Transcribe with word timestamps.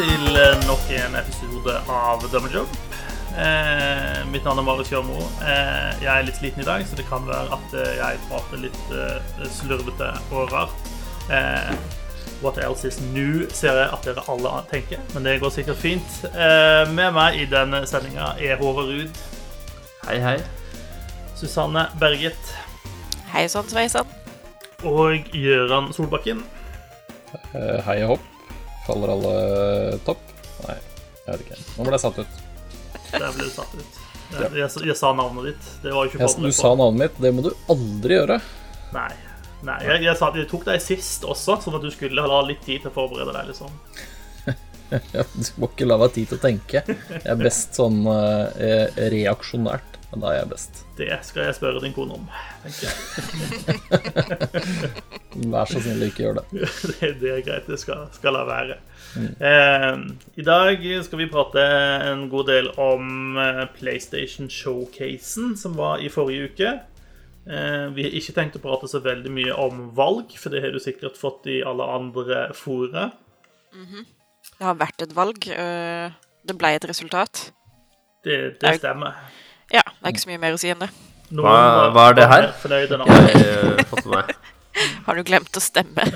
til 0.00 0.36
eh, 0.38 0.54
nok 0.64 0.86
en 0.96 1.16
episode 1.18 1.74
av 1.92 2.22
Dømmerjobb. 2.32 2.70
Eh, 3.36 4.20
mitt 4.32 4.46
navn 4.46 4.62
er 4.62 4.64
Marius 4.64 4.88
Kjørmo. 4.88 5.18
Eh, 5.44 5.98
jeg 6.00 6.08
er 6.14 6.24
litt 6.24 6.38
sliten 6.38 6.62
i 6.64 6.66
dag, 6.68 6.84
så 6.88 6.96
det 6.96 7.04
kan 7.10 7.26
være 7.28 7.52
at 7.56 7.74
eh, 7.76 7.90
jeg 7.98 8.20
prater 8.30 8.62
litt 8.62 8.94
eh, 8.96 9.42
slurvete 9.58 10.08
og 10.32 10.54
rart. 10.54 10.88
Eh, 11.28 11.74
what 12.40 12.56
else 12.64 12.88
is 12.88 12.96
new, 13.12 13.44
ser 13.52 13.76
jeg 13.82 13.90
at 13.92 14.08
dere 14.08 14.24
alle 14.32 14.54
tenker, 14.70 15.02
men 15.12 15.26
det 15.28 15.36
går 15.42 15.52
sikkert 15.58 15.82
fint. 15.82 16.16
Eh, 16.32 16.86
med 16.96 17.12
meg 17.18 17.36
i 17.42 17.44
denne 17.52 17.82
sendinga 17.90 18.32
er 18.40 18.56
Håvard 18.62 18.88
Ruud, 18.94 19.20
Hei, 20.08 20.16
hei. 20.24 20.38
Susanne 21.36 21.82
Berget 22.00 22.54
Hei 23.34 23.44
sann, 23.52 23.68
sveisann. 23.68 24.08
og 24.80 25.28
Gøran 25.36 25.92
Solbakken. 25.92 26.40
Eh, 27.52 27.78
hei 27.84 28.00
og 28.06 28.14
hopp. 28.16 28.29
Faller 28.90 29.12
alle 29.14 29.98
topp? 30.02 30.22
Nei, 30.66 30.76
jeg 31.24 31.30
vet 31.30 31.42
ikke. 31.46 31.58
Nå 31.76 31.84
ble 31.86 31.94
jeg 31.94 32.02
satt 32.02 32.16
ut. 32.18 32.38
Der 33.12 33.34
ble 33.36 33.44
du 33.44 33.50
satt 33.54 33.74
ut. 33.78 33.98
Jeg, 34.30 34.48
jeg, 34.58 34.70
jeg 34.90 34.96
sa 34.98 35.10
navnet 35.14 35.50
ditt. 35.50 35.68
Det 35.84 35.92
var 35.94 36.06
jo 36.06 36.10
ikke 36.10 36.22
Jeg, 36.24 36.42
du 36.42 36.54
sa 36.54 36.72
navnet 36.74 37.04
mitt. 37.04 37.20
Det 37.22 37.30
må 37.34 37.44
du 37.46 37.50
aldri 37.70 38.18
gjøre. 38.18 38.38
Nei. 38.94 39.12
Nei, 39.66 39.76
jeg, 39.84 40.02
jeg, 40.06 40.16
sa, 40.16 40.30
jeg 40.34 40.48
tok 40.48 40.64
deg 40.64 40.80
sist 40.82 41.26
også, 41.28 41.58
sånn 41.60 41.76
at 41.76 41.84
du 41.84 41.90
skulle 41.92 42.24
ha 42.24 42.40
litt 42.48 42.62
tid 42.64 42.80
til 42.82 42.90
å 42.90 42.94
forberede 42.96 43.34
deg. 43.36 43.52
liksom. 43.52 43.70
Du 44.90 45.50
må 45.62 45.68
ikke 45.70 45.86
la 45.86 46.00
meg 46.00 46.16
tid 46.16 46.32
til 46.32 46.40
å 46.40 46.42
tenke. 46.42 46.82
Jeg 46.82 47.22
er 47.30 47.38
best 47.38 47.76
sånn 47.78 48.00
eh, 48.10 48.88
reaksjonært. 49.12 50.00
Men 50.10 50.24
da 50.24 50.32
er 50.32 50.40
jeg 50.40 50.48
best. 50.50 50.80
Det 50.98 51.06
skal 51.22 51.44
jeg 51.46 51.54
spørre 51.54 51.82
din 51.84 51.92
kone 51.94 52.16
om. 52.16 52.24
tenker 52.64 52.88
jeg. 52.88 52.96
Vær 55.52 55.70
så 55.70 55.78
snill, 55.84 56.02
ikke 56.08 56.24
gjør 56.24 56.40
det. 56.40 56.44
Det, 56.98 57.12
det 57.20 57.30
er 57.36 57.44
greit, 57.46 57.68
det 57.70 57.78
skal, 57.78 58.08
skal 58.16 58.34
la 58.34 58.42
være. 58.48 58.80
Eh, 59.16 59.96
I 60.38 60.42
dag 60.46 60.84
skal 61.04 61.18
vi 61.18 61.26
prate 61.32 61.62
en 62.10 62.26
god 62.30 62.46
del 62.50 62.68
om 62.80 63.36
eh, 63.40 63.64
PlayStation 63.78 64.48
Showcasen 64.52 65.56
som 65.58 65.74
var 65.78 65.98
i 66.04 66.08
forrige 66.12 66.50
uke. 66.52 66.70
Eh, 67.50 67.86
vi 67.96 68.02
har 68.06 68.14
ikke 68.20 68.34
tenkt 68.36 68.58
å 68.60 68.62
prate 68.62 68.86
så 68.92 69.00
veldig 69.02 69.32
mye 69.34 69.54
om 69.58 69.88
valg, 69.96 70.28
for 70.38 70.50
det 70.54 70.62
har 70.62 70.70
du 70.74 70.78
sikkert 70.82 71.16
fått 71.18 71.48
i 71.50 71.58
alle 71.66 71.86
andre 71.96 72.38
fora. 72.54 73.08
Det 73.74 74.66
har 74.66 74.76
vært 74.78 75.02
et 75.06 75.14
valg. 75.16 75.38
øh, 75.50 76.10
Det 76.46 76.56
ble 76.58 76.68
et 76.76 76.86
resultat. 76.88 77.48
Det, 78.24 78.36
det 78.60 78.76
stemmer. 78.78 79.12
Ja, 79.72 79.82
det 79.86 80.04
er 80.04 80.08
ikke 80.14 80.24
så 80.26 80.30
mye 80.30 80.40
mer 80.42 80.54
å 80.56 80.60
si 80.60 80.68
enn 80.72 80.82
det. 80.84 80.90
Noen 81.30 81.46
Hva- 81.46 81.90
hva 81.94 82.04
er 82.10 82.14
det 82.18 82.28
her? 82.28 82.46
fornøyd. 82.62 82.90
Jeg 82.90 82.98
med 82.98 83.06
meg. 84.06 84.24
Har 85.06 85.14
du 85.18 85.22
glemt 85.24 85.56
å 85.56 85.60
stemme? 85.62 86.04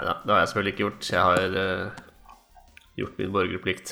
Nei 0.00 0.06
da, 0.08 0.14
det 0.24 0.32
har 0.32 0.38
jeg 0.40 0.48
selvfølgelig 0.48 0.72
ikke 0.72 0.84
gjort. 0.86 1.08
Jeg 1.12 1.24
har 1.28 1.56
uh, 1.60 2.04
gjort 2.96 3.18
min 3.20 3.32
borgerplikt. 3.34 3.90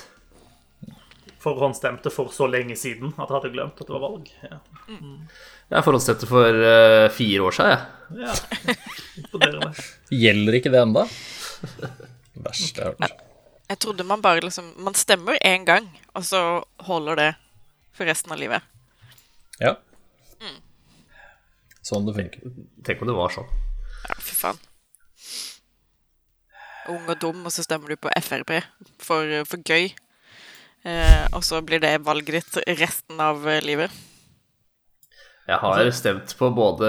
Forhåndsstemte 1.42 2.10
for 2.10 2.32
så 2.32 2.46
lenge 2.48 2.76
siden 2.80 3.12
at 3.12 3.26
jeg 3.26 3.34
hadde 3.34 3.50
glemt 3.52 3.82
at 3.82 3.90
det 3.90 3.92
var 3.92 4.04
valg. 4.06 4.30
Ja. 4.46 4.58
Jeg 5.68 5.84
forhåndsstemte 5.84 6.28
for 6.30 6.60
uh, 6.64 7.10
fire 7.12 7.44
år 7.44 7.56
siden, 7.58 7.74
jeg. 7.74 8.24
ja. 8.24 9.74
Gjelder 10.22 10.56
ikke 10.56 10.72
det 10.72 10.80
enda? 10.80 11.04
Verst 12.46 12.80
jeg 12.80 12.88
har 12.88 12.96
hørt. 12.96 13.20
Jeg 13.68 13.80
trodde 13.84 14.06
man 14.08 14.22
bare 14.24 14.40
liksom 14.40 14.70
Man 14.80 14.96
stemmer 14.96 15.36
én 15.44 15.68
gang, 15.68 15.90
og 16.16 16.24
så 16.24 16.40
holder 16.88 17.20
det 17.20 17.28
for 17.92 18.08
resten 18.08 18.32
av 18.32 18.40
livet. 18.40 18.64
Ja. 19.60 19.76
Sånn 21.84 22.08
det 22.08 22.16
funker. 22.16 22.56
Tenk 22.88 23.04
om 23.04 23.12
det 23.12 23.18
var 23.20 23.36
sånn. 23.36 23.52
Ja, 24.08 24.16
fy 24.24 24.40
faen. 24.40 24.64
Ung 26.88 27.04
og 27.12 27.18
dum, 27.20 27.42
og 27.44 27.52
så 27.52 27.64
stemmer 27.66 27.92
du 27.92 27.96
på 28.00 28.10
Frp 28.24 28.52
for, 29.04 29.32
for 29.48 29.60
gøy. 29.68 29.90
Eh, 30.88 31.24
og 31.36 31.42
så 31.44 31.60
blir 31.66 31.82
det 31.82 31.96
valget 32.06 32.38
ditt 32.38 32.78
resten 32.80 33.20
av 33.20 33.42
eh, 33.50 33.60
livet. 33.64 33.92
Jeg 35.48 35.56
har 35.62 35.90
stemt 35.96 36.34
på 36.36 36.50
både 36.52 36.88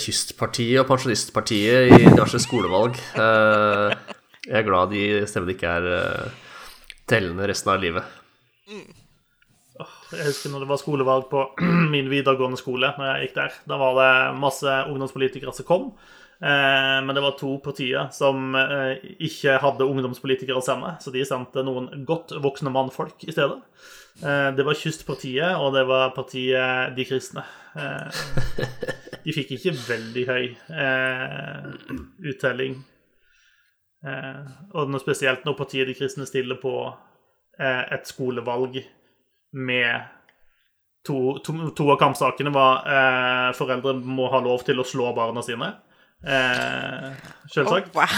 Kystpartiet 0.00 0.80
og 0.80 0.88
Pensjonistpartiet 0.88 1.92
i 1.92 2.02
diverse 2.06 2.40
skolevalg. 2.44 2.96
Eh, 3.20 3.96
Jeg 4.44 4.58
er 4.60 4.66
glad 4.66 4.90
de 4.92 5.02
stemmene 5.28 5.54
ikke 5.56 5.70
er 5.78 5.88
eh, 5.96 6.34
tellende 7.08 7.48
resten 7.48 7.70
av 7.72 7.80
livet. 7.80 8.04
Jeg 10.14 10.26
husker 10.28 10.52
når 10.52 10.64
det 10.64 10.70
var 10.70 10.80
skolevalg 10.80 11.28
på 11.32 11.44
min 11.94 12.08
videregående 12.12 12.60
skole. 12.60 12.92
når 12.98 13.08
jeg 13.14 13.28
gikk 13.28 13.38
der. 13.40 13.56
Da 13.72 13.78
var 13.80 13.96
det 14.00 14.10
masse 14.40 14.76
ungdomspolitikere 14.90 15.54
som 15.56 15.68
kom. 15.68 15.88
Eh, 16.42 17.00
men 17.06 17.14
det 17.14 17.22
var 17.22 17.36
to 17.38 17.56
partier 17.62 18.08
som 18.12 18.54
eh, 18.58 19.02
ikke 19.22 19.58
hadde 19.62 19.86
ungdomspolitikere 19.86 20.58
å 20.58 20.64
sende 20.64 20.96
så 21.00 21.12
de 21.14 21.22
sendte 21.26 21.62
noen 21.66 21.86
godt 22.08 22.34
voksne 22.42 22.72
mannfolk 22.74 23.22
i 23.26 23.34
stedet. 23.34 23.60
Eh, 24.22 24.50
det 24.56 24.66
var 24.66 24.78
Kystpartiet, 24.78 25.54
og 25.60 25.76
det 25.76 25.84
var 25.90 26.14
partiet 26.16 26.96
De 26.96 27.06
kristne. 27.06 27.46
De 29.24 29.32
fikk 29.34 29.54
ikke 29.56 29.72
veldig 29.88 30.24
høy 30.28 30.44
uttelling. 32.30 32.76
Og 34.04 34.98
spesielt 35.00 35.46
når 35.48 35.56
partiet 35.58 35.88
De 35.88 35.96
kristne 35.96 36.26
stiller 36.28 36.60
på 36.60 36.74
et 37.58 38.06
skolevalg 38.06 38.78
med 39.54 40.04
to, 41.06 41.38
to, 41.38 41.70
to 41.76 41.88
av 41.92 41.98
kampsakene 42.00 42.52
var 42.54 42.86
eh, 42.88 43.50
foreldre 43.56 43.96
må 44.00 44.28
ha 44.32 44.40
lov 44.44 44.64
til 44.66 44.80
å 44.80 44.86
slå 44.88 45.12
barna 45.16 45.42
sine. 45.44 45.70
Eh, 46.24 47.10
selvsagt. 47.52 47.92
Oh, 47.94 48.00
wow. 48.00 48.08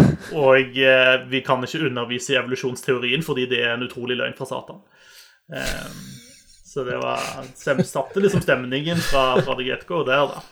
Og 0.46 0.78
eh, 0.78 1.14
vi 1.30 1.42
kan 1.44 1.62
ikke 1.64 1.84
undervise 1.88 2.34
i 2.34 2.38
evolusjonsteorien 2.40 3.24
fordi 3.26 3.46
det 3.50 3.62
er 3.64 3.74
en 3.74 3.86
utrolig 3.86 4.16
løgn 4.20 4.36
fra 4.38 4.48
Satan. 4.48 4.80
Eh, 5.52 5.86
så 6.70 6.84
det 6.86 7.00
var 7.02 7.18
stem, 7.58 7.82
satte 7.84 8.22
liksom 8.22 8.44
stemningen 8.44 9.00
fra, 9.02 9.34
fra 9.42 9.56
the 9.58 9.64
der, 9.66 10.28
da. 10.30 10.42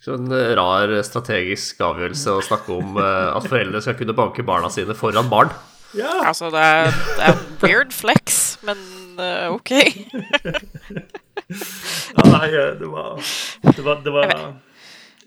Så 0.00 0.16
en 0.16 0.32
eh, 0.32 0.54
rar 0.58 1.02
strategisk 1.06 1.80
avgjørelse 1.84 2.34
å 2.34 2.42
snakke 2.42 2.74
om 2.74 2.96
eh, 2.98 3.28
at 3.36 3.46
foreldre 3.46 3.82
skal 3.84 3.98
kunne 4.00 4.16
banke 4.16 4.42
barna 4.46 4.70
sine 4.72 4.96
foran 4.98 5.30
barn. 5.30 5.52
Ja, 5.94 6.20
Altså, 6.26 6.50
det 6.54 6.60
er, 6.62 6.90
det 7.18 7.28
er 7.28 7.38
weird 7.62 7.92
flex, 7.94 8.58
men 8.62 8.78
uh, 9.18 9.50
OK. 9.50 9.72
ja 12.14 12.26
nei, 12.30 12.48
det 12.78 12.86
var 12.86 13.18
Det 13.66 13.82
var, 13.82 13.98
det 14.04 14.12
var 14.14 14.30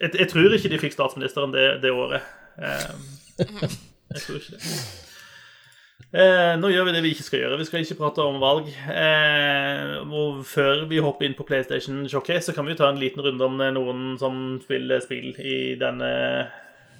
jeg, 0.03 0.11
jeg 0.19 0.29
tror 0.31 0.57
ikke 0.57 0.73
de 0.73 0.81
fikk 0.81 0.97
statsministeren 0.97 1.55
det, 1.55 1.69
det 1.83 1.93
året. 1.95 2.27
Eh, 2.59 2.91
jeg 3.39 4.21
tror 4.27 4.37
ikke 4.41 4.59
det. 4.59 4.75
Eh, 6.13 6.51
nå 6.59 6.69
gjør 6.69 6.85
vi 6.85 6.91
det 6.93 7.01
vi 7.01 7.11
ikke 7.15 7.25
skal 7.25 7.39
gjøre. 7.41 7.57
Vi 7.57 7.65
skal 7.65 7.81
ikke 7.81 7.97
prate 7.97 8.21
om 8.21 8.37
valg. 8.41 8.67
Eh, 8.69 9.95
og 10.03 10.43
før 10.45 10.83
vi 10.91 11.01
hopper 11.01 11.25
inn 11.25 11.37
på 11.37 11.45
PlayStation 11.47 12.03
Showcase, 12.09 12.51
så 12.51 12.53
kan 12.53 12.69
vi 12.69 12.75
ta 12.77 12.91
en 12.91 13.01
liten 13.01 13.23
runde 13.25 13.47
om 13.47 13.57
noen 13.57 14.03
som 14.21 14.59
spiller 14.61 15.01
spill 15.01 15.31
i 15.41 15.73
denne 15.81 16.11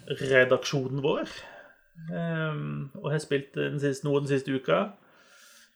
redaksjonen 0.10 1.04
vår. 1.06 1.30
Eh, 2.10 2.60
og 3.04 3.12
har 3.14 3.22
spilt 3.22 3.54
den 3.60 3.78
siste, 3.84 4.08
noe 4.08 4.24
den 4.24 4.34
siste 4.34 4.56
uka. 4.56 4.82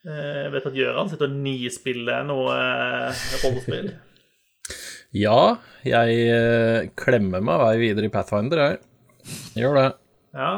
Eh, 0.08 0.44
jeg 0.48 0.52
vet 0.56 0.68
at 0.72 0.82
Gøran 0.82 1.10
sitter 1.12 1.30
og 1.30 1.40
nispiller 1.46 2.26
noe 2.26 2.58
eh, 2.58 3.24
rollespill. 3.44 3.94
Ja, 5.16 5.58
jeg 5.88 6.18
eh, 6.28 6.90
klemmer 7.00 7.42
meg 7.42 7.62
vei 7.62 7.76
videre 7.80 8.10
i 8.10 8.14
Pathfinder, 8.14 8.60
jeg. 8.60 8.80
Gjør 9.58 9.78
det. 9.80 9.86
Ja. 10.36 10.50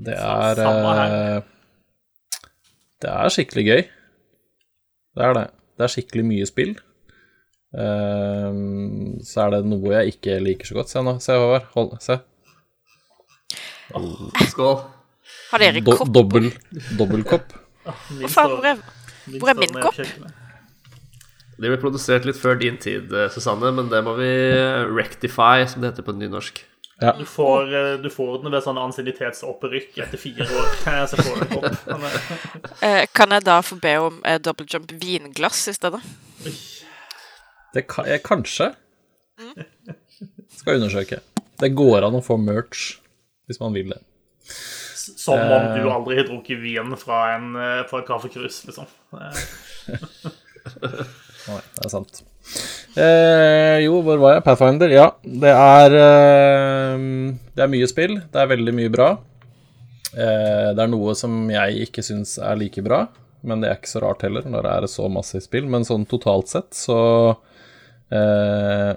Det 0.00 0.14
er 0.16 0.54
Samme 0.56 0.94
her. 0.96 1.16
eh, 1.36 1.42
Det 3.00 3.10
er 3.12 3.28
skikkelig 3.34 3.64
gøy. 3.68 3.82
Det 5.16 5.24
er 5.26 5.34
det. 5.36 5.46
Det 5.76 5.84
er 5.86 5.92
skikkelig 5.92 6.24
mye 6.30 6.46
spill. 6.48 6.72
Eh, 7.76 8.58
så 9.28 9.44
er 9.46 9.54
det 9.56 9.62
noe 9.70 9.92
jeg 9.98 10.14
ikke 10.16 10.40
liker 10.42 10.66
så 10.70 10.78
godt. 10.80 10.90
Se 10.92 11.04
nå, 11.04 11.18
se 11.22 11.36
Håvard. 11.36 11.68
Hold, 11.76 11.94
se. 12.04 12.18
Skål. 14.50 14.76
Har 15.50 15.58
dere 15.62 15.80
Do, 15.84 15.96
kopp? 15.98 16.10
dobbel, 16.14 17.24
kopp. 17.26 17.52
Hva 17.84 18.28
faen, 18.30 18.52
hvor 18.56 18.66
er, 18.70 18.80
min 19.26 19.40
hvor 19.42 19.50
er 19.52 19.58
min 19.58 19.76
kopp? 19.82 19.98
Det 21.60 21.68
ble 21.68 21.76
produsert 21.80 22.24
litt 22.24 22.38
før 22.40 22.56
din 22.60 22.78
tid, 22.80 23.12
eh, 23.12 23.28
Susanne, 23.32 23.68
men 23.76 23.90
det 23.92 24.00
må 24.06 24.14
vi 24.16 24.30
rectify, 24.96 25.66
som 25.68 25.82
det 25.82 25.92
heter 25.92 26.06
på 26.06 26.16
nynorsk. 26.16 26.62
Du 27.00 27.24
får, 27.24 27.74
eh, 27.74 27.96
du 28.02 28.10
får 28.12 28.42
den 28.42 28.52
ved 28.52 28.64
sånn 28.64 28.78
ansiennitetsopprykk 28.80 30.00
etter 30.04 30.20
fire 30.20 30.44
år. 30.44 30.66
Eh, 30.90 31.04
Så 31.10 31.16
får 31.20 31.38
du 31.40 31.54
en 31.94 32.04
eh, 32.04 32.18
eh, 32.88 33.06
kan 33.16 33.32
jeg 33.32 33.46
da 33.46 33.60
få 33.64 33.78
be 33.80 33.94
om 34.04 34.18
eh, 34.28 34.36
double 34.40 34.68
jump 34.68 34.92
vinglass 35.00 35.62
i 35.72 35.76
stedet? 35.76 36.02
Det 37.72 37.86
kan 37.88 38.08
jeg 38.08 38.24
kanskje 38.26 38.72
skal 40.58 40.76
undersøke. 40.76 41.22
Det 41.60 41.72
går 41.76 42.04
an 42.04 42.18
å 42.18 42.24
få 42.24 42.36
merch 42.40 42.98
hvis 43.48 43.60
man 43.62 43.72
vil 43.76 43.94
det. 43.94 44.00
Som 45.00 45.40
om 45.40 45.70
du 45.72 45.88
aldri 45.88 46.18
har 46.20 46.28
drukket 46.28 46.60
vin 46.60 46.92
fra, 47.00 47.22
en, 47.38 47.54
eh, 47.56 47.80
fra 47.88 48.02
et 48.02 48.08
kaffekrus, 48.08 48.60
liksom. 48.68 48.88
Nei, 51.50 51.60
det 51.76 51.86
er 51.86 51.92
sant. 51.92 52.22
Eh, 52.98 53.78
jo, 53.84 54.00
hvor 54.04 54.20
var 54.20 54.36
jeg? 54.36 54.44
Pathfinder. 54.46 54.92
Ja, 54.92 55.08
det 55.24 55.52
er 55.54 55.96
eh, 55.98 57.04
Det 57.54 57.64
er 57.64 57.72
mye 57.72 57.88
spill. 57.90 58.16
Det 58.32 58.42
er 58.42 58.50
veldig 58.50 58.74
mye 58.76 58.92
bra. 58.92 59.10
Eh, 60.10 60.70
det 60.74 60.82
er 60.82 60.90
noe 60.90 61.14
som 61.18 61.44
jeg 61.52 61.86
ikke 61.86 62.04
syns 62.04 62.36
er 62.42 62.58
like 62.58 62.82
bra, 62.82 63.04
men 63.46 63.62
det 63.62 63.70
er 63.70 63.78
ikke 63.78 63.92
så 63.92 64.02
rart 64.02 64.24
heller 64.26 64.48
når 64.48 64.66
det 64.66 64.72
er 64.74 64.90
så 64.90 65.06
massivt 65.12 65.46
spill. 65.46 65.68
Men 65.70 65.86
sånn 65.86 66.08
totalt 66.10 66.50
sett 66.50 66.74
så 66.76 66.98
eh, 68.10 68.92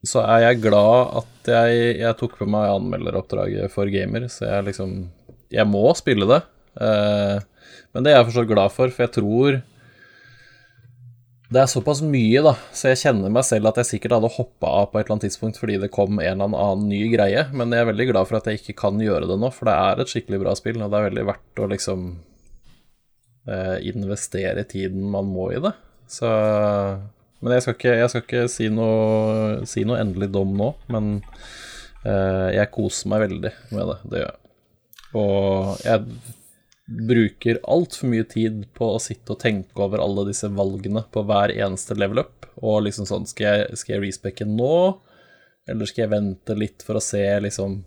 så 0.00 0.22
er 0.24 0.46
jeg 0.46 0.62
glad 0.64 1.16
at 1.20 1.50
jeg, 1.52 1.80
jeg 2.00 2.16
tok 2.16 2.38
på 2.38 2.48
meg 2.48 2.70
anmelderoppdraget 2.72 3.72
for 3.72 3.90
gamer, 3.92 4.30
så 4.32 4.46
jeg 4.48 4.70
liksom 4.70 5.00
Jeg 5.50 5.66
må 5.66 5.82
spille 5.98 6.28
det. 6.30 6.40
Eh, 6.80 7.38
men 7.92 8.04
det 8.06 8.12
er 8.12 8.20
jeg 8.20 8.30
fortsatt 8.30 8.50
glad 8.50 8.72
for, 8.74 8.92
for 8.94 9.04
jeg 9.06 9.14
tror 9.18 9.60
det 11.50 11.58
er 11.58 11.70
såpass 11.70 11.98
mye, 12.06 12.40
da, 12.46 12.52
så 12.70 12.92
jeg 12.92 13.00
kjenner 13.00 13.32
meg 13.34 13.42
selv 13.42 13.72
at 13.72 13.80
jeg 13.80 13.88
sikkert 13.88 14.12
hadde 14.14 14.28
hoppa 14.36 14.68
av 14.70 14.84
på 14.90 15.00
et 15.00 15.02
eller 15.08 15.16
annet 15.16 15.24
tidspunkt 15.26 15.58
fordi 15.58 15.80
det 15.82 15.90
kom 15.90 16.20
en 16.22 16.44
eller 16.44 16.54
annen 16.54 16.84
ny 16.86 17.00
greie, 17.10 17.42
men 17.50 17.74
jeg 17.74 17.82
er 17.82 17.88
veldig 17.88 18.06
glad 18.12 18.28
for 18.28 18.38
at 18.38 18.46
jeg 18.46 18.60
ikke 18.60 18.76
kan 18.84 19.02
gjøre 19.02 19.26
det 19.26 19.38
nå, 19.42 19.50
for 19.56 19.66
det 19.66 19.74
er 19.74 20.02
et 20.02 20.12
skikkelig 20.12 20.40
bra 20.44 20.54
spill, 20.58 20.78
og 20.78 20.92
det 20.92 21.00
er 21.00 21.08
veldig 21.08 21.24
verdt 21.26 21.62
å 21.64 21.68
liksom 21.72 22.04
eh, 23.50 23.76
investere 23.90 24.62
tiden 24.70 25.10
man 25.10 25.26
må 25.34 25.50
i 25.56 25.58
det. 25.64 25.74
Så 26.10 26.30
Men 27.40 27.56
jeg 27.56 27.64
skal 27.64 27.76
ikke, 27.78 27.98
jeg 27.98 28.12
skal 28.12 28.24
ikke 28.26 28.46
si, 28.52 28.70
noe, 28.70 29.66
si 29.66 29.82
noe 29.88 29.98
endelig 30.04 30.30
dom 30.30 30.54
nå, 30.54 30.74
men 30.92 31.16
eh, 32.04 32.48
jeg 32.60 32.70
koser 32.74 33.10
meg 33.10 33.24
veldig 33.26 33.52
med 33.72 33.90
det. 33.90 33.98
Det 34.04 34.22
gjør 34.22 34.28
jeg. 34.30 34.38
Og 35.18 35.80
jeg 35.82 36.36
bruker 36.90 37.60
altfor 37.70 38.10
mye 38.10 38.26
tid 38.26 38.64
på 38.74 38.88
å 38.96 39.02
sitte 39.02 39.34
og 39.34 39.40
tenke 39.42 39.78
over 39.82 40.02
alle 40.02 40.26
disse 40.30 40.48
valgene 40.50 41.04
på 41.14 41.22
hver 41.28 41.52
eneste 41.54 41.94
level 41.98 42.24
up. 42.24 42.48
Og 42.60 42.82
liksom 42.86 43.06
sånn 43.08 43.28
Skal 43.30 43.46
jeg, 43.46 43.78
skal 43.80 43.96
jeg 43.96 44.04
respecke 44.08 44.46
nå, 44.48 44.98
eller 45.70 45.88
skal 45.88 46.04
jeg 46.04 46.12
vente 46.12 46.56
litt 46.58 46.84
for 46.86 46.98
å 46.98 47.04
se, 47.04 47.24
liksom 47.46 47.80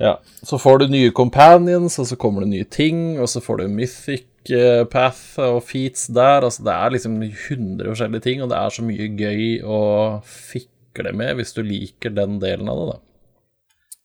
Ja. 0.00 0.18
Så 0.42 0.58
får 0.58 0.82
du 0.82 0.88
nye 0.90 1.14
companions, 1.14 1.98
og 2.02 2.08
så 2.10 2.18
kommer 2.20 2.44
det 2.44 2.52
nye 2.52 2.68
ting, 2.68 3.16
og 3.22 3.28
så 3.30 3.40
får 3.42 3.62
du 3.62 3.72
mythic 3.72 4.50
eh, 4.50 4.82
path 4.90 5.38
og 5.38 5.62
feats 5.68 6.08
der. 6.10 6.44
Altså 6.44 6.66
det 6.66 6.74
er 6.74 6.94
liksom 6.96 7.16
100 7.22 7.88
forskjellige 7.88 8.26
ting, 8.26 8.42
og 8.42 8.50
det 8.50 8.58
er 8.58 8.74
så 8.74 8.84
mye 8.84 9.08
gøy 9.14 9.46
å 9.62 9.80
fikle 10.28 11.14
med 11.14 11.38
hvis 11.38 11.54
du 11.56 11.62
liker 11.64 12.14
den 12.14 12.40
delen 12.42 12.68
av 12.68 12.82
det, 12.82 12.90
da. 12.90 13.00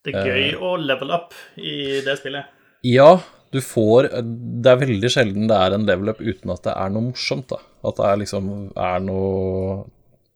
Det 0.07 0.16
er 0.16 0.30
gøy 0.31 0.62
å 0.63 0.78
level 0.80 1.12
up 1.12 1.36
i 1.60 2.00
det 2.06 2.16
spillet. 2.22 2.48
Ja, 2.88 3.18
du 3.54 3.60
får 3.66 4.10
Det 4.13 4.69
er 4.69 4.81
veldig 4.84 5.10
sjelden 5.10 5.48
det 5.50 5.57
er 5.57 5.75
en 5.75 5.88
level 5.88 6.13
up 6.13 6.19
uten 6.22 6.54
at 6.54 6.63
det 6.68 6.75
er 6.75 6.92
noe 6.94 7.10
morsomt, 7.10 7.50
da. 7.50 7.60
At 7.86 7.98
det 7.98 8.07
er 8.10 8.22
liksom 8.24 8.50
er 8.75 9.04
noe 9.06 9.86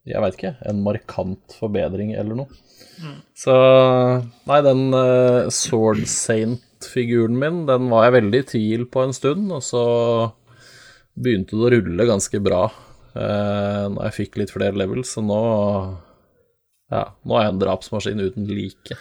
Jeg 0.10 0.24
veit 0.24 0.38
ikke. 0.38 0.56
En 0.70 0.82
markant 0.86 1.58
forbedring 1.60 2.14
eller 2.18 2.44
noe. 2.44 2.62
Så 3.38 3.56
Nei, 4.50 4.60
den 4.66 4.86
uh, 4.96 5.50
Sword 5.54 6.06
Saint-figuren 6.10 7.38
min, 7.40 7.64
den 7.70 7.90
var 7.92 8.08
jeg 8.08 8.18
veldig 8.20 8.42
i 8.42 8.48
tvil 8.54 8.88
på 8.92 9.06
en 9.06 9.16
stund, 9.16 9.52
og 9.56 9.64
så 9.66 9.84
begynte 11.14 11.58
det 11.58 11.68
å 11.68 11.74
rulle 11.76 12.10
ganske 12.10 12.42
bra 12.44 12.64
uh, 12.70 13.86
når 13.94 14.02
jeg 14.08 14.18
fikk 14.20 14.42
litt 14.42 14.54
flere 14.54 14.78
levels, 14.80 15.16
så 15.16 15.26
nå 15.26 15.44
Ja, 16.94 17.08
nå 17.26 17.38
er 17.38 17.48
jeg 17.48 17.56
en 17.56 17.62
drapsmaskin 17.64 18.22
uten 18.22 18.50
like. 18.50 18.98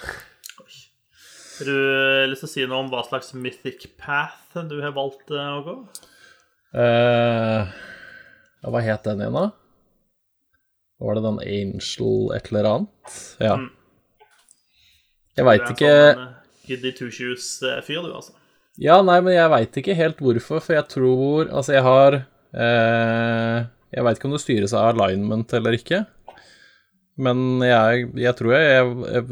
Har 1.53 1.69
du 1.69 2.31
lyst 2.31 2.45
til 2.45 2.49
å 2.49 2.53
si 2.53 2.65
noe 2.65 2.81
om 2.81 2.91
hva 2.93 3.03
slags 3.05 3.35
mythic 3.37 3.85
path 4.01 4.57
du 4.71 4.79
har 4.81 4.95
valgt 4.97 5.33
eh, 5.35 5.51
å 5.53 5.61
gå? 5.67 5.75
Uh, 6.73 7.69
hva 8.65 8.81
het 8.81 9.05
den 9.05 9.21
igjen, 9.21 9.37
da? 9.37 9.51
Var 11.03 11.19
det 11.19 11.25
den 11.27 11.41
Angel 11.43 12.37
et 12.37 12.49
eller 12.53 12.69
annet? 12.71 13.17
Ja. 13.43 13.57
Mm. 13.61 13.71
Jeg 15.37 15.49
veit 15.49 15.67
ikke 15.75 15.91
sånn 15.91 16.87
eh, 16.87 16.95
two 16.97 17.11
shoes-fyr, 17.13 18.01
du, 18.05 18.13
altså. 18.13 18.37
Ja, 18.81 19.01
nei, 19.05 19.19
men 19.25 19.35
jeg 19.37 19.53
veit 19.53 19.77
ikke 19.83 19.97
helt 19.99 20.21
hvorfor, 20.25 20.63
for 20.65 20.77
jeg 20.79 20.89
tror 20.89 21.51
Altså, 21.51 21.75
jeg 21.77 21.85
har 21.85 22.15
eh, 22.17 23.59
Jeg 23.93 24.07
veit 24.07 24.17
ikke 24.17 24.31
om 24.31 24.37
det 24.37 24.41
styres 24.41 24.73
av 24.77 24.95
alignment 24.95 25.53
eller 25.59 25.77
ikke, 25.77 25.99
men 27.21 27.61
jeg, 27.61 28.07
jeg 28.17 28.33
tror 28.39 28.55
jeg, 28.57 28.71
jeg, 28.73 28.95
jeg 29.13 29.27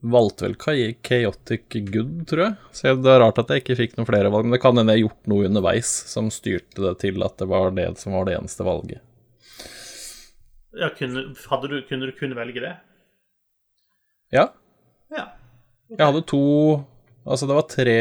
valgte 0.00 0.46
vel 0.46 0.54
Chaotic 1.02 1.74
Good, 1.92 2.26
tror 2.30 2.42
jeg. 2.44 2.56
Så 2.72 2.94
det 3.02 3.10
er 3.10 3.20
rart 3.22 3.38
at 3.42 3.50
jeg 3.50 3.64
ikke 3.64 3.76
fikk 3.80 3.96
noen 3.98 4.06
flere 4.08 4.30
valg, 4.30 4.46
men 4.46 4.54
det 4.54 4.60
kan 4.62 4.78
hende 4.78 4.94
jeg 4.94 5.02
har 5.02 5.08
gjort 5.08 5.30
noe 5.32 5.48
underveis 5.48 5.90
som 6.10 6.28
styrte 6.30 6.84
det 6.84 6.94
til 7.02 7.24
at 7.26 7.38
det 7.40 7.48
var 7.50 7.72
det 7.74 7.88
som 7.98 8.14
var 8.14 8.28
det 8.28 8.36
eneste 8.38 8.66
valget. 8.66 9.02
Ja, 10.78 10.90
kunne, 10.94 11.24
du, 11.32 11.80
kunne 11.88 12.06
du 12.06 12.12
kun 12.14 12.36
velge 12.38 12.62
det? 12.62 12.76
Ja, 14.30 14.50
Ja. 15.10 15.24
jeg 15.88 16.04
hadde 16.04 16.22
to 16.28 16.84
Altså, 17.28 17.44
det 17.48 17.56
var 17.56 17.64
tre 17.68 17.94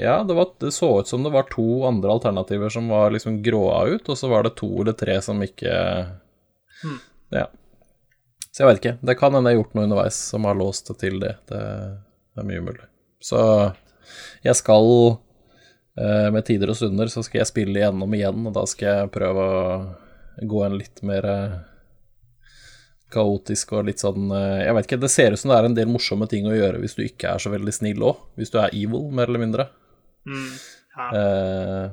Ja, 0.00 0.22
det, 0.24 0.34
var, 0.36 0.52
det 0.60 0.70
så 0.72 0.88
ut 1.00 1.08
som 1.08 1.24
det 1.24 1.32
var 1.32 1.48
to 1.52 1.82
andre 1.88 2.12
alternativer 2.14 2.70
som 2.72 2.88
var 2.88 3.10
liksom 3.12 3.42
gråa 3.44 3.82
ut, 3.96 4.08
og 4.08 4.16
så 4.16 4.28
var 4.30 4.46
det 4.46 4.54
to 4.60 4.70
eller 4.80 4.96
tre 4.96 5.18
som 5.24 5.40
ikke 5.44 5.72
Hmm. 6.82 6.98
Ja. 7.30 7.46
Så 8.52 8.62
jeg 8.62 8.68
vet 8.68 8.80
ikke. 8.82 8.96
Det 9.00 9.16
kan 9.16 9.32
hende 9.34 9.50
jeg 9.50 9.58
har 9.58 9.62
gjort 9.62 9.76
noe 9.76 9.88
underveis 9.88 10.18
som 10.28 10.44
har 10.48 10.58
låst 10.58 10.90
det 10.90 10.98
til 11.00 11.18
det. 11.22 11.34
Det, 11.48 11.60
det 12.36 12.42
er 12.42 12.48
mye 12.48 12.64
mulig. 12.68 12.84
Så 13.22 13.40
jeg 14.42 14.58
skal 14.58 14.88
eh, 15.96 16.28
Med 16.34 16.44
tider 16.44 16.72
og 16.72 16.76
stunder 16.76 17.10
så 17.12 17.22
skal 17.24 17.42
jeg 17.42 17.50
spille 17.52 17.80
igjennom 17.80 18.16
igjen, 18.16 18.46
og 18.48 18.56
da 18.56 18.64
skal 18.68 18.88
jeg 18.98 19.12
prøve 19.14 19.46
å 19.46 19.62
gå 20.48 20.64
en 20.66 20.76
litt 20.76 21.00
mer 21.06 21.28
eh, 21.28 21.56
kaotisk 23.12 23.74
og 23.76 23.88
litt 23.88 24.02
sånn 24.02 24.30
eh, 24.32 24.66
Jeg 24.66 24.76
vet 24.76 24.88
ikke, 24.88 25.00
det 25.04 25.12
ser 25.12 25.32
ut 25.32 25.40
som 25.40 25.52
det 25.52 25.58
er 25.58 25.70
en 25.70 25.78
del 25.78 25.90
morsomme 25.92 26.28
ting 26.28 26.48
å 26.48 26.56
gjøre 26.56 26.80
hvis 26.82 26.96
du 26.98 27.04
ikke 27.06 27.34
er 27.34 27.42
så 27.42 27.52
veldig 27.52 27.74
snill 27.76 28.04
òg. 28.12 28.20
Hvis 28.40 28.52
du 28.52 28.60
er 28.60 28.72
evil, 28.72 29.08
mer 29.14 29.32
eller 29.32 29.44
mindre. 29.46 29.68
Mm. 30.28 30.52
ja. 30.98 31.08
Eh, 31.18 31.86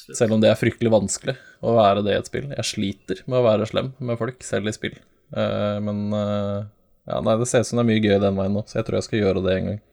selv 0.00 0.34
om 0.34 0.42
det 0.42 0.50
er 0.50 0.58
fryktelig 0.58 0.90
vanskelig 0.92 1.36
å 1.66 1.74
være 1.76 2.02
det 2.06 2.14
i 2.14 2.18
et 2.18 2.28
spill. 2.30 2.50
Jeg 2.54 2.66
sliter 2.66 3.22
med 3.26 3.40
å 3.40 3.46
være 3.46 3.66
slem 3.68 3.92
med 3.98 4.18
folk, 4.20 4.42
selv 4.46 4.70
i 4.70 4.74
spill. 4.74 4.98
Eh, 5.36 5.78
men 5.84 6.08
eh, 6.16 6.64
ja, 7.10 7.20
nei, 7.24 7.36
det 7.40 7.48
ser 7.50 7.62
ut 7.62 7.70
som 7.70 7.80
det 7.80 7.84
er 7.84 7.90
mye 7.92 8.02
gøy 8.02 8.18
den 8.22 8.38
veien 8.38 8.56
nå, 8.56 8.64
så 8.66 8.80
jeg 8.80 8.88
tror 8.88 8.98
jeg 8.98 9.08
skal 9.08 9.22
gjøre 9.22 9.44
det 9.46 9.54
en 9.56 9.70
gang. 9.70 9.84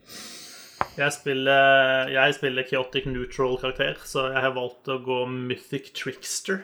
Jeg 0.97 1.13
spiller, 1.13 2.09
jeg 2.09 2.33
spiller 2.37 2.65
chaotic 2.69 3.05
neutral 3.09 3.59
karakter, 3.61 3.99
så 4.05 4.31
jeg 4.31 4.41
har 4.47 4.55
valgt 4.55 4.89
å 4.89 4.97
gå 5.05 5.19
mythic 5.29 5.91
trickster. 5.97 6.63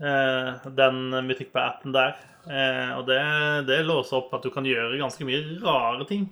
Eh, 0.00 0.66
den 0.76 1.04
mythic 1.28 1.52
paten 1.52 1.94
der. 1.96 2.16
Og 2.46 3.08
det, 3.08 3.18
det 3.66 3.80
låser 3.82 4.20
opp 4.20 4.34
at 4.36 4.44
du 4.46 4.52
kan 4.54 4.66
gjøre 4.68 5.00
ganske 5.00 5.26
mye 5.26 5.40
rare 5.64 6.04
ting. 6.06 6.28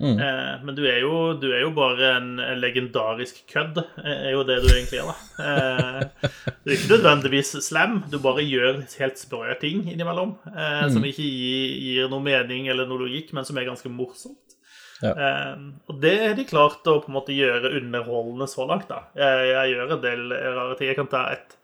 Mm. 0.00 0.16
Eh, 0.16 0.52
men 0.64 0.76
du 0.78 0.82
er, 0.88 1.02
jo, 1.02 1.16
du 1.36 1.50
er 1.52 1.60
jo 1.60 1.70
bare 1.76 2.14
en, 2.16 2.28
en 2.40 2.60
legendarisk 2.62 3.42
kødd, 3.52 3.82
eh, 4.00 4.22
er 4.30 4.30
jo 4.32 4.44
det 4.48 4.56
du 4.64 4.68
egentlig 4.72 5.02
er, 5.02 5.10
da. 5.10 5.16
Eh, 5.44 6.30
du 6.64 6.70
er 6.70 6.76
ikke 6.78 6.94
nødvendigvis 6.94 7.50
slem, 7.66 7.98
du 8.08 8.16
bare 8.24 8.44
gjør 8.46 8.80
helt 9.02 9.20
sprø 9.20 9.52
ting 9.60 9.82
innimellom. 9.92 10.32
Eh, 10.54 10.86
Som 10.94 11.04
ikke 11.04 11.26
gir, 11.26 11.74
gir 11.84 12.08
noe 12.12 12.24
mening 12.24 12.70
eller 12.72 12.88
noe 12.88 13.04
logikk, 13.04 13.34
men 13.36 13.44
som 13.44 13.60
er 13.60 13.68
ganske 13.68 13.92
morsomt. 13.92 14.56
Ja. 15.04 15.12
Eh, 15.12 15.68
og 15.88 16.00
det 16.00 16.14
er 16.30 16.34
de 16.36 16.48
klart 16.48 16.88
å 16.88 16.98
på 17.04 17.08
en 17.12 17.18
måte 17.18 17.36
gjøre 17.36 17.74
underholdende 17.78 18.48
så 18.48 18.66
langt, 18.68 18.88
da. 18.88 19.04
Jeg, 19.16 19.46
jeg 19.52 19.74
gjør 19.76 19.94
en 19.96 20.02
del 20.08 20.26
rare 20.32 20.74
ting. 20.80 20.90
Jeg 20.90 20.98
kan 20.98 21.12
ta 21.12 21.22
et, 21.36 21.56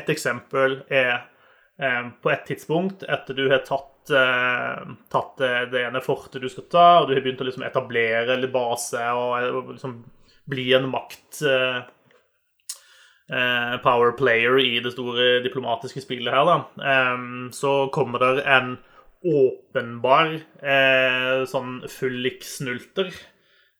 et 0.00 0.14
eksempel 0.14 0.80
er 0.90 1.12
eh, 1.78 2.02
på 2.22 2.32
et 2.34 2.46
tidspunkt 2.46 3.02
etter 3.06 3.38
du 3.38 3.48
har 3.50 3.62
tatt, 3.66 3.88
tatt 4.10 5.40
det, 5.40 5.84
ene 5.84 6.02
fortet 6.04 6.42
du 6.42 6.48
skal 6.50 6.66
ta, 6.72 6.86
og 7.00 7.08
du 7.08 7.14
har 7.14 7.22
begynt 7.24 7.40
å 7.42 7.48
liksom 7.48 7.64
etablere 7.66 8.36
litt 8.40 8.52
base 8.54 9.06
og, 9.16 9.72
liksom 9.74 9.96
bli 10.50 10.66
en 10.74 10.88
makt 10.90 11.40
eh, 11.46 11.80
eh, 13.30 13.74
power 13.84 14.14
player 14.18 14.58
i 14.58 14.80
det 14.82 14.94
store 14.96 15.40
diplomatiske 15.44 16.02
spillet 16.02 16.34
her, 16.34 16.48
da, 16.48 16.94
så 17.54 17.74
kommer 17.94 18.24
det 18.24 18.46
en 18.50 18.78
åpenbar 19.20 20.32
eh, 20.64 21.42
sånn 21.48 21.82
fulliksnulter 21.92 23.10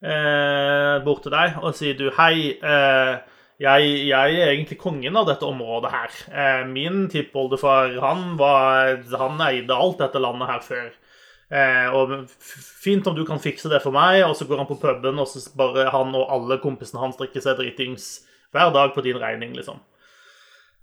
eh, 0.05 0.97
bort 1.05 1.25
til 1.25 1.35
deg 1.35 1.61
og 1.63 1.77
sier 1.79 1.97
du 1.97 2.11
hei, 2.19 2.57
eh, 2.61 3.15
jeg, 3.61 3.91
jeg 4.09 4.41
er 4.41 4.55
egentlig 4.55 4.79
kongen 4.81 5.19
av 5.21 5.29
dette 5.29 5.45
området 5.45 5.93
her. 5.93 6.17
Eh, 6.33 6.63
min 6.71 7.05
tippoldefar, 7.13 7.93
han, 8.01 8.35
han 8.41 9.45
eide 9.45 9.77
alt 9.77 10.01
dette 10.01 10.23
landet 10.23 10.49
her 10.49 10.65
før. 10.65 10.91
Eh, 11.51 11.93
og 11.93 12.15
fint 12.31 13.07
om 13.11 13.17
du 13.17 13.25
kan 13.29 13.43
fikse 13.43 13.69
det 13.69 13.83
for 13.85 13.93
meg, 13.95 14.23
og 14.25 14.37
så 14.39 14.47
går 14.49 14.63
han 14.63 14.71
på 14.71 14.79
puben, 14.81 15.19
og 15.19 15.29
så 15.29 15.43
bare 15.59 15.91
han 15.93 16.15
og 16.17 16.33
alle 16.33 16.61
kompisene 16.63 17.03
hans 17.03 17.19
drikker 17.21 17.45
seg 17.45 17.59
dritings 17.59 18.21
hver 18.55 18.73
dag 18.75 18.95
på 18.95 19.05
din 19.05 19.19
regning, 19.21 19.53
liksom. 19.59 19.83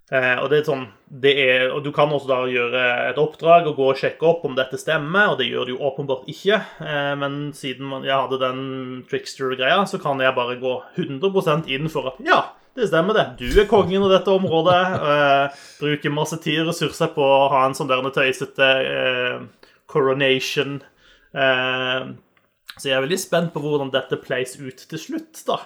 Eh, 0.07 0.37
og 0.39 0.45
det 0.47 0.61
er 0.61 0.67
sånn 0.69 0.85
det 1.11 1.33
er, 1.35 1.65
Og 1.75 1.81
du 1.83 1.89
kan 1.91 2.07
også 2.15 2.29
da 2.29 2.37
gjøre 2.47 2.83
et 3.09 3.17
oppdrag 3.19 3.65
og 3.67 3.75
gå 3.75 3.87
og 3.91 3.97
sjekke 3.99 4.23
opp 4.29 4.45
om 4.47 4.53
dette 4.55 4.79
stemmer, 4.79 5.33
og 5.33 5.41
det 5.41 5.49
gjør 5.49 5.67
det 5.67 5.73
jo 5.73 5.81
åpenbart 5.89 6.29
ikke. 6.31 6.61
Eh, 6.83 7.13
men 7.19 7.49
siden 7.57 8.05
jeg 8.05 8.15
hadde 8.15 8.39
den 8.39 8.61
trickster-greia, 9.09 9.81
så 9.89 9.99
kan 9.99 10.21
jeg 10.23 10.35
bare 10.37 10.59
gå 10.61 10.77
100% 10.95 11.67
inn 11.75 11.91
for 11.91 12.13
at 12.13 12.21
ja, 12.23 12.39
det 12.77 12.87
stemmer 12.91 13.17
det. 13.17 13.25
Du 13.39 13.47
er 13.57 13.69
kongen 13.69 14.05
av 14.05 14.11
dette 14.13 14.33
området. 14.33 14.81
Eh, 15.11 15.63
bruker 15.81 16.13
masse 16.13 16.37
tid 16.43 16.61
og 16.61 16.71
ressurser 16.71 17.09
på 17.15 17.25
å 17.25 17.49
ha 17.53 17.63
en 17.65 17.75
sånn 17.77 17.89
der 17.89 18.05
tøysete 18.13 18.69
eh, 18.85 19.71
coronation. 19.89 20.77
Eh, 21.33 22.11
så 22.77 22.91
jeg 22.91 22.97
er 22.97 23.03
veldig 23.07 23.19
spent 23.19 23.53
på 23.55 23.63
hvordan 23.63 23.89
dette 23.93 24.19
plays 24.21 24.55
ut 24.61 24.85
til 24.91 25.01
slutt, 25.01 25.41
da. 25.49 25.57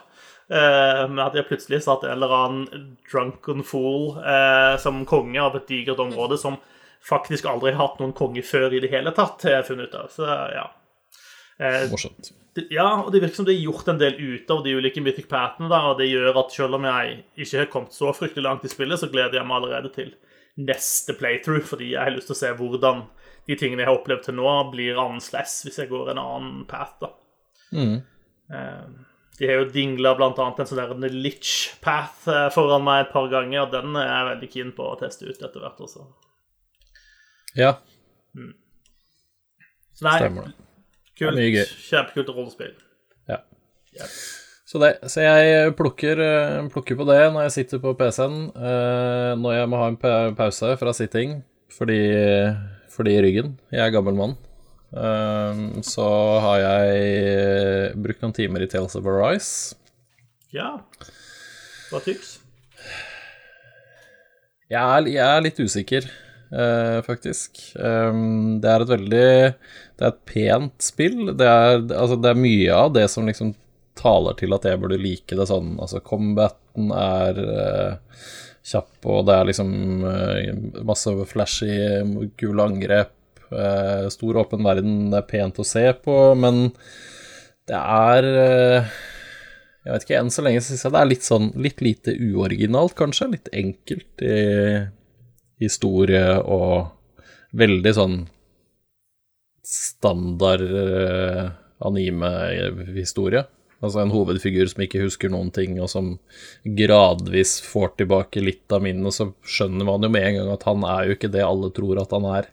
Eh, 0.52 1.06
med 1.12 1.24
at 1.26 1.36
jeg 1.36 1.48
plutselig 1.48 1.84
satt 1.86 2.04
en 2.08 2.16
eller 2.16 2.36
annen 2.36 2.90
drunken 3.08 3.64
fool 3.64 4.18
eh, 4.20 4.76
som 4.84 5.06
konge 5.08 5.40
av 5.40 5.56
et 5.60 5.68
digert 5.70 6.00
område 6.04 6.40
som 6.40 6.58
faktisk 7.08 7.48
aldri 7.50 7.72
har 7.72 7.86
hatt 7.86 8.02
noen 8.02 8.16
konge 8.16 8.44
før 8.46 8.76
i 8.76 8.82
det 8.84 8.92
hele 8.92 9.14
tatt, 9.16 9.44
har 9.48 9.60
jeg 9.60 9.70
funnet 9.72 9.92
ut 9.92 10.00
av. 10.00 10.12
Så 10.12 10.28
ja. 10.28 10.68
Eh, 11.62 11.84
Morsomt. 11.92 12.32
ja, 12.74 12.88
og 13.04 13.12
det 13.14 13.22
virker 13.22 13.38
som 13.38 13.46
det 13.48 13.54
er 13.54 13.66
gjort 13.68 13.92
en 13.92 14.00
del 14.02 14.18
ut 14.18 14.50
av 14.54 14.64
de 14.66 14.74
ulike 14.74 15.04
Mythic 15.04 15.28
Pathene, 15.30 15.70
der, 15.70 15.92
og 15.92 16.00
det 16.02 16.10
gjør 16.10 16.40
at 16.42 16.56
selv 16.56 16.80
om 16.80 16.88
jeg 16.90 17.20
ikke 17.46 17.60
har 17.62 17.72
kommet 17.74 17.96
så 17.96 18.14
fryktelig 18.18 18.46
langt 18.48 18.66
i 18.66 18.72
spillet, 18.72 19.00
så 19.00 19.12
gleder 19.12 19.38
jeg 19.40 19.48
meg 19.48 19.60
allerede 19.60 19.92
til 19.94 20.16
neste 20.62 21.14
playthrough, 21.20 21.64
fordi 21.70 21.94
jeg 21.94 22.02
har 22.02 22.16
lyst 22.16 22.32
til 22.32 22.36
å 22.36 22.42
se 22.42 22.50
hvordan 22.58 23.06
de 23.48 23.58
tingene 23.58 23.84
jeg 23.84 23.90
har 23.90 24.00
opplevd 24.00 24.26
til 24.26 24.38
nå, 24.38 24.50
blir 24.74 25.00
annerledes 25.00 25.62
hvis 25.66 25.80
jeg 25.82 25.90
går 25.92 26.12
en 26.12 26.22
annen 26.22 26.66
path, 26.70 26.98
da. 27.02 27.14
Mm. 27.72 28.02
De 29.40 29.48
har 29.48 29.62
jo 29.62 29.70
dingla 29.74 30.12
annet 30.18 30.60
en 30.60 30.68
sånn 30.70 31.06
Litch 31.16 31.78
Path 31.82 32.28
eh, 32.30 32.50
foran 32.54 32.84
meg 32.86 33.06
et 33.06 33.14
par 33.14 33.30
ganger, 33.32 33.64
og 33.64 33.72
den 33.74 33.96
er 33.98 34.10
jeg 34.10 34.28
veldig 34.32 34.50
keen 34.54 34.74
på 34.78 34.90
å 34.90 34.98
teste 35.00 35.30
ut 35.30 35.40
etter 35.40 35.64
hvert 35.64 35.80
også. 35.82 36.04
Ja, 37.58 37.72
Så 38.36 40.06
nei, 40.06 40.18
stemmer 40.20 40.50
det. 40.50 40.71
Kult, 41.22 41.38
mye 41.38 41.52
gøy. 41.56 41.66
kjempekult 41.88 42.32
rollespill. 42.36 42.76
Ja. 43.30 43.40
Så, 44.72 44.80
det, 44.80 44.92
så 45.12 45.26
jeg 45.26 45.74
plukker, 45.76 46.20
eh, 46.24 46.68
plukker 46.72 46.96
på 47.00 47.08
det 47.10 47.20
når 47.34 47.50
jeg 47.50 47.56
sitter 47.58 47.82
på 47.84 47.92
PC-en, 48.00 48.38
eh, 48.56 49.32
når 49.40 49.58
jeg 49.58 49.72
må 49.72 49.82
ha 49.82 49.90
en 49.92 49.98
pause 50.38 50.76
fra 50.80 50.94
sitting 50.96 51.42
fordi, 51.72 52.00
fordi 52.92 53.18
ryggen. 53.24 53.58
Jeg 53.72 53.84
er 53.84 53.92
gammel 53.96 54.16
mann. 54.16 54.38
Eh, 54.96 55.60
så 55.88 56.08
har 56.46 56.62
jeg 56.64 57.98
brukt 58.00 58.24
noen 58.24 58.36
timer 58.36 58.64
i 58.64 58.70
Tales 58.72 58.96
of 59.00 59.08
Arise. 59.12 59.76
Ja. 60.56 60.78
Hva 61.92 62.00
tyks? 62.04 62.38
Jeg 64.72 64.80
er, 64.80 65.08
jeg 65.12 65.28
er 65.28 65.44
litt 65.44 65.60
usikker, 65.60 66.08
eh, 66.54 67.00
faktisk. 67.06 67.64
Um, 67.76 68.60
det 68.62 68.70
er 68.72 68.84
et 68.84 68.94
veldig 68.94 69.26
Det 69.56 70.06
er 70.06 70.12
et 70.12 70.22
pent 70.30 70.86
spill. 70.86 71.32
Det 71.38 71.48
er, 71.48 71.80
altså, 71.96 72.18
det 72.20 72.32
er 72.32 72.46
mye 72.46 72.78
av 72.78 72.94
det 72.96 73.08
som 73.14 73.28
liksom 73.30 73.54
taler 74.02 74.38
til 74.40 74.54
at 74.56 74.66
jeg 74.66 74.80
burde 74.82 75.00
like 75.02 75.38
det 75.38 75.48
sånn. 75.50 75.76
Altså, 75.82 76.02
combaten 76.06 76.92
er 76.96 77.42
eh, 77.44 78.28
kjapp, 78.66 78.94
og 79.10 79.26
det 79.28 79.38
er 79.38 79.50
liksom 79.50 79.72
eh, 80.08 80.52
masse 80.88 81.14
flashy, 81.30 81.74
kule 82.40 82.68
angrep. 82.68 83.16
eh, 83.52 84.08
stor 84.14 84.44
åpen 84.46 84.64
verden, 84.64 85.10
det 85.12 85.22
er 85.22 85.30
pent 85.30 85.60
å 85.60 85.68
se 85.68 85.86
på, 86.06 86.18
men 86.40 86.70
det 87.70 87.78
er 87.78 88.28
eh, 88.32 88.92
jeg 89.82 89.94
vet 89.96 90.04
ikke, 90.06 90.18
enn 90.20 90.34
så 90.34 90.44
lenge 90.46 90.62
syns 90.62 90.86
jeg 90.86 90.94
det 90.94 91.00
er 91.02 91.10
litt 91.10 91.26
sånn 91.26 91.48
litt 91.58 91.82
lite 91.82 92.14
uoriginalt, 92.14 92.94
kanskje. 92.98 93.32
Litt 93.34 93.50
enkelt 93.50 94.22
i 94.22 94.36
historie 95.62 96.36
og 96.42 96.92
veldig 97.58 97.94
sånn 97.96 98.20
standard 99.68 100.64
eh, 100.66 101.50
anime-historie. 101.86 103.46
Altså 103.82 104.04
en 104.04 104.14
hovedfigur 104.14 104.68
som 104.70 104.84
ikke 104.86 105.02
husker 105.02 105.32
noen 105.34 105.50
ting, 105.54 105.80
og 105.82 105.90
som 105.90 106.14
gradvis 106.78 107.56
får 107.66 107.96
tilbake 108.02 108.44
litt 108.44 108.74
av 108.74 108.84
minnet, 108.86 109.16
så 109.16 109.32
skjønner 109.42 109.88
man 109.88 110.06
jo 110.06 110.12
med 110.14 110.28
en 110.28 110.38
gang 110.38 110.52
at 110.54 110.66
han 110.70 110.86
er 110.86 111.08
jo 111.08 111.16
ikke 111.18 111.32
det 111.34 111.46
alle 111.46 111.72
tror 111.74 112.02
at 112.04 112.14
han 112.14 112.28
er. 112.30 112.52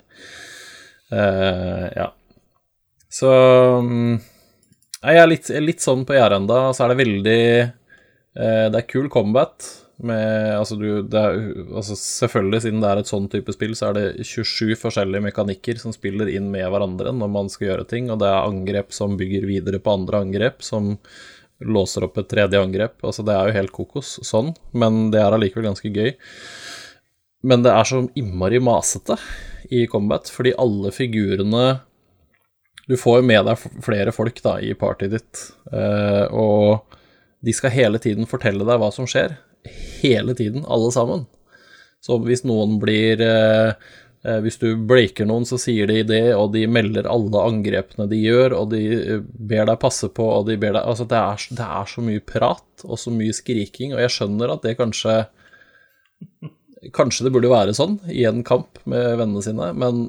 Eh, 1.13 1.85
ja. 1.99 2.09
Så 3.13 3.33
mm, 3.85 4.17
jeg 5.03 5.21
er 5.21 5.29
litt, 5.29 5.53
litt 5.65 5.85
sånn 5.85 6.07
på 6.09 6.17
gjerdet 6.17 6.43
enda, 6.43 6.63
så 6.73 6.85
er 6.85 6.93
det 6.93 7.03
veldig 7.03 7.43
eh, 7.61 8.65
Det 8.73 8.81
er 8.81 8.89
kul 8.89 9.09
combat 9.13 9.69
med 9.99 10.55
Altså, 10.59 10.77
du 10.79 10.87
er, 11.01 11.39
altså 11.75 11.97
Selvfølgelig, 11.99 12.63
siden 12.65 12.83
det 12.83 12.91
er 12.91 13.01
et 13.01 13.11
sånn 13.11 13.27
type 13.33 13.55
spill, 13.55 13.75
så 13.79 13.91
er 13.91 13.99
det 13.99 14.27
27 14.27 14.77
forskjellige 14.79 15.25
mekanikker 15.29 15.81
som 15.83 15.95
spiller 15.95 16.31
inn 16.31 16.51
med 16.53 16.69
hverandre 16.71 17.15
når 17.17 17.33
man 17.35 17.51
skal 17.53 17.73
gjøre 17.73 17.89
ting, 17.91 18.13
og 18.13 18.21
det 18.23 18.31
er 18.31 18.47
angrep 18.47 18.95
som 18.95 19.19
bygger 19.19 19.49
videre 19.49 19.83
på 19.83 19.97
andre 19.99 20.23
angrep, 20.27 20.63
som 20.67 20.97
låser 21.59 22.07
opp 22.07 22.21
et 22.21 22.29
tredje 22.31 22.61
angrep. 22.61 23.01
Altså, 23.03 23.25
det 23.27 23.35
er 23.35 23.49
jo 23.49 23.59
helt 23.59 23.75
kokos 23.75 24.19
sånn, 24.27 24.53
men 24.79 25.09
det 25.15 25.23
er 25.23 25.35
allikevel 25.35 25.71
ganske 25.73 25.91
gøy. 25.91 26.15
Men 27.49 27.63
det 27.63 27.75
er 27.75 27.87
så 27.87 28.05
innmari 28.19 28.61
masete 28.63 29.19
i 29.75 29.85
combat, 29.91 30.31
fordi 30.31 30.55
alle 30.59 30.95
figurene 30.95 31.81
du 32.89 32.97
får 32.97 33.19
jo 33.21 33.27
med 33.29 33.45
deg 33.45 33.83
flere 33.85 34.15
folk 34.17 34.39
da 34.41 34.55
i 34.65 34.73
partyet 34.79 35.13
ditt, 35.13 35.43
eh, 35.77 36.25
og 36.33 36.97
de 37.45 37.53
skal 37.53 37.75
hele 37.75 38.01
tiden 38.01 38.27
fortelle 38.27 38.65
deg 38.65 38.81
hva 38.81 38.89
som 38.95 39.07
skjer. 39.09 39.37
Hele 40.03 40.35
tiden, 40.39 40.65
alle 40.67 40.91
sammen. 40.95 41.25
Så 42.05 42.19
hvis 42.23 42.45
noen 42.47 42.77
blir 42.83 43.21
eh, 43.25 43.73
eh, 44.23 44.39
Hvis 44.45 44.61
du 44.63 44.69
bleiker 44.89 45.27
noen, 45.27 45.47
så 45.49 45.59
sier 45.61 45.91
de 45.91 46.05
det, 46.07 46.23
og 46.37 46.53
de 46.55 46.63
melder 46.71 47.09
alle 47.11 47.43
angrepene 47.43 48.07
de 48.11 48.21
gjør, 48.23 48.55
og 48.61 48.71
de 48.75 48.83
eh, 48.99 49.25
ber 49.25 49.67
deg 49.71 49.81
passe 49.83 50.11
på, 50.15 50.29
og 50.39 50.47
de 50.51 50.59
ber 50.61 50.77
deg 50.77 50.85
Altså, 50.85 51.09
det 51.11 51.19
er, 51.19 51.49
det 51.59 51.67
er 51.81 51.91
så 51.91 52.05
mye 52.07 52.23
prat 52.23 52.87
og 52.87 53.01
så 53.03 53.15
mye 53.15 53.35
skriking, 53.35 53.97
og 53.97 54.05
jeg 54.05 54.15
skjønner 54.15 54.55
at 54.55 54.65
det 54.67 54.79
kanskje 54.79 55.25
Kanskje 56.95 57.25
det 57.27 57.33
burde 57.35 57.51
være 57.51 57.73
sånn 57.75 57.97
i 58.07 58.23
en 58.29 58.45
kamp 58.47 58.79
med 58.87 59.17
vennene 59.19 59.43
sine, 59.43 59.73
men 59.75 60.05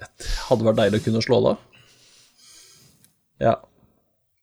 det 0.00 0.30
hadde 0.48 0.64
vært 0.64 0.78
deilig 0.78 1.00
å 1.02 1.04
kunne 1.04 1.22
slå 1.24 1.38
det. 1.44 1.52
Ja. 3.44 3.52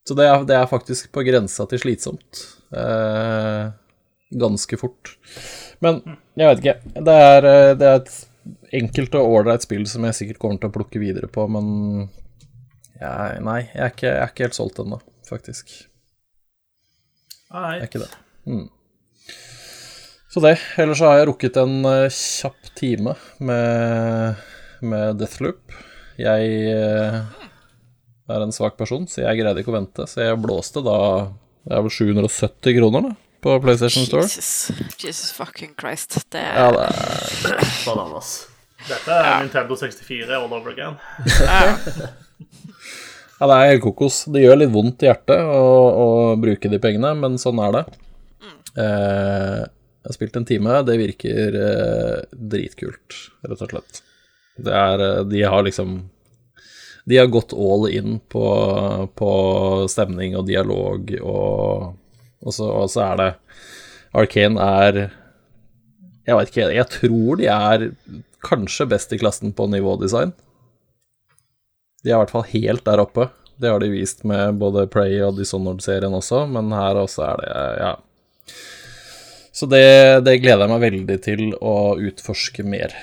Så 0.08 0.16
det 0.18 0.28
er, 0.30 0.46
det 0.48 0.58
er 0.58 0.70
faktisk 0.70 1.10
på 1.16 1.24
grensa 1.26 1.66
til 1.70 1.82
slitsomt. 1.82 2.44
Eh, 2.70 3.72
ganske 4.30 4.78
fort. 4.78 5.16
Men 5.84 6.02
jeg 6.38 6.50
vet 6.50 6.64
ikke. 6.64 6.96
Det 7.10 7.20
er, 7.26 7.50
eh, 7.50 7.76
det 7.80 7.88
er 7.90 8.02
et 8.02 8.16
enkelt 8.80 9.16
og 9.20 9.36
ålreit 9.40 9.66
spill 9.66 9.86
som 9.90 10.06
jeg 10.08 10.18
sikkert 10.18 10.42
kommer 10.42 10.62
til 10.62 10.72
å 10.72 10.76
plukke 10.76 11.02
videre 11.02 11.30
på, 11.32 11.46
men 11.52 12.10
jeg, 13.00 13.40
Nei, 13.46 13.62
jeg 13.72 13.84
er, 13.86 13.94
ikke, 13.94 14.10
jeg 14.10 14.24
er 14.24 14.34
ikke 14.34 14.46
helt 14.48 14.58
solgt 14.58 14.82
ennå, 14.84 15.00
faktisk. 15.30 15.72
Nei. 17.56 17.80
Jeg 17.80 17.86
er 17.86 17.90
ikke 17.90 18.04
det. 18.04 18.12
Mm. 18.50 18.68
Så 20.30 20.42
det. 20.46 20.58
Ellers 20.78 21.00
så 21.02 21.10
har 21.10 21.20
jeg 21.20 21.30
rukket 21.32 21.58
en 21.58 21.78
eh, 21.90 22.14
kjapp 22.14 22.74
time 22.78 23.16
med, 23.42 24.44
med 24.86 25.18
Deathloop. 25.18 25.74
Jeg 26.20 26.52
eh, 26.76 27.22
er 28.30 28.44
en 28.46 28.54
svak 28.54 28.78
person, 28.78 29.08
så 29.10 29.24
jeg 29.24 29.40
greide 29.40 29.64
ikke 29.64 29.74
å 29.74 29.80
vente. 29.80 30.06
Så 30.10 30.22
jeg 30.28 30.42
blåste 30.44 30.84
da 30.86 31.00
Det 31.66 31.76
er 31.76 31.86
vel 31.86 31.96
770 31.96 32.78
kroner 32.78 33.08
da, 33.08 33.16
på 33.42 33.56
PlayStation 33.64 34.06
Store. 34.08 34.24
Jesus. 34.28 34.72
Jesus 35.00 35.32
fucking 35.36 35.76
Christ. 35.80 36.20
Det 36.32 36.42
er 36.42 36.58
Ja, 36.60 36.72
det 36.76 37.54
er 37.56 37.70
Bananas. 37.86 38.34
Dette 38.88 39.12
er 39.12 39.44
Nintendo 39.44 39.76
64 39.76 40.36
all 40.36 40.52
over 40.54 40.72
again. 40.72 41.00
Ja, 43.40 43.48
det 43.48 43.56
er 43.56 43.70
helt 43.72 43.84
kokos. 43.86 44.26
Det 44.28 44.42
gjør 44.44 44.58
litt 44.60 44.72
vondt 44.74 45.04
i 45.04 45.08
hjertet 45.08 45.40
å, 45.40 45.68
å 46.04 46.08
bruke 46.40 46.68
de 46.72 46.80
pengene, 46.84 47.14
men 47.16 47.38
sånn 47.40 47.62
er 47.64 47.78
det. 47.78 47.84
Eh, 48.76 49.62
jeg 49.64 50.10
har 50.10 50.16
spilt 50.16 50.40
en 50.40 50.48
time. 50.48 50.82
Det 50.88 50.98
virker 51.00 51.60
eh, 51.60 52.18
dritkult, 52.36 53.20
rett 53.48 53.64
og 53.64 53.72
slett. 53.72 54.02
Det 54.60 54.76
er 54.76 55.06
eh, 55.06 55.22
De 55.32 55.44
har 55.48 55.64
liksom 55.64 56.02
De 57.08 57.18
har 57.18 57.32
gått 57.32 57.56
all 57.56 57.88
in 57.92 58.20
på, 58.20 58.44
på 59.16 59.32
stemning 59.92 60.36
og 60.36 60.48
dialog, 60.50 61.16
og, 61.24 61.96
og, 62.44 62.54
så, 62.56 62.68
og 62.68 62.90
så 62.92 63.06
er 63.12 63.20
det 63.20 63.30
Arcane 64.18 64.62
er 64.64 65.00
Jeg 66.28 66.38
vet 66.38 66.52
ikke, 66.52 66.70
jeg 66.76 66.88
tror 66.94 67.40
de 67.40 67.50
er 67.52 67.90
kanskje 68.46 68.88
best 68.90 69.12
i 69.14 69.20
klassen 69.20 69.52
på 69.56 69.66
nivådesign. 69.68 70.32
De 72.04 72.12
er 72.12 72.16
i 72.16 72.20
hvert 72.22 72.32
fall 72.32 72.48
helt 72.54 72.86
der 72.88 73.02
oppe. 73.04 73.28
Det 73.60 73.72
har 73.72 73.82
de 73.84 73.90
vist 73.92 74.24
med 74.28 74.60
både 74.62 74.86
Prey 74.92 75.18
og 75.26 75.36
Dishonored-serien 75.40 76.14
også, 76.16 76.46
men 76.48 76.72
her 76.72 77.02
også 77.02 77.26
er 77.28 77.42
det 77.42 77.58
Ja. 77.82 77.96
Så 79.52 79.68
det, 79.68 80.24
det 80.24 80.38
gleder 80.40 80.64
jeg 80.64 80.72
meg 80.72 80.84
veldig 80.86 81.18
til 81.26 81.42
å 81.60 81.98
utforske 82.00 82.64
mer. 82.64 82.94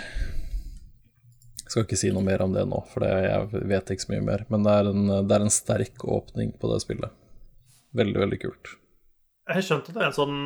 Jeg 1.67 1.69
skal 1.69 1.85
ikke 1.85 1.99
si 2.01 2.13
noe 2.15 2.25
mer 2.25 2.41
om 2.47 2.55
det 2.55 2.63
nå, 2.71 2.79
for 2.89 3.05
det, 3.05 3.11
jeg 3.27 3.65
vet 3.69 3.93
ikke 3.93 4.07
så 4.07 4.13
mye 4.15 4.25
mer. 4.25 4.47
Men 4.49 4.65
det 4.65 4.77
er, 4.79 4.89
en, 4.89 5.11
det 5.29 5.37
er 5.37 5.45
en 5.45 5.53
sterk 5.53 6.07
åpning 6.09 6.55
på 6.57 6.71
det 6.73 6.81
spillet. 6.87 7.13
Veldig, 7.99 8.21
veldig 8.23 8.39
kult. 8.47 8.73
Jeg 9.47 9.63
skjønte 9.63 9.95
det 9.95 10.03
er 10.03 10.09
en 10.11 10.17
sånn 10.17 10.39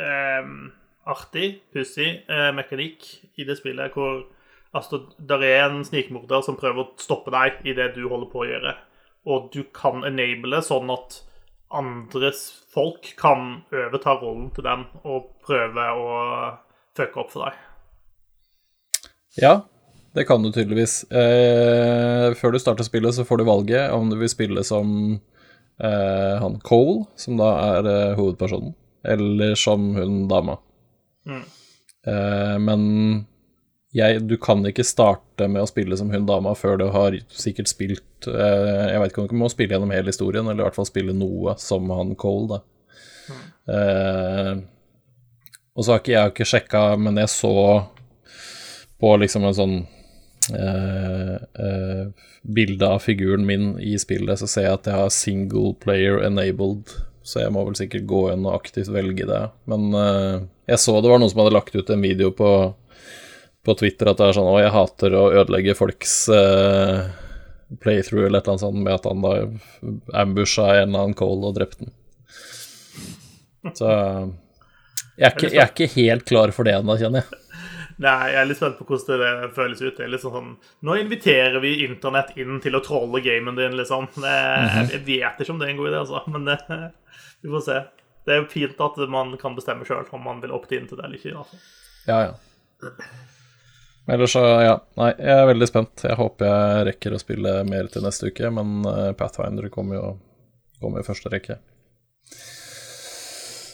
eh, 0.00 0.50
artig, 1.12 1.48
pussig 1.74 2.08
eh, 2.24 2.50
mekanikk 2.56 3.04
i 3.36 3.44
det 3.48 3.58
spillet 3.58 3.94
hvor 3.96 4.22
altså, 4.76 5.02
det 5.18 5.38
er 5.44 5.66
en 5.66 5.84
snikmorder 5.86 6.44
som 6.46 6.58
prøver 6.58 6.84
å 6.86 6.90
stoppe 7.00 7.34
deg 7.34 7.60
i 7.68 7.76
det 7.76 7.92
du 7.96 8.06
holder 8.08 8.30
på 8.32 8.42
å 8.42 8.48
gjøre, 8.48 8.74
og 9.28 9.50
du 9.52 9.62
kan 9.76 10.06
enable 10.08 10.62
sånn 10.64 10.92
at 10.94 11.20
andres 11.76 12.46
folk 12.72 13.08
kan 13.18 13.62
overta 13.74 14.16
rollen 14.20 14.50
til 14.54 14.66
dem 14.66 14.86
og 15.02 15.32
prøve 15.44 15.86
å 15.98 16.10
fucke 16.96 17.22
opp 17.22 17.32
for 17.34 17.48
deg. 17.48 17.62
Ja, 19.36 19.54
det 20.16 20.24
kan 20.24 20.40
du 20.40 20.48
tydeligvis. 20.48 21.02
Eh, 21.10 22.32
før 22.38 22.54
du 22.54 22.60
starter 22.62 22.86
spillet, 22.86 23.18
så 23.18 23.26
får 23.26 23.42
du 23.42 23.48
valget 23.50 23.92
om 23.92 24.08
du 24.08 24.16
vil 24.16 24.30
spille 24.32 24.64
som 24.64 25.18
eh, 25.82 26.34
han 26.42 26.58
Cole, 26.64 27.04
som 27.16 27.38
da 27.40 27.52
er 27.76 27.88
eh, 27.90 28.16
hovedpersonen, 28.18 28.74
eller 29.06 29.54
som 29.58 29.92
hun 29.96 30.26
dama. 30.30 30.58
Mm. 31.26 31.42
Eh, 32.06 32.58
men 32.62 32.82
jeg, 33.96 34.20
du 34.28 34.36
kan 34.36 34.60
ikke 34.68 34.84
starte 34.84 35.48
med 35.48 35.64
å 35.64 35.70
spille 35.70 35.96
som 35.96 36.10
hun 36.12 36.26
dama 36.28 36.52
før 36.58 36.80
du 36.80 36.86
har 36.92 37.16
sikkert 37.32 37.70
spilt 37.70 38.28
eh, 38.28 38.92
Jeg 38.92 39.00
vet 39.00 39.12
ikke 39.12 39.22
om 39.24 39.28
du 39.30 39.38
må 39.40 39.48
spille 39.52 39.72
gjennom 39.76 39.94
hele 39.94 40.12
historien, 40.12 40.46
eller 40.46 40.64
i 40.64 40.66
hvert 40.66 40.78
fall 40.78 40.88
spille 40.88 41.16
noe 41.16 41.56
som 41.60 41.88
han 41.94 42.14
Cole, 42.20 42.58
da. 42.58 42.62
Eh, 43.66 44.52
og 45.76 45.84
så 45.84 45.92
har 45.92 46.00
ikke 46.00 46.12
jeg 46.14 46.32
ikke 46.32 46.48
sjekka, 46.48 46.82
men 47.00 47.18
jeg 47.20 47.32
så 47.32 47.54
på 49.00 49.10
liksom 49.20 49.44
en 49.44 49.56
sånn 49.56 49.76
eh, 50.54 52.06
bildet 52.42 52.88
av 52.88 52.98
figuren 52.98 53.46
min 53.46 53.74
i 53.80 53.98
spillet, 53.98 54.38
så 54.38 54.48
ser 54.50 54.68
jeg 54.68 54.78
at 54.78 54.88
jeg 54.90 55.00
har 55.00 55.12
single 55.14 55.74
player 55.82 56.22
enabled, 56.26 56.94
så 57.26 57.42
jeg 57.42 57.54
må 57.54 57.64
vel 57.66 57.78
sikkert 57.78 58.06
gå 58.06 58.22
inn 58.32 58.46
og 58.46 58.54
aktivt 58.60 58.92
velge 58.94 59.26
det. 59.26 59.42
Men 59.66 59.90
uh, 59.94 60.46
jeg 60.70 60.78
så 60.78 60.94
det 61.02 61.10
var 61.10 61.18
noen 61.18 61.32
som 61.32 61.42
hadde 61.42 61.56
lagt 61.56 61.74
ut 61.74 61.90
en 61.90 62.04
video 62.04 62.30
på, 62.30 62.50
på 63.66 63.76
Twitter 63.80 64.12
at 64.12 64.20
det 64.20 64.28
er 64.28 64.36
sånn 64.38 64.50
Å, 64.52 64.60
jeg 64.62 64.74
hater 64.76 65.16
å 65.18 65.24
ødelegge 65.42 65.74
folks 65.78 66.14
uh, 66.30 67.08
playthrough 67.82 68.28
eller 68.28 68.38
et 68.38 68.46
eller 68.46 68.54
annet 68.54 68.66
sånt 68.68 68.84
med 68.84 68.94
at 68.94 69.08
han 69.10 69.24
da 69.24 70.22
ambusha 70.22 70.68
en 70.76 70.86
eller 70.86 71.08
annen 71.08 71.18
Cole 71.18 71.50
og 71.50 71.58
drepte 71.58 71.88
den. 71.88 71.94
Så 73.74 73.90
jeg 75.16 75.26
er, 75.26 75.32
ikke, 75.32 75.48
jeg 75.50 75.62
er 75.64 75.72
ikke 75.72 75.92
helt 75.96 76.26
klar 76.28 76.52
for 76.54 76.68
det 76.68 76.76
ennå, 76.76 76.94
kjenner 77.00 77.24
jeg. 77.24 77.42
Nei, 78.04 78.14
jeg 78.28 78.38
er 78.42 78.48
litt 78.50 78.58
spent 78.58 78.76
på 78.76 78.84
hvordan 78.90 79.20
det 79.22 79.50
føles 79.56 79.80
ut. 79.80 79.94
Det 79.96 80.04
er 80.04 80.10
litt 80.12 80.24
sånn 80.24 80.50
Nå 80.84 80.96
inviterer 81.00 81.56
vi 81.62 81.78
internett 81.86 82.34
inn 82.36 82.58
til 82.60 82.76
å 82.76 82.82
trolle 82.84 83.22
gamen 83.24 83.56
din, 83.56 83.76
liksom. 83.78 84.10
Det, 84.20 84.34
Jeg 84.92 85.04
vet 85.06 85.40
ikke 85.40 85.54
om 85.54 85.62
det 85.62 85.68
er 85.68 85.72
en 85.72 85.80
god 85.80 85.92
idé, 85.92 86.02
altså, 86.02 86.20
men 86.34 86.50
det, 86.50 86.58
vi 87.40 87.52
får 87.54 87.64
se. 87.64 87.78
Det 88.26 88.34
er 88.34 88.42
jo 88.42 88.50
fint 88.52 88.82
at 88.84 89.00
man 89.08 89.32
kan 89.40 89.56
bestemme 89.56 89.86
sjøl 89.88 90.04
om 90.12 90.26
man 90.26 90.42
vil 90.42 90.52
opte 90.56 90.76
inn 90.76 90.88
til 90.90 90.98
det 90.98 91.06
eller 91.06 91.20
ikke. 91.20 91.40
Altså. 91.40 91.62
Ja, 92.06 92.18
ja. 92.26 92.92
Ellers 94.12 94.34
så, 94.36 94.42
ja. 94.62 94.76
Nei, 95.00 95.10
jeg 95.16 95.40
er 95.40 95.48
veldig 95.48 95.68
spent. 95.70 96.04
Jeg 96.06 96.18
håper 96.18 96.50
jeg 96.50 96.86
rekker 96.90 97.16
å 97.16 97.22
spille 97.22 97.54
mer 97.66 97.88
til 97.90 98.04
neste 98.06 98.30
uke, 98.30 98.50
men 98.54 98.84
eh, 98.90 99.12
Pathfinder 99.18 99.70
kommer 99.72 99.98
jo 99.98 100.10
kommer 100.82 101.00
i 101.00 101.06
første 101.06 101.32
rekke. 101.32 101.56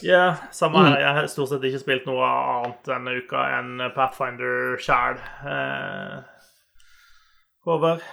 Ja, 0.03 0.35
samme 0.51 0.83
her. 0.87 0.99
Jeg 1.01 1.15
har 1.19 1.29
stort 1.31 1.53
sett 1.53 1.65
ikke 1.69 1.83
spilt 1.83 2.09
noe 2.11 2.27
annet 2.27 2.91
denne 2.91 3.17
uka 3.23 3.47
enn 3.59 3.87
Pathfinder 3.95 4.77
sjæl. 4.83 5.23
Eh, 5.47 6.19
Håvard? 7.69 8.05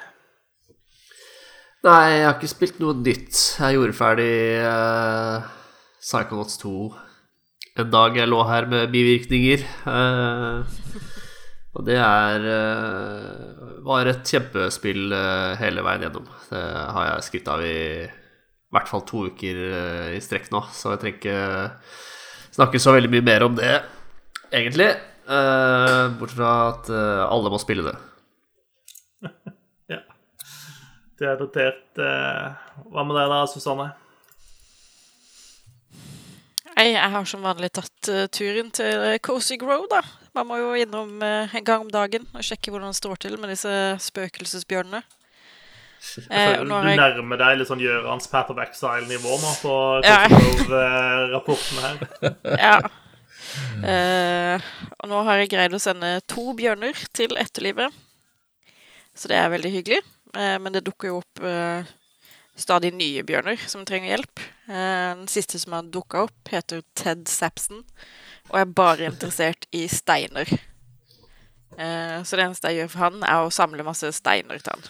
Nei, 1.88 2.02
jeg 2.12 2.26
har 2.28 2.36
ikke 2.38 2.52
spilt 2.52 2.82
noe 2.84 2.98
nytt. 3.00 3.44
Jeg 3.58 3.78
gjorde 3.78 3.98
ferdig 3.98 4.34
eh, 4.62 5.54
Psychonauts 6.04 6.60
2 6.62 6.76
en 7.80 7.92
dag 7.94 8.18
jeg 8.18 8.28
lå 8.28 8.40
her 8.48 8.68
med 8.70 8.92
bivirkninger. 8.92 9.64
Eh, 9.88 10.96
og 11.78 11.86
det 11.88 12.00
er 12.02 12.48
eh, 12.52 13.84
var 13.86 14.10
et 14.10 14.26
kjempespill 14.28 15.14
eh, 15.16 15.54
hele 15.62 15.86
veien 15.86 16.04
gjennom. 16.08 16.28
Det 16.50 16.64
har 16.96 17.12
jeg 17.12 17.28
skrytt 17.30 17.52
av 17.54 17.64
i 17.64 17.78
i 18.70 18.76
hvert 18.78 18.90
fall 18.90 19.02
to 19.02 19.24
uker 19.32 19.60
eh, 19.66 20.10
i 20.14 20.22
strekk 20.22 20.52
nå, 20.54 20.62
så 20.70 20.94
jeg 20.94 21.02
trenger 21.02 21.18
ikke 21.18 21.38
snakke 22.54 22.82
så 22.82 22.94
veldig 22.94 23.10
mye 23.16 23.26
mer 23.26 23.46
om 23.48 23.56
det, 23.58 23.80
egentlig. 24.54 24.92
Eh, 25.26 26.04
bortsett 26.20 26.38
fra 26.38 26.52
at 26.68 26.92
eh, 26.94 27.24
alle 27.26 27.54
må 27.54 27.62
spille 27.62 27.90
det. 27.90 27.98
Ja. 29.90 30.04
Det 31.18 31.26
er 31.26 31.40
notert. 31.42 31.98
Hva 31.98 33.02
med 33.02 33.16
deg 33.18 33.32
da, 33.32 33.40
Susanne? 33.50 33.88
Nei, 36.76 36.92
jeg 36.92 37.10
har 37.16 37.26
som 37.26 37.42
vanlig 37.42 37.72
tatt 37.74 38.12
turen 38.38 38.70
til 38.70 39.18
Cozy 39.26 39.58
Grow, 39.58 39.88
da. 39.90 40.04
Man 40.38 40.46
må 40.46 40.60
jo 40.62 40.76
innom 40.78 41.18
en 41.26 41.66
gang 41.66 41.88
om 41.88 41.90
dagen 41.90 42.30
og 42.38 42.46
sjekke 42.46 42.70
hvordan 42.70 42.94
det 42.94 43.02
står 43.02 43.18
til 43.26 43.40
med 43.42 43.50
disse 43.50 43.74
spøkelsesbjørnene. 44.12 45.02
Eh, 46.30 46.62
du 46.64 46.70
jeg- 46.72 46.98
nærmer 46.98 47.38
deg 47.38 47.58
litt 47.60 47.68
sånn 47.68 47.82
Gjørans 47.84 48.30
Path 48.32 48.52
of 48.54 48.58
Exile-nivå 48.64 49.34
nå 49.42 49.52
på 49.62 49.74
Ja. 50.06 50.22
rapporten 51.34 51.82
her. 51.84 51.98
Ja. 52.66 52.80
Eh, 53.84 54.62
og 55.00 55.10
nå 55.10 55.24
har 55.26 55.40
jeg 55.42 55.50
greid 55.52 55.74
å 55.74 55.80
sende 55.82 56.20
to 56.30 56.54
bjørner 56.58 56.94
til 57.18 57.36
etterlivet. 57.40 57.92
Så 59.16 59.28
det 59.32 59.38
er 59.40 59.50
veldig 59.52 59.72
hyggelig. 59.74 60.02
Eh, 60.36 60.58
men 60.62 60.72
det 60.76 60.84
dukker 60.86 61.10
jo 61.12 61.18
opp 61.24 61.42
eh, 61.44 61.84
stadig 62.60 62.94
nye 62.94 63.24
bjørner 63.28 63.58
som 63.68 63.86
trenger 63.88 64.14
hjelp. 64.18 64.40
Eh, 64.70 65.16
den 65.20 65.28
siste 65.32 65.60
som 65.60 65.74
har 65.74 65.84
dukka 65.90 66.26
opp, 66.28 66.52
heter 66.54 66.84
Ted 66.96 67.28
Sapson 67.32 67.84
og 68.50 68.56
er 68.62 68.66
bare 68.66 69.10
interessert 69.10 69.66
i 69.76 69.84
steiner. 69.92 70.48
Eh, 71.80 72.18
så 72.26 72.36
det 72.38 72.46
eneste 72.48 72.72
jeg 72.72 72.84
gjør 72.84 72.90
for 72.94 73.06
han, 73.08 73.20
er 73.24 73.44
å 73.46 73.52
samle 73.54 73.86
masse 73.88 74.10
steiner 74.16 74.62
til 74.62 74.74
han. 74.76 74.88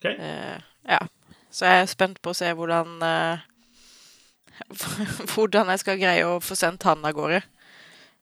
Ok. 0.00 0.08
Uh, 0.16 0.58
ja. 0.88 0.98
Så 1.52 1.66
jeg 1.68 1.82
er 1.84 1.88
spent 1.90 2.20
på 2.24 2.32
å 2.32 2.36
se 2.36 2.48
hvordan 2.56 3.00
uh, 3.04 3.46
Hvordan 5.34 5.72
jeg 5.72 5.82
skal 5.82 6.00
greie 6.00 6.26
å 6.26 6.40
få 6.44 6.56
sendt 6.56 6.84
han 6.88 7.04
av 7.04 7.14
gårde. 7.16 7.40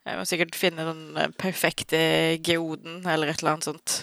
Jeg 0.08 0.16
må 0.16 0.24
sikkert 0.24 0.54
finne 0.56 0.84
den 0.86 1.18
eh, 1.20 1.32
perfekte 1.36 1.98
geoden 2.46 3.02
eller 3.04 3.28
et 3.28 3.42
eller 3.42 3.56
annet 3.56 3.66
sånt. 3.66 3.96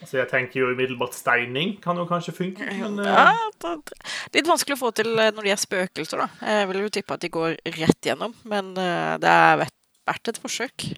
Altså, 0.00 0.16
jeg 0.16 0.26
tenker 0.32 0.58
jo 0.58 0.70
umiddelbart 0.72 1.14
steining 1.14 1.76
kan 1.84 2.00
jo 2.00 2.06
kanskje 2.08 2.34
funke, 2.34 2.66
men 2.80 2.98
Ja, 3.04 3.28
det- 3.62 4.00
Litt 4.34 4.48
vanskelig 4.48 4.74
å 4.74 4.80
få 4.80 4.90
til 4.96 5.12
når 5.12 5.38
de 5.44 5.52
er 5.52 5.60
spøkelser, 5.60 6.24
da. 6.24 6.48
Jeg 6.48 6.70
vil 6.72 6.80
jo 6.82 6.90
tippe 6.96 7.14
at 7.14 7.22
de 7.22 7.30
går 7.30 7.60
rett 7.76 8.08
gjennom, 8.08 8.34
men 8.48 8.72
det 8.74 9.30
er 9.30 9.60
verdt 9.60 10.32
et 10.32 10.42
forsøk. 10.42 10.88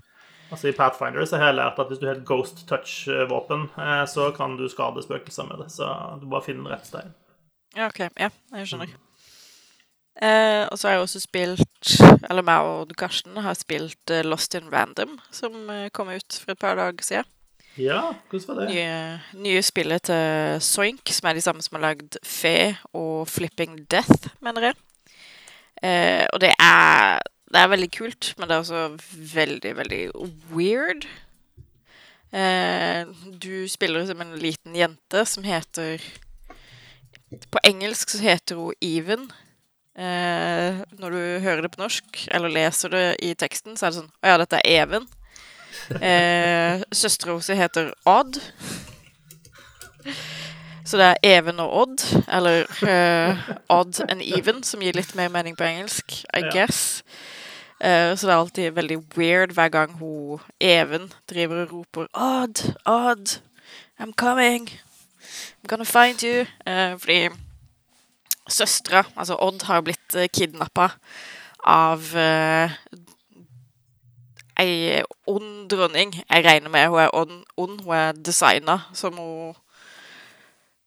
Altså, 0.53 0.69
i 0.69 0.77
Pathfinder 0.77 1.25
så 1.29 1.41
har 1.41 1.51
jeg 1.51 1.59
lært 1.59 1.81
at 1.83 1.91
hvis 1.91 2.01
du 2.03 2.07
har 2.09 2.19
et 2.19 2.27
ghost 2.29 2.65
touch-våpen, 2.69 3.69
eh, 3.79 4.05
så 4.11 4.31
kan 4.37 4.57
du 4.61 4.69
skade 4.69 5.03
spøkelser 5.05 5.49
med 5.49 5.65
det. 5.65 5.71
Så 5.75 5.89
du 6.21 6.29
bare 6.31 6.45
finner 6.47 6.67
den 6.67 6.75
rette 6.77 6.93
steinen. 6.93 7.17
Ja, 7.77 7.89
OK. 7.89 8.05
Ja, 8.21 8.29
jeg 8.53 8.69
skjønner. 8.69 8.93
Eh, 10.21 10.65
og 10.69 10.79
så 10.79 10.89
har 10.89 10.99
jeg 10.99 11.05
også 11.07 11.21
spilt 11.23 11.93
Eller 12.29 12.45
meg 12.45 12.67
og 12.69 12.91
Karsten 13.01 13.39
har 13.41 13.55
spilt 13.57 14.13
eh, 14.13 14.21
Lost 14.27 14.53
in 14.55 14.69
Random, 14.69 15.17
som 15.33 15.71
eh, 15.73 15.89
kom 15.89 16.13
ut 16.13 16.37
for 16.37 16.53
et 16.53 16.61
par 16.61 16.77
dager 16.77 17.07
siden. 17.07 17.31
Ja, 17.81 18.13
hvordan 18.29 18.49
var 18.49 18.59
det? 18.61 18.67
Nye, 18.75 19.43
nye 19.47 19.63
spillet 19.65 20.05
til 20.05 20.61
Soink, 20.61 21.09
som 21.09 21.31
er 21.31 21.39
de 21.39 21.45
samme 21.45 21.65
som 21.65 21.79
har 21.79 21.87
lagd 21.87 22.19
Fe 22.21 22.75
og 22.93 23.25
Flipping 23.33 23.79
Death, 23.89 24.29
mener 24.45 24.69
jeg. 24.69 24.77
Eh, 25.83 26.27
og 26.29 26.43
det 26.45 26.53
er, 26.61 27.25
det 27.53 27.61
er 27.61 27.69
veldig 27.73 27.91
kult, 27.93 28.33
men 28.39 28.49
det 28.49 28.57
er 28.57 28.63
også 28.65 28.83
veldig, 29.35 29.73
veldig 29.77 30.03
weird. 30.55 31.07
Eh, 32.33 33.07
du 33.43 33.69
spiller 33.69 34.07
som 34.09 34.21
en 34.25 34.37
liten 34.41 34.73
jente 34.79 35.25
som 35.29 35.45
heter 35.45 36.01
På 37.53 37.61
engelsk 37.65 38.09
så 38.15 38.23
heter 38.25 38.57
hun 38.57 38.73
Even. 38.81 39.27
Eh, 39.93 40.81
når 40.97 41.11
du 41.13 41.19
hører 41.45 41.61
det 41.67 41.71
på 41.75 41.83
norsk, 41.83 42.23
eller 42.33 42.49
leser 42.49 42.89
det 42.89 43.05
i 43.21 43.35
teksten, 43.37 43.77
så 43.77 43.87
er 43.87 43.93
det 43.93 43.99
sånn 44.01 44.09
Å 44.25 44.33
ja, 44.33 44.39
dette 44.41 44.61
er 44.63 44.79
Even. 44.87 45.05
Eh, 46.01 46.81
Søstera 46.93 47.35
hennes 47.37 47.53
heter 47.61 47.93
Odd. 48.09 48.41
Så 50.85 50.99
det 50.99 51.05
er 51.13 51.21
Even 51.39 51.61
og 51.63 51.73
Odd, 51.83 52.03
eller 52.29 52.65
uh, 52.83 53.39
Odd 53.71 54.01
and 54.11 54.23
Even, 54.25 54.63
som 54.67 54.83
gir 54.83 54.97
litt 54.99 55.15
mer 55.15 55.31
mening 55.33 55.55
på 55.57 55.65
engelsk, 55.69 56.17
I 56.35 56.43
Ja. 56.43 56.51
guess. 56.53 57.03
Eh, 57.83 58.17
så 58.17 58.27
det 58.27 58.33
er 58.33 58.39
alltid 58.39 58.71
veldig 58.71 58.99
weird 59.17 59.53
hver 59.53 59.69
gang 59.69 59.97
hun 59.99 60.41
Even 60.61 61.13
driver 61.31 61.65
og 61.65 61.73
roper 61.73 62.07
Odd, 62.15 62.75
Odd, 62.87 63.41
I'm 64.01 64.13
coming. 64.17 64.71
I'm 65.63 65.69
gonna 65.69 65.85
find 65.85 66.23
you. 66.23 66.47
Eh, 66.67 66.99
fordi 66.99 67.29
søstera, 68.49 69.05
altså 69.17 69.37
Odd, 69.41 69.63
har 69.63 69.81
blitt 69.81 70.15
uh, 70.17 70.27
kidnappa 70.35 70.89
av 71.65 72.01
uh, 72.15 72.71
ei 74.59 75.03
ond 75.27 75.71
dronning. 75.71 76.15
Jeg 76.31 76.45
regner 76.45 76.71
med 76.71 76.89
hun 76.89 76.99
er 76.99 77.15
ond. 77.15 77.45
ond. 77.57 77.81
Hun 77.83 77.95
er 77.95 78.13
designa 78.13 78.79
som 78.95 79.17
hun 79.17 79.55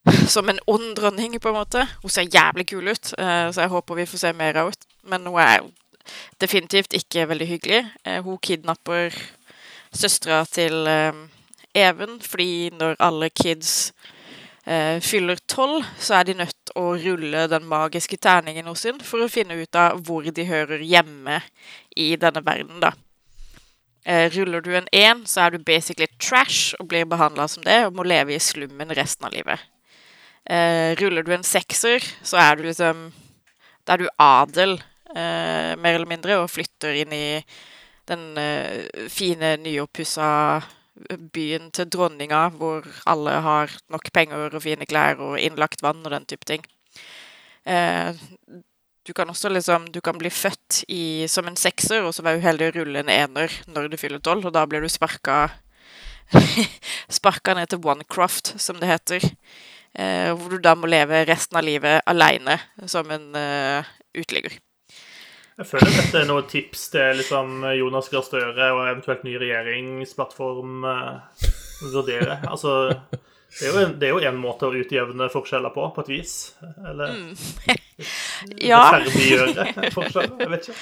Som 0.35 0.49
en 0.49 0.59
ond 0.67 0.95
dronning, 0.95 1.41
på 1.41 1.49
en 1.49 1.55
måte. 1.55 1.87
Hun 2.01 2.09
ser 2.09 2.29
jævlig 2.33 2.67
kul 2.67 2.87
ut, 2.87 3.13
eh, 3.17 3.53
så 3.53 3.61
jeg 3.61 3.69
håper 3.69 3.95
vi 3.95 4.05
får 4.05 4.17
se 4.17 4.33
mer 4.33 4.57
av 4.61 4.69
henne. 4.69 4.91
Men 5.03 5.25
hun 5.25 5.39
er 5.41 5.63
definitivt 6.41 6.93
ikke 6.93 7.27
veldig 7.29 7.47
hyggelig. 7.47 7.81
Eh, 8.05 8.21
hun 8.23 8.37
kidnapper 8.41 9.15
søstera 9.95 10.43
til 10.49 10.87
eh, 10.87 11.25
Even, 11.75 12.21
fordi 12.23 12.69
når 12.71 12.95
alle 13.03 13.27
kids 13.35 13.91
eh, 14.63 15.01
fyller 15.03 15.39
tolv, 15.47 15.83
så 15.99 16.21
er 16.21 16.29
de 16.29 16.37
nødt 16.39 16.55
til 16.69 16.77
å 16.79 16.93
rulle 16.95 17.47
den 17.51 17.65
magiske 17.67 18.15
terningen 18.17 18.69
hos 18.71 18.85
sin 18.85 19.01
for 19.03 19.25
å 19.25 19.31
finne 19.31 19.57
ut 19.59 19.75
av 19.75 19.99
hvor 20.07 20.23
de 20.23 20.47
hører 20.47 20.85
hjemme 20.87 21.41
i 21.95 22.13
denne 22.15 22.45
verden, 22.45 22.79
da. 22.83 22.93
Ruller 24.05 24.61
du 24.61 24.69
en 24.77 24.87
én, 24.93 25.23
så 25.25 25.47
er 25.47 25.55
du 25.55 25.63
basically 25.65 26.05
trash 26.21 26.75
og 26.77 26.91
blir 26.91 27.07
behandla 27.09 27.47
som 27.49 27.63
det 27.65 27.79
og 27.87 27.95
må 27.97 28.03
leve 28.05 28.35
i 28.35 28.39
slummen 28.39 28.93
resten 28.93 29.25
av 29.25 29.33
livet. 29.33 29.63
Ruller 31.01 31.25
du 31.25 31.31
en 31.33 31.47
sekser, 31.47 32.05
så 32.21 32.37
er 32.37 32.59
du 32.59 32.67
liksom 32.67 33.07
Da 33.81 33.95
er 33.95 34.03
du 34.03 34.11
adel, 34.21 34.77
mer 35.15 35.95
eller 35.95 36.09
mindre, 36.09 36.35
og 36.41 36.51
flytter 36.51 36.97
inn 37.01 37.13
i 37.15 37.27
den 38.09 38.37
eh, 38.37 39.07
fine, 39.09 39.55
nyoppussa 39.63 40.61
byen 41.33 41.71
til 41.75 41.89
dronninga, 41.91 42.47
hvor 42.55 42.85
alle 43.09 43.39
har 43.43 43.73
nok 43.91 44.11
penger 44.15 44.53
og 44.53 44.63
fine 44.63 44.87
klær 44.87 45.19
og 45.23 45.39
innlagt 45.41 45.83
vann 45.83 46.05
og 46.05 46.13
den 46.13 46.27
type 46.29 46.47
ting. 46.47 46.63
Eh, 47.65 48.15
du 49.05 49.13
kan 49.13 49.29
også 49.29 49.49
liksom 49.49 49.91
Du 49.93 50.01
kan 50.01 50.17
bli 50.17 50.29
født 50.29 50.83
i, 50.87 51.27
som 51.27 51.47
en 51.47 51.55
sekser, 51.55 52.01
og 52.03 52.13
så 52.13 52.23
være 52.23 52.41
uheldig 52.41 52.69
å 52.69 52.75
rulle 52.79 53.03
en 53.03 53.09
ener 53.09 53.53
når 53.67 53.89
du 53.89 53.97
fyller 53.97 54.19
tolv, 54.19 54.45
og 54.45 54.53
da 54.53 54.65
blir 54.65 54.81
du 54.81 54.89
sparka 54.89 55.49
Sparka 57.17 57.53
ned 57.53 57.69
til 57.69 57.85
Onecroft, 57.85 58.55
som 58.57 58.79
det 58.81 58.89
heter. 58.89 59.27
Eh, 59.93 60.31
hvor 60.33 60.49
du 60.49 60.57
da 60.57 60.73
må 60.75 60.89
leve 60.89 61.21
resten 61.29 61.59
av 61.59 61.63
livet 61.63 62.01
aleine 62.09 62.57
som 62.89 63.11
en 63.13 63.35
eh, 63.37 63.85
uteligger. 64.17 64.57
Jeg 65.55 65.69
føler 65.69 65.93
dette 65.95 66.19
er 66.19 66.27
noe 66.27 66.43
tips 66.51 66.89
til 66.91 67.21
liksom 67.21 67.61
Jonas 67.77 68.09
Gahr 68.11 68.25
Støre 68.27 68.65
og 68.75 68.81
eventuelt 68.89 69.21
ny 69.23 69.37
regjeringsplattform 69.39 70.83
uh, 70.83 71.45
vurdere. 71.93 72.41
Altså, 72.51 72.73
det 73.55 73.69
er, 73.69 73.71
jo 73.71 73.85
det 73.95 74.09
er 74.09 74.11
jo 74.11 74.19
en 74.27 74.41
måte 74.41 74.67
å 74.67 74.75
utjevne 74.75 75.29
forskjeller 75.31 75.71
på, 75.71 75.85
på 75.95 76.03
et 76.03 76.11
vis. 76.11 76.33
Eller 76.83 77.15
Ja. 78.59 78.81
rettferdiggjøre 78.91 79.91
forskjeller. 79.95 80.41
Jeg 80.43 80.51
vet 80.51 80.67
ikke. 80.67 80.81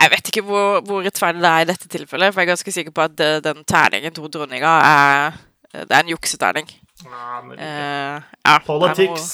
Jeg 0.00 0.12
vet 0.14 0.30
ikke 0.32 0.44
hvor, 0.48 0.80
hvor 0.88 1.04
rettferdig 1.04 1.42
det 1.44 1.50
er 1.50 1.66
i 1.66 1.68
dette 1.68 1.90
tilfellet, 1.92 2.32
for 2.32 2.40
jeg 2.40 2.48
er 2.48 2.52
ganske 2.54 2.72
sikker 2.72 2.94
på 2.96 3.04
at 3.04 3.18
det, 3.20 3.28
den 3.44 3.60
terningen 3.68 4.16
to 4.16 4.30
dronninga 4.32 4.70
er 4.86 5.36
Det 5.74 5.92
er 5.92 6.00
en 6.00 6.14
jukseterning. 6.14 6.70
Ja, 7.04 7.42
men. 7.44 7.60
Eh, 7.60 8.32
ja, 8.48 8.56
Politics. 8.64 9.28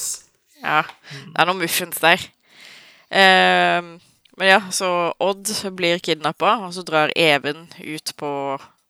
Det 0.59 0.67
noe, 0.67 0.73
ja, 0.75 0.83
det 1.31 1.39
er 1.45 1.49
noe 1.53 1.61
muffins 1.61 2.03
der. 2.03 2.27
Eh, 3.15 3.95
men 4.37 4.49
ja, 4.49 4.61
så 4.71 5.15
Odd 5.19 5.49
blir 5.77 5.99
kidnappa, 5.99 6.59
og 6.67 6.75
så 6.77 6.85
drar 6.87 7.13
Even 7.17 7.67
ut 7.81 8.13
på, 8.17 8.31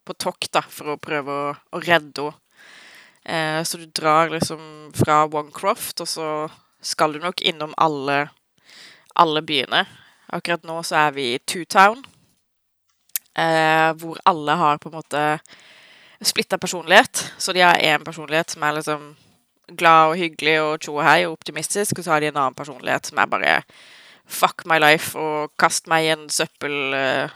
på 0.03 0.15
tokt 0.19 0.59
for 0.69 0.93
å 0.93 0.99
prøve 1.01 1.31
å, 1.31 1.55
å 1.71 1.81
redde 1.83 2.27
henne. 2.27 2.41
Eh, 3.27 3.63
så 3.63 3.77
du 3.77 3.85
drar 3.85 4.29
liksom 4.31 4.91
fra 4.95 5.25
Onecroft, 5.25 5.99
og 5.99 6.07
så 6.07 6.27
skal 6.79 7.11
du 7.13 7.19
nok 7.19 7.41
innom 7.41 7.73
alle, 7.77 8.29
alle 9.19 9.41
byene. 9.43 9.81
Akkurat 10.31 10.63
nå 10.63 10.77
så 10.87 10.95
er 11.01 11.11
vi 11.15 11.25
i 11.33 11.41
Two-Town, 11.43 12.05
eh, 13.35 13.91
hvor 13.99 14.21
alle 14.23 14.55
har 14.55 14.79
på 14.79 14.87
en 14.87 14.95
måte 14.95 15.25
splitta 16.21 16.57
personlighet. 16.57 17.33
Så 17.37 17.53
de 17.53 17.65
har 17.67 17.83
én 17.83 18.03
personlighet 18.03 18.55
som 18.55 18.63
er 18.63 18.79
liksom 18.79 19.09
glad 19.75 20.13
og 20.13 20.17
hyggelig 20.21 20.57
og 20.63 20.79
tjo 20.79 20.97
og 21.01 21.31
optimistisk, 21.33 21.99
og 21.99 22.07
så 22.07 22.15
har 22.15 22.23
de 22.23 22.31
en 22.31 22.39
annen 22.39 22.55
personlighet 22.55 23.11
som 23.11 23.19
er 23.19 23.31
bare 23.31 23.53
fuck 24.27 24.65
my 24.67 24.77
life 24.79 25.17
og 25.19 25.53
kast 25.59 25.87
meg 25.89 26.05
i 26.05 26.11
en 26.13 26.27
søppel, 26.29 26.93
eh, 26.93 27.35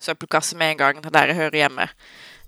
søppelkasse 0.00 0.56
med 0.56 0.72
en 0.72 0.78
gang 0.78 1.02
der 1.04 1.30
jeg 1.30 1.36
hører 1.36 1.60
hjemme. 1.60 1.88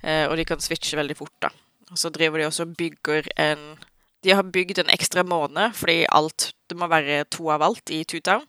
Eh, 0.02 0.26
og 0.28 0.36
de 0.36 0.44
kan 0.44 0.60
switche 0.60 0.96
veldig 0.96 1.16
fort, 1.16 1.34
da. 1.42 1.48
Og 1.90 1.98
så 1.98 2.10
driver 2.10 2.38
de 2.38 2.46
også 2.46 2.66
og 2.66 2.76
bygger 2.76 3.28
en 3.36 3.78
De 4.22 4.30
har 4.30 4.42
bygd 4.42 4.78
en 4.78 4.90
ekstra 4.90 5.24
måned, 5.26 5.74
fordi 5.74 6.06
alt 6.08 6.54
Det 6.70 6.76
må 6.78 6.86
være 6.86 7.24
to 7.24 7.50
av 7.50 7.62
alt 7.62 7.90
i 7.90 8.04
Two-Town. 8.04 8.46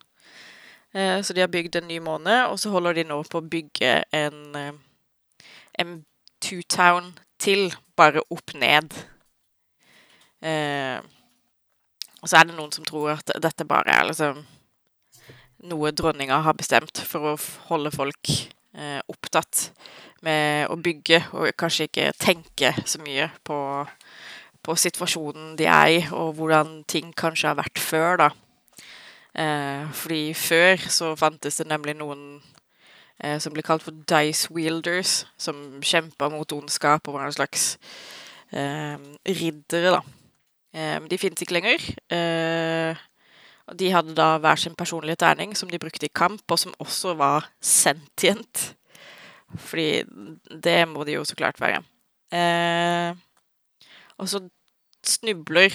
Eh, 0.93 1.21
så 1.21 1.33
de 1.33 1.41
har 1.41 1.47
bygd 1.47 1.75
en 1.75 1.87
ny 1.87 1.99
måned, 1.99 2.45
og 2.45 2.59
så 2.59 2.69
holder 2.69 2.93
de 2.93 3.03
nå 3.03 3.23
på 3.23 3.37
å 3.37 3.49
bygge 3.49 4.03
en, 4.13 4.79
en 5.79 6.05
Two-Town 6.45 7.17
til, 7.39 7.73
bare 7.97 8.21
opp 8.29 8.53
ned. 8.53 8.93
Og 12.21 12.29
så 12.29 12.37
er 12.37 12.43
det 12.45 12.55
noen 12.55 12.71
som 12.71 12.85
tror 12.85 13.17
at 13.17 13.33
dette 13.41 13.65
bare 13.65 13.91
er 13.91 14.07
liksom 14.07 14.45
noe 15.69 15.91
dronninga 15.95 16.41
har 16.45 16.57
bestemt 16.59 17.01
for 17.07 17.33
å 17.33 17.39
holde 17.69 17.91
folk 17.93 18.31
eh, 18.75 18.99
opptatt 19.09 19.69
med 20.23 20.69
å 20.71 20.77
bygge, 20.79 21.19
og 21.35 21.51
kanskje 21.59 21.87
ikke 21.89 22.11
tenke 22.19 22.73
så 22.87 23.01
mye 23.03 23.29
på, 23.47 23.57
på 24.63 24.75
situasjonen 24.79 25.53
de 25.59 25.67
er 25.67 25.91
i, 25.97 25.99
og 26.11 26.35
hvordan 26.39 26.81
ting 26.89 27.11
kanskje 27.15 27.51
har 27.51 27.59
vært 27.59 27.81
før, 27.81 28.25
da. 28.25 28.31
Eh, 29.33 29.85
fordi 29.97 30.25
før 30.37 30.89
så 30.93 31.13
fantes 31.17 31.57
det 31.57 31.67
nemlig 31.71 31.95
noen 31.97 32.25
eh, 33.19 33.39
som 33.41 33.53
ble 33.55 33.65
kalt 33.65 33.85
for 33.85 34.03
dice 34.09 34.51
wielders, 34.53 35.23
som 35.37 35.81
kjempa 35.81 36.29
mot 36.33 36.55
ondskap 36.55 37.07
og 37.07 37.17
var 37.17 37.29
en 37.29 37.39
slags 37.39 37.73
eh, 38.53 38.99
riddere, 39.25 39.97
da. 39.97 40.03
Eh, 40.73 40.99
de 41.09 41.19
finnes 41.21 41.41
ikke 41.43 41.57
lenger. 41.57 41.89
Eh, 42.13 43.01
og 43.67 43.79
de 43.79 43.91
hadde 43.93 44.15
da 44.17 44.37
hver 44.43 44.59
sin 44.59 44.75
personlige 44.75 45.21
terning 45.23 45.55
som 45.57 45.69
de 45.69 45.79
brukte 45.79 46.07
i 46.07 46.15
kamp, 46.15 46.43
og 46.51 46.59
som 46.59 46.75
også 46.83 47.13
var 47.19 47.47
sentient. 47.61 48.75
Fordi 49.55 50.03
det 50.63 50.87
må 50.89 51.05
de 51.07 51.15
jo 51.17 51.23
så 51.23 51.35
klart 51.35 51.61
være. 51.61 51.83
Eh, 52.33 53.15
og 54.17 54.29
så 54.29 54.41
snubler 55.05 55.73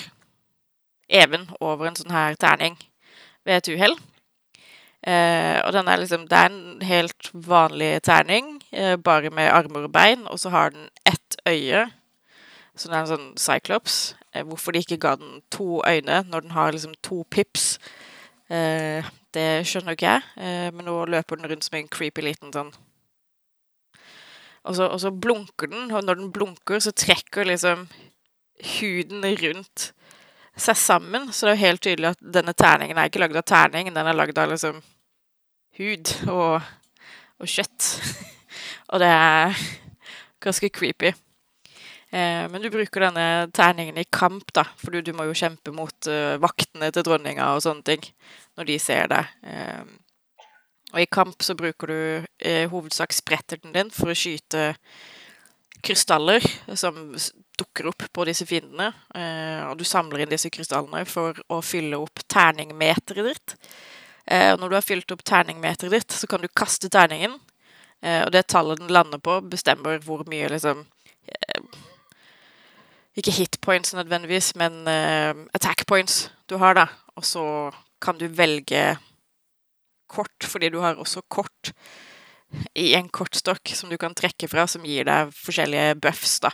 Even 1.09 1.47
over 1.65 1.89
en 1.89 1.95
sånn 1.97 2.13
her 2.13 2.35
terning 2.37 2.75
ved 3.49 3.63
et 3.63 3.69
uhell. 3.73 3.95
Eh, 5.09 5.57
og 5.63 5.73
den 5.73 5.89
er 5.89 6.01
liksom 6.03 6.27
Det 6.29 6.37
er 6.37 6.51
en 6.51 6.83
helt 6.85 7.31
vanlig 7.33 8.03
terning, 8.03 8.59
eh, 8.73 8.97
bare 8.97 9.31
med 9.31 9.49
armer 9.49 9.87
og 9.89 9.93
bein, 9.93 10.27
og 10.29 10.39
så 10.39 10.51
har 10.51 10.71
den 10.71 10.91
ett 11.07 11.37
øye. 11.49 11.87
Så 12.77 12.89
det 12.89 12.97
er 12.97 13.01
en 13.01 13.13
sånn 13.15 13.31
cyclops. 13.39 14.15
Eh, 14.39 14.45
hvorfor 14.47 14.73
de 14.73 14.85
ikke 14.85 15.01
ga 15.03 15.17
den 15.19 15.41
to 15.51 15.83
øyne 15.83 16.23
når 16.31 16.47
den 16.47 16.55
har 16.55 16.73
liksom 16.73 16.95
to 17.03 17.25
pips, 17.31 17.79
eh, 18.51 19.05
det 19.35 19.67
skjønner 19.67 19.97
ikke 19.99 20.13
jeg. 20.13 20.23
Eh, 20.39 20.69
men 20.75 20.87
nå 20.87 21.01
løper 21.05 21.37
den 21.37 21.51
rundt 21.51 21.67
som 21.67 21.79
en 21.79 21.91
creepy 21.91 22.23
liten 22.31 22.55
sånn 22.55 22.73
og 24.69 24.77
så, 24.77 24.89
og 24.93 25.01
så 25.01 25.11
blunker 25.15 25.71
den, 25.71 25.91
og 25.93 26.05
når 26.05 26.19
den 26.19 26.33
blunker, 26.33 26.81
så 26.83 26.93
trekker 26.93 27.47
liksom 27.49 27.87
huden 28.79 29.25
rundt 29.43 29.93
seg 30.59 30.77
sammen. 30.77 31.31
Så 31.33 31.47
det 31.47 31.53
er 31.53 31.57
jo 31.57 31.67
helt 31.67 31.85
tydelig 31.87 32.11
at 32.11 32.27
denne 32.37 32.53
terningen 32.53 32.99
er 32.99 33.09
ikke 33.09 33.23
lagd 33.23 33.39
av 33.39 33.47
terning, 33.49 33.93
den 33.95 34.11
er 34.11 34.19
lagd 34.19 34.39
av 34.39 34.51
liksom 34.53 34.83
hud 35.79 36.13
og, 36.29 36.69
og 37.39 37.49
kjøtt. 37.49 37.89
og 38.93 39.01
det 39.01 39.09
er 39.15 39.65
ganske 40.45 40.73
creepy. 40.75 41.15
Eh, 42.11 42.49
men 42.49 42.63
du 42.63 42.71
bruker 42.73 43.05
denne 43.05 43.49
terningen 43.53 43.99
i 44.01 44.07
kamp, 44.09 44.49
da, 44.57 44.65
for 44.81 44.95
du, 44.95 45.03
du 45.05 45.13
må 45.17 45.27
jo 45.29 45.37
kjempe 45.37 45.75
mot 45.77 46.09
uh, 46.09 46.41
vaktene 46.41 46.89
til 46.95 47.05
dronninga 47.05 47.51
og 47.53 47.61
sånne 47.67 47.85
ting 47.85 48.07
når 48.57 48.69
de 48.71 48.79
ser 48.81 49.11
deg. 49.13 49.35
Eh, 49.45 49.83
og 50.95 51.03
i 51.03 51.11
kamp 51.13 51.45
så 51.45 51.53
bruker 51.59 51.93
du 51.93 51.99
i 52.49 52.55
hovedsak 52.73 53.13
spretterten 53.13 53.75
din 53.75 53.93
for 53.93 54.09
å 54.09 54.17
skyte 54.17 54.71
krystaller 55.85 56.41
som 56.81 56.97
dukker 57.61 57.91
opp 57.91 58.07
på 58.09 58.25
disse 58.25 58.47
fiendene. 58.49 58.87
Og 59.69 59.77
du 59.77 59.85
samler 59.85 60.25
inn 60.25 60.33
disse 60.33 60.49
krystallene 60.51 61.05
for 61.07 61.37
å 61.53 61.59
fylle 61.61 62.01
opp 62.01 62.25
terningmeteret 62.25 63.29
ditt. 63.29 63.55
Og 64.33 64.63
når 64.63 64.73
du 64.73 64.79
har 64.79 64.87
fylt 64.87 65.13
opp 65.13 65.27
terningmeteret 65.29 65.93
ditt, 65.93 66.17
så 66.17 66.27
kan 66.31 66.41
du 66.41 66.49
kaste 66.49 66.89
terningen. 66.89 67.37
Og 67.37 68.33
det 68.33 68.47
tallet 68.49 68.81
den 68.81 68.97
lander 68.97 69.21
på, 69.21 69.43
bestemmer 69.45 70.01
hvor 70.09 70.25
mye 70.33 70.49
liksom 70.57 70.87
Ikke 73.19 73.35
hit 73.35 73.59
points 73.65 73.95
nødvendigvis, 73.97 74.53
men 74.61 74.87
eh, 74.87 75.35
attack 75.55 75.87
points 75.91 76.29
du 76.51 76.57
har, 76.63 76.77
da. 76.79 76.87
Og 77.19 77.27
så 77.27 77.45
kan 78.03 78.19
du 78.19 78.29
velge 78.31 78.99
kort, 80.09 80.45
fordi 80.45 80.71
du 80.71 80.79
har 80.81 80.95
også 80.95 81.25
kort 81.29 81.73
i 82.79 82.95
en 82.97 83.09
kortstokk 83.13 83.75
som 83.77 83.91
du 83.91 83.99
kan 84.01 84.15
trekke 84.17 84.49
fra, 84.49 84.67
som 84.71 84.87
gir 84.87 85.05
deg 85.09 85.35
forskjellige 85.35 85.99
buffs, 86.01 86.39
da. 86.47 86.53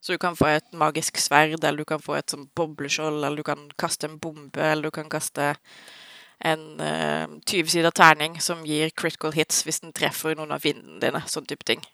Så 0.00 0.16
du 0.16 0.18
kan 0.18 0.36
få 0.36 0.48
et 0.48 0.72
magisk 0.72 1.20
sverd, 1.20 1.60
eller 1.60 1.82
du 1.82 1.88
kan 1.88 2.00
få 2.00 2.16
et 2.16 2.32
sånn 2.32 2.48
bobleskjold, 2.56 3.20
eller 3.20 3.36
du 3.36 3.44
kan 3.44 3.66
kaste 3.78 4.08
en 4.08 4.16
bombe, 4.18 4.62
eller 4.64 4.88
du 4.88 4.96
kan 4.96 5.10
kaste 5.12 5.52
en 6.40 6.62
uh, 6.80 7.28
20-sida 7.44 7.90
terning 7.92 8.38
som 8.40 8.64
gir 8.64 8.88
critical 8.96 9.34
hits 9.36 9.60
hvis 9.66 9.82
den 9.84 9.92
treffer 9.92 10.32
noen 10.38 10.54
av 10.56 10.64
vindene 10.64 10.96
dine, 11.02 11.20
sånn 11.28 11.44
type 11.44 11.68
ting. 11.68 11.84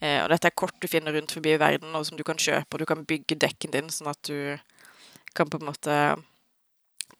Eh, 0.00 0.20
og 0.22 0.30
dette 0.32 0.50
er 0.50 0.56
kort 0.58 0.76
du 0.82 0.88
finner 0.90 1.14
rundt 1.14 1.34
forbi 1.34 1.54
i 1.54 1.60
verden, 1.60 1.94
og 1.94 2.06
som 2.08 2.18
du 2.18 2.24
kan 2.26 2.40
kjøpe, 2.40 2.70
og 2.72 2.82
du 2.82 2.88
kan 2.88 3.04
bygge 3.06 3.38
dekken 3.40 3.74
din 3.74 3.90
sånn 3.92 4.10
at 4.12 4.20
du 4.26 4.56
kan 5.34 5.50
på 5.50 5.60
en 5.60 5.68
måte 5.70 5.98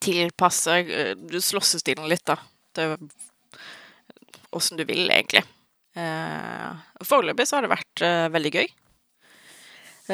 tilpasse 0.05 0.75
uh, 0.87 1.39
slåssestilen 1.41 2.07
litt, 2.11 2.27
da. 2.29 2.37
til 2.77 2.97
åssen 4.55 4.79
du 4.79 4.85
vil, 4.87 5.07
egentlig. 5.11 5.43
Eh, 5.95 6.71
Foreløpig 7.07 7.47
så 7.47 7.59
har 7.59 7.67
det 7.67 7.75
vært 7.75 8.03
eh, 8.03 8.27
veldig 8.35 8.53
gøy. 8.55 8.69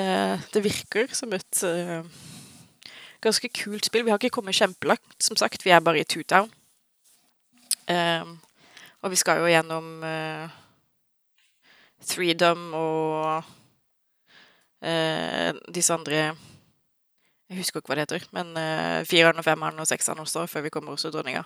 Eh, 0.00 0.42
det 0.54 0.62
virker 0.64 1.12
som 1.16 1.32
et 1.36 1.62
eh, 1.66 2.04
ganske 3.24 3.50
kult 3.56 3.88
spill. 3.88 4.04
Vi 4.06 4.12
har 4.12 4.20
ikke 4.20 4.40
kommet 4.40 4.58
kjempelangt, 4.58 5.16
som 5.22 5.38
sagt. 5.40 5.64
Vi 5.64 5.72
er 5.74 5.84
bare 5.84 6.02
i 6.02 6.08
Two-Town. 6.08 6.50
Eh, 7.90 8.32
og 9.00 9.12
vi 9.12 9.20
skal 9.20 9.40
jo 9.40 9.48
gjennom 9.50 10.04
eh, 10.04 10.58
Freedom 12.00 12.70
og 12.74 13.44
eh, 14.82 15.52
disse 15.74 15.92
andre 15.94 16.30
Jeg 17.50 17.58
husker 17.58 17.80
ikke 17.80 17.92
hva 17.92 17.98
det 17.98 18.06
heter, 18.06 18.26
men 18.30 18.52
uh, 18.54 19.02
fireren 19.02 19.40
og 19.42 19.44
femmeren 19.44 19.82
og 19.82 19.88
sekseren 19.90 20.20
også, 20.22 20.44
før 20.46 20.62
vi 20.62 20.70
kommer 20.70 20.94
også 20.94 21.10
dronninga. 21.10 21.40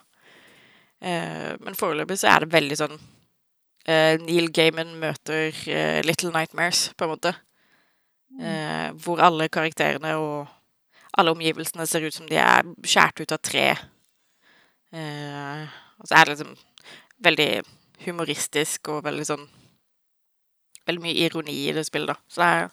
Uh, 1.00 1.56
men 1.64 1.78
foreløpig 1.78 2.18
så 2.20 2.28
er 2.28 2.44
det 2.44 2.52
veldig 2.52 2.76
sånn 2.76 2.98
uh, 2.98 4.14
Neil 4.20 4.50
Gaiman 4.52 4.92
møter 5.00 5.56
Little 6.04 6.34
Nightmares, 6.34 6.90
på 6.92 7.08
en 7.08 7.14
måte. 7.14 7.32
hvor 9.04 9.20
alle 9.22 9.48
karakterene 9.48 10.16
og 10.18 10.48
alle 11.16 11.30
omgivelsene 11.30 11.86
ser 11.86 12.04
ut 12.04 12.14
som 12.14 12.26
de 12.28 12.36
er 12.36 12.66
skåret 12.82 13.20
ut 13.20 13.32
av 13.32 13.38
tre. 13.38 13.66
og 14.92 16.08
så 16.08 16.14
er 16.14 16.24
det 16.24 16.32
liksom 16.34 16.56
veldig 17.24 17.50
humoristisk 18.04 18.88
og 18.92 19.04
veldig 19.06 19.26
sånn 19.28 19.46
Veldig 20.86 21.02
mye 21.04 21.16
ironi 21.24 21.54
i 21.68 21.72
det 21.72 21.86
spillet, 21.88 22.12
da. 22.12 22.16
Så 22.28 22.42
det 22.42 22.48
er, 22.58 22.68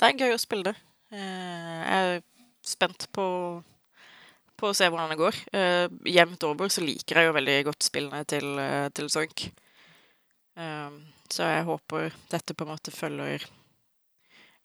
det 0.00 0.08
er 0.08 0.20
gøy 0.26 0.34
å 0.36 0.40
spille 0.40 0.70
det. 0.70 0.76
jeg 1.12 1.98
er 1.98 2.22
spent 2.64 3.08
på, 3.12 3.24
på 4.56 4.70
å 4.70 4.74
se 4.76 4.88
hvordan 4.88 5.10
det 5.12 5.18
går. 5.20 5.38
Uh, 5.52 5.88
jevnt 6.08 6.44
over 6.48 6.68
så 6.72 6.80
liker 6.84 7.18
jeg 7.20 7.28
jo 7.28 7.34
veldig 7.36 7.56
godt 7.68 7.82
spillene 7.84 8.22
til, 8.30 8.46
uh, 8.56 8.86
til 8.96 9.10
Sonk. 9.12 9.48
Uh, 10.56 10.94
så 11.32 11.48
jeg 11.48 11.64
håper 11.68 12.12
dette 12.32 12.54
på 12.56 12.64
en 12.64 12.72
måte 12.72 12.92
følger 12.94 13.44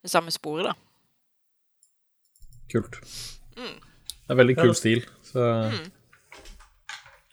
det 0.04 0.12
samme 0.14 0.32
sporet, 0.32 0.70
da. 0.70 0.74
Kult. 2.72 2.98
Mm. 3.58 3.78
Det 4.28 4.34
er 4.36 4.40
veldig 4.42 4.56
kul 4.60 4.74
stil, 4.76 5.06
så 5.24 5.44
Mm. 5.72 5.92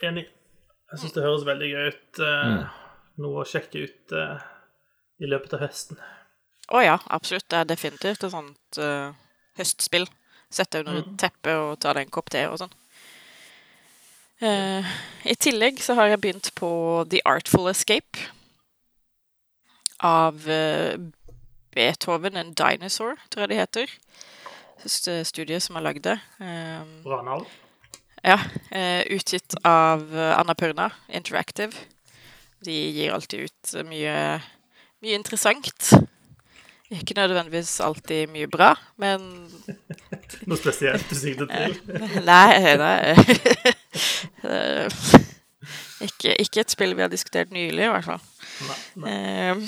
Enig. 0.04 0.24
Jeg 0.92 1.00
syns 1.00 1.14
det 1.16 1.22
høres 1.24 1.44
veldig 1.46 1.68
gøy 1.72 1.86
ut. 1.88 2.18
eh, 2.20 2.50
Mm. 2.50 2.64
Noe 3.24 3.42
å 3.42 3.46
sjekke 3.48 3.82
ut 3.84 4.12
eh, 4.12 4.38
i 5.22 5.28
løpet 5.30 5.54
av 5.56 5.62
høsten. 5.64 5.98
Å 6.74 6.80
ja, 6.82 6.96
absolutt. 7.12 7.46
Det 7.52 7.58
er 7.60 7.68
definitivt 7.68 8.24
et 8.24 8.32
sånt 8.32 8.78
uh, 8.80 9.12
høstspill. 9.58 10.06
Sette 10.54 10.80
under 10.80 11.00
et 11.02 11.12
teppe 11.20 11.52
og 11.58 11.76
ta 11.82 11.92
deg 11.96 12.06
en 12.06 12.14
kopp 12.14 12.30
te 12.32 12.44
og 12.48 12.58
sånn. 12.62 12.72
Uh, 14.42 14.86
I 15.28 15.34
tillegg 15.40 15.78
så 15.82 15.96
har 15.98 16.10
jeg 16.12 16.22
begynt 16.24 16.50
på 16.58 16.70
The 17.10 17.20
Artful 17.28 17.68
Escape 17.70 18.28
av 20.04 20.40
uh, 20.48 20.94
Beethoven 21.74 22.36
and 22.40 22.54
Dinosaur, 22.58 23.18
tror 23.30 23.44
jeg 23.44 23.52
det 23.54 23.60
heter. 23.60 23.94
St- 24.84 25.22
Studiet 25.26 25.62
som 25.64 25.78
har 25.78 25.84
lagd 25.86 26.04
det. 26.06 26.18
Bra 27.04 27.22
navn. 27.24 27.46
ja, 28.22 28.36
utgitt 29.10 29.54
av 29.64 30.02
Anna 30.12 30.34
Annapurna 30.42 30.90
Interactive. 31.08 31.72
De 32.64 32.72
gir 32.72 33.12
alltid 33.12 33.48
ut 33.48 33.72
mye, 33.88 34.14
mye 35.04 35.18
interessant. 35.20 35.92
Ikke 36.94 37.16
nødvendigvis 37.16 37.78
alltid 37.82 38.28
mye 38.30 38.46
bra, 38.50 38.72
men 39.00 39.22
Noe 40.48 40.58
spesielt 40.60 41.06
du 41.10 41.16
sikter 41.18 41.48
til? 41.50 41.78
Nei, 42.26 42.76
nei. 42.80 42.98
Eh, 44.44 44.90
ikke, 46.04 46.34
ikke 46.42 46.60
et 46.60 46.72
spill 46.74 46.90
vi 46.98 47.00
har 47.00 47.08
diskutert 47.08 47.52
nylig, 47.54 47.86
i 47.86 47.88
hvert 47.88 48.04
fall. 48.04 48.18
Nei, 48.66 48.74
nei. 49.00 49.12
Eh, 49.14 49.62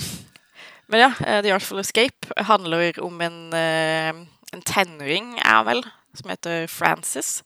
Men 0.93 1.01
ja, 1.01 1.09
eh, 1.25 1.39
The 1.43 1.55
Artful 1.55 1.81
Escape 1.81 2.29
handler 2.45 3.01
om 3.03 3.17
en, 3.25 3.39
eh, 3.57 4.13
en 4.53 4.63
tenåring, 4.69 5.39
er 5.41 5.63
vel, 5.67 5.81
som 6.15 6.31
heter 6.31 6.67
Francis. 6.71 7.41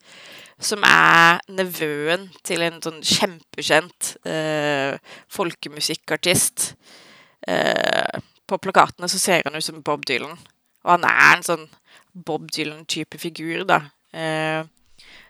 Som 0.59 0.83
er 0.85 1.39
nevøen 1.49 2.27
til 2.45 2.67
en 2.67 2.81
sånn 2.85 2.99
kjempekjent 3.07 4.17
eh, 4.29 4.99
folkemusikkartist. 5.33 6.73
Eh, 7.49 8.21
på 8.47 8.59
plakatene 8.59 9.09
så 9.09 9.19
ser 9.19 9.47
han 9.47 9.57
ut 9.57 9.65
som 9.65 9.83
Bob 9.83 10.05
Dylan. 10.07 10.39
Og 10.85 10.93
han 10.95 11.07
er 11.09 11.37
en 11.37 11.47
sånn 11.47 11.67
Bob 12.13 12.49
Dylan-type 12.51 13.21
figur, 13.21 13.65
da. 13.69 13.83
Eh, 14.13 14.65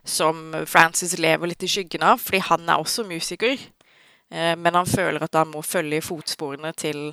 som 0.05 0.55
Francis 0.67 1.19
lever 1.21 1.51
litt 1.51 1.63
i 1.67 1.71
skyggen 1.71 2.05
av, 2.07 2.21
fordi 2.23 2.41
han 2.47 2.69
er 2.69 2.81
også 2.81 3.05
musiker. 3.09 3.59
Eh, 4.31 4.55
men 4.57 4.79
han 4.79 4.89
føler 4.89 5.23
at 5.23 5.37
han 5.37 5.51
må 5.53 5.63
følge 5.67 6.01
i 6.01 6.05
fotsporene 6.05 6.73
til, 6.79 7.11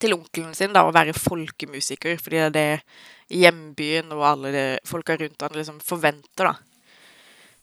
til 0.00 0.16
onkelen 0.16 0.54
sin 0.54 0.74
da, 0.74 0.84
og 0.86 0.94
være 0.96 1.16
folkemusiker, 1.16 2.20
fordi 2.22 2.38
det 2.38 2.46
er 2.46 2.56
det 2.58 3.40
hjembyen 3.42 4.12
og 4.12 4.26
alle 4.28 4.66
folka 4.86 5.16
rundt 5.16 5.42
han 5.42 5.56
liksom 5.56 5.80
forventer, 5.84 6.52
da. 6.52 6.71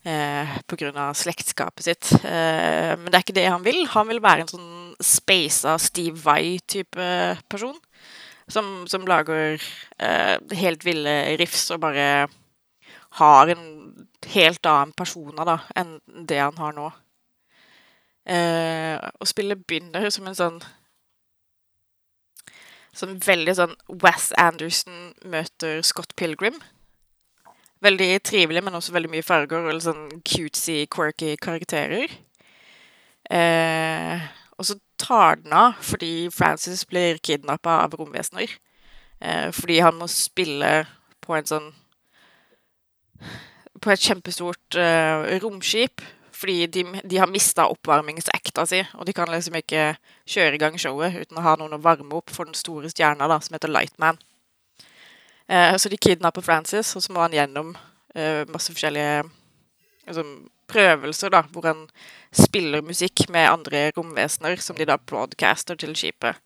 Eh, 0.07 0.57
av 0.95 1.13
slektskapet 1.13 1.83
sitt. 1.83 2.12
Eh, 2.23 2.95
men 2.95 3.09
det 3.09 3.17
er 3.17 3.23
ikke 3.25 3.35
det 3.35 3.49
han 3.49 3.65
vil. 3.65 3.83
Han 3.91 4.07
vil 4.07 4.21
være 4.23 4.45
en 4.45 4.51
sånn 4.51 4.93
spasa 5.03 5.77
Steve 5.77 6.15
Vai-type 6.23 7.09
person. 7.51 7.75
Som, 8.49 8.88
som 8.89 9.05
lager 9.05 9.59
eh, 9.99 10.38
helt 10.57 10.85
ville 10.85 11.35
riffs 11.38 11.67
og 11.75 11.83
bare 11.83 12.29
har 13.19 13.51
en 13.51 13.67
helt 14.33 14.65
annen 14.65 14.93
persona 14.97 15.45
da, 15.45 15.59
enn 15.77 15.99
det 16.25 16.39
han 16.39 16.57
har 16.57 16.73
nå. 16.73 16.88
Eh, 18.29 18.97
og 18.97 19.29
spillet 19.29 19.62
begynner 19.67 20.09
som 20.13 20.27
en 20.29 20.38
sånn 20.38 20.59
Som 22.93 23.15
veldig 23.23 23.53
sånn 23.55 23.73
Wes 24.03 24.27
Anderson 24.38 25.13
møter 25.23 25.79
Scott 25.85 26.15
Pilgrim. 26.19 26.57
Veldig 27.81 28.23
trivelig, 28.27 28.63
men 28.63 28.75
også 28.75 28.91
veldig 28.91 29.11
mye 29.13 29.23
farger 29.23 29.69
og 29.71 29.83
sånn 29.83 30.09
cutesy, 30.27 30.81
quirky 30.91 31.37
karakterer. 31.39 32.11
Eh, 33.31 34.25
og 34.59 34.67
så 34.67 34.75
tar 34.99 35.39
den 35.39 35.53
av 35.55 35.77
fordi 35.85 36.27
Francis 36.33 36.83
blir 36.89 37.21
kidnappa 37.23 37.77
av 37.85 37.95
romvesener. 37.95 38.51
Eh, 39.21 39.47
fordi 39.55 39.79
han 39.79 39.95
må 39.99 40.09
spille 40.11 40.73
på 41.23 41.35
en 41.35 41.47
sånn 41.47 41.69
På 43.79 43.91
et 43.91 44.03
kjempestort 44.03 44.75
eh, 44.75 45.39
romskip. 45.39 46.03
Fordi 46.35 46.65
de, 46.71 46.83
de 47.03 47.19
har 47.19 47.27
mista 47.31 47.65
oppvarmingsacta 47.67 48.63
si, 48.67 48.79
og 48.95 49.07
de 49.07 49.15
kan 49.15 49.27
liksom 49.27 49.57
ikke 49.59 49.93
kjøre 50.27 50.55
i 50.55 50.59
gang 50.61 50.77
showet 50.79 51.17
uten 51.19 51.39
å 51.39 51.43
ha 51.43 51.55
noen 51.59 51.75
å 51.75 51.81
varme 51.83 52.15
opp 52.15 52.31
for 52.31 52.47
den 52.47 52.55
store 52.55 52.91
stjerna 52.91 53.27
da, 53.27 53.41
som 53.43 53.57
heter 53.57 53.71
Lightman. 53.71 54.19
Eh, 55.49 55.75
så 55.77 55.89
de 55.89 55.97
kidnapper 55.97 56.45
Francis, 56.45 56.95
og 56.95 57.03
så 57.03 57.13
må 57.13 57.23
han 57.25 57.33
gjennom 57.33 57.73
eh, 58.15 58.45
masse 58.51 58.73
forskjellige 58.73 59.23
altså, 60.07 60.25
prøvelser, 60.69 61.33
da, 61.33 61.43
hvor 61.49 61.65
han 61.65 61.85
spiller 62.29 62.85
musikk 62.85 63.25
med 63.33 63.49
andre 63.49 63.88
romvesener, 63.97 64.62
som 64.62 64.77
de 64.77 64.85
da 64.85 64.99
broadcaster 65.01 65.79
til 65.79 65.95
skipet. 65.97 66.38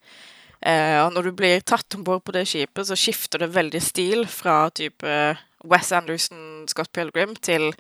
Eh, 0.64 1.00
og 1.04 1.12
når 1.12 1.28
du 1.28 1.34
blir 1.36 1.66
tatt 1.68 1.98
om 1.98 2.06
bord 2.08 2.24
på 2.24 2.36
det 2.36 2.46
skipet, 2.48 2.88
så 2.88 2.96
skifter 2.96 3.44
det 3.44 3.52
veldig 3.56 3.82
stil 3.84 4.24
fra 4.32 4.70
type 4.72 5.18
Wes 5.68 5.92
Anderson, 5.92 6.64
Scott 6.72 6.92
Pilgrim 6.96 7.36
til 7.36 7.74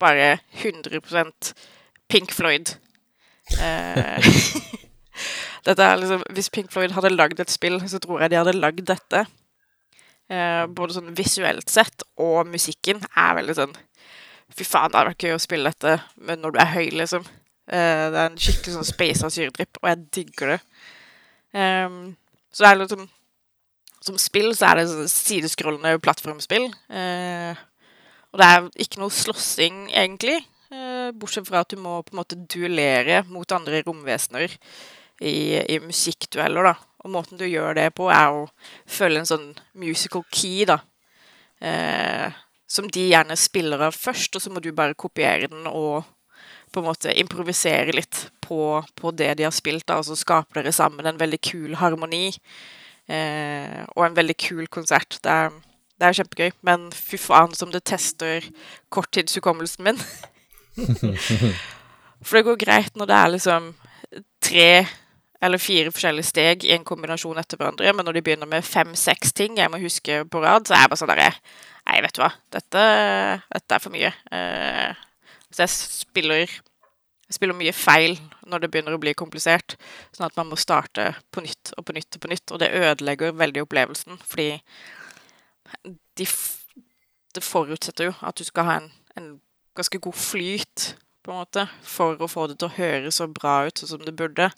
bare 0.00 0.38
100% 0.62 1.52
Pink 2.08 2.32
Floyd. 2.32 2.74
Eh, 3.60 4.32
dette 5.68 5.84
er 5.84 6.00
liksom, 6.00 6.24
hvis 6.32 6.50
Pink 6.50 6.72
Floyd 6.72 6.96
hadde 6.96 7.12
lagd 7.12 7.40
et 7.44 7.52
spill, 7.52 7.80
så 7.88 8.00
tror 8.00 8.24
jeg 8.24 8.32
de 8.32 8.40
hadde 8.40 8.56
lagd 8.56 8.84
dette. 8.88 9.26
Eh, 10.30 10.64
både 10.70 10.94
sånn 10.96 11.14
visuelt 11.18 11.68
sett 11.70 12.04
og 12.22 12.46
musikken 12.48 13.02
er 13.18 13.34
veldig 13.40 13.56
sånn 13.58 13.72
Fy 14.52 14.66
faen, 14.68 14.92
det 14.92 14.98
hadde 14.98 15.10
vært 15.10 15.24
gøy 15.24 15.32
å 15.34 15.40
spille 15.40 15.70
dette 15.72 15.94
men 16.28 16.42
når 16.42 16.52
du 16.52 16.58
er 16.60 16.70
høy, 16.74 16.88
liksom. 16.92 17.22
Eh, 17.72 18.04
det 18.12 18.18
er 18.20 18.26
en 18.26 18.36
skikkelig 18.36 18.74
sånn 18.74 18.84
spaisa 18.84 19.30
syredrypp, 19.32 19.78
og 19.80 19.88
jeg 19.88 20.00
digger 20.12 20.52
det. 20.52 20.58
Ehm, 21.56 21.96
så 22.52 22.64
det 22.64 22.70
er 22.70 22.80
liksom 22.82 23.08
Som 24.02 24.16
spill 24.18 24.50
så 24.58 24.66
er 24.66 24.80
det 24.80 24.88
sånn 24.90 25.08
sideskrollende 25.08 26.00
plattformspill. 26.02 26.64
Eh, 26.90 27.60
og 28.34 28.40
det 28.40 28.48
er 28.48 28.64
ikke 28.82 28.98
noe 28.98 29.14
slåssing, 29.14 29.84
egentlig. 29.94 30.40
Bortsett 31.14 31.46
fra 31.46 31.60
at 31.62 31.70
du 31.70 31.78
må 31.78 32.00
på 32.02 32.10
en 32.10 32.18
måte 32.18 32.34
duellere 32.50 33.20
mot 33.30 33.54
andre 33.54 33.84
romvesener 33.86 34.56
i, 35.22 35.36
i 35.62 35.78
musikkdueller, 35.84 36.72
da. 36.72 36.74
Og 37.02 37.10
måten 37.10 37.40
du 37.40 37.46
gjør 37.48 37.74
det 37.78 37.88
på, 37.98 38.08
er 38.14 38.30
å 38.30 38.46
følge 38.86 39.22
en 39.22 39.28
sånn 39.28 39.46
musical 39.78 40.24
key, 40.30 40.64
da. 40.68 40.78
Eh, 41.62 42.34
som 42.70 42.88
de 42.90 43.08
gjerne 43.10 43.36
spiller 43.36 43.82
av 43.88 43.96
først, 43.96 44.36
og 44.36 44.42
så 44.42 44.52
må 44.52 44.62
du 44.62 44.70
bare 44.74 44.98
kopiere 44.98 45.50
den 45.52 45.66
og 45.68 46.06
på 46.72 46.80
en 46.80 46.86
måte 46.86 47.12
improvisere 47.20 47.92
litt 47.92 48.30
på, 48.40 48.80
på 48.96 49.10
det 49.12 49.34
de 49.38 49.44
har 49.44 49.52
spilt, 49.54 49.84
da, 49.90 49.98
og 50.00 50.06
så 50.08 50.16
skaper 50.16 50.62
dere 50.62 50.72
sammen 50.72 51.06
en 51.06 51.20
veldig 51.20 51.40
kul 51.44 51.76
harmoni. 51.76 52.30
Eh, 53.12 53.82
og 53.92 54.06
en 54.06 54.16
veldig 54.16 54.36
kul 54.40 54.66
konsert. 54.72 55.18
Det 55.20 55.32
er, 55.32 55.52
det 56.00 56.08
er 56.08 56.18
kjempegøy, 56.20 56.50
men 56.64 56.88
fy 56.96 57.20
faen 57.20 57.52
som 57.58 57.72
det 57.74 57.84
tester 57.90 58.46
korttidshukommelsen 58.94 59.90
min. 59.90 60.00
For 62.24 62.38
det 62.38 62.46
går 62.46 62.60
greit 62.62 62.96
når 62.96 63.10
det 63.10 63.18
er 63.18 63.32
liksom 63.34 63.72
tre 64.42 64.68
eller 65.42 65.58
fire 65.58 65.90
forskjellige 65.90 66.28
steg 66.28 66.66
i 66.66 66.72
en 66.76 66.84
kombinasjon 66.86 67.40
etter 67.40 67.58
hverandre, 67.58 67.92
men 67.96 68.06
når 68.06 68.18
de 68.18 68.24
begynner 68.26 68.50
med 68.50 68.66
fem-seks 68.66 69.34
ting 69.34 69.58
jeg 69.58 69.70
må 69.72 69.80
huske 69.82 70.22
på 70.30 70.42
rad, 70.42 70.68
så 70.68 70.76
er 70.76 70.84
jeg 70.84 70.92
bare 70.92 71.02
sånn 71.02 71.14
derre 71.14 71.30
Nei, 71.82 71.96
vet 71.98 72.14
du 72.14 72.20
hva, 72.22 72.28
dette, 72.54 72.82
dette 73.50 73.74
er 73.74 73.80
for 73.82 73.90
mye. 73.90 74.12
Uh, 74.30 74.92
så 75.50 75.64
jeg 75.64 75.72
spiller 75.74 76.44
jeg 77.32 77.34
spiller 77.34 77.56
mye 77.58 77.72
feil 77.74 78.14
når 78.46 78.62
det 78.62 78.68
begynner 78.70 78.94
å 78.94 79.00
bli 79.02 79.16
komplisert, 79.18 79.74
sånn 80.14 80.28
at 80.28 80.36
man 80.36 80.50
må 80.50 80.58
starte 80.60 81.08
på 81.32 81.42
nytt 81.42 81.72
og 81.74 81.86
på 81.88 81.94
nytt 81.96 82.18
og 82.18 82.22
på 82.22 82.30
nytt, 82.30 82.52
og 82.52 82.60
det 82.60 82.68
ødelegger 82.76 83.34
veldig 83.40 83.64
opplevelsen, 83.64 84.20
fordi 84.28 84.60
de, 86.20 86.26
det 87.34 87.42
forutsetter 87.42 88.10
jo 88.10 88.14
at 88.20 88.36
du 88.36 88.44
skal 88.44 88.68
ha 88.68 88.76
en, 88.82 88.90
en 89.16 89.30
ganske 89.74 90.02
god 90.04 90.18
flyt, 90.20 90.92
på 91.22 91.30
en 91.30 91.38
måte, 91.38 91.66
for 91.86 92.18
å 92.18 92.28
få 92.30 92.48
det 92.50 92.56
til 92.58 92.68
å 92.68 92.76
høres 92.76 93.20
så 93.20 93.28
bra 93.30 93.62
ut 93.68 93.78
sånn 93.78 93.92
som 93.92 94.02
det 94.02 94.14
burde. 94.18 94.48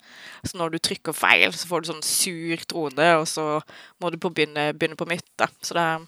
Så 0.46 0.56
når 0.56 0.74
du 0.74 0.78
trykker 0.80 1.16
feil, 1.16 1.52
så 1.52 1.68
får 1.68 1.84
du 1.84 1.90
sånn 1.90 2.04
sur 2.06 2.64
trone, 2.70 3.08
og 3.20 3.26
så 3.28 3.46
må 4.00 4.10
du 4.12 4.16
på 4.20 4.32
begynne, 4.32 4.70
begynne 4.72 4.96
på 4.96 5.08
nytt, 5.10 5.28
da. 5.40 5.50
Så 5.60 5.76
det 5.76 5.84
er 5.88 6.06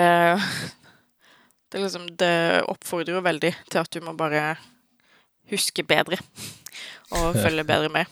eh, 0.00 0.48
Det 1.74 1.80
liksom 1.82 2.06
Det 2.18 2.62
oppfordrer 2.70 3.16
jo 3.16 3.22
veldig 3.24 3.50
til 3.66 3.80
at 3.80 3.90
du 3.90 3.98
må 4.04 4.12
bare 4.14 4.56
huske 5.50 5.82
bedre. 5.82 6.18
Og 7.14 7.34
følge 7.34 7.64
bedre 7.72 7.90
med. 7.90 8.10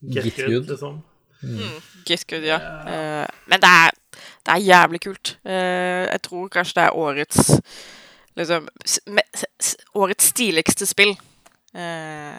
Get 0.00 0.36
good, 0.36 0.68
liksom. 0.68 1.00
liksom. 1.42 1.80
Get 2.08 2.24
good, 2.28 2.44
ja. 2.48 2.58
Eh, 2.88 3.26
men 3.46 3.60
det 3.60 3.68
er, 3.68 3.96
det 4.44 4.54
er 4.54 4.64
jævlig 4.64 5.00
kult. 5.04 5.38
Eh, 5.44 6.04
jeg 6.08 6.22
tror 6.24 6.48
kanskje 6.52 6.80
det 6.80 6.86
er 6.86 6.96
årets 6.96 7.52
liksom 8.38 8.68
Årets 9.98 10.30
stiligste 10.32 10.86
spill. 10.88 11.14
Uh, 11.74 12.38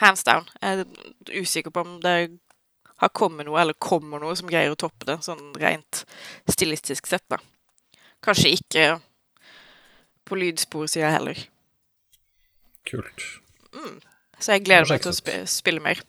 hands 0.00 0.24
down. 0.24 0.46
Jeg 0.62 0.84
er 0.84 1.40
usikker 1.42 1.74
på 1.74 1.82
om 1.84 1.96
det 2.04 2.16
har 2.96 3.12
kommet 3.12 3.44
noe, 3.48 3.58
eller 3.60 3.76
kommer 3.82 4.22
noe, 4.22 4.36
som 4.38 4.48
greier 4.48 4.72
å 4.72 4.78
toppe 4.78 5.08
det, 5.08 5.18
sånn 5.24 5.50
rent 5.60 6.04
stilistisk 6.48 7.08
sett, 7.10 7.26
da. 7.28 7.36
Kanskje 8.24 8.54
ikke 8.56 8.86
på 10.26 10.38
lydsporsida 10.40 11.10
heller. 11.12 11.38
Kult. 12.88 13.26
Så 14.40 14.56
jeg 14.56 14.64
gleder 14.64 14.88
meg 14.88 15.02
til 15.04 15.12
å 15.12 15.16
sp 15.16 15.34
spille 15.50 15.82
mer. 15.84 16.00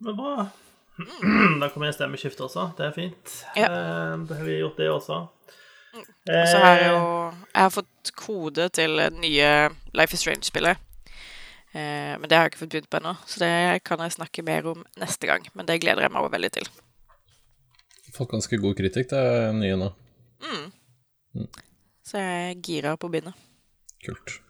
Men 0.00 0.16
bra. 0.18 0.48
Da 1.60 1.68
kommer 1.72 1.88
jeg 1.88 1.96
stemmeskifte 1.96 2.44
også. 2.44 2.66
Det 2.76 2.86
er 2.88 2.92
fint. 2.96 3.34
Ja. 3.56 3.68
Eh, 3.70 4.14
Da 4.28 4.36
har 4.36 4.44
vi 4.44 4.58
gjort 4.58 4.80
det 4.80 4.90
også. 4.92 5.22
Og 5.94 6.46
så 6.46 6.58
har 6.62 6.76
jeg 6.78 6.86
Eh, 6.86 6.92
jo 6.92 7.32
Jeg 7.54 7.62
har 7.62 7.70
fått 7.74 8.12
kode 8.16 8.68
til 8.68 8.96
det 8.96 9.08
nye 9.18 9.48
Life 9.94 10.14
is 10.14 10.20
Strange-spillet. 10.22 10.76
Eh, 11.74 12.14
men 12.18 12.28
det 12.28 12.36
har 12.36 12.44
jeg 12.46 12.52
ikke 12.52 12.62
fått 12.64 12.74
begynt 12.74 12.90
på 12.90 12.98
ennå, 13.00 13.16
så 13.26 13.38
det 13.42 13.84
kan 13.84 13.98
jeg 14.02 14.12
snakke 14.12 14.42
mer 14.46 14.66
om 14.66 14.84
neste 14.98 15.26
gang. 15.26 15.46
Men 15.54 15.66
det 15.66 15.80
gleder 15.82 16.02
jeg 16.02 16.12
meg 16.12 16.22
også 16.22 16.34
veldig 16.36 16.52
til. 16.52 16.68
Fått 18.14 18.30
ganske 18.32 18.58
god 18.58 18.76
kritikk, 18.78 19.10
det 19.10 19.54
nye 19.54 19.76
nå. 19.78 19.90
Så 22.06 22.18
jeg 22.18 22.50
er 22.50 22.62
gira 22.66 22.96
på 22.98 23.06
å 23.06 23.12
begynne. 23.12 23.34
Kult. 24.02 24.40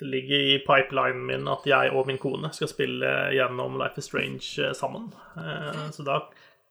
Det 0.00 0.08
ligger 0.08 0.40
i 0.54 0.56
pipelinen 0.64 1.24
min 1.28 1.48
at 1.48 1.64
jeg 1.68 1.92
og 1.96 2.06
min 2.08 2.18
kone 2.20 2.50
skal 2.52 2.68
spille 2.68 3.12
gjennom 3.32 3.78
Life 3.80 3.96
is 4.00 4.08
Strange 4.08 4.44
eh, 4.60 4.72
sammen. 4.76 5.08
Eh, 5.36 5.90
Så 5.92 6.04
da 6.04 6.20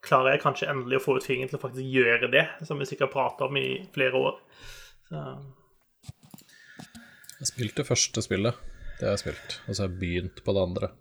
klarer 0.06 0.36
jeg 0.36 0.44
kanskje 0.44 0.70
endelig 0.72 1.00
å 1.00 1.04
få 1.06 1.18
ut 1.18 1.26
fingeren 1.28 1.52
til 1.52 1.60
å 1.60 1.64
faktisk 1.66 1.98
gjøre 1.98 2.30
det, 2.34 2.46
som 2.68 2.80
vi 2.80 2.88
sikkert 2.90 3.10
har 3.10 3.16
pratet 3.16 3.46
om 3.48 3.60
i 3.60 3.68
flere 3.96 4.22
år. 4.30 4.40
Så, 5.10 5.24
Jeg 7.40 7.52
spilte 7.52 7.88
første 7.88 8.24
spillet. 8.26 8.62
Det 9.00 9.10
har 9.10 9.18
jeg 9.18 9.26
spilt. 9.26 9.60
Og 9.68 9.76
så 9.76 9.84
har 9.84 9.90
jeg 9.90 10.00
begynt 10.00 10.44
på 10.46 10.56
det 10.56 10.66
andre. 10.70 10.92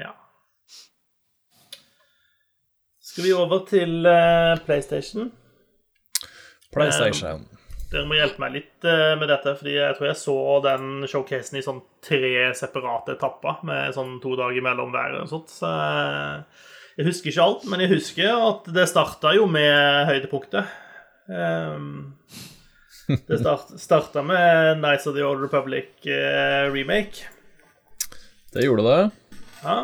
ja. 0.00 0.14
Skal 3.10 3.24
vi 3.26 3.32
over 3.34 3.64
til 3.66 4.06
uh, 4.06 4.54
PlayStation? 4.64 5.32
PlayStation. 6.70 7.48
Dere 7.90 8.06
må 8.06 8.14
hjelpe 8.14 8.38
meg 8.44 8.52
litt 8.54 8.86
uh, 8.86 9.16
med 9.18 9.26
dette, 9.32 9.56
fordi 9.58 9.72
jeg 9.74 9.96
tror 9.98 10.06
jeg 10.06 10.18
så 10.20 10.36
den 10.62 11.08
showcasen 11.10 11.58
i 11.58 11.64
sånn 11.66 11.80
tre 12.06 12.52
separate 12.54 13.16
etapper, 13.16 13.64
med 13.66 13.96
sånn 13.96 14.20
to 14.22 14.36
dager 14.38 14.62
mellom 14.62 14.94
hver. 14.94 15.16
og 15.24 15.32
sånt. 15.32 15.50
Så 15.50 15.66
eh, 15.66 16.68
jeg 17.00 17.06
husker 17.08 17.32
ikke 17.32 17.44
alt, 17.48 17.66
men 17.72 17.80
jeg 17.84 17.92
husker 17.94 18.30
at 18.50 18.68
det 18.76 18.86
starta 18.90 19.32
jo 19.36 19.46
med 19.48 20.06
høydepunktet. 20.10 20.68
Um, 21.30 22.16
det 23.08 23.38
start, 23.40 23.72
starta 23.80 24.22
med 24.22 24.78
Nights 24.82 25.06
of 25.10 25.16
the 25.16 25.24
Old 25.26 25.40
Republic 25.42 25.88
eh, 26.06 26.68
remake. 26.70 27.24
Det 28.54 28.64
gjorde 28.66 28.84
det. 28.86 29.00
Ja. 29.64 29.78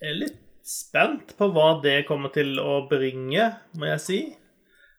Jeg 0.00 0.10
er 0.12 0.18
litt 0.22 0.40
spent 0.64 1.34
på 1.38 1.48
hva 1.52 1.74
det 1.84 2.02
kommer 2.08 2.32
til 2.32 2.56
å 2.60 2.82
bringe, 2.88 3.50
må 3.76 3.88
jeg 3.90 4.00
si. 4.04 4.20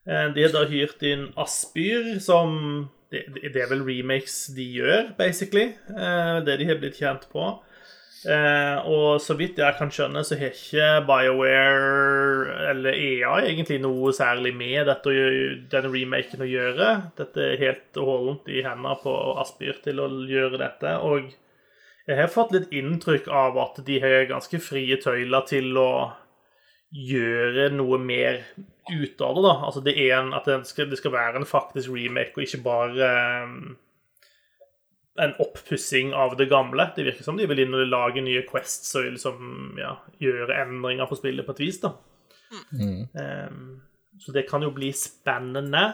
Eh, 0.06 0.28
De 0.36 0.44
har 0.46 0.54
da 0.54 0.66
hyrt 0.70 1.02
inn 1.06 1.28
Asbyr, 1.42 2.16
som 2.22 2.90
Det, 3.14 3.22
det 3.54 3.62
er 3.62 3.70
vel 3.70 3.84
remakes 3.86 4.48
de 4.58 4.66
gjør, 4.80 5.12
basically. 5.18 5.72
eh, 5.94 6.40
Det 6.46 6.58
de 6.62 6.66
har 6.70 6.82
blitt 6.82 6.98
kjent 7.02 7.26
på. 7.32 7.48
Eh, 8.26 8.88
og 8.90 9.20
så 9.22 9.36
vidt 9.38 9.60
jeg 9.62 9.78
kan 9.78 9.92
skjønne, 9.94 10.24
så 10.26 10.38
har 10.40 10.54
ikke 10.56 10.88
BioWare 11.06 12.56
eller 12.72 12.98
EA 12.98 13.36
egentlig 13.44 13.78
noe 13.84 14.14
særlig 14.16 14.56
med 14.58 14.88
dette, 14.90 15.14
denne 15.72 15.92
remaken 15.94 16.42
å 16.42 16.50
gjøre. 16.50 16.90
Dette 17.20 17.48
er 17.52 17.62
helt 17.62 18.00
holdent 18.02 18.50
i 18.50 18.64
hendene 18.66 18.98
på 19.04 19.14
Asbyr 19.44 19.82
til 19.86 20.02
å 20.02 20.10
gjøre 20.30 20.62
dette. 20.64 20.96
Og 21.06 21.30
jeg 22.06 22.20
har 22.22 22.34
fått 22.34 22.54
litt 22.56 22.74
inntrykk 22.74 23.30
av 23.30 23.58
at 23.62 23.82
de 23.86 24.02
har 24.02 24.30
ganske 24.30 24.62
frie 24.62 24.98
tøyler 25.02 25.46
til 25.50 25.78
å 25.82 25.90
gjøre 26.96 27.70
noe 27.74 27.98
mer 28.00 28.44
ut 28.90 29.22
av 29.22 29.38
det. 29.38 29.46
da. 29.46 29.56
Altså 29.68 29.82
det 29.86 29.96
er 30.02 30.20
en, 30.20 30.34
At 30.34 30.46
det 30.50 30.62
skal, 30.70 30.90
det 30.90 31.00
skal 31.02 31.14
være 31.14 31.42
en 31.42 31.50
faktisk 31.50 31.94
remake, 31.94 32.34
og 32.38 32.46
ikke 32.46 32.64
bare 32.66 33.10
um, 33.46 33.76
en 35.22 35.34
oppussing 35.40 36.14
av 36.14 36.36
det 36.40 36.50
gamle. 36.52 36.90
Det 36.96 37.06
virker 37.08 37.24
som 37.24 37.38
de 37.40 37.48
vil 37.48 37.60
inn 37.64 37.78
og 37.78 37.88
lage 37.88 38.22
nye 38.24 38.44
quests 38.48 38.96
og 39.00 39.04
liksom, 39.16 39.38
ja, 39.80 39.94
gjøre 40.24 40.58
endringer 40.66 41.08
på 41.10 41.18
spillet 41.20 41.46
på 41.48 41.54
et 41.56 41.64
vis. 41.64 41.80
da. 41.84 41.90
Um, 42.72 43.82
så 44.20 44.32
det 44.36 44.50
kan 44.50 44.64
jo 44.64 44.72
bli 44.76 44.92
spennende. 44.96 45.86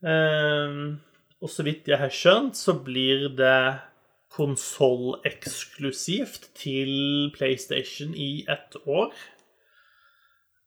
Um, 0.00 1.00
og 1.40 1.50
så 1.50 1.62
vidt 1.66 1.88
jeg 1.88 1.98
har 2.00 2.10
skjønt, 2.12 2.56
så 2.56 2.72
blir 2.84 3.28
det 3.36 3.78
konsolleksklusivt 4.30 6.50
til 6.54 7.30
PlayStation 7.34 8.14
i 8.14 8.46
ett 8.48 8.76
år. 8.86 9.12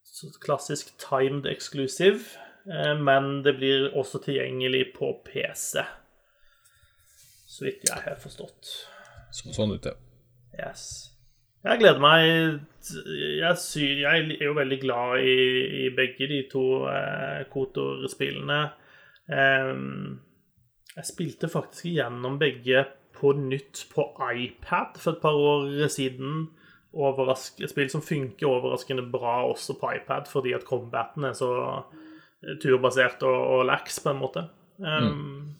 Så 0.03 0.39
klassisk 0.43 0.97
timed 0.99 1.45
exclusive, 1.49 2.19
eh, 2.67 2.99
men 2.99 3.43
det 3.43 3.57
blir 3.57 3.97
også 3.97 4.19
tilgjengelig 4.25 4.93
på 4.97 5.21
PC. 5.25 5.79
Så 7.53 7.67
vidt 7.67 7.85
jeg 7.85 8.01
har 8.05 8.17
forstått. 8.21 8.69
Så 9.33 9.53
sånn 9.53 9.75
ut, 9.75 9.85
ja. 9.85 9.93
Yes. 10.57 11.13
Jeg 11.63 11.79
gleder 11.79 12.01
meg 12.03 12.23
Jeg, 12.83 13.57
sy, 13.61 13.85
jeg 14.03 14.25
er 14.35 14.47
jo 14.49 14.55
veldig 14.57 14.79
glad 14.81 15.23
i, 15.23 15.37
i 15.85 15.91
begge 15.95 16.27
de 16.29 16.41
to 16.51 16.65
eh, 16.91 17.45
Kotor-spillene. 17.53 18.59
Um, 19.31 20.19
jeg 20.93 21.07
spilte 21.07 21.49
faktisk 21.49 21.87
igjennom 21.93 22.35
begge 22.41 22.83
på 23.15 23.31
nytt 23.37 23.85
på 23.93 24.09
iPad 24.33 24.99
for 24.99 25.15
et 25.15 25.23
par 25.23 25.37
år 25.39 25.87
siden. 25.93 26.49
Overrask, 26.93 27.63
spill 27.71 27.89
som 27.89 28.03
funker 28.05 28.51
overraskende 28.51 29.05
bra 29.09 29.39
også 29.47 29.77
på 29.79 29.95
iPad, 29.95 30.27
fordi 30.29 30.51
at 30.57 30.67
combaten 30.67 31.29
er 31.29 31.37
så 31.37 31.53
eh, 32.43 32.57
turbasert 32.61 33.23
og, 33.25 33.39
og 33.55 33.65
lax, 33.71 34.01
på 34.03 34.11
en 34.11 34.21
måte. 34.21 34.49
Um, 34.83 35.55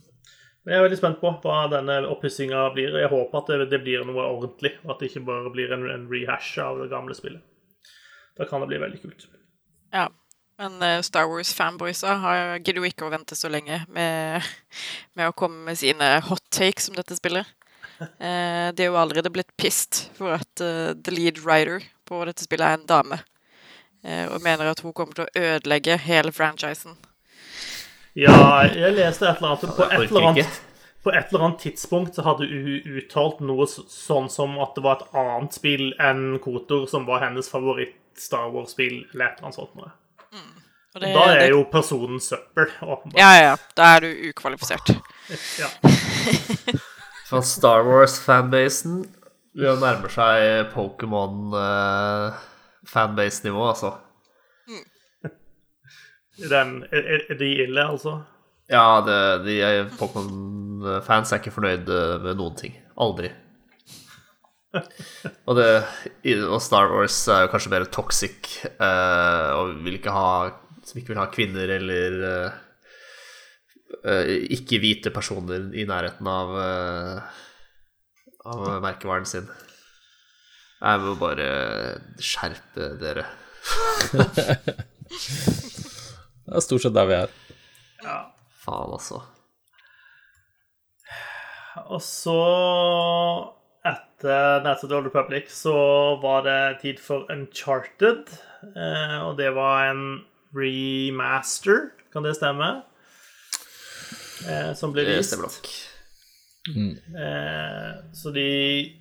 men 0.63 0.73
jeg 0.73 0.79
er 0.79 0.85
veldig 0.85 0.99
spent 0.99 1.19
på 1.19 1.31
hva 1.43 1.63
denne 1.71 1.97
oppussinga 2.07 2.65
blir. 2.75 2.95
Jeg 3.01 3.11
håper 3.11 3.39
at 3.39 3.49
det, 3.51 3.69
det 3.73 3.81
blir 3.83 4.05
noe 4.07 4.27
ordentlig, 4.29 4.77
og 4.85 4.93
at 4.93 5.01
det 5.01 5.11
ikke 5.11 5.25
bare 5.27 5.51
blir 5.51 5.73
en, 5.75 5.83
en 5.91 6.05
rehash 6.11 6.55
av 6.63 6.79
det 6.79 6.87
gamle 6.93 7.15
spillet. 7.17 7.43
Da 8.39 8.47
kan 8.49 8.63
det 8.63 8.69
bli 8.71 8.79
veldig 8.81 9.01
kult. 9.03 9.27
Ja. 9.93 10.07
Men 10.61 10.77
eh, 10.85 11.01
Star 11.01 11.27
Wars-fanboysa 11.27 12.13
gidder 12.61 12.79
jo 12.79 12.87
ikke 12.87 13.07
å 13.07 13.11
vente 13.11 13.35
så 13.35 13.49
lenge 13.51 13.81
med, 13.91 14.47
med 15.17 15.29
å 15.29 15.35
komme 15.35 15.65
med 15.67 15.79
sine 15.81 16.15
hot 16.29 16.45
takes 16.53 16.91
om 16.91 16.97
dette 16.99 17.17
spillet. 17.17 17.49
det 17.99 18.73
de 18.77 18.85
er 18.85 18.89
jo 18.89 18.97
allerede 18.99 19.31
blitt 19.33 19.51
pissed 19.57 20.07
for 20.17 20.37
at 20.37 20.63
eh, 20.63 20.93
the 20.93 21.13
lead 21.13 21.41
writer 21.43 21.83
på 22.07 22.23
dette 22.29 22.45
spillet 22.45 22.69
er 22.69 22.79
en 22.79 22.89
dame. 22.89 23.19
Eh, 24.03 24.27
og 24.27 24.41
mener 24.43 24.71
at 24.71 24.83
hun 24.83 24.93
kommer 24.95 25.15
til 25.15 25.25
å 25.27 25.43
ødelegge 25.51 25.97
hele 26.05 26.33
franchisen. 26.35 26.97
Ja, 28.15 28.63
jeg 28.69 28.93
leste 28.95 29.25
et 29.27 29.37
eller 29.41 29.49
annet 29.55 29.75
På 29.75 29.83
et 29.89 30.11
eller 30.11 30.27
annet, 30.29 30.61
på 31.03 31.09
et 31.11 31.25
eller 31.33 31.43
annet 31.47 31.59
tidspunkt 31.65 32.15
så 32.15 32.21
hadde 32.27 32.45
hun 32.47 32.81
uttalt 32.99 33.39
noe 33.41 33.65
sånn 33.67 34.29
som 34.31 34.53
at 34.61 34.75
det 34.77 34.83
var 34.85 34.95
et 35.01 35.07
annet 35.17 35.53
spill 35.57 35.85
enn 35.99 36.39
Kotor 36.43 36.85
som 36.87 37.05
var 37.09 37.19
hennes 37.25 37.49
favoritt-Star 37.51 38.51
Wars-spill, 38.53 39.01
eller 39.13 39.25
et 39.25 39.33
eller 39.39 39.45
annet 39.49 39.57
sånt 39.57 39.75
noe. 39.75 39.91
Og 40.93 41.01
det, 41.01 41.09
Da 41.15 41.21
er 41.33 41.39
det- 41.39 41.49
jo 41.49 41.63
personen 41.65 42.19
søppel, 42.21 42.67
åpenbart. 42.85 43.17
Ja, 43.17 43.31
ja. 43.41 43.55
Da 43.75 43.83
er 43.95 43.99
du 44.05 44.09
ukvalifisert. 44.29 44.89
Ja. 45.59 45.67
Fra 47.27 47.41
Star 47.41 47.81
Wars-fanbasen 47.87 49.05
nærmer 49.57 50.09
seg 50.13 50.69
Pokémon-fanbase-nivå, 50.75 53.61
altså. 53.73 53.91
Den, 56.41 56.79
er, 56.91 57.21
er 57.29 57.37
de 57.37 57.49
ille, 57.65 57.83
altså? 57.85 58.17
Ja, 58.71 59.01
det, 59.05 59.17
de 59.45 59.57
er- 59.61 59.89
Pokémon-fans 59.99 61.33
er 61.33 61.41
ikke 61.41 61.53
fornøyd 61.53 61.89
med 62.23 62.37
noen 62.39 62.55
ting. 62.57 62.77
Aldri. 62.97 63.29
Og, 65.47 65.53
det, 65.53 65.67
og 66.47 66.57
Star 66.65 66.89
Wars 66.89 67.19
er 67.29 67.43
jo 67.43 67.49
kanskje 67.51 67.69
mer 67.75 67.83
toxic 67.93 68.47
eh, 68.65 69.49
og 69.53 69.75
vil 69.85 69.99
ikke 69.99 70.09
ha 70.15 70.31
Som 70.81 70.97
ikke 70.97 71.11
vil 71.13 71.19
ha 71.21 71.27
kvinner 71.29 71.69
eller 71.75 72.15
eh, 72.29 72.55
eh, 74.01 74.31
ikke-hvite 74.57 75.13
personer 75.13 75.67
i 75.77 75.85
nærheten 75.85 76.25
av 76.31 76.55
uh, 76.57 77.43
Av 78.49 78.63
merkevaren 78.83 79.29
sin. 79.29 79.45
Jeg 80.81 81.03
må 81.05 81.13
bare 81.21 81.51
skjerpe 82.17 82.89
dere. 82.99 83.23
Det 86.53 86.59
er 86.59 86.65
stort 86.67 86.83
sett 86.83 86.93
der 86.93 87.07
vi 87.09 87.13
er. 87.17 87.31
Faen, 88.61 88.91
altså. 88.93 89.23
Og 91.89 92.01
så, 92.05 92.35
etter 93.89 94.59
Knights 94.61 94.83
of 94.85 94.91
the 94.91 94.99
Old 94.99 95.09
Republic, 95.09 95.47
så 95.49 95.73
var 96.21 96.43
det 96.45 96.59
tid 96.83 97.01
for 97.01 97.25
Uncharted. 97.33 98.29
Eh, 98.69 99.15
og 99.23 99.39
det 99.39 99.49
var 99.55 99.87
en 99.95 100.03
remaster, 100.53 101.89
kan 102.13 102.21
det 102.27 102.35
stemme? 102.37 102.69
Eh, 104.45 104.69
som 104.77 104.93
ble 104.93 105.07
vist. 105.09 105.33
Mm. 106.69 106.93
Eh, 107.17 107.89
så 108.13 108.29
de 108.37 108.45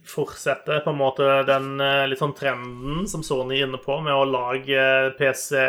fortsetter 0.09 0.80
på 0.80 0.96
en 0.96 1.00
måte 1.05 1.28
den 1.53 1.76
litt 2.09 2.24
sånn 2.24 2.32
trenden 2.40 3.05
som 3.12 3.20
Sony 3.20 3.61
er 3.61 3.68
inne 3.68 3.84
på, 3.84 4.00
med 4.00 4.16
å 4.16 4.24
lage 4.40 4.88
PC 5.20 5.61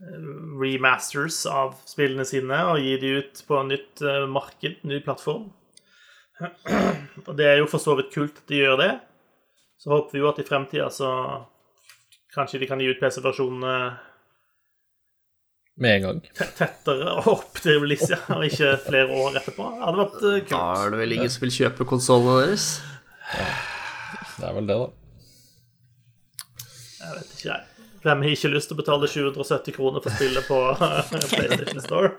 remasters 0.00 1.42
av 1.46 1.74
spillene 1.88 2.24
sine 2.24 2.56
og 2.70 2.80
gi 2.80 2.96
de 3.02 3.14
ut 3.20 3.42
på 3.46 3.58
en 3.60 3.70
nytt 3.74 4.02
eh, 4.04 4.26
marked, 4.30 4.80
ny 4.88 5.00
plattform. 5.04 5.50
Og 7.28 7.32
det 7.36 7.48
er 7.50 7.58
jo 7.60 7.68
for 7.68 7.82
så 7.82 7.96
vidt 7.98 8.12
kult 8.14 8.38
at 8.40 8.46
de 8.48 8.62
gjør 8.62 8.78
det. 8.80 8.92
Så 9.80 9.92
håper 9.92 10.16
vi 10.16 10.22
jo 10.22 10.30
at 10.30 10.40
i 10.40 10.46
fremtida 10.46 10.88
så 10.92 11.10
kanskje 12.32 12.62
de 12.62 12.68
kan 12.70 12.80
gi 12.80 12.88
ut 12.88 13.00
PC-versjonene 13.00 13.74
Med 15.80 15.96
en 15.96 16.06
gang. 16.06 16.22
tettere 16.60 17.16
opp 17.32 17.60
til 17.60 17.80
release, 17.80 18.08
ja, 18.12 18.20
og 18.36 18.44
ikke 18.48 18.74
flere 18.86 19.20
år 19.24 19.40
etterpå. 19.40 19.68
Det 19.76 19.84
hadde 19.84 20.02
vært 20.02 20.16
kult. 20.20 20.54
Da 20.54 20.64
er 20.80 20.94
det 20.94 21.02
vel 21.02 21.16
ingen 21.16 21.32
som 21.32 21.44
vil 21.44 21.54
kjøpe 21.56 21.88
konsollene 21.88 22.38
deres? 22.44 22.70
Det 24.36 24.48
er 24.48 24.56
vel 24.56 24.68
det, 24.68 24.78
da. 24.80 24.88
Jeg 27.00 27.16
vet 27.16 27.36
ikke, 27.36 27.48
jeg. 27.48 27.69
Hvem 28.00 28.22
har 28.24 28.32
ikke 28.32 28.48
lyst 28.54 28.70
til 28.70 28.76
å 28.78 28.80
betale 28.80 29.08
770 29.12 29.74
kroner 29.76 30.00
for 30.04 30.16
spillet 30.16 30.46
på 30.48 30.58
PlayStation 31.34 31.82
Store? 31.84 32.10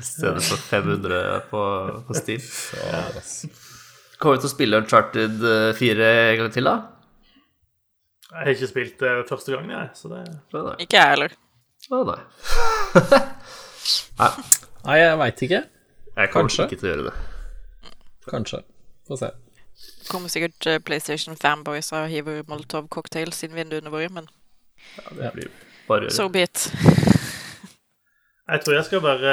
I 0.00 0.04
stedet 0.08 0.44
for 0.46 0.62
500 0.70 1.22
på, 1.50 1.62
på 2.08 2.16
Steam. 2.20 2.44
Ja. 2.86 3.02
Kommer 4.16 4.38
vi 4.38 4.46
til 4.46 4.48
å 4.48 4.54
spille 4.54 4.78
Uncharted 4.80 5.42
4 5.76 6.06
en 6.32 6.38
gang 6.40 6.52
til, 6.54 6.64
da? 6.70 6.76
Jeg 8.30 8.38
har 8.46 8.52
ikke 8.54 8.68
spilt 8.70 9.02
det 9.04 9.10
første 9.28 9.52
gangen, 9.52 9.74
jeg, 9.76 9.90
så 9.98 10.08
det 10.12 10.22
det. 10.54 10.72
Ikke 10.86 10.96
jeg 11.02 11.12
heller. 11.12 11.34
Å 11.92 12.00
nei. 12.10 12.20
Nei, 14.86 14.96
jeg 15.02 15.18
veit 15.20 15.42
ikke. 15.46 15.60
Jeg 16.16 16.32
kommer 16.32 16.48
Kanskje. 16.48 16.64
ikke 16.66 16.80
til 16.80 16.88
å 16.88 16.92
gjøre 16.94 17.04
det. 17.10 17.14
Kanskje. 18.32 18.62
Få 19.06 19.18
se. 19.20 19.30
Kommer 20.08 20.32
sikkert 20.32 20.66
eh, 20.70 20.80
PlayStation 20.82 21.36
fanboys 21.38 21.92
og 21.94 22.08
hiver 22.10 22.40
Molotov 22.48 22.88
cocktails 22.92 23.42
inn 23.44 23.54
vinduene 23.56 23.92
våre, 23.92 24.08
men 24.16 24.28
Det 25.16 25.32
blir 25.34 25.48
bare 25.88 26.10
so 26.10 26.28
be 26.28 26.42
it. 26.46 26.66
Jeg 28.46 28.60
tror 28.62 28.76
jeg 28.76 28.84
skal 28.86 29.00
være 29.02 29.30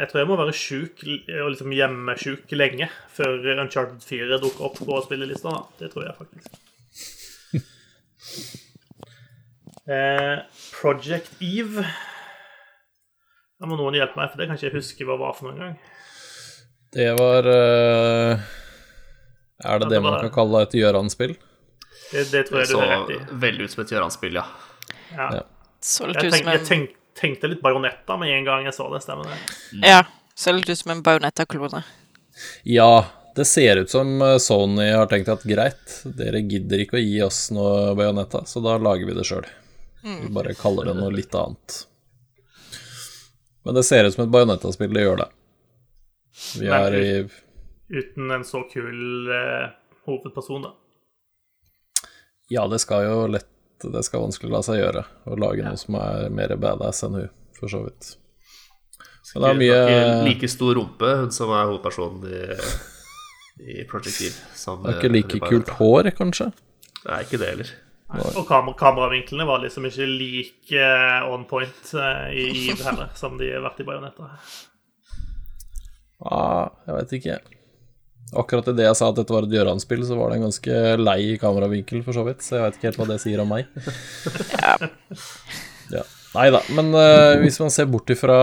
Jeg 0.00 0.08
tror 0.10 0.18
jeg 0.18 0.26
må 0.26 0.36
være 0.40 0.52
sjuk 0.58 1.02
og 1.06 1.50
liksom 1.52 1.74
hjemmesjuk 1.76 2.54
lenge 2.58 2.88
før 3.14 3.36
Uncharted 3.62 4.02
4 4.02 4.38
dukker 4.42 4.64
opp 4.66 4.80
på 4.82 4.98
spillelista. 5.04 5.52
da. 5.54 5.60
Det 5.78 5.92
tror 5.92 6.08
jeg 6.08 6.16
faktisk. 6.18 6.48
Eh, 9.88 10.38
Project 10.76 11.30
Eve 11.40 11.80
Da 13.56 13.64
må 13.64 13.78
noen 13.78 13.94
hjelpe 13.96 14.18
meg, 14.20 14.28
for 14.28 14.36
det 14.36 14.50
kan 14.50 14.58
ikke 14.58 14.66
jeg 14.68 14.74
huske 14.74 15.06
hva 15.08 15.16
var 15.16 15.32
for 15.38 15.48
noen 15.48 15.62
gang. 15.62 15.78
Det 16.92 17.06
var 17.16 17.48
uh, 17.48 18.34
Er 18.36 18.36
det 18.36 19.64
Ja, 19.64 19.78
det 19.80 19.88
det 19.94 20.02
man 20.04 20.18
kan 20.20 20.34
kalle 20.34 20.60
et 20.66 20.76
Gjøran-spill? 20.76 21.32
Det, 22.12 22.26
det 22.34 22.42
tror 22.50 22.60
jeg 22.60 22.68
du 22.68 22.74
Så 22.74 22.82
har 22.82 22.92
rett 22.92 23.14
i. 23.16 23.18
veldig 23.46 23.64
ut 23.64 23.72
som 23.72 23.82
et 23.86 23.94
Gjøran-spill, 23.94 24.36
ja. 24.42 24.44
Ja. 25.16 25.28
Ja. 25.38 25.42
Så 25.80 26.06
litt 26.06 26.18
Jeg, 26.18 26.26
ut 26.26 26.34
tenk, 26.34 26.48
jeg 26.52 26.64
tenk, 26.66 26.96
tenkte 27.18 27.50
litt 27.52 27.62
bajonetta 27.62 28.16
med 28.18 28.32
en 28.34 28.46
gang 28.46 28.66
jeg 28.66 28.74
så 28.76 28.88
det. 28.92 29.02
Stemmer 29.04 29.30
det? 29.30 29.38
Ja. 29.86 30.02
Ser 30.38 30.54
litt 30.54 30.68
ut 30.70 30.78
som 30.78 30.92
en 30.94 31.02
Bajonetta-klone. 31.02 31.80
Ja, 32.62 33.06
det 33.34 33.44
ser 33.50 33.80
ut 33.80 33.90
som 33.90 34.22
eh, 34.22 34.36
Sony 34.38 34.90
har 34.94 35.08
tenkt 35.10 35.30
at 35.32 35.42
greit, 35.42 35.96
dere 36.18 36.38
gidder 36.46 36.84
ikke 36.84 36.98
å 36.98 37.02
gi 37.02 37.16
oss 37.26 37.48
noe 37.54 37.96
Bajonetta, 37.98 38.44
så 38.46 38.62
da 38.62 38.76
lager 38.78 39.08
vi 39.08 39.16
det 39.16 39.26
sjøl. 39.26 39.48
Vi 40.02 40.30
bare 40.30 40.54
kaller 40.54 40.86
det 40.86 40.94
noe 40.94 41.10
litt 41.10 41.34
annet. 41.34 41.80
Men 43.66 43.74
det 43.74 43.82
ser 43.82 44.06
ut 44.06 44.14
som 44.14 44.24
et 44.28 44.32
Bajonetta-spill, 44.32 44.94
det 44.94 45.02
gjør 45.02 45.24
det. 45.24 45.28
Vi 46.54 46.70
Men 46.70 46.86
er 46.86 46.98
i 47.00 47.10
Uten 47.88 48.30
en 48.30 48.44
så 48.44 48.62
kul 48.70 49.30
eh, 49.32 49.70
hovedperson, 50.06 50.68
da. 50.68 50.74
Ja, 52.52 52.68
det 52.68 52.78
skal 52.84 53.04
jo 53.08 53.26
lett 53.32 53.48
Det 53.78 54.02
skal 54.06 54.24
vanskelig 54.24 54.50
la 54.50 54.62
seg 54.66 54.80
gjøre 54.80 55.04
å 55.28 55.36
lage 55.38 55.62
noe 55.62 55.78
som 55.78 55.98
er 56.00 56.32
mer 56.34 56.54
badass 56.58 57.04
enn 57.06 57.18
hun, 57.20 57.28
for 57.58 57.70
så 57.70 57.84
vidt. 57.84 58.14
Men 59.34 59.44
det 59.44 59.50
er 59.50 59.58
mye 59.60 59.80
ikke 59.82 60.22
like 60.28 60.48
stor 60.50 60.78
rumpe, 60.78 61.10
hun 61.20 61.34
som 61.34 61.52
er 61.52 61.68
hovedpersonen 61.68 62.24
i, 62.32 62.40
i 63.74 63.84
Project 63.90 64.22
Eve. 64.24 64.46
Er 64.78 64.96
ikke 64.96 65.10
eh, 65.10 65.14
like 65.14 65.42
kult 65.44 65.74
hår, 65.78 66.10
kanskje? 66.16 66.48
Det 67.02 67.12
er 67.12 67.26
ikke 67.26 67.40
det 67.42 67.52
heller. 67.52 67.74
Og 68.08 68.46
kamer 68.48 68.72
kameravinklene 68.72 69.44
var 69.44 69.60
liksom 69.60 69.84
ikke 69.84 70.06
like 70.08 70.80
eh, 70.80 71.28
on 71.28 71.44
point 71.50 71.92
eh, 71.92 72.24
i 72.40 72.46
Eve 72.70 72.80
heller, 72.86 73.12
som 73.20 73.36
de 73.40 73.52
har 73.52 73.62
vært 73.66 73.84
i 73.84 73.88
Bajonetta. 73.88 74.30
Ja, 76.24 76.42
jeg 76.88 76.96
vet 76.96 77.16
ikke. 77.20 77.38
Akkurat 78.36 78.68
idet 78.68 78.84
jeg 78.84 78.98
sa 78.98 79.08
at 79.08 79.16
dette 79.16 79.32
var 79.32 79.46
et 79.46 79.54
Gjøran-spill, 79.54 80.04
så 80.04 80.18
var 80.18 80.30
det 80.30 80.38
en 80.38 80.46
ganske 80.48 80.78
lei 81.00 81.38
kameravinkel, 81.40 82.02
for 82.04 82.16
så 82.16 82.26
vidt. 82.26 82.44
Så 82.44 82.58
jeg 82.58 82.66
vet 82.66 82.78
ikke 82.78 82.90
helt 82.90 83.00
hva 83.00 83.08
det 83.12 83.22
sier 83.24 83.44
om 83.44 83.52
meg. 83.54 83.70
Ja. 85.88 86.04
Nei 86.34 86.50
da, 86.52 86.58
men 86.76 86.90
uh, 86.92 87.38
hvis 87.40 87.56
man 87.62 87.70
ser 87.72 87.86
bort 87.88 88.10
ifra 88.12 88.34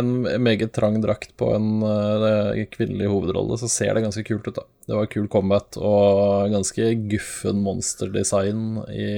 en 0.00 0.24
meget 0.42 0.72
trang 0.74 0.96
drakt 1.00 1.36
på 1.38 1.52
en 1.54 1.68
uh, 1.86 2.50
kvinnelig 2.72 3.06
hovedrolle, 3.12 3.54
så 3.60 3.70
ser 3.70 3.94
det 3.94 4.02
ganske 4.02 4.24
kult 4.26 4.48
ut, 4.50 4.56
da. 4.58 4.64
Det 4.90 4.98
var 4.98 5.06
kul 5.12 5.28
combat 5.30 5.78
og 5.78 6.50
ganske 6.50 6.90
guffen 7.06 7.62
monsterdesign 7.62 8.80
i 8.90 9.10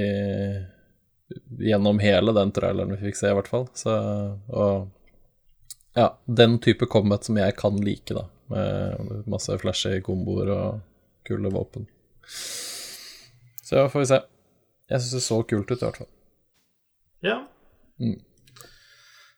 Gjennom 1.60 1.98
hele 2.00 2.32
den 2.32 2.52
traileren 2.56 2.94
vi 2.94 3.08
fikk 3.08 3.18
se, 3.18 3.32
i 3.32 3.36
hvert 3.36 3.50
fall. 3.50 3.66
Så, 3.76 3.92
og 4.48 4.86
ja, 5.96 6.06
den 6.24 6.56
type 6.64 6.88
combat 6.88 7.26
som 7.26 7.36
jeg 7.36 7.56
kan 7.58 7.76
like, 7.84 8.14
da. 8.16 8.28
Med 8.48 9.26
masse 9.28 9.56
flashy 9.60 9.98
komboer 10.04 10.52
og 10.54 10.80
kule 11.28 11.50
våpen. 11.52 11.88
Så 12.28 13.76
ja, 13.76 13.88
får 13.92 14.04
vi 14.04 14.08
se. 14.12 14.22
Jeg 14.88 15.02
syns 15.02 15.18
det 15.18 15.26
så 15.26 15.42
kult 15.44 15.70
ut, 15.70 15.76
i 15.76 15.84
hvert 15.84 16.00
fall. 16.00 16.10
Ja. 17.24 17.38
Mm. 18.00 18.16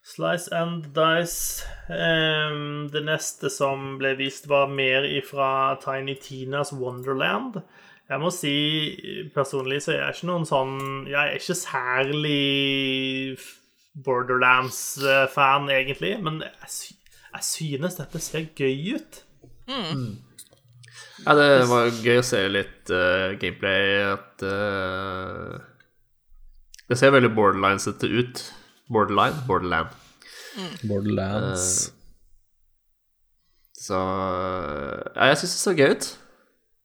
Slice 0.07 0.51
and 0.55 0.91
Dice. 0.95 1.67
Um, 1.89 2.87
det 2.91 3.03
neste 3.03 3.51
som 3.51 3.97
ble 3.99 4.15
vist, 4.19 4.47
var 4.47 4.71
mer 4.71 5.07
ifra 5.07 5.75
Tiny 5.83 6.15
Tinas 6.19 6.71
Wonderland. 6.73 7.59
Jeg 8.11 8.19
må 8.19 8.31
si 8.35 8.55
personlig 9.35 9.81
så 9.85 9.93
er 9.93 10.01
jeg 10.01 10.17
ikke 10.17 10.27
noen 10.27 10.43
sånn 10.43 10.73
Jeg 11.07 11.15
er 11.21 11.37
ikke 11.37 11.55
særlig 11.55 13.37
Borderlands-fan, 14.03 15.69
egentlig, 15.71 16.17
men 16.23 16.41
jeg, 16.43 16.97
jeg 17.31 17.47
synes 17.47 17.97
dette 17.99 18.21
ser 18.23 18.49
gøy 18.57 18.97
ut. 18.97 19.21
Ja, 21.21 21.35
det 21.37 21.47
var 21.69 21.91
gøy 22.01 22.19
å 22.19 22.25
se 22.25 22.41
litt 22.49 22.91
uh, 22.91 23.37
gameplay. 23.41 24.01
At 24.09 24.43
uh, 24.45 25.61
Det 26.89 26.97
ser 26.99 27.13
veldig 27.15 27.31
borderlinesete 27.37 28.09
ut. 28.09 28.43
Borderline? 28.91 29.43
Borderland. 29.47 29.93
Borderlands. 30.83 31.91
Så 33.81 33.97
Ja, 33.97 35.31
jeg 35.31 35.39
syns 35.41 35.53
det 35.55 35.61
så 35.61 35.75
gøy 35.77 35.95
ut. 35.95 36.09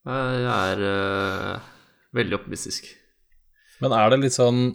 Jeg 0.07 0.47
er 0.53 0.83
uh, 0.87 1.71
veldig 2.17 2.39
optimistisk. 2.39 2.87
Men 3.83 3.93
er 3.93 4.13
det 4.13 4.23
litt 4.23 4.37
sånn 4.37 4.69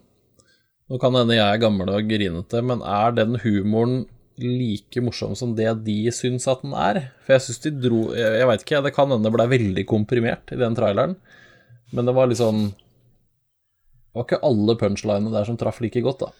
Nå 0.91 0.97
kan 0.99 1.15
hende 1.15 1.37
jeg 1.37 1.47
er 1.47 1.61
gammel 1.61 1.87
og 1.87 2.09
grinete, 2.09 2.59
men 2.67 2.81
er 2.83 3.13
den 3.15 3.37
humoren 3.39 4.01
like 4.41 5.03
morsom 5.03 5.35
som 5.37 5.55
det 5.57 5.69
de 5.85 5.97
syns 6.15 6.47
at 6.51 6.63
den 6.65 6.75
er? 6.77 7.01
For 7.25 7.35
jeg 7.35 7.45
syns 7.47 7.63
de 7.65 7.73
dro 7.83 8.03
Jeg, 8.15 8.37
jeg 8.39 8.49
veit 8.49 8.65
ikke, 8.65 8.83
det 8.85 8.93
kan 8.95 9.11
hende 9.11 9.27
det 9.27 9.35
ble 9.35 9.49
veldig 9.51 9.85
komprimert 9.89 10.53
i 10.53 10.59
den 10.61 10.77
traileren, 10.77 11.17
men 11.91 12.07
det 12.07 12.15
var 12.15 12.31
litt 12.31 12.39
sånn 12.41 12.69
Det 12.71 14.15
var 14.15 14.27
ikke 14.27 14.43
alle 14.47 14.77
punchlinene 14.79 15.33
der 15.33 15.47
som 15.49 15.59
traff 15.59 15.81
like 15.83 16.03
godt, 16.05 16.25
da. 16.27 16.31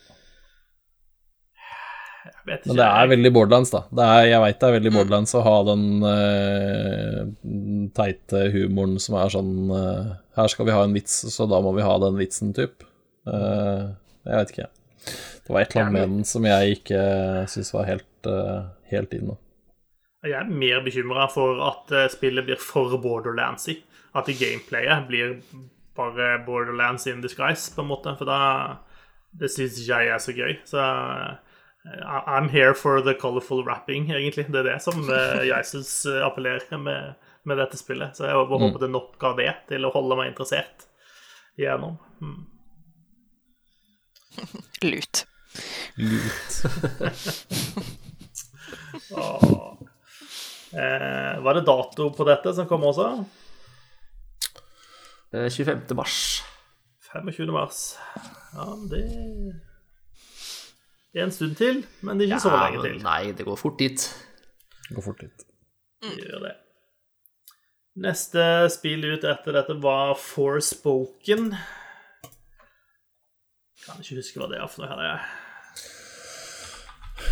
Men 2.46 2.78
det 2.78 2.86
er 2.86 3.10
veldig 3.12 3.32
borderlands, 3.34 3.72
da. 3.74 3.84
Det 3.94 4.06
er, 4.06 4.24
jeg 4.32 4.44
veit 4.44 4.60
det 4.62 4.68
er 4.68 4.76
veldig 4.78 4.92
borderlands 4.96 5.34
å 5.38 5.44
ha 5.46 5.56
den 5.68 5.86
uh, 6.06 7.20
teite 7.98 8.44
humoren 8.56 8.98
som 9.02 9.18
er 9.22 9.34
sånn 9.34 9.54
uh, 9.70 10.14
Her 10.38 10.52
skal 10.52 10.68
vi 10.68 10.76
ha 10.76 10.84
en 10.86 10.96
vits, 10.98 11.20
så 11.34 11.48
da 11.50 11.62
må 11.64 11.74
vi 11.78 11.86
ha 11.86 11.96
den 12.02 12.18
vitsen, 12.20 12.54
typ. 12.58 12.86
Uh, 13.30 13.94
jeg 14.26 14.38
veit 14.38 14.54
ikke. 14.56 14.70
Det 15.52 15.58
var 15.58 15.66
et 15.66 15.74
eller 15.74 15.84
annet 15.84 15.98
med 15.98 16.14
den 16.16 16.28
som 16.28 16.46
jeg 16.48 16.76
ikke 16.78 17.00
syns 17.52 17.74
var 17.76 17.90
helt, 17.90 18.12
uh, 18.24 18.70
helt 18.88 19.12
inn. 19.18 19.34
Jeg 20.24 20.38
er 20.38 20.48
mer 20.48 20.80
bekymra 20.86 21.26
for 21.34 21.60
at 21.66 21.92
eh, 21.92 22.08
spillet 22.14 22.46
blir 22.48 22.60
for 22.62 22.94
borderlandsy. 23.04 23.82
At 24.16 24.30
gameplayet 24.32 25.08
blir 25.10 25.40
bare 25.98 26.38
borderlands 26.46 27.08
in 27.10 27.20
disguise, 27.24 27.74
på 27.76 27.84
en 27.84 27.90
måte. 27.90 28.14
For 28.20 28.30
da 28.30 28.40
Det 29.32 29.50
syns 29.52 29.80
ikke 29.80 30.00
jeg 30.00 30.12
er 30.14 30.22
så 30.24 30.36
gøy. 30.36 30.54
Så 30.68 30.80
eh, 30.80 32.06
I'm 32.08 32.48
here 32.48 32.74
for 32.74 33.02
the 33.02 33.14
colorful 33.14 33.66
rapping, 33.68 34.08
egentlig. 34.12 34.46
Det 34.48 34.62
er 34.62 34.70
det 34.70 34.78
som 34.86 35.04
eh, 35.10 35.48
jeg 35.50 35.66
syns 35.66 36.06
appellerer 36.24 36.78
med, 36.78 37.20
med 37.44 37.58
dette 37.58 37.80
spillet. 37.82 38.16
Så 38.16 38.30
jeg 38.30 38.38
håper 38.38 38.56
mm. 38.56 38.80
det 38.80 38.88
er 38.88 38.96
nok 38.96 39.28
av 39.28 39.36
det 39.42 39.52
til 39.74 39.84
å 39.84 39.92
holde 39.92 40.22
meg 40.22 40.32
interessert 40.32 40.88
gjennom. 41.60 42.00
Mm. 42.22 42.40
Lut. 44.88 45.26
Lut. 46.02 46.54
Åh. 49.12 49.78
Eh, 50.72 51.42
var 51.44 51.54
det 51.58 51.66
dato 51.68 52.10
på 52.16 52.24
dette 52.28 52.54
som 52.56 52.68
kom 52.70 52.86
også? 52.88 53.10
Eh, 55.36 55.50
25. 55.52 55.84
mars. 56.00 56.16
25. 57.12 57.52
mars. 57.52 57.82
Ja, 58.56 58.70
det 58.92 59.04
er 61.20 61.24
en 61.26 61.32
stund 61.36 61.58
til, 61.60 61.84
men 62.02 62.18
det 62.20 62.30
er 62.30 62.36
ikke 62.38 62.46
så 62.46 62.54
Ja, 62.56 62.64
lenge 62.70 62.86
til. 62.88 62.98
Nei, 63.04 63.32
det 63.36 63.46
går 63.48 63.60
fort 63.60 63.80
dit. 63.80 64.08
Går 64.96 65.04
fort 65.04 65.20
dit. 65.24 65.46
Det 66.02 66.16
gjør 66.24 66.46
det. 66.48 66.56
Neste 68.02 68.44
spill 68.72 69.04
ut 69.12 69.26
etter 69.28 69.52
dette 69.58 69.76
var 69.84 70.16
Forspoken. 70.16 71.52
Kan 73.82 74.00
ikke 74.00 74.22
huske 74.22 74.40
hva 74.40 74.48
det 74.48 74.62
er 74.62 74.70
for 74.72 74.86
noe. 74.86 74.96
her. 74.96 75.20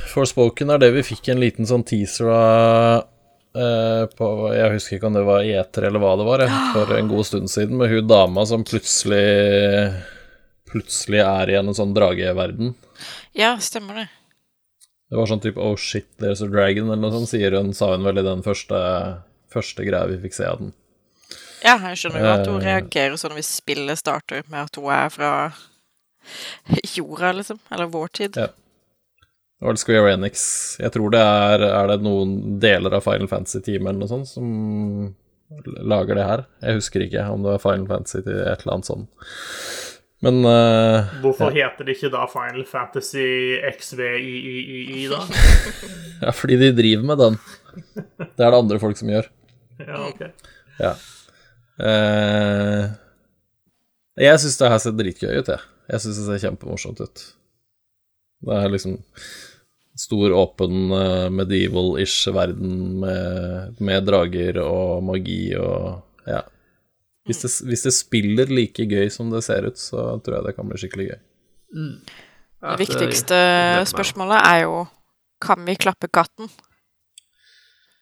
Forspoken 0.10 0.72
er 0.74 0.82
det 0.82 0.92
vi 0.96 1.04
fikk 1.06 1.30
en 1.34 1.42
liten 1.44 1.68
sånn 1.70 1.86
teaser 1.88 2.30
av 2.34 3.08
Uh, 3.50 4.06
på 4.14 4.26
Jeg 4.54 4.76
husker 4.76 4.96
ikke 5.00 5.08
om 5.10 5.16
det 5.18 5.24
var 5.26 5.42
E3 5.42 5.88
eller 5.88 6.00
hva 6.04 6.12
det 6.20 6.26
var, 6.28 6.44
jeg, 6.46 6.58
for 6.76 6.92
en 6.94 7.08
god 7.10 7.26
stund 7.26 7.50
siden, 7.50 7.80
med 7.80 7.90
hun 7.90 8.06
dama 8.08 8.44
som 8.46 8.62
plutselig 8.64 9.24
Plutselig 10.70 11.24
er 11.26 11.50
i 11.50 11.56
en 11.58 11.72
sånn 11.74 11.96
drageverden. 11.98 12.76
Ja, 13.34 13.56
stemmer 13.58 14.04
det. 14.04 14.04
Det 15.10 15.18
var 15.18 15.26
sånn 15.32 15.42
type 15.42 15.58
'oh 15.58 15.74
shit, 15.82 16.06
there's 16.22 16.44
a 16.46 16.48
dragon', 16.48 16.92
eller 16.94 17.02
noe 17.02 17.16
sånt, 17.16 17.32
sier 17.32 17.58
hun, 17.58 17.74
sa 17.74 17.90
hun 17.96 18.06
vel 18.06 18.22
i 18.22 18.28
den 18.28 18.44
første, 18.46 18.78
første 19.50 19.82
greia 19.88 20.06
vi 20.14 20.20
fikk 20.22 20.38
se 20.38 20.46
av 20.46 20.60
den. 20.62 20.72
Ja, 21.66 21.74
jeg 21.90 21.98
skjønner 21.98 22.22
jo 22.22 22.30
at 22.36 22.46
hun 22.48 22.62
Eh. 22.62 22.66
reagerer 22.70 23.18
sånn 23.18 23.34
hvis 23.34 23.50
spillet 23.50 23.98
starter 23.98 24.44
med 24.48 24.70
at 24.70 24.76
hun 24.78 24.92
er 24.94 25.10
fra 25.10 25.54
jorda, 26.96 27.34
liksom. 27.34 27.60
Eller 27.72 27.88
vår 27.88 28.08
tid. 28.14 28.38
Ja. 28.38 28.48
Var 29.60 29.76
det 29.76 29.82
Square 29.82 30.14
Enix. 30.14 30.42
Jeg 30.80 30.94
tror 30.96 31.12
det 31.12 31.20
er 31.20 31.66
Er 31.68 31.90
det 31.92 32.00
noen 32.06 32.60
deler 32.64 32.96
av 32.96 33.04
Final 33.04 33.28
Fantasy-teamet 33.32 33.92
eller 33.92 34.00
noe 34.06 34.12
sånt 34.12 34.32
som 34.32 35.16
lager 35.90 36.16
det 36.16 36.26
her? 36.28 36.46
Jeg 36.64 36.80
husker 36.80 37.04
ikke 37.04 37.26
om 37.34 37.44
det 37.44 37.56
var 37.56 37.64
Final 37.64 37.88
Fantasy 37.90 38.22
til 38.24 38.38
et 38.40 38.64
eller 38.64 38.76
annet 38.78 38.90
sånt. 38.90 39.10
Men 40.24 40.42
uh, 40.44 41.10
Hvorfor 41.24 41.54
heter 41.56 41.88
det 41.88 41.96
ikke 41.96 42.12
da 42.12 42.26
Final 42.28 42.66
Fantasy 42.68 43.56
XVIII, 43.64 45.08
da? 45.12 45.22
Ja, 46.26 46.34
fordi 46.36 46.58
de 46.60 46.74
driver 46.76 47.06
med 47.08 47.22
den. 47.24 47.38
Det 48.20 48.44
er 48.44 48.52
det 48.52 48.60
andre 48.60 48.80
folk 48.82 49.00
som 49.00 49.12
gjør. 49.12 49.30
Ja, 49.80 50.00
ok. 50.10 50.26
Ja. 50.80 50.94
Uh, 51.80 52.92
jeg 54.20 54.40
syns 54.44 54.60
det 54.60 54.72
her 54.74 54.82
ser 54.84 54.98
dritgøy 55.00 55.40
ut, 55.40 55.54
jeg. 55.54 55.68
Jeg 55.90 56.04
syns 56.04 56.20
det 56.20 56.28
ser 56.28 56.44
kjempemorsomt 56.50 57.00
ut. 57.00 57.24
Det 58.44 58.58
er 58.60 58.74
liksom 58.76 59.00
stor, 60.00 60.34
åpen, 60.36 60.92
eh, 60.96 61.28
medieval-ish 61.34 62.32
verden 62.36 63.00
med, 63.04 63.82
med 63.84 64.08
drager 64.08 64.62
og 64.64 65.04
magi 65.04 65.42
og 65.60 66.06
Ja. 66.30 66.44
Hvis 67.26 67.42
det, 67.42 67.50
hvis 67.70 67.84
det 67.86 67.94
spiller 67.94 68.50
like 68.50 68.86
gøy 68.90 69.10
som 69.14 69.30
det 69.30 69.44
ser 69.46 69.68
ut, 69.68 69.78
så 69.78 70.18
tror 70.26 70.40
jeg 70.40 70.46
det 70.48 70.56
kan 70.58 70.70
bli 70.70 70.80
skikkelig 70.82 71.06
gøy. 71.10 71.20
Det 72.60 72.78
viktigste 72.82 73.38
spørsmålet 73.90 74.40
er 74.42 74.64
jo 74.64 74.88
kan 75.42 75.62
vi 75.66 75.76
klappe 75.80 76.10
katten? 76.12 76.50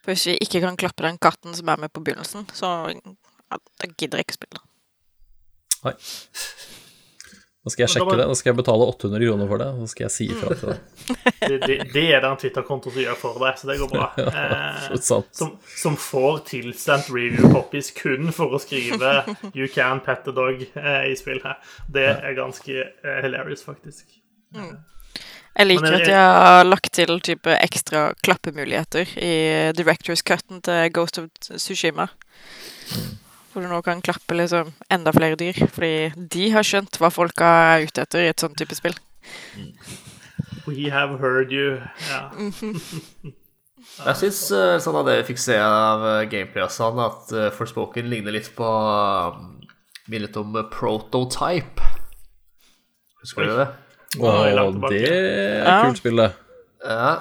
For 0.01 0.13
hvis 0.13 0.25
vi 0.29 0.37
ikke 0.41 0.61
kan 0.63 0.79
klappe 0.79 1.03
den 1.03 1.19
katten 1.21 1.53
som 1.53 1.69
er 1.69 1.81
med 1.83 1.91
på 1.93 2.01
begynnelsen, 2.01 2.47
så 2.55 2.89
ja, 2.89 3.59
da 3.59 3.89
gidder 3.97 4.21
jeg 4.21 4.27
ikke 4.27 4.39
spille. 4.39 4.63
Nei. 5.83 5.93
Nå 7.67 7.71
skal 7.73 7.83
jeg 7.83 7.91
sjekke 7.97 8.15
det. 8.15 8.25
Nå 8.29 8.35
skal 8.39 8.53
jeg 8.53 8.57
betale 8.61 8.85
800 8.87 9.23
kroner 9.27 9.49
for 9.49 9.59
det. 9.59 9.65
Så 9.75 9.87
skal 9.91 10.05
jeg 10.05 10.13
si 10.13 10.27
ifra 10.31 10.55
til 10.55 10.69
deg. 10.71 10.77
Det, 11.41 11.57
det, 11.65 11.75
det 11.91 12.03
er 12.15 12.21
det 12.23 12.29
en 12.29 12.37
Twitter-konto 12.39 12.93
som 12.93 13.01
gjør 13.01 13.17
for 13.19 13.41
deg, 13.43 13.57
så 13.59 13.67
det 13.67 13.75
går 13.81 13.91
bra. 13.91 14.07
Eh, 14.37 14.95
som, 15.01 15.51
som 15.75 15.95
får 15.99 16.39
tilsendt 16.47 17.09
review 17.11 17.49
copies 17.51 17.89
kun 17.95 18.31
for 18.35 18.53
å 18.55 18.59
skrive 18.61 19.11
'You 19.51 19.67
can 19.71 19.99
pet 20.05 20.23
the 20.27 20.31
dog' 20.35 20.63
eh, 20.63 21.09
i 21.11 21.15
spillet. 21.19 21.67
Det 21.91 22.05
er 22.13 22.37
ganske 22.37 22.77
eh, 22.85 23.19
hilarious, 23.25 23.65
faktisk. 23.65 24.05
Jeg 25.57 25.67
liker 25.67 25.89
er 25.89 25.99
at 25.99 26.07
de 26.07 26.15
har 26.15 26.63
lagt 26.69 26.91
til 26.95 27.19
type 27.25 27.59
ekstra 27.59 28.11
klappemuligheter 28.23 29.09
i 29.17 29.35
directors 29.75 30.23
cutten 30.23 30.61
til 30.63 30.91
Ghost 30.95 31.19
of 31.19 31.31
Tsushima. 31.41 32.07
Hvor 33.57 33.65
du 33.65 33.71
nå 33.71 33.77
kan 33.81 34.03
klappe 34.05 34.35
liksom 34.37 34.67
enda 34.93 35.09
flere 35.09 35.33
dyr, 35.33 35.57
fordi 35.73 36.27
de 36.29 36.43
har 36.53 36.61
skjønt 36.61 36.99
hva 37.01 37.09
folka 37.09 37.47
er 37.71 37.87
ute 37.87 38.03
etter 38.03 38.21
i 38.21 38.27
et 38.29 38.43
sånt 38.43 38.53
type 38.53 38.75
spill. 38.77 38.93
We 40.67 40.91
have 40.93 41.17
heard 41.17 41.49
you. 41.49 41.79
Ja. 42.05 42.27
Jeg 44.05 44.19
syns 44.19 44.43
sånn 44.85 44.99
av 44.99 45.07
det 45.09 45.15
vi 45.23 45.25
fikk 45.31 45.41
se 45.41 45.55
av 45.57 46.05
eh, 46.21 46.59
sånn, 46.69 47.01
at 47.01 47.33
eh, 47.33 47.47
Forspoken 47.55 48.11
ligner 48.11 48.35
litt 48.35 48.51
på 48.53 48.67
Minnet 50.13 50.37
om 50.37 50.53
eh, 50.53 50.67
Prototype. 50.77 51.81
Husker 53.23 53.49
du 53.49 53.55
det? 53.63 53.67
Og 54.21 54.53
tilbake. 54.53 54.93
det 54.93 55.09
er 55.09 55.65
Ja. 55.65 55.79
kult 55.87 56.03
spill, 56.03 56.21
det. 56.21 56.29
Ja. 56.85 57.15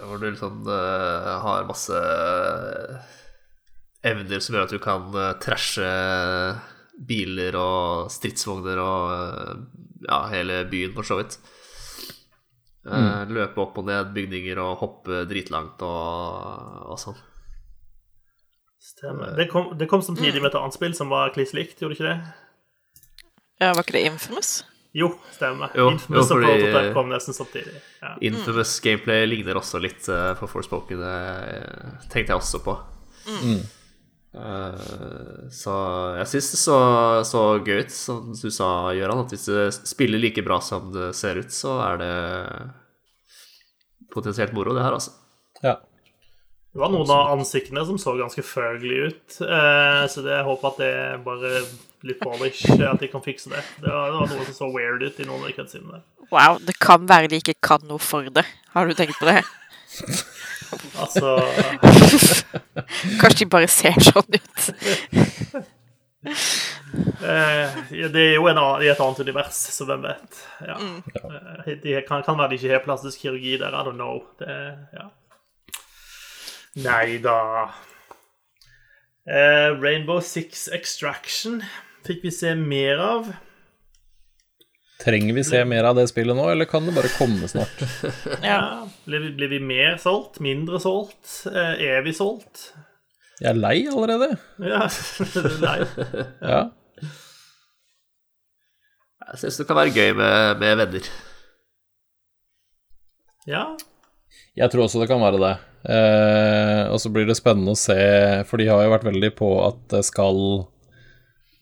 Hvor 0.00 0.24
du 0.24 0.30
liksom 0.30 0.64
uh, 0.68 1.36
har 1.44 1.68
masse 1.68 2.00
eh, 2.00 3.05
evner 4.06 4.42
som 4.42 4.56
gjør 4.56 4.66
at 4.68 4.74
du 4.74 4.80
kan 4.82 5.10
uh, 5.14 5.34
trashe 5.42 5.90
biler 6.96 7.56
og 7.60 8.10
stridsvogner 8.12 8.78
og 8.80 9.10
eh, 9.12 9.56
ja, 10.06 10.20
hele 10.32 10.62
byen, 10.70 10.94
for 10.96 11.04
så 11.04 11.18
vidt. 11.20 11.36
Mm. 12.86 13.34
Løpe 13.34 13.60
opp 13.60 13.76
og 13.80 13.88
ned 13.88 14.14
bygninger 14.14 14.56
og 14.62 14.78
hoppe 14.80 15.24
dritlangt 15.28 15.82
og, 15.84 16.86
og 16.86 17.00
sånn. 17.02 17.18
Stemmer. 18.80 19.34
Det 19.36 19.48
kom, 19.50 19.72
det 19.76 19.90
kom 19.90 20.00
samtidig 20.06 20.40
med 20.40 20.52
et 20.52 20.58
annet 20.60 20.76
spill 20.78 20.94
som 20.96 21.10
var 21.12 21.34
kliss 21.34 21.52
likt, 21.56 21.80
gjorde 21.82 21.96
det 21.96 21.98
ikke 21.98 22.08
det? 22.08 23.26
Ja, 23.60 23.72
Var 23.74 23.82
ikke 23.82 23.96
det 23.98 24.04
Infamous? 24.08 24.50
Jo, 24.96 25.10
stemmer. 25.34 25.72
Jo, 25.76 25.90
Infamous 25.92 26.30
jo, 26.30 26.36
og 26.38 26.44
fordi- 26.46 26.52
Prototype 26.62 26.92
kom 26.96 27.10
nesten 27.12 27.36
samtidig. 27.36 27.80
Ja. 28.00 28.14
Infamous 28.30 28.78
gameplay 28.80 29.26
ligner 29.28 29.58
også 29.60 29.82
litt 29.82 30.08
eh, 30.08 30.32
for 30.38 30.48
Forspoken, 30.48 31.02
uh, 31.02 32.06
tenkte 32.08 32.30
jeg 32.32 32.38
også 32.38 32.62
på. 32.64 32.78
Eh, 33.26 33.66
så 34.36 35.74
jeg 36.18 36.28
syns 36.28 36.50
det 36.52 36.58
så, 36.60 36.78
så 37.24 37.42
gøy 37.64 37.86
ut, 37.86 37.92
som 37.94 38.34
du 38.36 38.50
sa, 38.52 38.68
Gøran, 38.92 39.22
at 39.24 39.32
hvis 39.32 39.48
det 39.48 39.88
spiller 39.88 40.20
like 40.20 40.44
bra 40.44 40.58
som 40.64 40.90
det 40.92 41.12
ser 41.16 41.40
ut, 41.40 41.52
så 41.54 41.78
er 41.86 42.02
det 42.02 42.14
potensielt 44.12 44.52
moro, 44.56 44.74
det 44.76 44.84
her, 44.84 44.96
altså. 44.96 45.16
Ja. 45.64 45.78
Det 46.76 46.82
var 46.82 46.92
noen 46.92 47.08
av 47.08 47.32
ansiktene 47.38 47.86
som 47.88 47.96
så 47.96 48.12
ganske 48.18 48.44
følgelige 48.44 49.08
ut, 49.08 49.38
eh, 49.40 50.02
så 50.12 50.20
det, 50.20 50.34
jeg 50.34 50.48
håper 50.50 50.68
at 50.68 50.80
det 50.82 50.94
bare 51.24 51.52
litt 52.04 52.20
polish, 52.20 52.68
at 52.76 53.00
de 53.00 53.08
kan 53.08 53.24
fikse 53.24 53.48
det. 53.54 53.62
Det 53.80 53.88
var, 53.88 54.12
det 54.12 54.20
var 54.20 54.32
noe 54.34 54.48
som 54.50 54.58
så 54.60 54.68
weird 54.74 55.00
ut 55.06 55.20
i 55.20 55.24
noen 55.24 55.40
av 55.40 55.48
de 55.48 55.56
cutscenene. 55.56 56.02
Wow, 56.28 56.60
det 56.60 56.76
kan 56.82 57.08
være 57.08 57.32
de 57.32 57.40
ikke 57.40 57.56
kan 57.64 57.84
noe 57.88 58.02
for 58.02 58.28
det. 58.28 58.44
Har 58.74 58.84
du 58.84 58.92
tenkt 58.98 59.16
på 59.16 59.30
det? 59.30 59.40
Altså 61.00 61.36
Kanskje 63.20 63.44
de 63.44 63.48
bare 63.52 63.68
ser 63.70 63.96
sånn 64.02 64.36
ut. 64.36 64.68
eh, 66.26 67.76
Det 68.12 68.22
er 68.22 68.34
jo 68.36 68.46
en 68.50 68.58
annen, 68.58 68.82
i 68.84 68.90
et 68.92 69.00
annet 69.02 69.20
univers, 69.24 69.58
så 69.76 69.86
hvem 69.88 70.04
vet. 70.06 70.40
Ja. 70.66 70.76
Eh, 71.66 71.74
De 71.82 71.96
kan, 72.08 72.22
kan 72.26 72.38
være 72.38 72.54
de 72.54 72.60
ikke 72.60 72.74
har 72.74 72.84
plastisk 72.86 73.22
kirurgi 73.24 73.56
der, 73.60 73.74
I 73.74 73.84
don't 73.86 73.98
know. 74.00 74.22
Det, 74.40 74.56
ja. 74.96 75.08
Nei 76.84 77.18
da. 77.24 77.38
Eh, 79.26 79.70
Rainbow 79.82 80.20
Six 80.22 80.68
Extraction 80.76 81.62
fikk 82.06 82.22
vi 82.26 82.30
se 82.30 82.54
mer 82.54 83.00
av. 83.02 83.32
Trenger 85.02 85.34
vi 85.36 85.42
se 85.44 85.60
mer 85.68 85.84
av 85.90 85.98
det 85.98 86.06
spillet 86.08 86.36
nå, 86.38 86.46
eller 86.50 86.64
kan 86.70 86.86
det 86.88 86.94
bare 86.96 87.10
komme 87.18 87.48
snart? 87.50 87.82
Ja. 88.46 88.60
Blir, 89.04 89.20
vi, 89.26 89.32
blir 89.36 89.50
vi 89.52 89.58
mer 89.62 89.98
solgt? 90.02 90.40
Mindre 90.42 90.80
solgt? 90.82 91.42
Eh, 91.50 91.74
Er 91.84 92.00
vi 92.06 92.14
solgt? 92.16 92.70
Jeg 93.36 93.50
er 93.52 93.58
lei 93.60 93.76
allerede. 93.92 94.30
Ja, 94.64 94.86
du 95.34 95.40
er 95.42 95.58
lei. 95.60 95.76
Ja. 96.40 96.60
Jeg 99.26 99.40
syns 99.42 99.58
det 99.60 99.66
kan 99.68 99.76
være 99.76 99.92
gøy 99.92 100.14
med, 100.16 100.62
med 100.62 100.80
venner. 100.80 101.08
Ja. 103.46 103.64
Jeg 104.56 104.72
tror 104.72 104.86
også 104.86 105.02
det 105.02 105.10
kan 105.10 105.20
være 105.20 105.42
det. 105.42 105.52
Eh, 105.92 106.82
og 106.90 106.96
så 107.02 107.12
blir 107.12 107.28
det 107.28 107.36
spennende 107.38 107.74
å 107.76 107.78
se, 107.78 107.98
for 108.48 108.58
de 108.62 108.70
har 108.70 108.86
jo 108.86 108.94
vært 108.94 109.04
veldig 109.06 109.30
på 109.38 109.50
at 109.66 109.78
det 109.92 110.00
skal 110.08 110.40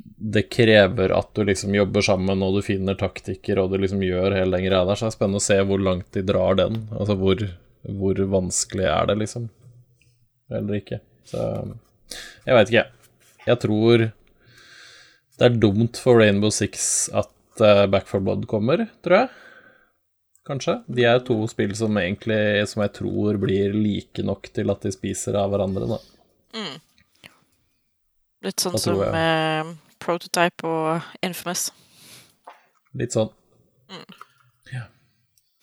Det 0.05 0.47
krever 0.53 1.13
at 1.17 1.31
du 1.37 1.45
liksom 1.49 1.75
jobber 1.77 2.05
sammen, 2.05 2.43
og 2.45 2.59
du 2.59 2.65
finner 2.65 2.97
taktikker, 2.99 3.61
og 3.61 3.73
du 3.73 3.79
liksom 3.83 4.03
gjør 4.05 4.37
hele 4.37 4.59
den 4.59 4.67
greia 4.67 4.85
der. 4.85 4.99
Så 4.99 5.07
det 5.07 5.13
er 5.13 5.17
spennende 5.19 5.43
å 5.43 5.47
se 5.47 5.59
hvor 5.69 5.81
langt 5.83 6.11
de 6.17 6.25
drar 6.27 6.59
den. 6.61 6.83
Altså 6.95 7.17
hvor, 7.21 7.47
hvor 8.01 8.25
vanskelig 8.37 8.89
er 8.91 9.11
det, 9.11 9.19
liksom. 9.25 9.49
Eller 10.53 10.81
ikke. 10.81 11.01
Så 11.29 11.47
jeg 12.45 12.59
veit 12.59 12.73
ikke. 12.73 12.85
Jeg 13.45 13.61
tror 13.65 14.05
det 15.35 15.49
er 15.49 15.57
dumt 15.61 15.99
for 16.01 16.21
Rainbow 16.21 16.53
Six 16.55 17.09
at 17.17 17.65
eh, 17.65 17.87
Back 17.91 18.07
for 18.09 18.23
Blood 18.25 18.47
kommer, 18.49 18.87
tror 19.05 19.25
jeg 19.25 19.33
kanskje. 20.45 20.79
De 20.87 21.05
er 21.09 21.23
to 21.25 21.37
spill 21.51 21.75
som 21.77 21.97
egentlig 22.01 22.67
som 22.71 22.85
jeg 22.85 22.93
tror 22.99 23.39
blir 23.41 23.75
like 23.77 24.25
nok 24.27 24.51
til 24.55 24.73
at 24.73 24.85
de 24.85 24.93
spiser 24.95 25.39
av 25.41 25.53
hverandre, 25.55 25.89
da. 25.95 26.01
Litt 28.45 28.61
sånn 28.61 28.77
som 28.79 29.01
Prototype 30.05 30.69
og 30.69 31.25
Infamous. 31.25 31.71
Litt 32.95 33.17
sånn. 33.17 33.33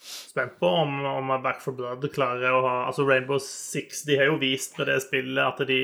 Spent 0.01 0.53
på 0.59 0.67
om, 0.67 0.93
om 1.05 1.31
Back 1.43 1.59
for 1.61 1.75
Blood 1.75 2.05
klarer 2.13 2.55
å 2.55 2.61
ha 2.63 2.75
Altså 2.87 3.03
Rainbow 3.05 3.37
Six 3.43 4.05
de 4.07 4.15
har 4.17 4.29
jo 4.29 4.37
vist 4.41 4.77
med 4.79 4.87
det 4.89 4.95
spillet 5.03 5.41
at 5.43 5.59
de, 5.67 5.79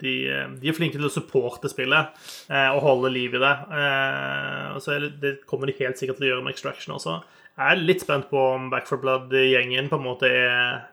de, 0.00 0.12
de 0.60 0.70
er 0.70 0.76
flinke 0.76 0.96
til 0.96 1.08
å 1.08 1.12
supporte 1.12 1.68
spillet 1.68 2.14
eh, 2.46 2.68
og 2.70 2.84
holde 2.84 3.10
liv 3.12 3.34
i 3.34 3.42
det. 3.42 3.54
Eh, 3.80 4.68
og 4.72 4.80
så 4.84 4.94
er 4.94 5.04
det, 5.04 5.10
det 5.24 5.32
kommer 5.50 5.68
de 5.68 5.76
helt 5.80 6.00
sikkert 6.00 6.20
til 6.20 6.28
å 6.28 6.30
gjøre 6.30 6.46
med 6.46 6.54
Extraction 6.54 6.94
også. 6.96 7.18
Jeg 7.58 7.74
er 7.74 7.82
litt 7.82 8.04
spent 8.06 8.30
på 8.30 8.44
om 8.54 8.70
Back 8.72 8.86
for 8.88 9.02
Blood-gjengen 9.02 9.90
på 9.90 9.98
en 9.98 10.06
måte 10.06 10.30
er 10.30 10.86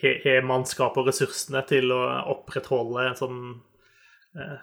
har 0.00 0.18
har 0.24 0.44
mannskap 0.44 0.96
og 1.00 1.06
ressursene 1.08 1.62
til 1.68 1.92
å 1.94 2.00
opprettholde 2.34 3.06
en 3.10 3.20
sånn 3.20 3.38
eh, 4.36 4.58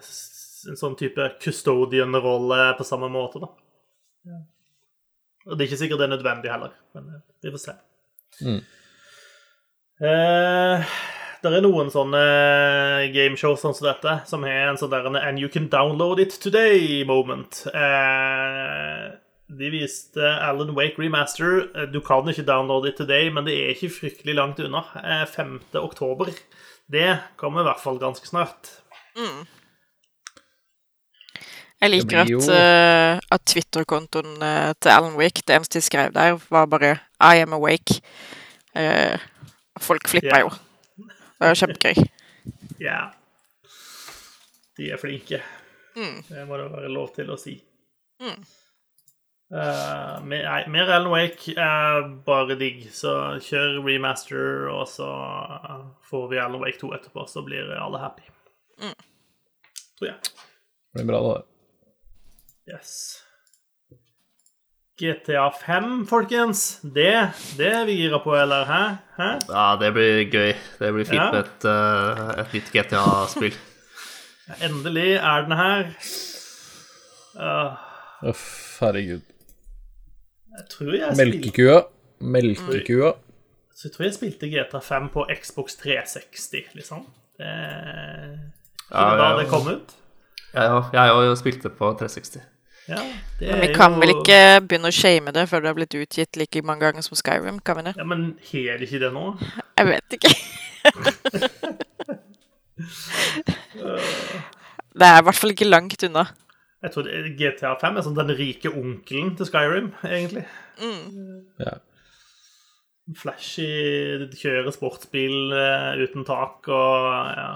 en 0.70 0.78
sånn 0.80 0.96
type 0.98 1.26
custodian-rolle 1.42 2.74
på 2.78 2.86
samme 2.86 3.10
måte, 3.12 3.42
da. 3.44 3.50
Og 5.44 5.56
det 5.58 5.64
er 5.64 5.68
ikke 5.68 5.80
sikkert 5.82 6.00
det 6.00 6.06
er 6.08 6.14
nødvendig 6.16 6.52
heller, 6.52 6.72
men 6.96 7.10
eh, 7.16 7.24
vi 7.44 7.52
får 7.52 7.62
se. 7.66 7.74
Mm. 8.44 8.62
Eh, 10.04 10.94
det 11.44 11.50
er 11.52 11.64
noen 11.64 11.90
sånne 11.92 12.22
gameshows 13.12 13.60
sånn 13.60 13.76
som 13.76 13.90
dette, 13.90 14.14
som 14.30 14.46
har 14.48 14.70
en 14.70 14.80
sånn 14.80 14.92
der 14.94 15.10
And 15.20 15.38
you 15.38 15.50
can 15.52 15.68
download 15.68 16.22
it 16.22 16.38
today-moment. 16.40 17.66
Eh, 17.68 19.10
de 19.54 19.70
viste 19.70 20.24
Alan 20.24 20.72
Wake 20.74 20.96
Remaster. 20.98 21.68
Eh, 21.76 21.86
Du 21.92 22.00
kan 22.00 22.24
ikke 22.28 22.46
download 22.48 22.88
it 22.88 22.96
today, 22.96 23.28
men 23.30 23.44
det 23.44 23.58
er 23.60 23.74
ikke 23.74 23.92
fryktelig 23.92 24.34
langt 24.34 24.58
unna. 24.64 24.86
Eh, 25.04 25.26
5. 25.26 25.60
oktober. 25.74 26.32
Det 26.90 27.18
kommer 27.36 27.60
i 27.60 27.68
hvert 27.68 27.80
fall 27.84 27.98
ganske 28.00 28.26
snart. 28.26 28.80
Jeg 31.84 31.92
liker 31.92 32.22
at, 32.22 32.30
uh, 32.48 33.34
at 33.36 33.42
Twitter-kontoen 33.44 34.38
uh, 34.40 34.72
til 34.80 34.88
Alan 34.88 35.18
Wick, 35.20 35.42
det 35.44 35.58
eneste 35.58 35.82
de 35.82 35.84
skrev 35.84 36.14
der, 36.14 36.38
var 36.50 36.64
bare 36.66 36.96
'I 37.20 37.42
am 37.44 37.52
awake'. 37.52 38.00
Uh, 38.72 39.20
folk 39.80 40.08
flippa 40.08 40.26
yeah. 40.26 40.40
jo. 40.40 40.50
Det 40.96 41.48
var 41.48 41.54
kjempegøy. 41.54 41.94
Ja. 42.80 43.00
De 44.76 44.90
er 44.90 44.98
flinke. 45.00 45.42
Det 45.94 46.48
må 46.48 46.56
det 46.56 46.72
være 46.72 46.88
lov 46.92 47.12
til 47.14 47.30
å 47.30 47.36
si. 47.38 47.54
Mm. 48.20 48.42
mer, 50.26 50.42
nei, 50.42 50.58
mer 50.68 50.90
Alan 50.90 51.12
Wake 51.12 51.54
er 51.56 52.08
bare 52.26 52.56
digg, 52.58 52.88
så 52.92 53.38
kjør 53.44 53.78
remaster, 53.86 54.66
og 54.72 54.88
så 54.88 55.08
får 56.10 56.28
vi 56.32 56.42
Alan 56.42 56.60
Wake 56.60 56.80
2 56.80 56.92
etterpå, 56.98 57.28
så 57.30 57.44
blir 57.46 57.72
alle 57.78 58.02
happy. 58.02 58.26
Tror 59.98 60.10
jeg. 60.10 60.18
Det 60.24 60.98
blir 60.98 61.12
bra, 61.12 61.22
det. 61.30 61.53
Yes. 62.68 63.20
GTA 65.00 65.48
5, 65.66 66.06
folkens. 66.06 66.80
Det, 66.82 67.10
det 67.58 67.66
er 67.74 67.84
vi 67.88 67.96
gira 67.98 68.20
på, 68.22 68.30
eller? 68.38 68.64
Hæ? 68.68 68.82
Hæ? 69.18 69.30
Ja, 69.50 69.64
det 69.80 69.90
blir 69.96 70.20
gøy. 70.30 70.52
Det 70.78 70.92
blir 70.94 71.04
fint 71.08 71.18
Ja. 71.18 71.30
med 71.34 71.40
et, 71.44 71.66
uh, 71.66 72.30
et 72.44 72.54
nytt 72.54 72.70
GTA-spill. 72.76 73.56
Endelig 74.68 75.16
er 75.18 75.42
den 75.48 75.56
her. 75.58 75.90
Uh, 77.34 78.28
Uff, 78.30 78.78
herregud. 78.80 79.20
jeg 80.54 80.66
tror 80.70 80.92
jeg 80.94 81.16
spilte 81.16 81.24
Melkekua. 81.40 81.80
Melkekua. 82.20 83.12
Så 83.74 83.88
jeg 83.88 83.92
tror 83.96 84.04
jeg 84.06 84.14
spilte 84.14 84.46
GTA 84.52 84.78
5 84.80 85.08
på 85.12 85.26
Xbox 85.42 85.74
360, 85.82 86.70
liksom. 86.78 87.06
Det, 87.38 87.50
Ja, 88.94 89.10
det 89.10 89.18
da 89.18 89.28
ja. 89.32 89.36
det 89.42 89.48
kom 89.50 89.66
ut. 89.68 89.94
Ja, 90.54 90.62
ja, 90.70 90.82
Jeg 90.92 91.00
har 91.16 91.22
jo 91.26 91.34
spilt 91.34 91.62
det 91.66 91.72
på 91.74 91.90
360. 91.98 92.38
Ja, 92.88 92.98
det 93.40 93.48
Men 93.48 93.56
er 93.56 93.60
vi 93.66 93.74
kan 93.74 93.92
jo- 93.94 94.00
vel 94.02 94.10
ikke 94.12 94.38
begynne 94.68 94.90
å 94.90 94.92
shame 94.92 95.32
det 95.32 95.46
før 95.48 95.60
det 95.64 95.68
har 95.70 95.74
blitt 95.78 95.94
utgitt 95.96 96.36
like 96.36 96.62
mange 96.62 96.80
ganger 96.84 97.02
som 97.06 97.16
Skyrim? 97.16 97.60
Kan 97.64 97.76
vi 97.78 97.82
det? 97.88 97.94
Ja, 97.96 98.04
Men 98.04 98.38
har 98.50 98.84
ikke 98.84 99.00
det 99.00 99.12
nå? 99.14 99.24
Jeg 99.78 99.86
vet 99.86 100.18
ikke. 100.18 100.32
det 104.94 105.06
er 105.08 105.18
i 105.20 105.24
hvert 105.26 105.38
fall 105.40 105.54
ikke 105.54 105.68
langt 105.70 106.04
unna. 106.06 106.26
Jeg 106.84 106.92
tror 106.92 107.08
GTA 107.38 107.72
5 107.80 107.96
er 107.96 108.04
sånn 108.04 108.18
den 108.18 108.34
rike 108.36 108.68
onkelen 108.76 109.32
til 109.38 109.48
Skyrim, 109.48 109.88
egentlig. 110.04 110.44
Ja. 111.64 111.78
Flashy, 113.20 113.68
kjører 114.40 114.72
sportsbil 114.72 115.52
eh, 115.56 115.90
uten 116.04 116.24
tak 116.28 116.68
og 116.72 117.32
ja. 117.36 117.48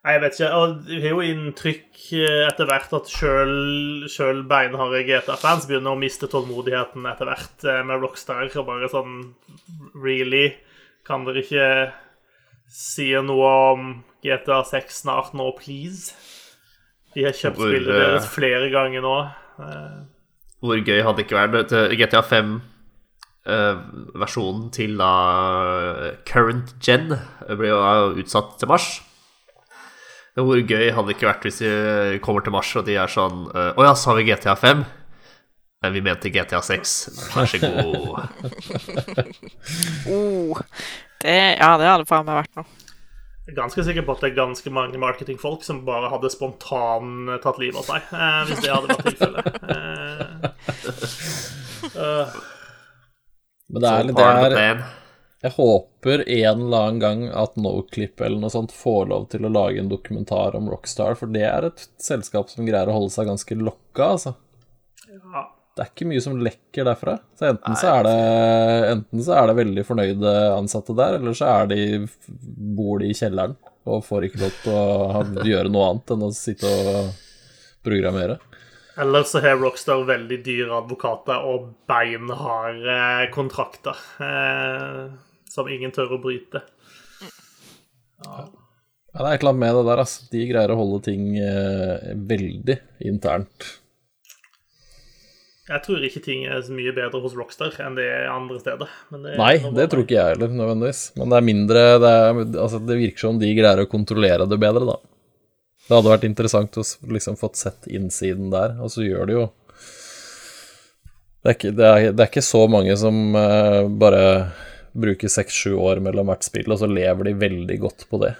Nei, 0.00 0.14
jeg 0.14 0.20
vet 0.22 0.38
ikke. 0.38 0.50
Og 0.56 0.76
vi 0.88 1.00
har 1.02 1.12
jo 1.12 1.24
inntrykk 1.28 2.04
eh, 2.16 2.42
etter 2.46 2.68
hvert 2.70 2.92
at 2.96 3.10
sjøl 3.12 4.38
beinharde 4.48 5.02
GTA-fans 5.04 5.66
begynner 5.68 5.92
å 5.92 6.00
miste 6.00 6.28
tålmodigheten 6.32 7.04
etter 7.10 7.28
hvert 7.28 7.66
eh, 7.68 7.82
med 7.84 8.00
Rockstar. 8.00 8.48
Og 8.48 8.68
bare 8.68 8.88
sånn 8.92 9.18
Really? 10.00 10.54
Kan 11.04 11.26
dere 11.26 11.44
ikke 11.44 11.68
si 12.70 13.10
noe 13.26 13.50
om 13.74 13.92
GTA 14.24 14.62
6 14.70 15.02
snart 15.02 15.36
nå, 15.36 15.50
please? 15.58 16.16
De 17.12 17.26
har 17.26 17.36
kjøpt 17.36 17.60
Hvor, 17.60 17.68
spillet 17.68 17.92
eh, 17.92 18.00
deres 18.06 18.32
flere 18.32 18.72
ganger 18.72 19.04
nå. 19.04 19.14
Hvor 20.64 20.80
gøy 20.80 21.04
hadde 21.04 21.18
det 21.20 21.26
ikke 21.26 21.44
vært 21.58 21.76
GTA 22.00 22.24
5 22.24 22.56
eh, 23.52 23.84
versjonen 24.24 24.72
til 24.72 24.96
da 24.96 25.12
current 26.24 26.72
gen 26.80 27.10
ble 27.52 27.74
jo 27.74 27.84
utsatt 28.24 28.56
til 28.56 28.72
mars. 28.72 28.90
Men 30.36 30.46
Hvor 30.46 30.60
gøy 30.62 30.90
hadde 30.94 31.08
det 31.08 31.16
ikke 31.16 31.30
vært 31.30 31.46
hvis 31.48 31.60
vi 31.64 32.20
kommer 32.22 32.44
til 32.46 32.54
mars 32.54 32.70
og 32.78 32.86
de 32.86 32.96
er 33.00 33.10
sånn 33.10 33.46
eh, 33.50 33.72
Å 33.74 33.86
ja, 33.88 33.94
så 33.98 34.12
har 34.12 34.20
vi 34.20 34.28
GTA 34.28 34.54
5. 34.58 34.84
Men 35.80 35.94
vi 35.96 36.02
mente 36.04 36.30
GTA 36.32 36.60
6. 36.62 36.92
Vær 37.34 37.48
så 37.48 37.58
god. 37.62 37.80
Oh, 40.10 40.58
det, 41.22 41.34
ja, 41.60 41.74
det 41.78 41.88
hadde 41.88 42.06
faen 42.08 42.26
meg 42.26 42.40
vært 42.42 42.56
noe. 42.58 42.68
Jeg 43.46 43.52
er 43.54 43.58
ganske 43.58 43.82
sikker 43.84 44.04
på 44.06 44.14
at 44.14 44.22
det 44.22 44.28
er 44.30 44.36
ganske 44.38 44.70
mange 44.72 44.98
marketingfolk 45.00 45.64
som 45.66 45.82
bare 45.86 46.10
hadde 46.12 46.30
spontan 46.32 47.30
tatt 47.42 47.58
livet 47.60 47.80
av 47.80 47.88
seg, 47.88 48.00
eh, 48.14 48.40
hvis 48.48 48.60
det 48.62 48.70
hadde 48.70 48.88
vært 48.92 49.06
tilfellet. 49.08 49.44
Eh, 49.74 50.26
uh, 51.96 52.26
Men 53.70 53.84
det 53.84 53.90
er, 53.90 54.02
Så 54.10 54.50
det 54.50 54.64
er. 54.64 54.78
Jeg 55.40 55.54
håper 55.56 56.20
en 56.28 56.66
eller 56.66 56.82
annen 56.84 56.98
gang 57.00 57.22
at 57.32 57.54
Noclip 57.56 58.20
eller 58.20 58.42
noe 58.42 58.52
sånt 58.52 58.74
får 58.76 59.06
lov 59.08 59.22
til 59.32 59.46
å 59.48 59.52
lage 59.52 59.80
en 59.80 59.88
dokumentar 59.88 60.56
om 60.58 60.68
Rockstar, 60.68 61.16
for 61.16 61.32
det 61.32 61.46
er 61.48 61.70
et 61.70 61.86
selskap 62.00 62.52
som 62.52 62.66
greier 62.68 62.90
å 62.90 62.98
holde 62.98 63.14
seg 63.14 63.30
ganske 63.30 63.56
lokka, 63.56 64.10
altså. 64.18 64.34
ja. 65.08 65.46
Det 65.70 65.84
er 65.86 65.90
ikke 65.94 66.08
mye 66.10 66.20
som 66.20 66.36
lekker 66.44 66.84
derfra. 66.84 67.14
Så 67.38 67.46
enten 67.46 67.76
så 67.78 67.92
er 67.94 68.04
det, 68.04 68.16
enten 68.90 69.22
så 69.24 69.36
er 69.38 69.48
det 69.48 69.56
veldig 69.62 69.84
fornøyde 69.88 70.32
ansatte 70.58 70.96
der, 70.98 71.16
eller 71.16 71.38
så 71.38 71.48
er 71.54 71.70
de, 71.70 71.80
bor 72.76 73.00
de 73.00 73.08
i 73.08 73.16
kjelleren 73.16 73.56
og 73.88 74.04
får 74.04 74.26
ikke 74.26 74.42
lov 74.42 74.58
til 74.60 74.76
å 74.76 75.48
gjøre 75.48 75.72
noe 75.72 75.86
annet 75.88 76.12
enn 76.12 76.26
å 76.26 76.30
sitte 76.36 76.68
og 76.68 77.14
programmere. 77.86 78.36
Eller 79.00 79.24
så 79.24 79.40
har 79.40 79.56
Rockstar 79.56 80.04
veldig 80.04 80.42
dyre 80.44 80.82
advokater 80.82 81.48
og 81.48 81.70
beinharde 81.88 83.30
kontrakter 83.32 83.96
eh, 84.20 85.06
som 85.50 85.68
ingen 85.70 85.92
tør 85.94 86.16
å 86.16 86.22
bryte. 86.22 86.62
Ja, 88.20 88.46
det 88.46 89.26
er 89.26 89.34
et 89.34 89.42
eller 89.42 89.52
annet 89.52 89.62
med 89.64 89.76
det 89.80 89.84
der, 89.88 90.02
altså. 90.04 90.24
De 90.30 90.46
greier 90.46 90.72
å 90.72 90.78
holde 90.78 91.02
ting 91.08 91.30
eh, 91.42 92.10
veldig 92.30 92.76
internt. 93.10 93.70
Jeg 95.70 95.84
tror 95.84 96.02
ikke 96.02 96.22
ting 96.24 96.42
er 96.50 96.62
så 96.66 96.74
mye 96.74 96.90
bedre 96.94 97.20
hos 97.22 97.34
Rockstar 97.38 97.76
enn 97.84 97.94
det 97.98 98.06
er 98.10 98.30
andre 98.30 98.58
steder. 98.58 98.90
Men 99.14 99.26
det, 99.26 99.36
Nei, 99.38 99.52
det 99.76 99.86
tror 99.90 100.02
ikke 100.02 100.16
jeg 100.16 100.34
heller, 100.34 100.50
nødvendigvis. 100.50 101.02
Men 101.18 101.30
det 101.30 101.38
er 101.38 101.46
mindre 101.46 101.84
Det, 102.02 102.10
er, 102.10 102.40
altså, 102.64 102.80
det 102.82 102.98
virker 102.98 103.22
som 103.22 103.38
de 103.38 103.52
greier 103.54 103.82
å 103.84 103.90
kontrollere 103.90 104.48
det 104.50 104.58
bedre, 104.62 104.82
da. 104.88 104.98
Det 105.86 105.96
hadde 105.96 106.12
vært 106.12 106.26
interessant 106.26 106.78
å 106.78 106.86
liksom 107.10 107.38
fått 107.38 107.58
sett 107.58 107.86
innsiden 107.90 108.50
der, 108.52 108.76
og 108.82 108.92
så 108.94 109.02
gjør 109.02 109.26
det 109.26 109.34
jo 109.34 109.46
Det 111.40 111.50
er 111.50 111.56
ikke, 111.56 111.72
det 111.74 111.86
er, 111.86 112.02
det 112.14 112.24
er 112.24 112.30
ikke 112.30 112.46
så 112.46 112.60
mange 112.70 112.94
som 113.00 113.16
uh, 113.34 113.86
bare 114.02 114.20
bruker 114.92 115.30
seks-sju 115.30 115.74
år 115.78 116.02
mellom 116.04 116.30
hvert 116.30 116.46
spill, 116.46 116.70
og 116.72 116.80
så 116.82 116.88
lever 116.90 117.30
de 117.30 117.38
veldig 117.40 117.78
godt 117.82 118.06
på 118.10 118.20
det, 118.24 118.34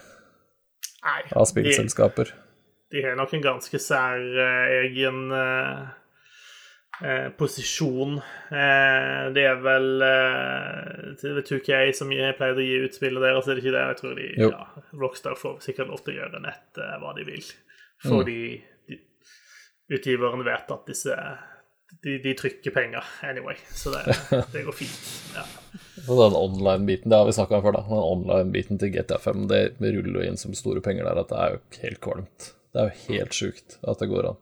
Nei, 1.05 1.23
av 1.31 1.47
de, 1.47 1.49
spillselskaper. 1.53 2.35
de 2.95 3.07
har 3.07 3.17
nok 3.19 3.35
en 3.37 3.47
ganske 3.47 3.81
sær 3.83 4.21
uh, 4.21 4.71
egen 4.81 5.35
uh, 5.35 5.91
uh, 7.03 7.29
posisjon. 7.39 8.19
Det 8.51 9.45
er 9.47 9.61
vel 9.65 9.89
uh, 10.03 11.13
det 11.21 11.31
er 11.31 11.39
vel 11.39 11.47
2K 11.53 11.83
som 11.97 12.11
pleide 12.11 12.63
å 12.63 12.67
gi 12.67 12.81
ut 12.85 12.99
spillet 12.99 13.25
deres, 13.25 13.47
er 13.49 13.57
det 13.59 13.65
ikke 13.65 13.77
det? 13.77 13.87
Jeg 13.87 14.01
tror 14.03 14.19
de, 14.19 14.33
ja, 14.47 14.65
Rockstar 15.05 15.39
får 15.39 15.63
sikkert 15.67 15.93
lov 15.93 16.03
til 16.05 16.17
å 16.17 16.23
gjøre 16.23 16.43
nett 16.45 16.83
hva 17.03 17.15
de 17.17 17.29
vil. 17.29 17.55
Fordi 18.01 18.43
de, 18.89 18.97
utgiveren 19.93 20.45
vet 20.47 20.71
at 20.73 20.87
disse 20.89 21.17
de, 22.03 22.19
de 22.23 22.35
trykker 22.39 22.71
penger 22.71 23.05
anyway, 23.27 23.57
så 23.75 23.91
det, 23.91 24.17
det 24.53 24.65
går 24.65 24.73
fint. 24.73 25.01
Ja. 25.35 25.45
Og 26.09 26.21
den 26.21 26.37
online-biten, 26.39 27.11
det 27.11 27.19
har 27.19 27.27
vi 27.29 27.35
snakka 27.37 27.59
om 27.59 27.65
før, 27.65 27.77
da. 27.77 27.83
Den 27.89 28.05
online-biten 28.05 28.81
til 28.81 28.93
GTA5, 28.95 29.43
det 29.51 29.65
ruller 29.81 30.21
jo 30.21 30.29
inn 30.31 30.41
som 30.41 30.55
store 30.57 30.83
penger 30.85 31.09
der, 31.09 31.21
at 31.23 31.33
det 31.33 31.41
er 31.41 31.57
jo 31.57 31.83
helt 31.85 32.01
kvalmt. 32.05 32.53
Det 32.71 32.83
er 32.83 32.89
jo 32.89 33.03
helt 33.11 33.37
sjukt 33.37 33.77
at 33.83 34.01
det 34.03 34.09
går 34.13 34.31
an. 34.31 34.41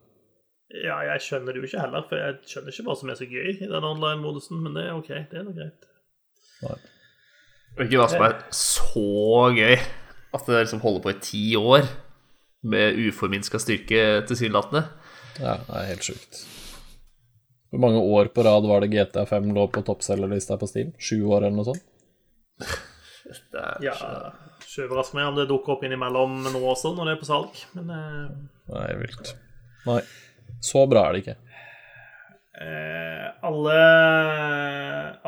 ja, 0.84 0.98
jeg 1.12 1.22
skjønner 1.24 1.56
det 1.56 1.62
jo 1.62 1.68
ikke 1.70 1.80
heller, 1.80 2.04
for 2.08 2.20
jeg 2.20 2.34
skjønner 2.50 2.74
ikke 2.74 2.84
hva 2.90 2.96
som 3.00 3.08
er 3.08 3.16
så 3.16 3.28
gøy 3.28 3.50
i 3.54 3.70
den 3.70 3.86
online-modusen, 3.88 4.60
men 4.64 4.76
det 4.76 4.84
er 4.84 4.98
OK, 4.98 5.08
det 5.30 5.40
er 5.40 5.46
nå 5.46 5.54
greit. 5.56 5.88
Og 7.78 7.84
ikke 7.86 8.00
hva 8.02 8.08
som 8.12 8.24
er 8.26 8.36
så 8.52 9.06
gøy 9.56 9.78
at 9.78 10.44
det 10.44 10.60
liksom 10.60 10.82
holder 10.84 11.04
på 11.06 11.14
i 11.14 11.20
ti 11.24 11.42
år 11.56 11.88
med 12.68 12.98
uforminska 13.08 13.60
styrke, 13.62 14.02
tilsynelatende. 14.28 14.84
Ja, 15.38 15.56
det 15.64 15.80
er 15.80 15.90
helt 15.94 16.08
sjukt. 16.10 16.42
Hvor 17.68 17.82
mange 17.84 18.00
år 18.00 18.30
på 18.32 18.44
rad 18.46 18.66
var 18.68 18.80
det 18.84 18.92
GTA5 18.94 19.50
lå 19.56 19.66
på 19.72 19.82
toppselgerlista 19.84 20.56
på 20.60 20.68
Steam? 20.70 20.92
Sju 20.98 21.20
år 21.28 21.44
eller 21.44 21.56
noe 21.58 21.68
sånt? 21.68 21.84
Det 23.52 23.60
er, 23.60 23.82
Ja, 23.84 23.92
ikke 24.64 24.86
overrask 24.86 25.14
meg 25.18 25.28
om 25.28 25.36
det 25.36 25.48
dukker 25.50 25.74
opp 25.74 25.84
innimellom 25.84 26.38
nå 26.48 26.62
også, 26.70 26.94
når 26.96 27.10
det 27.10 27.12
er 27.16 27.20
på 27.20 27.28
salg, 27.28 27.60
men 27.76 27.92
eh, 27.92 28.30
Nei, 28.72 28.86
vilt. 29.02 29.34
Nei. 29.88 30.00
Så 30.64 30.86
bra 30.90 31.04
er 31.08 31.16
det 31.16 31.22
ikke. 31.24 31.36
Eh, 32.58 33.26
alle, 33.46 33.74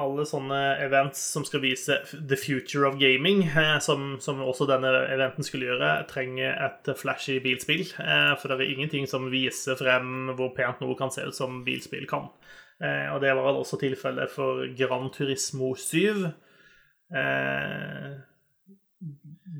alle 0.02 0.24
sånne 0.26 0.60
events 0.82 1.20
som 1.34 1.44
skal 1.46 1.62
vise 1.62 2.00
the 2.12 2.38
future 2.38 2.88
of 2.88 2.98
gaming, 2.98 3.44
eh, 3.46 3.76
som, 3.84 4.16
som 4.22 4.42
også 4.42 4.66
denne 4.70 4.90
eventen 5.14 5.46
skulle 5.46 5.68
gjøre, 5.68 5.92
trenger 6.10 6.56
et 6.66 6.90
flashy 6.98 7.38
bilspill. 7.44 7.84
Eh, 8.02 8.32
for 8.40 8.50
det 8.50 8.58
er 8.58 8.74
ingenting 8.74 9.06
som 9.10 9.30
viser 9.30 9.78
frem 9.78 10.32
hvor 10.34 10.50
pent 10.56 10.82
noe 10.82 10.98
kan 10.98 11.14
se 11.14 11.28
ut 11.28 11.36
som 11.36 11.62
bilspill 11.66 12.08
kan. 12.10 12.32
Og 12.80 13.18
det 13.20 13.34
var 13.36 13.58
også 13.60 13.76
tilfellet 13.76 14.30
for 14.32 14.62
Gran 14.72 15.10
Turismo 15.12 15.74
7. 15.76 16.30
Eh, 17.12 18.12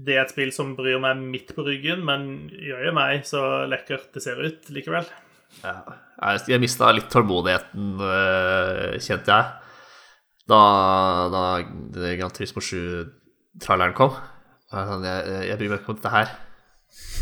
det 0.07 0.15
er 0.15 0.23
et 0.23 0.33
spill 0.33 0.53
som 0.55 0.73
bryr 0.79 1.01
meg 1.03 1.21
midt 1.21 1.53
på 1.57 1.65
ryggen, 1.67 2.05
men 2.07 2.49
gjør 2.53 2.87
jo 2.89 2.95
meg 2.97 3.27
så 3.29 3.43
lekkert 3.69 4.09
det 4.15 4.25
ser 4.25 4.41
ut 4.41 4.71
likevel. 4.73 5.09
Ja. 5.63 5.75
Jeg, 6.51 6.61
mista 6.61 6.91
litt 6.93 7.09
tålmodigheten, 7.13 7.95
øh, 8.05 8.99
kjente 9.01 9.33
jeg, 9.33 9.71
da, 10.51 10.61
da 11.33 11.43
Grand 11.63 12.19
Gran 12.21 12.35
Turismo 12.35 12.63
7-traileren 12.65 13.97
kom. 13.97 14.15
Jeg, 14.71 14.87
sånn, 14.91 15.07
jeg, 15.07 15.43
jeg 15.49 15.59
bryr 15.61 15.73
meg 15.73 15.83
ikke 15.83 15.95
om 15.95 15.99
dette 15.99 16.15
her. 16.15 16.37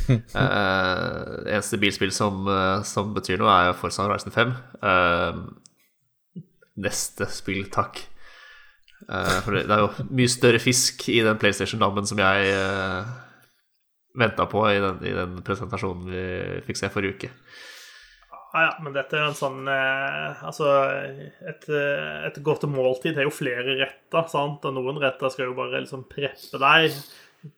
uh, 0.09 1.45
eneste 1.53 1.79
bilspill 1.81 2.13
som, 2.15 2.47
eh, 2.49 2.83
som 2.89 3.13
betyr 3.17 3.41
noe, 3.41 3.53
er 3.53 3.79
Forza 3.79 4.07
Horizon 4.07 4.35
5. 4.35 4.55
Uh, 4.83 6.43
neste 6.85 7.29
spill, 7.33 7.67
takk. 7.75 8.01
Uh, 9.07 9.39
for 9.45 9.57
det, 9.57 9.67
det 9.69 9.77
er 9.77 9.85
jo 9.85 10.09
mye 10.19 10.33
større 10.33 10.61
fisk 10.63 11.07
i 11.13 11.21
den 11.25 11.39
PlayStation-dammen 11.41 12.09
som 12.09 12.21
jeg 12.21 12.53
uh, 12.57 13.09
venta 14.19 14.49
på 14.51 14.65
i 14.73 14.79
den, 14.83 15.03
i 15.07 15.15
den 15.15 15.39
presentasjonen 15.47 16.09
vi 16.11 16.25
fikk 16.67 16.81
se 16.81 16.93
forrige 16.93 17.17
uke. 17.17 17.33
Ja, 18.49 18.63
ja, 18.65 18.73
men 18.81 18.95
dette 18.95 19.19
er 19.19 19.27
en 19.29 19.37
sånn 19.37 19.67
eh, 19.69 20.45
Altså, 20.49 20.69
et, 21.51 21.67
eh, 21.69 22.23
et 22.31 22.39
godt 22.45 22.65
måltid 22.71 23.19
har 23.19 23.27
jo 23.29 23.35
flere 23.35 23.77
retter, 23.83 24.29
sant? 24.33 24.65
Og 24.65 24.77
noen 24.77 25.01
retter 25.03 25.33
skal 25.33 25.51
jo 25.51 25.57
bare 25.59 25.83
liksom 25.85 26.07
preppe 26.09 26.61
deg, 26.63 26.97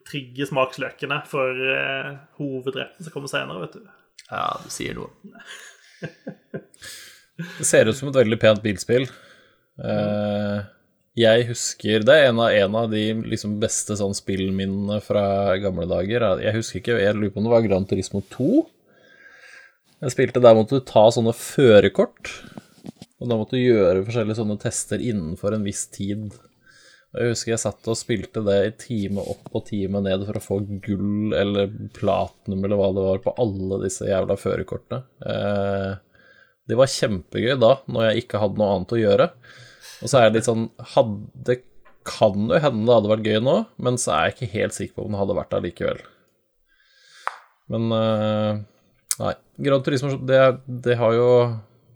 trigge 0.07 0.49
smaksløkene 0.49 1.21
for 1.31 1.63
eh, 1.77 2.11
hovedretten 2.41 3.07
som 3.07 3.15
kommer 3.15 3.31
senere, 3.31 3.63
vet 3.63 3.79
du. 3.79 3.87
Ja, 4.27 4.45
du 4.63 4.67
sier 4.73 4.99
noe. 4.99 5.09
Det 7.41 7.65
ser 7.65 7.87
ut 7.89 7.97
som 7.97 8.11
et 8.11 8.19
veldig 8.19 8.37
pent 8.41 8.61
bilspill. 8.63 9.07
Eh, 9.81 10.59
jeg 11.17 11.47
husker 11.49 12.03
Det 12.05 12.13
er 12.13 12.29
en 12.29 12.39
av, 12.39 12.51
en 12.53 12.75
av 12.83 12.91
de 12.91 13.01
liksom 13.31 13.55
beste 13.63 13.95
sånn 13.99 14.13
spillminnene 14.15 14.99
fra 15.03 15.55
gamle 15.63 15.87
dager. 15.89 16.27
Jeg 16.43 16.55
husker 16.59 16.83
ikke, 16.83 16.99
jeg 17.01 17.17
lurer 17.17 17.33
på 17.33 17.41
om 17.41 17.47
det 17.47 17.55
var 17.55 17.65
Gran 17.65 17.87
Turismo 17.87 18.23
2. 18.35 18.51
Jeg 20.01 20.15
spilte 20.15 20.41
Der 20.41 20.57
måtte 20.57 20.79
du 20.79 20.85
ta 20.85 21.05
sånne 21.13 21.33
førerkort. 21.37 22.31
Og 23.21 23.29
da 23.29 23.37
måtte 23.37 23.53
du 23.53 23.61
gjøre 23.61 24.05
forskjellige 24.07 24.39
sånne 24.39 24.57
tester 24.61 25.01
innenfor 25.01 25.53
en 25.53 25.65
viss 25.67 25.83
tid. 25.93 26.31
Jeg 27.11 27.33
husker 27.33 27.51
jeg 27.51 27.61
satt 27.61 27.89
og 27.91 27.97
spilte 27.99 28.41
det 28.45 28.55
i 28.65 28.71
time 28.81 29.21
opp 29.21 29.51
og 29.51 29.65
time 29.67 29.99
ned 30.01 30.23
for 30.25 30.39
å 30.39 30.43
få 30.43 30.57
gull 30.81 31.35
eller 31.37 31.69
platinum 31.93 32.63
eller 32.63 32.79
hva 32.79 32.87
det 32.95 33.03
var 33.03 33.19
på 33.25 33.33
alle 33.43 33.81
disse 33.83 34.07
jævla 34.07 34.37
førerkortene. 34.39 35.03
Eh, 35.27 35.91
det 36.71 36.79
var 36.79 36.93
kjempegøy 36.93 37.59
da, 37.59 37.75
når 37.91 38.07
jeg 38.07 38.23
ikke 38.23 38.41
hadde 38.41 38.61
noe 38.61 38.71
annet 38.77 38.95
å 38.95 39.01
gjøre. 39.01 39.27
Og 40.01 40.09
så 40.09 40.17
er 40.17 40.25
jeg 40.25 40.37
litt 40.37 40.47
sånn 40.47 40.69
Det 41.45 41.59
kan 42.07 42.47
jo 42.49 42.57
hende 42.63 42.87
det 42.87 42.95
hadde 42.95 43.11
vært 43.11 43.27
gøy 43.27 43.39
nå, 43.43 43.57
men 43.77 44.01
så 44.01 44.15
er 44.15 44.23
jeg 44.25 44.37
ikke 44.37 44.53
helt 44.55 44.77
sikker 44.79 44.97
på 44.97 45.05
om 45.05 45.13
det 45.13 45.21
hadde 45.21 45.37
vært 45.37 45.53
der 45.53 45.65
likevel. 45.67 46.03
Men 47.75 47.91
eh, 47.99 48.63
Nei. 49.21 49.35
Gran 49.61 49.83
Turismo 49.85 50.15
det, 50.25 50.39
det 50.65 50.95
har 50.97 51.13
jo 51.13 51.27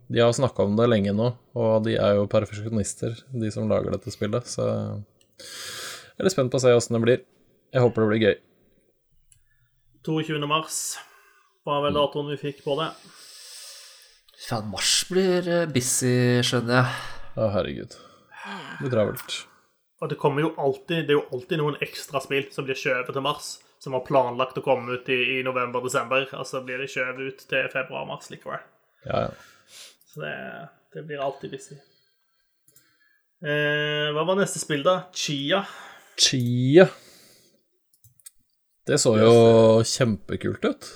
De 0.06 0.22
har 0.22 0.34
snakka 0.36 0.62
om 0.62 0.76
det 0.78 0.86
lenge 0.86 1.14
nå, 1.16 1.32
og 1.58 1.72
de 1.82 1.96
er 1.98 2.20
jo 2.20 2.28
perfeksjonister, 2.30 3.16
de 3.34 3.50
som 3.50 3.66
lager 3.66 3.96
dette 3.96 4.12
spillet, 4.14 4.46
så 4.46 4.66
jeg 6.16 6.22
er 6.22 6.28
litt 6.28 6.32
spent 6.36 6.52
på 6.52 6.60
å 6.60 6.62
se 6.62 6.70
åssen 6.72 6.94
det 6.96 7.02
blir. 7.02 7.24
Jeg 7.74 7.82
håper 7.82 8.04
det 8.04 8.10
blir 8.12 8.22
gøy. 8.22 8.36
22. 10.06 10.38
mars 10.46 10.78
var 11.66 11.82
vel 11.82 11.98
datoen 11.98 12.30
vi 12.30 12.38
fikk 12.38 12.62
på 12.64 12.76
det. 12.78 12.86
Faen, 14.46 14.70
mars 14.70 14.92
blir 15.10 15.50
eh, 15.50 15.66
busy, 15.68 16.14
skjønner 16.46 16.78
jeg. 16.78 16.94
Å, 17.34 17.50
herregud. 17.56 17.98
Det 17.98 18.78
blir 18.84 18.94
travelt. 18.94 19.36
Og 20.00 20.12
det 20.12 20.18
kommer 20.20 20.44
jo 20.44 20.52
alltid 20.60 21.08
Det 21.08 21.14
er 21.14 21.18
jo 21.18 21.26
alltid 21.34 21.58
noen 21.58 21.78
ekstra 21.82 22.20
spill 22.22 22.46
som 22.54 22.66
blir 22.68 22.78
skjøvet 22.78 23.10
til 23.10 23.24
mars, 23.26 23.56
som 23.82 23.94
var 23.96 24.04
planlagt 24.06 24.58
å 24.58 24.64
komme 24.64 24.98
ut 24.98 25.08
i, 25.12 25.18
i 25.36 25.42
november-desember, 25.46 26.28
og 26.38 26.46
så 26.48 26.62
blir 26.64 26.80
det 26.82 26.88
skjøvet 26.92 27.20
ut 27.20 27.44
til 27.50 27.68
februar-mars 27.72 28.30
likevel. 28.32 28.62
Ja, 29.06 29.26
ja. 29.26 29.76
Så 30.12 30.22
det, 30.22 30.36
det 30.94 31.04
blir 31.08 31.22
alltid 31.22 31.52
busy. 31.52 31.76
Eh, 33.44 34.08
hva 34.16 34.24
var 34.24 34.38
neste 34.40 34.62
spill, 34.62 34.82
da? 34.86 35.02
Chia. 35.14 35.60
Chia. 36.16 36.86
Det 38.86 38.96
så 39.02 39.16
jo 39.18 39.34
kjempekult 39.84 40.64
ut. 40.64 40.88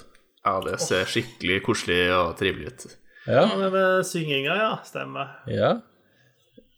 Ja, 0.47 0.57
det 0.64 0.78
ser 0.81 1.09
skikkelig 1.11 1.61
koselig 1.66 2.03
og 2.16 2.33
trivelig 2.39 2.72
ut. 2.72 2.89
Ja. 3.26 3.45
Ja, 3.45 3.57
det 3.61 3.70
med 3.74 4.07
synginga, 4.09 4.57
ja. 4.57 4.72
Stemmer. 4.89 5.37
ja. 5.51 5.76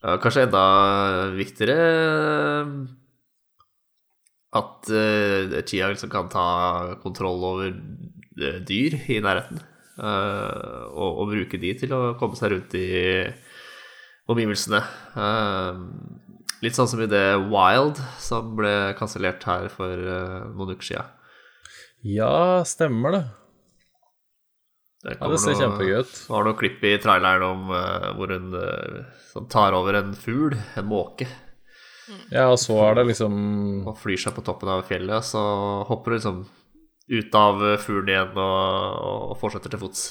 Ja, 0.02 0.16
kanskje 0.18 0.48
enda 0.48 0.62
viktigere 1.36 1.74
at 4.52 4.88
uh, 4.92 5.60
Chia 5.64 5.88
liksom 5.92 6.10
kan 6.12 6.28
ta 6.32 6.46
kontroll 7.02 7.44
over 7.48 7.70
eh, 7.72 8.58
dyr 8.68 8.98
i 9.08 9.20
nærheten. 9.24 9.62
Uh, 9.96 10.88
og, 10.92 11.22
og 11.22 11.30
bruke 11.32 11.60
de 11.60 11.72
til 11.80 11.92
å 11.96 12.02
komme 12.20 12.36
seg 12.36 12.52
rundt 12.54 12.74
i 12.76 12.88
omgivelsene. 14.32 14.80
Uh, 15.16 15.80
litt 16.64 16.76
sånn 16.76 16.88
som 16.90 17.00
i 17.04 17.08
det 17.10 17.24
Wild, 17.50 18.00
som 18.22 18.52
ble 18.58 18.92
kansellert 18.98 19.44
her 19.48 19.68
for 19.72 19.92
uh, 20.04 20.50
noen 20.52 20.74
uker 20.76 20.90
siden. 20.92 21.10
Ja, 22.12 22.62
stemmer 22.66 23.14
det. 23.16 23.22
Det, 25.02 25.16
Ja, 25.18 25.28
det 25.32 25.38
ser 25.42 25.54
noe- 25.56 25.60
kjempegøy 25.64 25.96
ut. 26.04 26.12
Det 26.14 26.30
var 26.34 26.44
noe 26.46 26.58
klipp 26.60 26.84
i 26.86 26.92
traileren 27.02 27.42
om 27.46 27.64
hvor 28.18 28.30
hun 28.36 28.52
eh, 28.58 29.46
tar 29.50 29.74
over 29.74 29.98
en 29.98 30.12
fugl, 30.14 30.54
en 30.78 30.86
måke, 30.86 31.26
Ja, 32.32 32.48
og 32.50 32.58
så 32.58 32.74
er 32.88 32.96
det 32.98 33.06
liksom 33.12 33.86
og 33.88 33.96
flyr 34.00 34.18
seg 34.20 34.34
på 34.36 34.42
toppen 34.46 34.68
av 34.72 34.82
fjellet. 34.88 35.24
Så 35.24 35.40
hopper 35.88 36.12
du 36.12 36.16
liksom 36.18 36.40
ut 37.12 37.34
av 37.38 37.62
fuglen 37.82 38.08
igjen 38.12 38.36
og, 38.40 39.32
og 39.32 39.38
fortsetter 39.40 39.72
til 39.74 39.82
fots. 39.82 40.04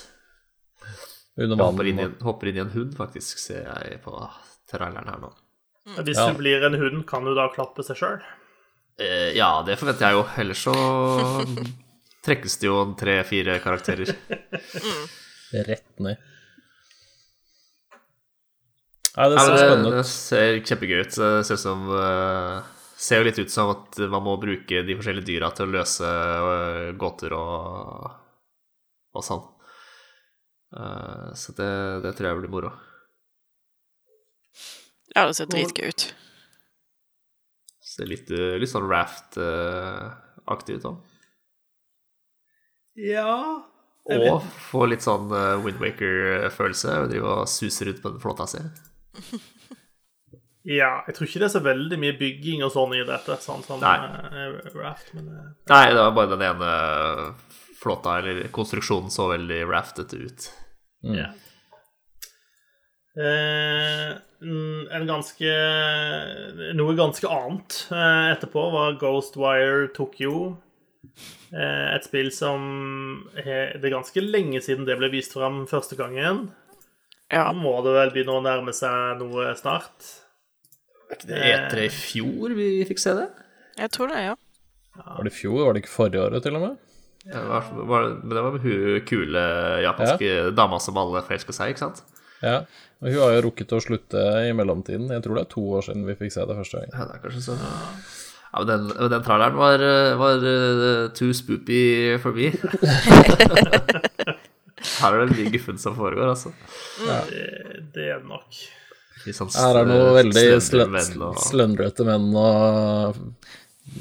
Hopper 1.41 1.87
inn, 1.87 1.99
i 2.01 2.05
en, 2.09 2.15
hopper 2.27 2.49
inn 2.51 2.57
i 2.59 2.63
en 2.65 2.73
hund, 2.73 2.91
faktisk, 2.97 3.39
ser 3.39 3.63
jeg 3.69 4.01
på 4.03 4.13
traileren 4.71 5.07
her 5.09 5.21
nå. 5.23 5.29
Hvis 6.03 6.19
Ja. 6.19 6.27
du 6.29 6.37
blir 6.37 6.63
en 6.67 6.75
hund, 6.77 7.05
kan 7.09 7.23
du 7.25 7.33
da 7.35 7.47
klappe 7.53 7.83
seg 7.87 7.97
sjøl? 7.97 8.19
Eh, 9.01 9.31
ja, 9.37 9.63
det 9.65 9.79
forventer 9.79 10.11
jeg 10.11 10.19
jo. 10.19 10.25
Ellers 10.43 10.61
så 10.67 10.75
trekkes 12.27 12.59
det 12.61 12.67
jo 12.69 12.83
tre-fire 12.99 13.55
karakterer. 13.63 14.11
Rett 15.51 15.87
ned. 16.03 16.19
Nei, 19.17 19.25
det 19.27 19.35
Ja, 19.35 19.43
ser 19.43 19.57
spennende 19.59 19.89
ut. 19.89 19.95
det 19.97 20.05
ser 20.07 20.59
kjempegøy 20.63 21.01
ut. 21.03 21.15
Det 21.19 21.45
ser, 21.45 21.57
som, 21.59 21.81
eh, 21.99 22.61
ser 22.95 23.19
jo 23.19 23.25
litt 23.27 23.39
ut 23.43 23.51
som 23.51 23.71
at 23.73 23.97
man 24.07 24.23
må 24.23 24.37
bruke 24.39 24.83
de 24.87 24.95
forskjellige 24.95 25.27
dyra 25.27 25.49
til 25.55 25.67
å 25.67 25.73
løse 25.73 26.07
eh, 26.07 26.91
gåter 27.01 27.33
og, 27.35 28.05
og 29.17 29.25
sånn. 29.27 29.43
Eh, 30.79 31.27
så 31.35 31.51
det, 31.57 31.71
det 32.05 32.13
tror 32.15 32.29
jeg 32.29 32.39
blir 32.39 32.53
moro. 32.53 32.71
Ja, 35.11 35.25
det 35.27 35.35
ser 35.35 35.49
dritgøy 35.51 35.89
ut. 35.91 36.05
Ser 37.91 38.07
litt, 38.07 38.29
litt 38.31 38.71
sånn 38.71 38.87
Raft-aktig 38.87 40.77
ut 40.79 40.85
òg. 40.87 41.01
Ja 42.95 43.33
Og 44.07 44.43
få 44.71 44.85
litt 44.87 45.03
sånn 45.03 45.27
Windwaker-følelse. 45.65 46.95
Drive 47.11 47.27
og 47.27 47.49
suse 47.51 47.85
rundt 47.89 47.99
på 48.03 48.13
den 48.13 48.23
flåta 48.23 48.47
si. 48.47 48.63
Ja, 50.61 50.99
jeg 51.07 51.15
tror 51.17 51.25
ikke 51.25 51.39
det 51.41 51.45
er 51.47 51.53
så 51.55 51.59
veldig 51.65 51.97
mye 51.97 52.13
bygging 52.19 52.59
og 52.61 52.69
sånn 52.75 52.91
i 52.93 52.99
dette, 53.01 53.33
sånn 53.41 53.63
som 53.65 53.79
Nei. 53.81 53.95
eh, 54.29 54.67
Raft, 54.77 55.07
men 55.17 55.31
eh, 55.33 55.47
Nei, 55.71 55.87
det 55.89 56.03
var 56.03 56.11
bare 56.13 56.29
den 56.35 56.43
ene 56.45 56.73
flåta, 57.81 58.19
eller 58.19 58.43
konstruksjonen, 58.53 59.09
så 59.09 59.25
veldig 59.31 59.63
raftete 59.71 60.19
ut. 60.21 60.51
ja. 61.17 61.31
Eh, 63.11 64.11
mm, 64.39 64.85
en 64.95 65.03
ganske 65.09 65.49
Noe 66.77 66.93
ganske 66.95 67.27
annet 67.27 67.79
eh, 67.91 68.27
etterpå 68.37 68.61
var 68.71 68.95
Ghostwire 69.01 69.89
Tokyo. 69.97 70.53
Eh, 71.51 71.87
et 71.97 72.07
spill 72.07 72.29
som 72.31 72.61
he, 73.35 73.57
Det 73.75 73.89
er 73.89 73.97
ganske 73.97 74.23
lenge 74.23 74.61
siden 74.63 74.87
det 74.87 74.95
ble 75.01 75.09
vist 75.11 75.35
fram 75.35 75.65
første 75.67 75.97
gangen. 75.99 76.45
Ja. 77.31 77.47
Nå 77.51 77.63
må 77.63 77.77
det 77.85 77.95
vel 77.95 78.13
begynne 78.13 78.37
å 78.37 78.43
nærme 78.43 78.73
seg 78.75 79.21
noe 79.21 79.51
snart. 79.59 80.11
Er 81.11 81.17
ikke 81.17 81.29
det 81.29 81.41
E3 81.47 81.87
i 81.87 81.91
fjor 81.91 82.55
vi 82.55 82.69
fikk 82.87 83.01
se 83.03 83.15
det? 83.17 83.27
Jeg 83.79 83.91
tror 83.95 84.11
det, 84.11 84.23
ja. 84.25 84.37
Var 84.99 85.23
det 85.23 85.31
i 85.31 85.35
fjor? 85.35 85.61
Var 85.65 85.75
det 85.75 85.83
ikke 85.85 85.93
forrige 85.93 86.23
året, 86.25 86.43
til 86.43 86.57
og 86.59 86.65
med? 86.65 86.79
Ja, 87.29 87.41
var, 87.47 87.67
var, 87.87 88.07
men 88.23 88.33
det 88.33 88.43
var 88.43 88.55
med 88.55 88.63
hun 88.65 89.03
kule 89.07 89.43
japanske 89.85 90.31
dama 90.57 90.79
som 90.81 90.97
alle 90.99 91.21
forelska 91.27 91.55
seg, 91.55 91.73
ikke 91.73 91.83
sant? 91.85 92.01
Ja. 92.41 92.63
Og 93.01 93.11
hun 93.11 93.21
har 93.21 93.35
jo 93.35 93.43
rukket 93.47 93.75
å 93.77 93.81
slutte 93.83 94.23
i 94.47 94.51
mellomtiden. 94.57 95.11
Jeg 95.13 95.23
tror 95.23 95.37
det 95.37 95.45
er 95.45 95.51
to 95.53 95.63
år 95.77 95.85
siden 95.87 96.07
vi 96.07 96.17
fikk 96.19 96.33
se 96.35 96.47
det 96.49 96.57
første 96.57 96.81
gang. 96.81 96.95
Ja, 96.95 97.07
det 97.07 97.17
er 97.17 97.23
kanskje 97.25 97.43
sånn. 97.45 97.61
Ja, 98.51 98.63
men 98.63 98.71
den, 98.71 98.89
den 99.13 99.23
traileren 99.23 99.59
var, 99.59 99.85
eh, 99.85 100.15
var 100.19 100.47
eh, 100.51 101.05
too 101.15 101.31
spoopy 101.37 101.83
for 102.19 102.35
me. 102.35 102.51
Her 105.01 105.17
er 105.17 105.25
det 105.25 105.37
mye 105.37 105.53
guffen 105.53 105.81
som 105.81 105.97
foregår, 105.97 106.31
altså. 106.33 106.53
Det, 107.01 107.17
det 107.95 108.07
er 108.13 108.21
det 108.21 108.29
nok. 108.29 108.61
Sånn 109.21 109.51
Her 109.53 109.77
er 109.81 109.85
det 109.85 109.97
noe 109.97 110.13
veldig 110.17 110.45
slendrete 111.45 112.05
menn 112.07 112.31
og 112.37 113.19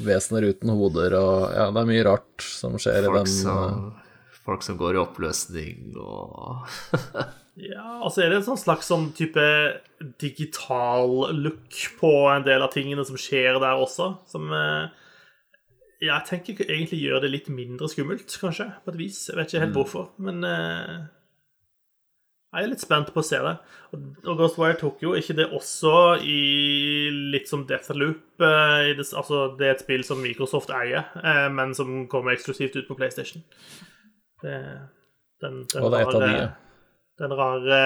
vesener 0.01 0.47
uten 0.49 0.71
hoder 0.73 1.17
og 1.19 1.35
Ja, 1.53 1.67
det 1.73 1.83
er 1.83 1.89
mye 1.89 2.05
rart 2.07 2.45
som 2.45 2.77
skjer 2.81 3.03
i 3.05 3.11
folk 3.11 3.19
den 3.19 3.29
som, 3.33 3.83
folk 4.45 4.65
som 4.65 4.79
går 4.79 4.97
i 4.97 5.01
oppløsning 5.03 5.99
og 5.99 6.65
Ja, 7.61 7.99
altså 7.99 8.23
er 8.23 8.31
det 8.31 8.39
en 8.39 8.45
sånn 8.47 8.61
slags 8.61 8.87
sånn 8.89 9.09
type 9.13 9.43
digital 10.23 11.33
look 11.35 11.75
på 11.99 12.11
en 12.31 12.45
del 12.47 12.63
av 12.63 12.71
tingene 12.73 13.03
som 13.05 13.19
skjer 13.19 13.59
der 13.61 13.81
også, 13.83 14.07
som 14.31 14.47
eh, 14.55 14.87
ja, 16.01 16.15
jeg 16.17 16.27
tenker 16.31 16.65
egentlig 16.65 16.97
gjør 17.03 17.21
det 17.21 17.29
litt 17.29 17.49
mindre 17.53 17.89
skummelt, 17.91 18.33
kanskje, 18.41 18.71
på 18.81 18.93
et 18.93 19.01
vis. 19.03 19.19
Jeg 19.29 19.37
vet 19.37 19.51
ikke 19.51 19.65
helt 19.65 19.75
hvorfor, 19.77 20.07
men 20.25 20.41
uh, 20.41 21.03
jeg 22.51 22.65
er 22.65 22.71
litt 22.71 22.81
spent 22.81 23.11
på 23.13 23.21
å 23.21 23.25
se 23.25 23.37
det. 23.45 23.51
Og, 23.93 24.07
og 24.25 24.39
Ghostwire 24.39 24.79
Tokyo, 24.79 25.11
jo 25.11 25.21
ikke 25.21 25.37
det 25.37 25.45
også 25.53 25.93
i 26.25 26.39
litt 27.31 27.51
som 27.51 27.67
Deathloop? 27.69 28.23
Uh, 28.41 28.89
i 28.89 28.95
det, 28.97 29.05
altså, 29.13 29.43
det 29.59 29.67
er 29.67 29.75
et 29.75 29.85
spill 29.85 30.03
som 30.07 30.23
Microsoft 30.25 30.73
eier, 30.73 31.05
uh, 31.21 31.47
men 31.53 31.77
som 31.77 31.93
kommer 32.11 32.33
eksklusivt 32.33 32.79
ut 32.81 32.89
på 32.89 32.97
PlayStation. 32.97 33.45
Det, 34.41 34.57
den, 35.45 35.61
den 35.69 35.85
Og 35.85 35.93
det 35.93 36.01
er 36.01 36.09
et 36.09 36.17
av 36.17 36.25
de, 36.25 36.33
ja. 36.39 36.49
den 37.21 37.37
rare 37.37 37.79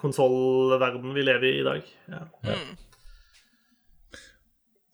konsollverdenen 0.00 1.12
vi 1.12 1.28
lever 1.28 1.50
i 1.50 1.54
i 1.60 1.68
dag. 1.68 1.94
Ja. 2.08 2.24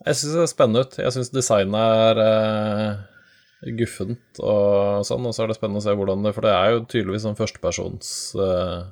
Jeg 0.07 0.17
syns 0.17 0.37
det 0.37 0.45
er 0.45 0.51
spennende 0.51 0.85
ut. 0.85 0.97
Jeg 1.03 1.15
syns 1.17 1.33
designet 1.35 1.97
er 2.05 2.21
uh, 2.25 3.73
guffent 3.77 4.41
og 4.41 5.05
sånn, 5.09 5.27
og 5.29 5.37
så 5.37 5.45
er 5.45 5.51
det 5.51 5.59
spennende 5.59 5.83
å 5.83 5.85
se 5.85 5.97
hvordan 5.99 6.25
det 6.25 6.33
For 6.37 6.47
det 6.47 6.55
er 6.57 6.73
jo 6.73 6.87
tydeligvis 6.87 7.27
sånn 7.27 7.37
førstepersons 7.39 8.15
uh, 8.41 8.89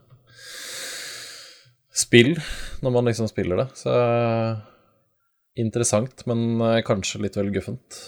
spill 1.97 2.35
når 2.85 2.95
man 2.95 3.09
liksom 3.09 3.31
spiller 3.31 3.65
det. 3.65 3.69
Så 3.81 3.95
interessant, 5.59 6.23
men 6.31 6.61
kanskje 6.87 7.25
litt 7.25 7.41
vel 7.41 7.51
guffent. 7.51 7.99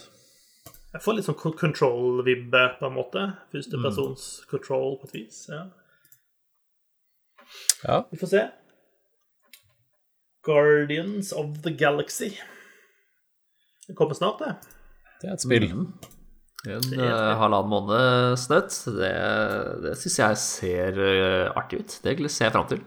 Jeg 0.91 1.03
får 1.03 1.17
litt 1.17 1.27
sånn 1.27 1.39
control-vibbe, 1.39 2.63
på 2.79 2.87
en 2.87 2.95
måte. 2.95 3.25
Førstepersons 3.55 4.25
control, 4.51 4.97
på 5.01 5.09
et 5.09 5.17
vis. 5.21 5.45
Ja. 5.51 5.65
Ja. 7.85 7.99
Vi 8.11 8.19
får 8.19 8.33
se. 8.33 8.47
Guardians 10.47 11.33
of 11.33 11.63
the 11.63 11.71
Galaxy. 11.71 12.33
Det 13.91 13.97
kommer 13.99 14.15
snart, 14.15 14.39
det. 14.39 14.55
Det 15.21 15.29
er 15.29 15.35
et 15.35 15.43
spill. 15.43 15.65
en 15.67 16.93
uh, 16.95 17.33
halvannen 17.41 17.73
måned 17.73 18.37
snøtt. 18.39 18.77
Det, 18.95 19.15
det 19.83 19.95
syns 19.99 20.19
jeg 20.21 20.37
ser 20.45 21.01
uh, 21.01 21.59
artig 21.59 21.81
ut. 21.83 21.97
Det 22.05 22.15
ser 22.31 22.47
jeg 22.47 22.55
fram 22.55 22.69
til. 22.71 22.85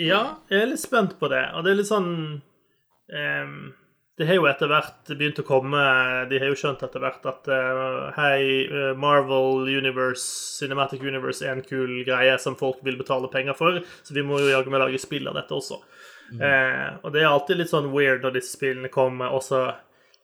Ja, 0.00 0.22
jeg 0.48 0.62
er 0.62 0.70
litt 0.70 0.80
spent 0.80 1.18
på 1.20 1.28
det. 1.28 1.42
Og 1.52 1.66
det 1.66 1.74
er 1.74 1.78
litt 1.82 1.90
sånn 1.90 2.08
um, 2.40 3.58
Det 4.16 4.28
har 4.30 4.38
jo 4.38 4.48
etter 4.48 4.70
hvert 4.70 5.10
begynt 5.10 5.42
å 5.42 5.44
komme 5.44 5.82
De 6.30 6.38
har 6.40 6.48
jo 6.48 6.56
skjønt 6.56 6.80
etter 6.86 7.04
hvert 7.04 7.28
at 7.28 7.50
uh, 7.52 8.06
hei, 8.16 8.64
Marvel 8.96 9.68
Universe, 9.68 10.24
Cinematic 10.56 11.04
Universe 11.04 11.44
er 11.44 11.58
en 11.58 11.66
kul 11.66 12.00
greie 12.08 12.38
som 12.40 12.56
folk 12.56 12.80
vil 12.86 12.96
betale 12.96 13.28
penger 13.28 13.58
for, 13.60 13.82
så 14.00 14.16
vi 14.16 14.24
må 14.24 14.40
jo 14.40 14.54
jaggu 14.54 14.72
meg 14.72 14.86
lage 14.86 15.02
spill 15.04 15.28
av 15.28 15.36
dette 15.36 15.52
også. 15.58 15.82
Eh, 16.38 16.88
og 17.02 17.14
det 17.14 17.22
er 17.22 17.30
alltid 17.30 17.60
litt 17.60 17.72
sånn 17.72 17.90
weird 17.94 18.24
når 18.24 18.36
disse 18.38 18.54
spillene 18.54 18.92
kommer, 18.92 19.34
og 19.34 19.42
så 19.46 19.64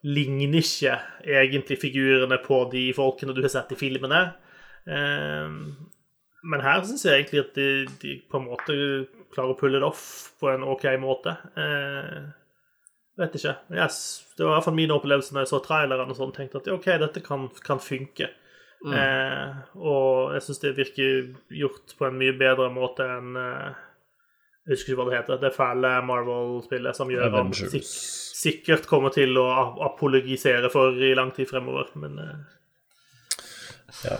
ligner 0.07 0.61
ikke 0.61 0.95
egentlig 1.27 1.81
figurene 1.83 2.39
på 2.45 2.63
de 2.71 2.89
folkene 2.95 3.35
du 3.35 3.43
har 3.43 3.53
sett 3.53 3.75
i 3.75 3.81
filmene. 3.81 4.23
Eh, 4.87 5.51
men 6.47 6.63
her 6.63 6.83
syns 6.87 7.07
jeg 7.07 7.25
egentlig 7.25 7.43
at 7.43 7.57
de, 7.59 7.69
de 8.03 8.17
på 8.31 8.39
en 8.39 8.49
måte 8.53 8.75
klarer 9.35 9.55
å 9.55 9.59
pulle 9.59 9.81
det 9.83 9.89
off 9.89 10.07
på 10.41 10.51
en 10.53 10.67
OK 10.67 10.87
måte. 11.03 11.35
Eh, 11.59 12.27
vet 13.19 13.39
ikke. 13.39 13.57
Yes, 13.75 13.99
det 14.37 14.45
var 14.45 14.55
i 14.55 14.59
hvert 14.59 14.69
fall 14.69 14.79
min 14.79 14.95
opplevelse 14.95 15.35
når 15.35 15.47
jeg 15.47 15.53
så 15.55 15.63
traileren 15.65 16.13
og 16.13 16.19
sånn, 16.19 16.35
tenkte 16.37 16.63
at 16.63 16.71
OK, 16.71 16.91
dette 17.03 17.25
kan, 17.25 17.49
kan 17.67 17.83
funke. 17.83 18.31
Eh, 18.87 19.55
og 19.81 20.37
jeg 20.37 20.45
syns 20.47 20.63
det 20.63 20.77
virker 20.77 21.31
gjort 21.59 21.97
på 21.99 22.07
en 22.07 22.19
mye 22.21 22.37
bedre 22.39 22.69
måte 22.71 23.07
enn 23.17 23.39
eh, 23.41 23.85
Jeg 24.67 24.73
husker 24.75 24.91
ikke 24.93 24.99
hva 24.99 25.07
det 25.11 25.19
heter. 25.21 25.37
Det 25.43 25.53
fæle 25.55 25.91
Marvel-spillet 26.09 26.95
som 26.99 27.09
gjør 27.13 27.31
han 27.37 27.49
sik 27.55 27.85
sikkert 28.37 28.85
kommer 28.91 29.11
til 29.15 29.31
å 29.41 29.47
apologisere 29.87 30.69
for 30.71 30.87
i 31.03 31.15
lang 31.17 31.31
tid 31.35 31.47
fremover, 31.49 31.87
men 31.99 32.13
eh, 32.21 32.37
Ja. 34.05 34.17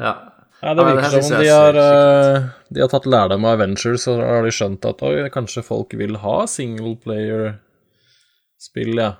Ja, 0.00 0.12
det 0.14 0.18
Ja, 0.62 0.74
det 0.76 0.84
virker 0.84 1.02
her 1.02 1.10
som 1.10 1.24
om 1.24 1.30
de 1.40 1.48
har, 1.48 1.74
eh, 1.80 2.42
de 2.70 2.80
har 2.80 2.88
tatt 2.92 3.06
lærdom 3.06 3.44
av 3.44 3.52
Avengers, 3.58 4.08
og 4.08 4.20
har 4.24 4.42
de 4.44 4.50
skjønt 4.54 4.84
at 4.88 5.02
oi, 5.02 5.30
kanskje 5.32 5.62
folk 5.64 5.94
vil 5.96 6.16
ha 6.22 6.46
singleplayer-spill, 6.46 8.94
ja. 8.96 9.12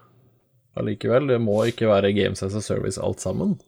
Allikevel. 0.78 1.26
Det 1.28 1.40
må 1.42 1.64
ikke 1.68 1.88
være 1.90 2.12
Games 2.16 2.42
as 2.46 2.54
a 2.54 2.60
Service 2.64 2.98
alt 3.02 3.20
sammen. 3.20 3.60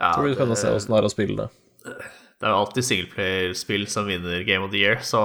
Ja, 0.00 0.14
Tror 0.14 0.24
blir 0.24 0.32
det 0.32 0.38
spennende 0.38 0.56
å 0.56 0.62
se 0.62 0.70
åssen 0.72 0.94
det 0.94 0.98
er 1.02 1.04
å 1.04 1.12
spille 1.12 1.42
det. 1.42 1.48
Det 2.40 2.48
er 2.48 2.54
jo 2.54 2.60
alltid 2.62 2.86
singleplayerspill 2.86 3.82
som 3.92 4.06
vinner 4.08 4.46
Game 4.48 4.64
of 4.64 4.72
the 4.72 4.80
Year, 4.80 5.02
så 5.04 5.20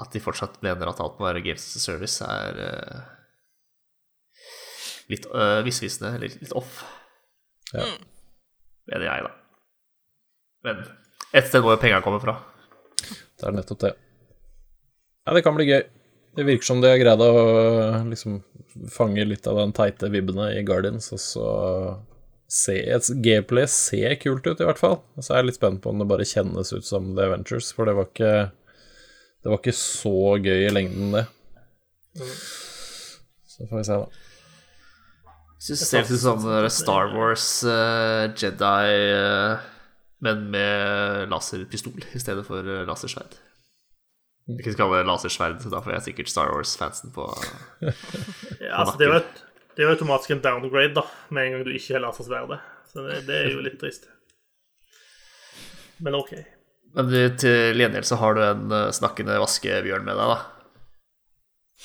At 0.00 0.14
de 0.14 0.22
fortsatt 0.24 0.56
mener 0.64 0.88
at 0.88 1.00
alt 1.04 1.18
må 1.20 1.28
være 1.28 1.42
Games 1.44 1.66
as 1.68 1.76
a 1.76 1.82
Service, 1.84 2.24
er 2.24 2.56
eh, 2.64 3.02
litt 5.12 5.28
uh, 5.30 5.60
misvisende, 5.66 6.14
eller 6.16 6.32
litt 6.32 6.54
off. 6.58 6.80
Ja. 7.74 7.84
Mener 8.88 9.04
jeg, 9.06 9.26
da. 9.28 9.32
Men 10.66 10.80
et 11.36 11.50
sted 11.50 11.62
må 11.62 11.74
jo 11.74 11.80
kommer 11.82 12.06
komme 12.06 12.22
fra. 12.24 12.34
Det 13.02 13.46
er 13.46 13.54
nettopp 13.54 13.84
det. 13.84 13.92
Ja, 15.26 15.36
det 15.36 15.44
kan 15.44 15.54
bli 15.58 15.68
gøy. 15.68 15.82
Det 16.36 16.48
virker 16.48 16.66
som 16.66 16.80
de 16.80 16.88
har 16.88 16.98
greid 16.98 17.20
å 17.22 17.30
liksom 18.08 18.40
fange 18.90 19.28
litt 19.28 19.46
av 19.46 19.60
den 19.60 19.76
teite 19.76 20.08
vibbene 20.10 20.48
i 20.56 20.64
Guardians, 20.66 21.12
og 21.12 21.20
så 21.20 21.46
gameplay 23.24 23.68
ser 23.70 24.16
kult 24.20 24.46
ut, 24.46 24.60
i 24.60 24.66
hvert 24.66 24.80
fall. 24.80 24.98
Så 25.16 25.26
så 25.26 25.34
er 25.34 25.42
jeg 25.42 25.50
litt 25.50 25.60
spent 25.60 25.82
på 25.84 25.92
om 25.92 26.02
det 26.02 26.08
bare 26.10 26.28
kjennes 26.28 26.72
ut 26.72 26.86
som 26.86 27.14
The 27.16 27.28
Avengers, 27.30 27.72
for 27.72 27.88
det 27.88 27.96
var 27.98 28.10
ikke 28.10 28.34
Det 29.42 29.50
var 29.50 29.58
ikke 29.58 29.74
så 29.74 30.36
gøy 30.38 30.66
i 30.68 30.74
lengden, 30.74 31.16
det. 31.16 31.24
Så 33.50 33.66
får 33.66 33.80
vi 33.80 33.86
se, 33.88 33.96
da. 34.04 35.32
Syns 35.62 35.82
det 35.82 35.88
ser 35.88 36.06
ut 36.06 36.10
som 36.12 36.42
sånn 36.42 36.70
Star 36.74 37.12
Wars 37.14 37.46
uh, 37.66 38.30
Jedi, 38.38 38.92
uh, 39.14 39.62
men 40.22 40.44
med 40.54 41.30
laserpistol 41.30 42.04
i 42.14 42.20
stedet 42.22 42.44
for 42.46 42.62
eh, 42.62 42.84
lasersverd. 42.86 43.34
Ikke 44.50 44.74
skal 44.74 44.84
kalle 44.84 45.00
det 45.00 45.08
lasersverd, 45.08 45.62
da 45.70 45.80
får 45.82 45.96
jeg 45.96 46.04
sikkert 46.08 46.30
Star 46.30 46.50
Wars-fansen 46.54 47.10
på 47.14 47.26
Ja, 48.62 48.82
altså, 48.82 48.94
det 48.98 49.06
er 49.06 49.10
jo 49.10 49.18
et, 49.18 49.42
det 49.72 49.82
er 49.82 49.88
jo 49.88 49.94
automatisk 49.96 50.34
en 50.34 50.42
downgrade, 50.44 50.94
da, 50.96 51.04
med 51.32 51.46
en 51.46 51.54
gang 51.56 51.66
du 51.66 51.72
ikke 51.74 51.96
har 51.96 52.04
lasersverdet. 52.04 52.58
Så 52.92 53.04
det, 53.06 53.22
det 53.28 53.38
er 53.38 53.54
jo 53.54 53.62
litt 53.64 53.78
trist. 53.80 54.08
Men 56.02 56.18
OK. 56.18 56.34
Men 56.92 57.12
til 57.40 57.80
gjengjeld 57.80 58.08
så 58.08 58.18
har 58.20 58.36
du 58.36 58.42
en 58.44 58.74
eh, 58.76 58.90
snakkende 58.92 59.38
vaskebjørn 59.40 60.04
med 60.04 60.18
deg, 60.18 60.34
da. 60.34 60.40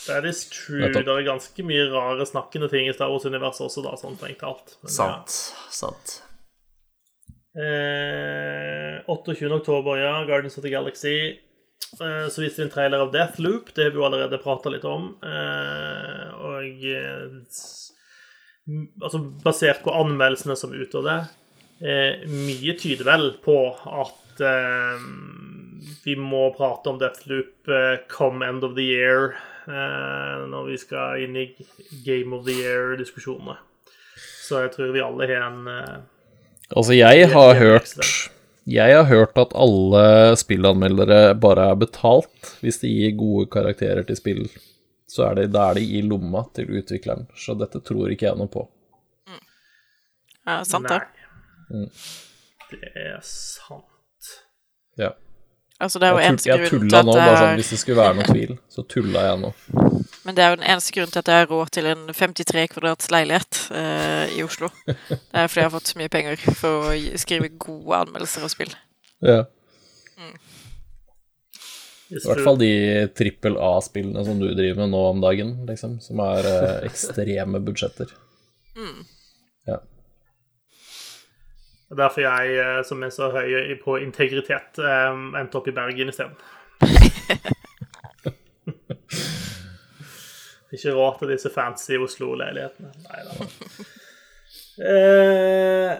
That 0.06 0.28
is 0.30 0.44
true. 0.52 0.84
Det 0.94 1.02
er 1.02 1.26
ganske 1.26 1.64
mye 1.66 1.88
rare 1.90 2.28
snakkende 2.28 2.70
ting 2.70 2.90
i 2.90 2.94
Star 2.94 3.10
Wars-universet 3.12 3.66
også, 3.66 3.84
da, 3.86 3.96
sånn 4.00 4.18
strengt 4.20 4.44
talt. 4.44 4.76
Sant. 4.92 5.38
Sant. 5.74 6.20
Eh, 7.58 9.00
28. 9.10 9.50
oktober, 9.56 9.98
ja. 9.98 10.14
Guardians 10.28 10.60
of 10.60 10.66
the 10.68 10.74
Galaxy. 10.74 11.18
Eh, 12.02 12.30
så 12.30 12.42
viste 12.42 12.62
vi 12.62 12.68
en 12.68 12.74
trailer 12.74 13.00
av 13.00 13.12
Deathloop. 13.12 13.74
Det 13.76 13.84
har 13.84 13.92
vi 13.92 14.02
jo 14.02 14.06
allerede 14.06 14.40
prata 14.42 14.72
litt 14.74 14.86
om. 14.88 15.10
Eh, 15.24 16.28
og 16.38 16.86
eh, 16.92 17.26
altså, 19.02 19.22
basert 19.44 19.84
på 19.86 19.96
anmeldelsene 19.96 20.58
som 20.60 20.74
er 20.74 20.86
ute 20.86 21.02
av 21.02 21.10
det, 21.10 21.20
mye 21.78 22.74
tyder 22.82 23.06
vel 23.06 23.28
på 23.44 23.56
at 24.02 24.40
vi 26.02 26.16
må 26.18 26.48
prate 26.58 26.90
om 26.90 26.98
Deathloop 26.98 27.70
come 28.10 28.46
end 28.46 28.66
of 28.66 28.74
the 28.74 28.86
year, 28.86 29.36
når 29.70 30.72
vi 30.72 30.78
skal 30.82 31.22
inn 31.22 31.38
i 31.38 31.46
Game 32.06 32.34
of 32.34 32.48
the 32.50 32.56
Year-diskusjonene. 32.64 33.60
Så 34.18 34.64
jeg 34.64 34.74
tror 34.74 34.90
vi 34.96 35.06
alle 35.06 35.30
har 35.30 35.46
en 35.52 35.70
Altså, 36.74 36.98
jeg 36.98 37.30
har 37.30 37.54
hørt. 37.62 37.94
Jeg 38.68 38.96
har 38.96 39.06
hørt 39.08 39.38
at 39.40 39.54
alle 39.56 40.36
spillanmeldere 40.36 41.36
bare 41.40 41.70
er 41.72 41.78
betalt 41.80 42.50
hvis 42.60 42.82
de 42.82 42.90
gir 42.92 43.14
gode 43.16 43.46
karakterer 43.54 44.04
til 44.08 44.20
spill. 44.20 44.42
Så 45.08 45.24
er 45.24 45.38
det, 45.40 45.46
da 45.56 45.70
er 45.70 45.78
det 45.80 45.86
i 45.88 46.02
lomma 46.04 46.44
til 46.56 46.74
utvikleren. 46.76 47.30
Så 47.40 47.56
dette 47.56 47.80
tror 47.80 48.12
ikke 48.12 48.28
jeg 48.28 48.40
noe 48.40 48.52
på. 48.52 48.66
Ja, 50.48 50.60
sant 50.68 50.92
det. 50.92 51.00
Nei. 51.72 51.88
Det 52.68 52.92
er 52.92 53.22
sant. 53.24 54.34
Ja. 55.00 55.14
Altså, 55.78 56.00
det 56.02 56.08
er 56.08 56.16
jo 56.16 56.22
Jeg, 56.22 56.34
eneste 56.34 56.50
tull, 56.50 56.86
jeg 56.90 56.90
til 56.90 57.06
nå, 57.06 57.14
bare 57.14 57.26
det 57.30 57.42
sånn 57.42 57.60
hvis 57.60 57.68
det 57.70 57.78
skulle 57.84 58.00
være 58.02 58.18
noen 58.18 58.30
tvil, 58.32 58.54
så 58.74 58.84
tulla 58.90 59.26
jeg 59.28 59.42
nå. 59.44 59.52
Men 60.26 60.38
det 60.38 60.44
er 60.44 60.50
jo 60.50 60.58
den 60.58 60.66
eneste 60.74 60.96
grunnen 60.96 61.14
til 61.14 61.22
at 61.22 61.30
jeg 61.32 61.44
har 61.44 61.52
råd 61.52 61.74
til 61.78 61.90
en 61.92 62.02
53 62.10 62.64
kvadrats 62.74 63.12
leilighet 63.14 63.60
eh, 63.78 64.34
i 64.40 64.42
Oslo. 64.44 64.72
Det 64.88 65.20
er 65.38 65.52
fordi 65.52 65.62
jeg 65.62 65.68
har 65.70 65.76
fått 65.76 65.92
så 65.92 66.02
mye 66.02 66.14
penger 66.16 66.42
for 66.58 66.90
å 66.90 66.96
skrive 67.22 67.52
gode 67.54 68.02
anmeldelser 68.02 68.48
av 68.48 68.52
spill. 68.52 68.74
Ja. 69.22 69.44
Mm. 70.18 70.34
I 72.08 72.24
hvert 72.24 72.44
fall 72.48 72.58
de 72.62 72.72
trippel 73.20 73.60
A-spillene 73.62 74.24
som 74.26 74.42
du 74.42 74.48
driver 74.48 74.82
med 74.82 74.96
nå 74.96 75.04
om 75.12 75.22
dagen, 75.22 75.54
liksom. 75.70 76.00
Som 76.02 76.24
er 76.26 76.50
eh, 76.50 76.74
ekstreme 76.90 77.62
budsjetter. 77.62 78.12
Ja. 78.80 78.90
Er 81.92 81.96
Derfor 81.96 82.22
jeg, 82.22 82.58
eh, 82.60 82.84
som 82.84 83.04
er 83.04 83.10
så 83.16 83.30
høy 83.32 83.80
på 83.84 83.96
integritet, 84.04 84.80
eh, 84.80 85.12
endte 85.40 85.56
opp 85.60 85.68
i 85.68 85.72
Bergen 85.76 86.10
isteden. 86.12 86.36
Ikke 90.76 90.92
råd 90.92 91.20
til 91.20 91.30
disse 91.32 91.50
fancy 91.54 91.96
Oslo-leilighetene. 91.96 92.92
Nei 93.08 93.22
da. 93.24 93.32
Eh, 94.84 95.92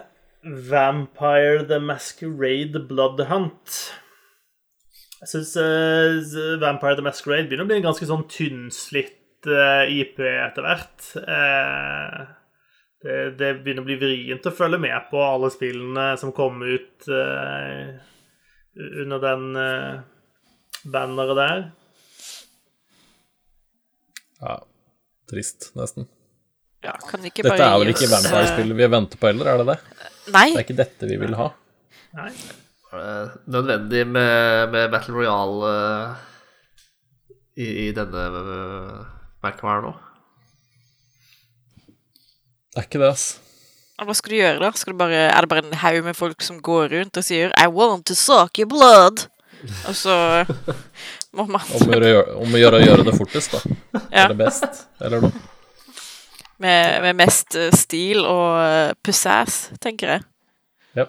Vampire 0.68 1.64
the 1.66 1.80
Masquerade 1.80 2.80
Bloodhunt. 2.88 3.94
Jeg 5.18 5.28
syns 5.32 5.56
Vampire 6.60 6.96
the 7.00 7.02
Masquerade 7.02 7.48
begynner 7.48 7.64
å 7.64 7.68
bli 7.72 7.78
en 7.80 7.88
ganske 7.88 8.06
sånn 8.06 8.28
tynnslitt 8.30 9.46
eh, 9.48 9.88
IP 10.02 10.20
etter 10.20 10.62
hvert. 10.68 11.00
Eh, 11.24 12.37
det, 13.04 13.16
det 13.38 13.50
begynner 13.62 13.84
å 13.84 13.88
bli 13.88 13.98
vrient 14.00 14.46
å 14.48 14.54
følge 14.54 14.80
med 14.82 15.10
på 15.10 15.20
alle 15.22 15.50
spillene 15.54 16.10
som 16.18 16.34
kom 16.34 16.62
ut 16.66 17.06
uh, 17.12 17.94
under 19.04 19.22
den 19.22 19.44
uh, 19.54 20.00
banneret 20.88 21.38
der. 21.38 21.62
ja. 24.40 24.58
Trist, 25.28 25.74
nesten. 25.76 26.06
Ja, 26.80 26.94
kan 27.04 27.24
ikke 27.26 27.42
Dette 27.44 27.56
bare 27.58 27.66
er 27.74 27.82
vel 27.82 27.90
ikke 27.92 28.06
oss, 28.06 28.14
Vampire-spill 28.14 28.72
vi 28.78 28.86
venter 28.88 29.20
på 29.20 29.28
heller, 29.28 29.50
er 29.50 29.60
det 29.60 29.74
det? 29.74 29.76
Nei, 30.32 30.46
Det 30.54 30.60
er 30.60 30.64
ikke 30.64 30.78
dette 30.78 31.08
vi 31.10 31.18
vil 31.20 31.36
ha. 31.36 31.48
Nei. 32.16 32.30
Nødvendig 33.52 34.06
med, 34.08 34.70
med 34.72 34.88
Battle 34.94 35.18
Royale 35.18 35.72
uh, 35.74 37.34
i, 37.60 37.66
i 37.84 37.88
denne 37.96 38.24
uh, 38.32 39.02
merkevaren 39.44 39.90
nå. 39.90 39.92
Det 42.74 42.82
er 42.82 42.86
ikke 42.88 43.00
det, 43.02 43.10
ass. 43.14 43.26
hva 43.98 44.14
skal 44.14 44.30
du 44.34 44.36
gjøre 44.38 44.60
da? 44.62 44.70
Du 44.70 44.94
bare, 44.98 45.20
er 45.32 45.40
det 45.44 45.50
bare 45.50 45.64
en 45.64 45.78
haug 45.82 46.04
med 46.04 46.16
folk 46.16 46.42
som 46.44 46.60
går 46.62 46.92
rundt 46.94 47.16
og 47.18 47.24
sier 47.26 47.52
I 47.58 47.66
want 47.72 48.06
to 48.10 48.14
suck 48.18 48.58
your 48.60 48.68
blood? 48.70 49.24
Og 49.88 49.94
så 49.98 50.14
må 51.36 51.46
man 51.50 51.64
Om 51.74 51.88
å 51.88 51.96
gjøre, 51.96 52.24
om 52.38 52.52
å 52.54 52.60
gjøre, 52.60 52.82
gjøre 52.84 53.06
det 53.08 53.14
fortest, 53.18 53.56
da. 53.56 53.78
ja, 54.12 54.26
Eller 54.26 54.36
best, 54.38 54.84
eller 55.02 55.24
noe. 55.24 55.32
med, 56.62 57.00
med 57.08 57.18
mest 57.18 57.56
eh, 57.58 57.72
stil 57.74 58.22
og 58.28 58.94
pussass, 59.02 59.64
tenker 59.82 60.14
jeg. 60.16 60.26
Ja. 61.00 61.08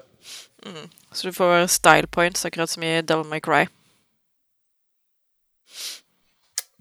Så 1.14 1.30
du 1.30 1.36
får 1.36 1.68
style 1.74 2.10
points, 2.10 2.46
akkurat 2.46 2.70
som 2.74 2.84
i 2.86 2.96
Devil 3.02 3.28
May 3.30 3.42
Cry. 3.44 3.68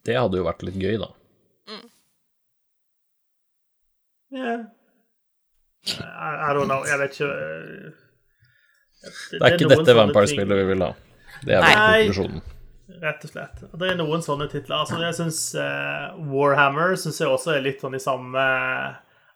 Det 0.08 0.16
hadde 0.16 0.40
jo 0.40 0.46
vært 0.48 0.64
litt 0.64 0.78
gøy, 0.80 0.96
da. 1.00 1.10
Yeah. 4.34 4.68
I, 5.88 6.50
I 6.50 6.54
don't 6.54 6.68
know. 6.68 6.84
Jeg 6.86 7.00
vet 7.00 7.16
ikke 7.16 7.32
det, 7.32 9.08
Det 9.30 9.40
er 9.40 9.56
ikke 9.56 9.72
dette 9.72 9.96
Vampire-spillet 9.96 10.62
vi 10.62 10.68
vil 10.72 10.84
ha. 10.84 10.92
Det 11.46 11.56
er 11.56 11.64
vel 11.64 11.76
konklusjonen. 11.78 12.46
Rett 12.98 13.24
og 13.24 13.30
slett. 13.30 13.60
Det 13.78 13.90
er 13.92 13.98
noen 14.00 14.24
sånne 14.24 14.48
titler. 14.50 14.80
Altså, 14.82 14.98
jeg 15.04 15.16
syns 15.18 15.42
Warhammer 16.32 16.96
synes 16.98 17.20
jeg 17.20 17.30
også 17.30 17.54
er 17.54 17.66
litt 17.66 17.84
sånn 17.84 17.96
i 17.96 18.02
samme 18.02 18.46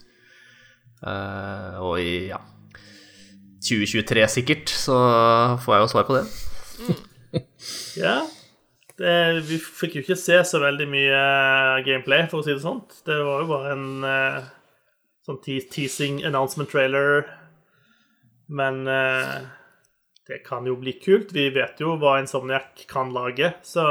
Uh, 1.00 1.78
og 1.80 2.02
i 2.02 2.16
ja, 2.34 2.42
2023 3.72 4.28
sikkert, 4.36 4.76
så 4.76 5.00
får 5.64 5.76
jeg 5.78 5.86
jo 5.86 5.92
svar 5.96 6.08
på 6.10 6.20
det. 6.20 6.26
Ja. 7.96 8.20
Det, 9.02 9.14
vi 9.48 9.58
fikk 9.58 9.96
jo 9.98 10.04
ikke 10.04 10.18
se 10.20 10.38
så 10.46 10.60
veldig 10.62 10.88
mye 10.92 11.22
gameplay, 11.88 12.28
for 12.30 12.42
å 12.42 12.46
si 12.46 12.54
det 12.54 12.64
sånn. 12.64 12.84
Det 13.08 13.18
var 13.26 13.44
jo 13.44 13.48
bare 13.50 13.72
en 13.74 13.88
uh, 14.06 14.50
sånn 15.26 15.40
te 15.42 15.58
teasing 15.74 16.22
announcement 16.28 16.70
trailer. 16.70 17.26
Men 18.52 18.84
uh, 18.86 19.40
det 20.30 20.44
kan 20.46 20.68
jo 20.70 20.78
bli 20.82 20.98
kult. 21.02 21.34
Vi 21.34 21.48
vet 21.56 21.82
jo 21.82 21.96
hva 22.02 22.20
Insomniac 22.22 22.86
kan 22.92 23.14
lage, 23.16 23.54
så 23.66 23.88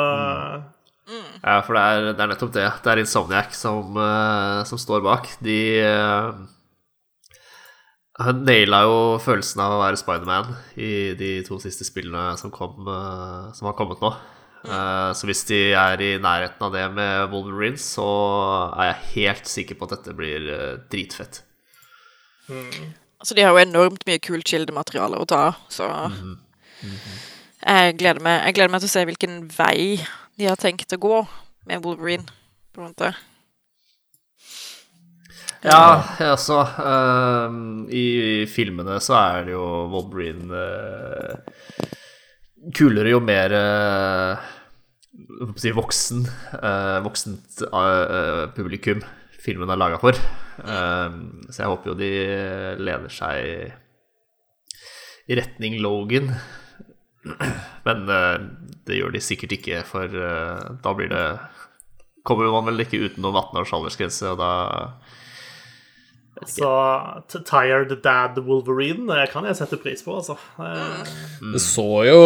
Ja, 1.11 1.57
for 1.67 1.75
det 1.75 1.83
er, 1.83 2.09
det 2.13 2.23
er 2.23 2.31
nettopp 2.31 2.55
det. 2.55 2.69
Det 2.85 2.93
er 2.93 3.03
Insomniac 3.03 3.57
som, 3.59 3.97
uh, 3.99 4.63
som 4.69 4.79
står 4.79 5.03
bak. 5.07 5.33
De 5.43 5.59
uh, 8.21 8.33
naila 8.37 8.83
jo 8.87 8.99
følelsen 9.25 9.63
av 9.65 9.77
å 9.77 9.81
være 9.83 10.01
Spiderman 10.01 10.53
i 10.77 11.13
de 11.19 11.33
to 11.47 11.59
siste 11.63 11.87
spillene 11.89 12.37
som, 12.41 12.53
kom, 12.55 12.85
eh, 12.85 13.51
som 13.57 13.71
har 13.71 13.77
kommet 13.79 14.03
nå. 14.05 14.13
Eh, 14.61 15.11
så 15.17 15.29
hvis 15.29 15.47
de 15.49 15.61
er 15.73 16.03
i 16.05 16.11
nærheten 16.21 16.67
av 16.67 16.75
det 16.77 16.85
med 16.93 17.31
Wolverine, 17.33 17.81
så 17.81 18.09
er 18.77 18.91
jeg 18.91 19.07
helt 19.15 19.49
sikker 19.49 19.79
på 19.79 19.89
at 19.89 19.97
dette 19.97 20.17
blir 20.17 20.45
dritfett. 20.93 21.41
dritfett. 22.51 22.99
Altså, 23.21 23.37
de 23.37 23.45
har 23.45 23.53
jo 23.53 23.63
enormt 23.63 24.05
mye 24.09 24.21
kult 24.25 24.49
kildemateriale 24.49 25.21
å 25.21 25.29
ta 25.29 25.41
av, 25.51 25.65
så 25.73 25.89
jeg, 26.81 27.97
gleder 28.01 28.21
meg, 28.25 28.39
jeg 28.47 28.57
gleder 28.57 28.73
meg 28.73 28.85
til 28.85 28.89
å 28.89 28.95
se 28.95 29.07
hvilken 29.09 29.41
vei 29.53 29.81
de 30.41 30.49
har 30.49 30.61
tenkt 30.61 30.97
å 30.97 31.01
gå 31.01 31.19
med 31.69 31.85
Wolverine, 31.85 32.25
på 32.73 32.81
en 32.81 32.89
måte. 32.89 33.13
Ja, 35.61 36.01
jeg 36.17 36.33
også. 36.33 36.61
eh, 36.81 37.57
I 37.93 38.05
filmene 38.49 38.97
så 39.05 39.17
er 39.19 39.45
det 39.45 39.53
jo 39.53 39.65
Wolverine 39.93 40.57
uh, 40.57 41.35
kulere 42.77 43.13
jo 43.13 43.21
mer 43.21 43.53
si, 45.61 45.73
voksen 45.77 46.25
uh, 46.57 47.01
voksent 47.05 47.61
publikum 48.57 49.05
filmen 49.41 49.73
er 49.73 49.81
laga 49.81 50.01
for. 50.01 50.17
Eh, 50.17 51.15
så 51.49 51.63
jeg 51.63 51.71
håper 51.71 51.89
jo 51.89 51.95
de 51.97 52.11
lener 52.81 53.13
seg 53.13 53.71
i 55.33 55.39
retning 55.39 55.79
Logan. 55.81 56.29
Men 57.87 58.05
det 58.85 58.99
gjør 58.99 59.15
de 59.15 59.23
sikkert 59.25 59.55
ikke, 59.57 59.81
for 59.89 60.13
da 60.13 60.93
blir 60.97 61.09
det 61.13 61.25
Kommer 62.21 62.53
man 62.53 62.67
vel 62.69 62.85
ikke 62.85 63.01
utenom 63.01 63.33
18 63.33 63.63
års 63.63 63.71
aldersgrense, 63.73 64.29
og 64.29 64.37
da 64.43 64.51
Så 66.49 67.43
Tired 67.45 67.93
Dad 68.03 68.39
Wolverine 68.47 69.07
det 69.11 69.31
kan 69.33 69.45
jeg 69.45 69.57
sette 69.59 69.77
pris 69.83 70.03
på, 70.03 70.15
altså. 70.21 70.37
Mm. 70.59 71.53
Det 71.53 71.61
så 71.61 71.89
jo 72.07 72.23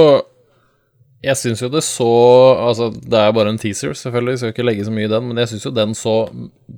Jeg 1.25 1.37
syns 1.41 1.63
jo 1.63 1.69
det 1.73 1.81
så 1.83 2.09
Altså, 2.69 2.91
det 2.93 3.19
er 3.19 3.33
bare 3.33 3.49
en 3.55 3.59
teaser, 3.59 3.95
selvfølgelig, 3.97 4.39
skal 4.39 4.53
ikke 4.53 4.65
legge 4.69 4.85
så 4.85 4.93
mye 4.93 5.09
i 5.09 5.13
den, 5.15 5.29
men 5.29 5.37
jeg 5.41 5.49
syns 5.55 5.65
jo 5.65 5.71
den 5.75 5.95
så 5.95 6.15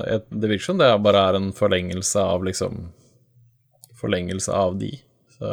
jeg, 0.05 0.21
det 0.29 0.49
virker 0.51 0.67
som 0.67 0.77
det 0.81 0.89
bare 1.01 1.21
er 1.31 1.37
en 1.39 1.49
forlengelse 1.57 2.21
av 2.21 2.43
liksom 2.45 2.91
Forlengelse 3.99 4.53
av 4.55 4.77
de. 4.79 4.93
Så, 5.35 5.49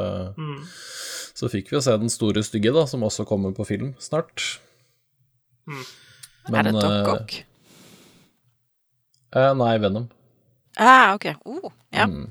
så 1.34 1.48
fikk 1.51 1.72
vi 1.72 1.74
jo 1.74 1.80
se 1.82 1.97
den 1.98 2.12
store 2.12 2.44
stygge, 2.47 2.70
da, 2.76 2.84
som 2.86 3.02
også 3.02 3.24
kommer 3.26 3.51
på 3.56 3.64
film 3.66 3.88
snart. 3.98 4.44
Er 6.55 6.62
det 6.68 6.73
Doc 6.77 6.85
eh, 6.85 7.12
Ock? 7.12 7.35
eh, 9.36 9.52
nei, 9.59 9.73
Venom. 9.82 10.09
Ah, 10.78 11.14
OK. 11.16 11.27
Oh, 11.44 11.70
ja. 11.90 12.05
Mm. 12.06 12.28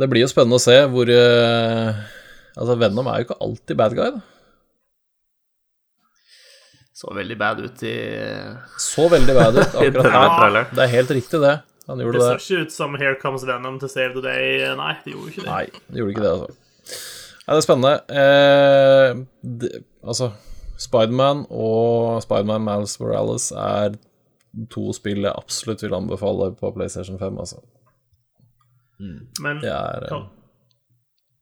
Det 0.00 0.06
blir 0.10 0.22
jo 0.24 0.30
spennende 0.30 0.58
å 0.58 0.62
se 0.62 0.76
hvor 0.90 1.08
uh, 1.10 1.96
Altså, 2.58 2.76
Venom 2.78 3.08
er 3.10 3.20
jo 3.22 3.26
ikke 3.28 3.38
alltid 3.42 3.78
bad 3.78 3.94
guy, 3.98 4.10
da. 4.14 4.20
så 7.00 7.14
veldig 7.16 7.36
bad 7.40 7.60
ut 7.64 7.82
i 7.88 7.94
Så 8.82 9.06
veldig 9.08 9.34
bad 9.38 9.56
ut 9.56 9.74
akkurat 9.80 10.10
her. 10.12 10.32
traileren. 10.36 10.72
Det 10.76 10.82
er 10.84 10.90
helt 10.98 11.10
riktig, 11.16 11.40
det. 11.40 11.54
Han 11.88 11.98
Det 11.98 12.04
gjorde 12.06 12.20
ser 12.20 12.34
det. 12.36 12.42
ikke 12.44 12.66
ut 12.66 12.74
som 12.74 12.98
Here 13.00 13.16
Comes 13.22 13.46
Venom 13.48 13.78
to 13.80 13.88
save 13.88 14.12
the 14.18 14.22
day. 14.26 14.60
Nei, 14.78 14.92
det 15.06 15.14
gjorde 15.14 15.32
ikke 15.32 15.46
det. 15.46 15.48
Nei, 15.48 15.64
det 15.88 16.02
gjorde 16.02 16.12
ikke 16.14 16.26
det, 16.26 16.32
altså. 16.34 16.50
Nei, 17.40 17.54
det 17.54 17.56
er 17.56 17.66
spennende. 17.66 17.94
Eh, 18.20 19.24
det, 19.62 19.70
altså, 20.04 20.28
Spiderman 20.80 21.44
og 21.52 22.22
Spiderman 22.24 22.64
Miles 22.64 22.96
Morales 23.00 23.50
er 23.52 23.98
to 24.72 24.90
spill 24.96 25.26
jeg 25.26 25.36
absolutt 25.36 25.84
vil 25.84 25.94
anbefale 25.94 26.50
på 26.58 26.72
PlayStation 26.74 27.18
5, 27.20 27.38
altså. 27.38 27.60
Men 29.00 29.60
er 29.64 30.04
eh, 30.04 30.08
kan, 30.08 30.24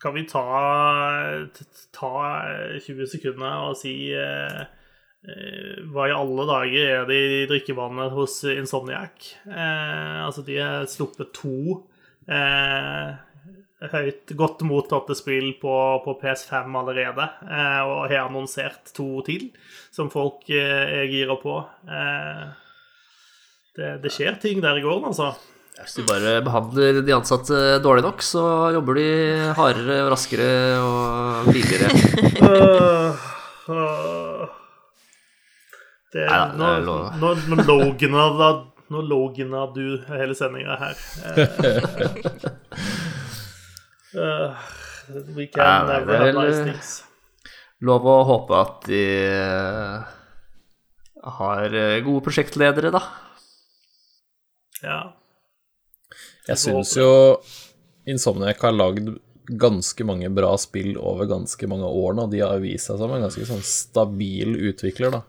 kan 0.02 0.14
vi 0.14 0.24
ta, 0.30 0.44
ta 1.94 2.10
20 2.84 3.08
sekunder 3.14 3.70
og 3.70 3.78
si 3.80 3.94
eh, 4.14 4.60
eh, 5.26 5.80
hva 5.90 6.06
i 6.06 6.14
alle 6.14 6.46
dager 6.50 6.92
er 6.98 7.08
det 7.08 7.18
i 7.18 7.46
drikkevannet 7.50 8.14
hos 8.14 8.40
Insomniac? 8.52 9.32
Eh, 9.48 10.18
altså, 10.26 10.44
de 10.46 10.60
har 10.60 10.86
sluppet 10.90 11.32
to 11.34 11.88
eh, 12.30 13.16
høyt, 13.78 14.32
godt 14.34 14.64
mottatte 14.66 15.14
spill 15.14 15.52
på, 15.60 15.74
på 16.04 16.14
PS5 16.22 16.78
allerede, 16.80 17.28
eh, 17.46 17.82
og 17.86 18.08
har 18.10 18.24
annonsert 18.26 18.90
to 18.96 19.22
til 19.26 19.50
som 19.94 20.10
folk 20.10 20.48
eh, 20.50 21.02
er 21.02 21.12
gira 21.12 21.38
på. 21.38 21.60
Eh, 21.86 22.42
det, 23.78 23.92
det 24.02 24.12
skjer 24.14 24.40
ting 24.42 24.62
der 24.64 24.80
i 24.80 24.82
gården, 24.82 25.12
altså. 25.12 25.32
Hvis 25.78 25.94
du 25.94 26.02
bare 26.08 26.40
behandler 26.42 26.98
de 27.06 27.14
ansatte 27.14 27.78
dårlig 27.84 28.02
nok, 28.02 28.22
så 28.26 28.42
jobber 28.74 28.98
de 28.98 29.10
hardere 29.54 30.00
og 30.08 30.12
raskere 30.16 30.50
og 30.82 31.52
billigere. 31.52 31.92
Øh, 33.68 33.74
øh. 33.76 34.44
Det, 36.08 36.22
Nei 36.24 36.38
da, 36.40 36.46
nå, 36.56 36.64
det 36.64 36.68
er 36.72 36.84
lov. 36.86 37.00
nå, 37.20 37.32
nå 37.52 37.64
logna 37.68 38.22
Nå 38.88 39.02
logna 39.04 39.66
du 39.74 39.82
hele 40.08 40.36
sendinga 40.38 40.78
her. 40.80 40.96
Eh, 42.78 42.97
øh, 44.14 44.68
we 45.36 45.46
can 45.52 45.64
Nei, 45.64 45.84
nei, 45.84 45.98
never 45.98 46.06
det 46.06 46.16
er 46.16 46.24
have 46.24 46.46
nice 46.46 46.62
things. 46.64 46.92
Lov 47.86 48.06
å 48.10 48.16
håpe 48.26 48.56
at 48.58 48.88
de 48.88 49.02
eh, 49.28 50.08
har 51.38 51.78
gode 52.06 52.24
prosjektledere, 52.26 52.90
da. 52.94 53.02
Ja. 54.82 54.98
Jeg 56.48 56.60
syns 56.62 56.94
jo 56.96 57.08
Insomniac 58.08 58.62
har 58.64 58.72
lagd 58.72 59.10
ganske 59.48 60.04
mange 60.04 60.28
bra 60.32 60.52
spill 60.60 60.94
over 61.00 61.28
ganske 61.28 61.68
mange 61.70 61.88
år 61.88 62.14
nå. 62.16 62.26
De 62.32 62.40
har 62.44 62.60
vist 62.62 62.88
seg 62.88 63.00
som 63.00 63.12
en 63.12 63.24
ganske 63.24 63.44
sånn 63.48 63.64
stabil 63.64 64.54
utvikler, 64.70 65.18
da. 65.18 65.22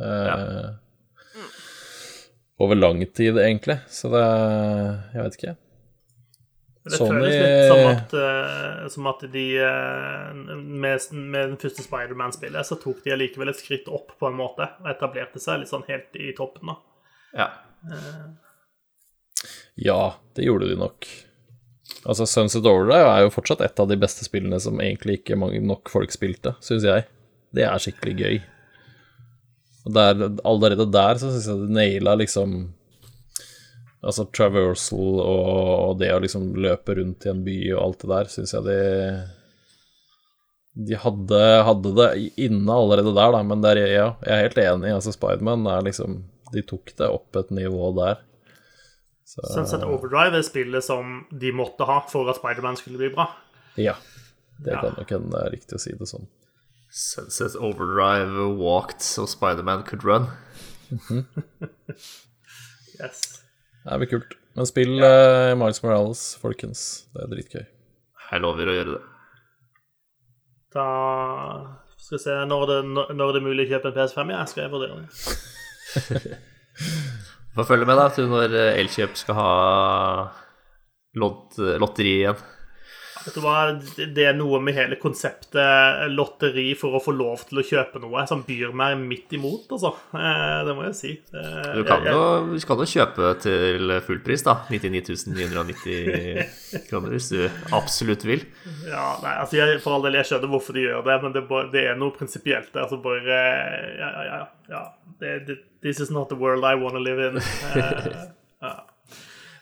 Eh, 0.00 0.68
Over 2.60 2.76
lang 2.76 3.00
tid, 3.16 3.38
egentlig. 3.40 3.78
Så 3.88 4.10
det 4.12 4.24
Jeg 5.14 5.22
vet 5.24 5.38
ikke. 5.38 5.54
Det 6.84 6.96
Sony- 6.96 7.12
føles 7.12 7.34
litt 7.36 7.66
som 7.68 7.80
at, 7.90 8.12
uh, 8.16 8.84
som 8.88 9.08
at 9.10 9.24
de 9.34 9.44
uh, 9.60 10.30
med, 10.56 11.02
med 11.12 11.50
den 11.52 11.58
første 11.60 11.84
Spiderman-spillet 11.84 12.64
så 12.66 12.78
tok 12.80 13.02
de 13.04 13.12
allikevel 13.12 13.52
et 13.52 13.60
skritt 13.60 13.90
opp 13.92 14.14
på 14.18 14.30
en 14.30 14.38
måte 14.38 14.64
og 14.80 14.88
etablerte 14.88 15.42
seg 15.42 15.60
litt 15.60 15.72
sånn 15.72 15.84
helt 15.90 16.16
i 16.16 16.30
toppen. 16.38 16.72
da. 16.72 16.78
Ja. 17.36 17.48
Ja, 19.80 20.00
det 20.36 20.48
gjorde 20.48 20.70
de 20.70 20.78
nok. 20.80 21.06
Altså, 22.08 22.24
Sunset 22.28 22.64
Overdrive 22.64 23.12
er 23.12 23.26
jo 23.26 23.32
fortsatt 23.34 23.60
et 23.64 23.80
av 23.80 23.88
de 23.90 23.96
beste 24.00 24.24
spillene 24.24 24.60
som 24.62 24.80
egentlig 24.80 25.20
ikke 25.20 25.38
mange 25.40 25.60
nok 25.60 25.90
folk 25.92 26.12
spilte, 26.14 26.54
syns 26.64 26.86
jeg. 26.88 27.06
Det 27.56 27.64
er 27.66 27.82
skikkelig 27.82 28.16
gøy. 28.20 28.40
Og 29.84 29.94
der, 29.96 30.26
allerede 30.48 30.86
der 30.92 31.20
så 31.20 31.32
syns 31.32 31.48
jeg 31.50 31.64
de 31.66 31.74
naila 31.76 32.16
liksom 32.20 32.60
Altså 34.00 34.24
traversal 34.32 35.18
og 35.20 35.98
det 36.00 36.08
å 36.14 36.20
liksom 36.24 36.54
løpe 36.56 36.94
rundt 36.96 37.26
i 37.26 37.30
en 37.34 37.42
by 37.44 37.56
og 37.74 37.80
alt 37.82 37.98
det 38.00 38.08
der, 38.14 38.30
syns 38.32 38.54
jeg 38.56 38.64
de 38.64 38.76
De 40.88 40.96
hadde, 41.02 41.40
hadde 41.66 41.90
det 41.98 42.08
inne 42.40 42.72
allerede 42.72 43.12
der, 43.12 43.32
da, 43.34 43.42
men 43.44 43.60
der, 43.60 43.76
ja, 43.90 44.06
jeg 44.24 44.32
er 44.38 44.44
helt 44.46 44.60
enig. 44.62 44.94
Altså, 44.94 45.12
Spiderman 45.12 45.66
er 45.68 45.82
liksom 45.84 46.22
De 46.54 46.62
tok 46.64 46.94
det 46.96 47.10
opp 47.12 47.36
et 47.36 47.50
nivå 47.54 47.90
der. 47.98 48.22
Så, 49.28 49.44
Sunset 49.52 49.84
Overdrive 49.86 50.40
er 50.40 50.42
spillet 50.48 50.82
som 50.82 51.20
de 51.30 51.52
måtte 51.54 51.84
ha 51.86 52.00
for 52.10 52.26
at 52.32 52.40
Spiderman 52.40 52.76
skulle 52.80 52.98
bli 52.98 53.12
bra. 53.14 53.28
Ja. 53.78 53.94
Det 54.64 54.72
Ja. 54.74 54.80
kan 54.80 54.96
nok 54.96 55.10
hende 55.10 55.30
det 55.30 55.42
er 55.44 55.52
riktig 55.54 55.76
å 55.76 55.80
si 55.80 55.92
det 55.96 56.08
sånn. 56.08 56.26
Sunset 56.90 57.54
Overdrive 57.60 58.48
walked 58.58 59.00
so 59.02 59.26
Spiderman 59.26 59.84
could 59.86 60.02
run. 60.04 60.26
Yes. 63.00 63.39
Det 63.84 63.98
blir 64.02 64.10
kult. 64.10 64.36
Men 64.58 64.68
spill 64.68 64.96
eh, 65.06 65.52
Miles 65.58 65.82
Morales, 65.84 66.24
folkens. 66.42 66.82
Det 67.14 67.24
er 67.24 67.30
dritgøy. 67.32 67.64
Jeg 68.30 68.42
lover 68.44 68.70
å 68.70 68.76
gjøre 68.76 68.96
det. 68.96 69.02
Da 70.70 70.86
skal 71.98 72.14
vi 72.14 72.22
se 72.22 72.34
Når 72.46 72.66
det, 72.70 72.76
når 72.92 73.32
det 73.34 73.40
er 73.40 73.46
mulig 73.46 73.66
å 73.66 73.70
kjøpe 73.72 73.90
en 73.90 73.96
PS5, 73.96 74.30
ja, 74.36 74.44
skal 74.50 74.64
jeg 74.66 74.74
vurdere 74.74 75.00
det. 75.00 76.38
Får 77.56 77.66
følge 77.66 77.88
med 77.88 77.98
da 77.98 78.06
til 78.14 78.30
når 78.30 78.54
Elkjøp 78.78 79.16
skal 79.18 79.38
ha 79.40 79.50
lott, 81.18 81.58
lotteri 81.82 82.20
igjen. 82.20 82.44
Det 83.24 84.24
er 84.24 84.36
noe 84.38 84.60
med 84.64 84.74
hele 84.76 84.96
konseptet 85.00 86.08
lotteri 86.14 86.70
for 86.78 86.96
å 86.96 87.00
få 87.04 87.12
lov 87.16 87.42
til 87.50 87.60
å 87.60 87.64
kjøpe 87.66 88.00
noe 88.02 88.22
som 88.30 88.42
byr 88.46 88.72
meg 88.76 88.96
midt 89.02 89.34
imot, 89.36 89.66
altså. 89.76 89.92
Eh, 90.16 90.64
Det 90.66 90.74
må 90.78 90.86
jeg 90.88 90.96
si. 90.98 91.12
Eh, 91.34 91.74
Du 91.76 91.84
kan 91.84 92.04
jo, 92.06 92.22
du 92.54 92.58
kan 92.66 92.80
jo 92.80 92.88
kjøpe 92.88 93.34
til 93.44 93.94
fullpris, 94.06 94.44
da. 94.46 94.56
99 94.70 95.26
990 95.36 96.88
kroner, 96.88 97.10
hvis 97.14 97.30
du 97.34 97.44
absolutt 97.76 98.24
vil. 98.24 98.44
Ja, 98.88 99.18
nei, 99.22 99.36
altså 99.42 99.60
jeg, 99.60 99.80
For 99.84 99.94
all 99.98 100.02
del, 100.08 100.16
jeg 100.20 100.30
skjønner 100.30 100.50
hvorfor 100.54 100.76
de 100.78 100.86
gjør 100.88 101.04
det, 101.06 101.20
men 101.22 101.36
det, 101.36 101.44
det 101.76 101.86
er 101.92 102.00
noe 102.00 102.16
prinsipielt 102.16 102.72
der. 102.72 102.86
Altså 102.88 103.00
bare 103.02 103.20
Ja, 104.00 104.10
ja, 104.10 104.24
ja. 104.30 104.42
ja. 104.70 104.84
Det, 105.20 105.46
det, 105.46 105.58
this 105.82 106.00
is 106.00 106.10
not 106.10 106.28
the 106.30 106.36
world 106.36 106.64
I 106.64 106.74
wanna 106.74 106.98
live 107.00 107.20
in. 107.20 107.40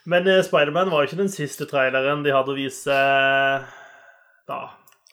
Eh. 0.09 0.11
Men 0.11 0.27
uh, 0.27 0.41
Spiderman 0.43 0.89
var 0.89 1.03
jo 1.03 1.11
ikke 1.11 1.21
den 1.21 1.31
siste 1.31 1.67
traileren 1.69 2.23
de 2.25 2.33
hadde 2.33 2.53
å 2.53 2.57
vise 2.57 2.99
da. 4.49 4.59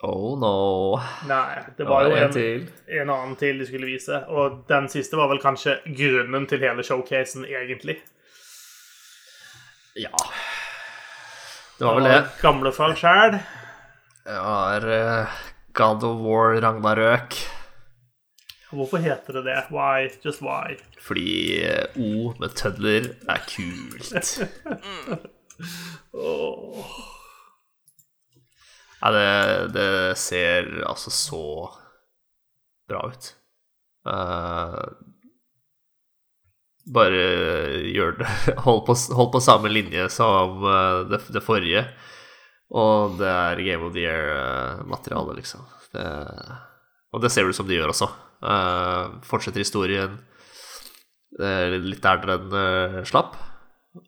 Oh 0.05 0.37
no. 0.37 0.99
Nei, 1.29 1.57
det 1.77 1.85
Det 1.85 1.89
var 1.89 2.05
jo 2.05 2.17
en 2.17 2.37
en, 2.37 2.67
en 3.01 3.11
annen 3.11 3.37
til 3.37 3.59
de 3.59 3.67
skulle 3.67 3.89
vise. 3.89 4.25
Og 4.29 4.65
den 4.69 4.89
siste 4.93 5.17
var 5.17 5.29
vel 5.29 5.41
kanskje 5.41 5.79
grunnen 5.87 6.47
til 6.47 6.61
hele 6.61 6.85
showcasen, 6.85 7.47
egentlig. 7.49 7.99
Ja. 9.97 10.13
Det 11.79 11.85
var 11.85 12.01
vel 12.01 12.09
det. 12.11 12.23
Gamlefar 12.43 12.97
sjæl. 12.97 13.39
Det 14.27 14.41
var 14.43 14.85
uh, 14.85 15.39
God 15.73 16.05
of 16.05 16.25
War 16.25 16.61
Ragnarøk. 16.61 17.56
Hvorfor 18.71 18.99
heter 18.99 19.39
det 19.39 19.43
det? 19.47 19.59
Why? 19.71 20.09
Just 20.25 20.43
why? 20.43 20.77
Fordi 21.01 21.63
eh, 21.65 21.87
O 21.97 22.35
med 22.41 22.57
tødler 22.59 23.13
er 23.29 23.43
kult. 23.47 24.11
Ja, 29.01 29.11
det, 29.13 29.69
det 29.77 30.17
ser 30.19 30.69
altså 30.89 31.11
så 31.13 31.43
bra 32.89 33.03
ut. 33.13 33.29
Uh, 34.07 34.81
bare 36.87 37.23
gjør 37.91 38.13
det 38.21 38.29
Hold 38.67 38.85
på, 38.87 38.95
hold 39.19 39.33
på 39.35 39.43
samme 39.43 39.71
linje 39.73 40.09
som 40.15 40.63
eh, 40.63 41.01
det, 41.11 41.21
det 41.35 41.43
forrige. 41.45 41.85
Og 42.75 43.19
det 43.21 43.31
er 43.31 43.63
Game 43.63 43.87
of 43.87 43.95
the 43.95 44.03
Year-materiale, 44.03 45.37
liksom. 45.39 45.67
Det, 45.95 46.07
og 47.15 47.23
det 47.23 47.31
ser 47.31 47.47
du 47.47 47.55
som 47.55 47.69
de 47.69 47.79
gjør 47.79 47.93
også. 47.93 48.09
Eh, 48.43 49.05
fortsetter 49.25 49.63
historien 49.63 50.19
eh, 51.41 51.77
litt 51.81 52.03
der 52.05 52.23
den 52.25 52.57
eh, 52.61 52.99
slapp. 53.09 53.37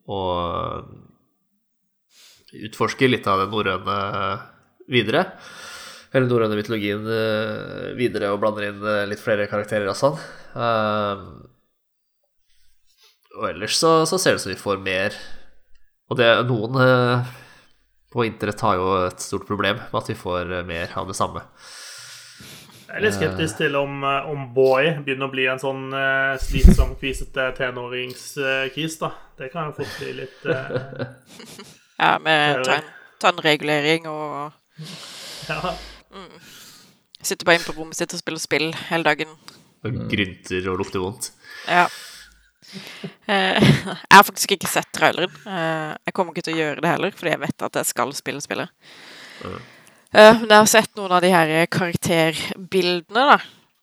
Og 0.08 0.84
utforsker 2.68 3.08
litt 3.08 3.28
av 3.28 3.44
den 3.44 3.52
norrøne 3.52 3.98
videre. 4.88 5.24
Eller 6.12 6.28
norrøne 6.28 6.56
mytologien 6.56 7.04
videre 7.98 8.30
og 8.32 8.40
blander 8.40 8.70
inn 8.70 8.84
litt 9.10 9.20
flere 9.20 9.44
karakterer 9.50 9.90
og 9.90 9.96
sånn. 9.98 10.16
Og 13.36 13.44
ellers 13.50 13.76
så, 13.76 13.90
så 14.08 14.16
ser 14.16 14.32
det 14.32 14.40
ut 14.40 14.44
som 14.46 14.54
vi 14.54 14.62
får 14.62 14.80
mer. 14.80 15.18
Og 16.08 16.16
det 16.16 16.30
noen 16.48 16.80
på 18.08 18.24
internett 18.24 18.64
har 18.64 18.80
jo 18.80 18.88
et 19.02 19.20
stort 19.20 19.44
problem 19.48 19.82
med 19.82 20.00
at 20.00 20.08
vi 20.08 20.16
får 20.16 20.56
mer 20.68 20.96
av 20.96 21.12
det 21.12 21.18
samme. 21.20 21.44
Jeg 22.88 22.96
er 22.96 23.04
litt 23.04 23.16
skeptisk 23.18 23.58
til 23.60 23.74
om, 23.76 23.98
eh, 24.08 24.28
om 24.32 24.46
Boy 24.56 24.94
begynner 25.04 25.28
å 25.28 25.32
bli 25.32 25.44
en 25.52 25.60
sånn 25.60 25.90
uh, 25.92 26.38
slitsom, 26.40 26.94
kvisete 26.96 27.50
tenåringskis, 27.58 28.96
da. 29.02 29.10
Det 29.36 29.50
kan 29.52 29.68
jo 29.68 29.74
fort 29.76 29.98
bli 30.00 30.14
litt 30.22 30.46
uh, 30.48 31.04
Ja, 32.00 32.14
med 32.22 32.64
tann, 32.64 32.88
tannregulering 33.20 34.08
og 34.08 34.56
Ja. 35.50 35.74
sitter 37.20 37.44
bare 37.44 37.58
inne 37.58 37.68
på 37.68 37.76
rommet 37.76 37.98
sitt 37.98 38.14
og 38.16 38.22
spiller 38.22 38.40
spill 38.40 38.70
hele 38.88 39.04
dagen. 39.04 39.36
Og 39.84 40.04
grynter 40.08 40.72
og 40.72 40.80
lukter 40.80 41.04
vondt. 41.04 41.32
Ja. 41.68 41.90
Uh, 43.28 43.60
jeg 43.60 44.16
har 44.16 44.24
faktisk 44.24 44.56
ikke 44.56 44.70
sett 44.70 44.88
traileren. 44.96 45.34
Uh, 45.44 45.92
jeg 46.08 46.16
kommer 46.16 46.32
ikke 46.32 46.48
til 46.48 46.56
å 46.56 46.62
gjøre 46.62 46.84
det 46.86 46.94
heller, 46.96 47.12
fordi 47.20 47.36
jeg 47.36 47.44
vet 47.44 47.68
at 47.68 47.82
jeg 47.82 47.92
skal 47.92 48.16
spille 48.16 48.40
spillet. 48.44 48.72
Eh, 50.14 50.40
men 50.40 50.48
jeg 50.48 50.56
har 50.56 50.70
sett 50.70 50.96
noen 50.96 51.12
av 51.12 51.24
de 51.24 51.32
her 51.34 51.54
karakterbildene, 51.72 53.24
da. 53.34 53.38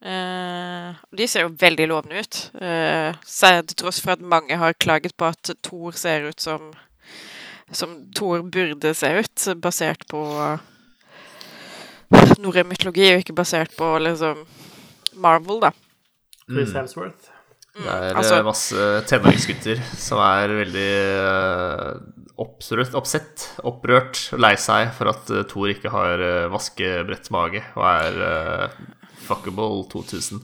Uh, 0.06 0.91
og 1.10 1.18
de 1.18 1.26
ser 1.26 1.47
jo 1.47 1.53
veldig 1.57 1.85
lovende 1.89 2.19
ut. 2.22 2.39
Uh, 2.60 3.15
så 3.26 3.56
til 3.65 3.80
tross 3.80 3.97
for 4.03 4.14
at 4.14 4.22
mange 4.22 4.53
har 4.53 4.76
klaget 4.77 5.15
på 5.18 5.26
at 5.31 5.49
Thor 5.65 5.97
ser 5.97 6.27
ut 6.30 6.43
som 6.43 6.68
som 7.73 7.95
Thor 8.14 8.43
burde 8.53 8.93
se 8.93 9.10
ut, 9.18 9.45
basert 9.61 10.06
på 10.10 10.22
norrøn 12.38 12.69
mytologi, 12.69 13.07
og 13.14 13.23
ikke 13.23 13.38
basert 13.38 13.73
på 13.77 13.88
liksom 14.03 14.43
Marvel, 15.18 15.64
da. 15.64 15.72
Chris 16.45 16.76
Hemsworth. 16.76 17.31
Det 17.76 17.91
er 17.91 18.15
altså- 18.15 18.43
masse 18.43 18.84
tenåringsgutter 19.10 19.81
som 19.97 20.19
er 20.19 20.47
veldig 20.47 20.91
eh, 21.11 21.97
oppsrørt, 22.41 22.95
oppsett, 22.98 23.48
opprørt 23.68 24.20
og 24.36 24.41
lei 24.44 24.53
seg 24.60 24.91
for 24.98 25.12
at 25.12 25.32
eh, 25.32 25.45
Thor 25.49 25.72
ikke 25.72 25.91
har 25.94 26.22
eh, 26.24 26.48
vaskebrett 26.52 27.32
mage 27.34 27.62
og 27.76 27.86
er 27.88 28.20
uh, 28.22 28.78
fuckable 29.26 29.86
2000. 29.91 30.44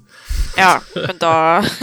Ja, 0.57 0.79
men 0.95 1.19
da, 1.21 1.33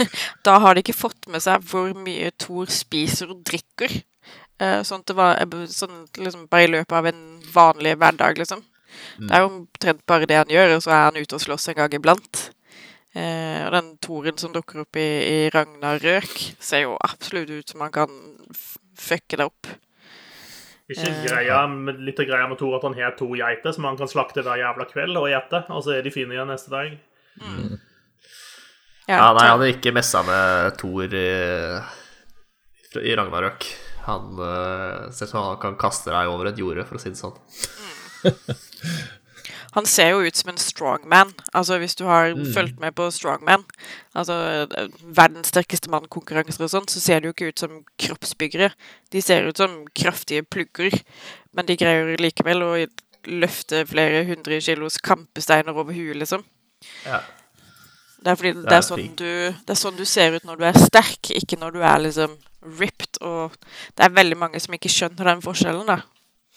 da 0.47 0.57
har 0.63 0.75
de 0.75 0.83
ikke 0.83 0.97
fått 0.97 1.29
med 1.31 1.43
seg 1.45 1.63
hvor 1.69 1.93
mye 1.97 2.33
Thor 2.41 2.71
spiser 2.73 3.33
og 3.33 3.43
drikker. 3.47 4.01
Uh, 4.59 4.81
sånn 4.83 5.05
at 5.05 5.11
det 5.11 5.15
var 5.15 5.39
sånn 5.71 6.03
liksom 6.19 6.49
bare 6.51 6.67
i 6.67 6.73
løpet 6.73 6.97
av 6.99 7.07
en 7.09 7.23
vanlig 7.53 7.95
hverdag, 8.01 8.41
liksom. 8.41 8.65
Det 9.19 9.29
er 9.35 9.43
jo 9.43 9.51
omtrent 9.51 10.01
bare 10.09 10.27
det 10.29 10.39
han 10.39 10.51
gjør, 10.51 10.75
og 10.75 10.83
så 10.83 10.93
er 10.95 11.03
han 11.07 11.19
ute 11.19 11.37
og 11.37 11.43
slåss 11.43 11.69
en 11.71 11.77
gang 11.77 11.93
iblant. 11.95 12.49
Eh, 13.17 13.61
og 13.65 13.73
den 13.73 13.89
toren 14.03 14.37
som 14.37 14.53
dukker 14.53 14.83
opp 14.83 14.99
i, 14.99 15.07
i 15.25 15.37
Ragnarøk, 15.53 16.33
ser 16.61 16.85
jo 16.85 16.97
absolutt 17.05 17.49
ut 17.49 17.71
som 17.71 17.83
han 17.85 17.93
kan 17.93 18.13
fucke 18.99 19.39
det 19.39 19.47
opp. 19.49 19.71
Ikke 20.89 21.05
Eh. 21.09 21.25
greia, 21.27 21.67
med- 21.69 21.99
litt 22.01 22.19
av 22.19 22.25
greia 22.25 22.47
med 22.49 22.57
Thor 22.57 22.75
at 22.79 22.83
han 22.87 22.95
har 22.97 23.11
to 23.17 23.27
geiter 23.37 23.71
som 23.75 23.83
han 23.85 23.97
kan 23.97 24.07
slakte 24.09 24.41
hver 24.41 24.57
jævla 24.57 24.87
kveld 24.89 25.17
og 25.21 25.27
ete, 25.29 25.63
og 25.69 25.83
så 25.85 25.93
er 25.97 26.01
de 26.01 26.09
fine 26.11 26.33
igjen 26.33 26.47
neste 26.49 26.69
dag. 26.73 26.95
Ja, 29.07 29.33
nei, 29.33 29.47
han 29.47 29.61
er 29.61 29.71
ikke 29.73 29.93
messa 29.93 30.21
med 30.25 30.77
Thor 30.77 31.03
i, 31.13 31.29
i 33.05 33.15
Ragnarøk. 33.17 33.65
Han 34.09 34.39
uh, 34.39 35.09
ser 35.13 35.25
ut 35.25 35.29
som 35.29 35.43
han 35.45 35.57
kan 35.61 35.75
kaste 35.77 36.09
deg 36.09 36.27
over 36.31 36.47
et 36.49 36.57
jorde, 36.57 36.85
for 36.87 36.97
å 36.97 37.01
si 37.01 37.09
det 37.13 37.21
sånn. 37.21 37.37
Han 39.75 39.85
ser 39.85 40.13
jo 40.13 40.23
ut 40.25 40.35
som 40.35 40.49
en 40.49 40.61
strongman. 40.61 41.33
Altså, 41.53 41.77
hvis 41.81 41.95
du 41.99 42.05
har 42.09 42.33
fulgt 42.55 42.79
med 42.81 42.95
på 42.97 43.09
strongman, 43.13 43.65
altså 44.17 44.37
eh, 44.65 44.87
verdens 45.03 45.51
sterkeste 45.53 45.91
mann-konkurranser 45.93 46.65
og 46.65 46.71
sånn, 46.73 46.89
så 46.89 47.01
ser 47.03 47.21
de 47.21 47.29
jo 47.29 47.35
ikke 47.35 47.51
ut 47.51 47.65
som 47.65 47.75
kroppsbyggere. 48.01 48.71
De 49.13 49.21
ser 49.21 49.45
ut 49.49 49.61
som 49.61 49.83
kraftige 49.97 50.45
plugger, 50.47 50.97
men 51.53 51.69
de 51.69 51.77
greier 51.77 52.15
likevel 52.21 52.65
å 52.65 52.71
løfte 53.29 53.83
flere 53.89 54.23
hundre 54.29 54.61
kilos 54.63 54.97
kampesteiner 55.03 55.75
over 55.75 55.93
huet, 55.93 56.17
liksom. 56.17 56.45
Ja. 57.05 57.21
Det 58.19 58.31
er 58.31 58.39
fordi 58.39 58.51
det, 58.57 58.75
er 58.75 58.83
sånn 58.83 59.11
du, 59.15 59.29
det 59.63 59.73
er 59.73 59.79
sånn 59.79 59.99
du 59.99 60.05
ser 60.07 60.35
ut 60.35 60.47
når 60.47 60.59
du 60.59 60.63
er 60.67 60.79
sterk, 60.79 61.29
ikke 61.31 61.59
når 61.59 61.75
du 61.77 61.83
er 61.87 62.01
liksom 62.03 62.35
ripped. 62.79 63.21
Og 63.23 63.55
det 63.95 64.05
er 64.05 64.15
veldig 64.15 64.37
mange 64.39 64.59
som 64.59 64.75
ikke 64.75 64.91
skjønner 64.91 65.31
den 65.31 65.43
forskjellen, 65.45 65.87
da. 65.87 66.01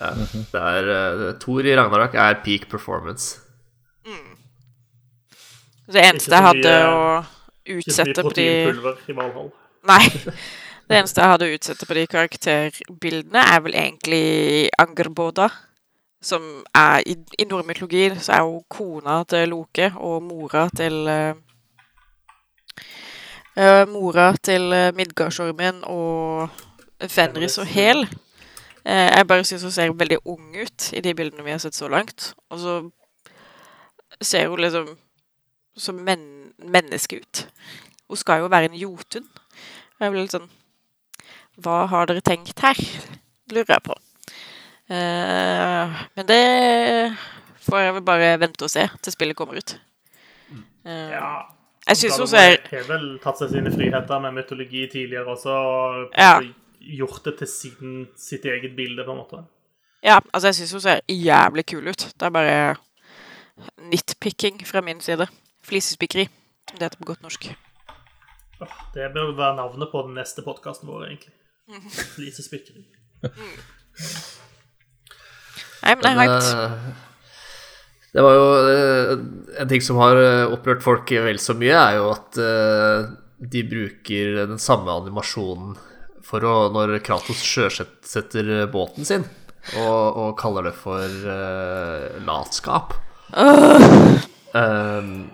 Ja. 0.03 0.11
Det 0.53 0.61
er 0.61 0.89
uh, 0.91 1.39
Thor 1.39 1.63
i 1.63 1.77
Ragnarok 1.79 2.15
er 2.19 2.41
peak 2.43 2.67
performance. 2.71 3.39
Det 5.93 6.03
eneste 6.09 6.35
jeg 6.35 6.47
hadde 6.47 6.73
å 6.89 6.99
utsette 7.77 8.23
på 8.23 8.33
de 8.37 8.49
proteinpulver 8.49 9.11
i 9.11 9.17
Valhall. 9.17 9.51
Nei. 9.91 10.07
Det 10.89 10.99
eneste 10.99 11.23
jeg 11.23 11.33
hadde 11.33 11.49
å 11.49 11.55
utsette 11.57 11.89
på 11.89 11.97
de 11.97 12.07
karakterbildene, 12.11 13.43
er 13.43 13.63
vel 13.65 13.77
egentlig 13.79 14.25
Angerboda. 14.83 15.49
Som 16.23 16.43
er 16.77 17.03
I, 17.09 17.17
i 17.41 17.47
nordmytologi 17.51 18.05
så 18.23 18.37
er 18.37 18.45
hun 18.47 18.63
kona 18.71 19.23
til 19.27 19.51
Loke 19.51 19.89
og 19.99 20.21
mora 20.23 20.69
til 20.71 21.09
eh, 21.11 21.33
eh, 23.59 23.83
Mora 23.91 24.29
til 24.39 24.69
uh, 24.71 24.93
Midgardsormen 24.95 25.83
og 25.91 26.53
Fenris 27.11 27.59
og 27.59 27.67
Hel. 27.67 28.07
Eh, 28.85 29.09
jeg 29.17 29.27
bare 29.31 29.45
syns 29.47 29.63
hun 29.63 29.71
ser 29.75 29.93
veldig 29.95 30.19
ung 30.27 30.57
ut 30.57 30.89
i 30.93 31.01
de 31.05 31.15
bildene 31.15 31.45
vi 31.47 31.51
har 31.55 31.59
sett 31.63 31.75
så 31.77 31.89
langt. 31.89 32.33
Og 32.51 32.59
så 32.59 32.91
ser 34.21 34.49
hun 34.49 34.61
liksom 34.61 34.97
som 35.77 35.95
men 36.05 36.53
menneske 36.59 37.21
ut. 37.23 37.47
Hun 38.09 38.17
skal 38.21 38.43
jo 38.43 38.51
være 38.53 38.69
en 38.71 38.77
jotun. 38.77 39.29
Jeg 40.01 40.11
blir 40.13 40.25
litt 40.27 40.35
sånn 40.35 40.51
Hva 41.63 41.87
har 41.87 42.07
dere 42.09 42.21
tenkt 42.25 42.59
her? 42.65 42.79
Lurer 43.53 43.75
jeg 43.77 43.85
på. 43.87 43.95
Eh, 44.93 46.03
men 46.17 46.27
det 46.29 47.15
får 47.69 47.85
jeg 47.85 47.95
vel 47.97 48.05
bare 48.07 48.31
vente 48.41 48.67
og 48.67 48.73
se 48.73 48.87
til 49.03 49.15
spillet 49.15 49.37
kommer 49.39 49.61
ut. 49.61 49.77
Eh, 50.85 51.11
Ja. 51.13 51.47
jeg 51.87 51.97
syns 51.97 52.19
hun 52.19 52.27
ser 52.27 52.59
har 52.71 52.89
vel 52.89 53.19
tatt 53.23 53.39
seg 53.39 53.51
sine 53.51 53.71
friheter 53.71 54.19
med 54.21 54.35
mytologi 54.35 54.87
tidligere 54.91 55.27
også, 55.37 55.51
og 55.51 56.11
Ja. 56.19 56.41
Gjort 56.99 57.25
det 57.25 57.37
til 57.41 57.51
sin, 57.51 58.07
sitt 58.19 58.45
eget 58.49 58.77
bilde, 58.77 59.05
på 59.07 59.15
en 59.15 59.21
måte. 59.23 59.43
Ja, 60.03 60.19
altså, 60.33 60.49
jeg 60.51 60.55
syns 60.61 60.73
hun 60.73 60.85
ser 60.85 61.05
jævlig 61.09 61.67
kul 61.71 61.89
ut. 61.89 62.09
Det 62.19 62.27
er 62.27 62.35
bare 62.35 62.57
nitpicking 63.93 64.63
fra 64.67 64.83
min 64.83 65.01
side. 65.01 65.27
Flisespikkeri, 65.63 66.27
som 66.71 66.79
det 66.79 66.89
heter 66.89 66.99
på 66.99 67.13
godt 67.13 67.23
norsk. 67.23 67.47
Det 68.95 69.09
bør 69.15 69.33
være 69.37 69.57
navnet 69.59 69.91
på 69.93 70.03
den 70.07 70.19
neste 70.19 70.43
podkasten 70.43 70.91
vår, 70.91 71.07
egentlig. 71.07 71.33
Flisespikkeri. 72.17 72.85
Nei, 75.83 75.95
men 75.95 76.03
det 76.03 76.11
er 76.13 76.19
hyped. 76.19 76.51
eh, 76.51 76.71
det 78.13 78.23
var 78.23 78.35
jo 78.37 78.47
eh, 78.71 79.13
En 79.63 79.71
ting 79.71 79.83
som 79.83 79.99
har 80.03 80.19
eh, 80.19 80.53
opprørt 80.53 80.83
folk 80.85 81.11
vel 81.27 81.39
så 81.43 81.55
mye, 81.59 81.75
er 81.75 81.99
jo 81.99 82.11
at 82.13 82.39
de 83.53 83.63
bruker 83.67 84.45
den 84.47 84.61
samme 84.63 84.91
animasjonen 84.95 85.75
for 86.33 86.49
å 86.49 86.57
Når 86.73 86.97
Kratos 87.05 87.45
sjøsetter 87.45 88.67
båten 88.73 89.05
sin, 89.05 89.29
og, 89.77 90.17
og 90.17 90.33
kaller 90.41 90.71
det 90.71 90.75
for 90.81 91.29
uh, 91.29 92.09
latskap. 92.25 92.97
Um, 93.37 95.31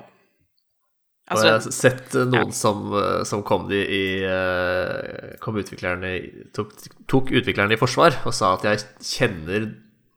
og 1.28 1.42
jeg 1.42 1.50
har 1.50 1.58
Altså, 1.58 1.72
sett 1.74 2.14
noen 2.16 2.30
noen 2.32 2.52
som, 2.56 2.86
eh, 2.96 3.22
som 3.28 3.42
kom, 3.44 3.66
de 3.68 3.82
i, 3.84 4.04
eh, 4.24 5.34
kom 5.44 5.58
utviklerne 5.60 6.12
tok, 6.56 6.72
tok 7.10 7.32
utviklerne 7.36 7.76
i 7.76 7.80
forsvar 7.80 8.22
og 8.24 8.32
sa 8.32 8.54
at 8.56 8.64
jeg 8.64 8.86
kjenner 9.04 9.66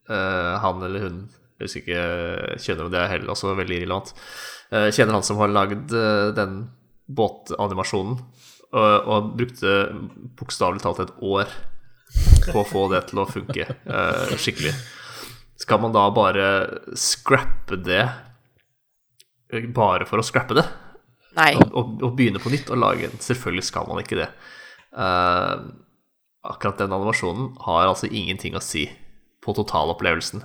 uh, 0.08 0.56
han 0.64 0.80
eller 0.88 1.04
hun 1.04 1.18
Jeg 1.60 1.68
husker 1.68 1.82
ikke 1.82 2.62
kjenner 2.64 2.88
om 2.88 2.94
det 2.94 3.02
er 3.02 3.12
heller 3.12 3.34
også 3.34 3.52
veldig 3.60 3.76
irrelevant. 3.82 4.14
Uh, 4.72 4.88
kjenner 4.88 5.18
han 5.20 5.28
som 5.28 5.38
har 5.44 5.52
lagd 5.52 5.92
uh, 5.94 6.32
den 6.34 6.64
båtanimasjonen, 7.12 8.16
og, 8.72 9.08
og 9.08 9.32
brukte 9.40 9.76
bokstavelig 10.40 10.84
talt 10.84 11.04
et 11.04 11.14
år 11.20 11.52
på 12.52 12.62
å 12.62 12.68
få 12.68 12.88
det 12.92 13.06
til 13.10 13.22
å 13.22 13.28
funke 13.30 13.68
uh, 13.88 14.32
skikkelig. 14.36 14.74
Skal 15.62 15.82
man 15.84 15.94
da 15.96 16.08
bare 16.14 16.46
scrappe 16.98 17.78
det 17.78 18.04
eh, 19.52 19.68
bare 19.70 20.08
for 20.10 20.22
å 20.22 20.26
scrappe 20.26 20.58
det? 20.58 20.66
nei. 21.38 21.54
og, 21.56 21.70
og, 21.72 21.92
og 22.04 22.16
begynne 22.18 22.42
på 22.42 22.52
nytt 22.54 22.72
og 22.74 22.82
lage 22.82 23.08
en. 23.08 23.22
Selvfølgelig 23.24 23.68
skal 23.68 23.88
man 23.90 24.02
ikke 24.04 24.20
det. 24.20 24.30
Uh, 24.92 25.70
akkurat 26.48 26.82
den 26.82 26.92
animasjonen 26.92 27.54
har 27.68 27.88
altså 27.88 28.10
ingenting 28.10 28.58
å 28.58 28.64
si 28.64 28.88
på 29.42 29.56
totalopplevelsen. 29.58 30.44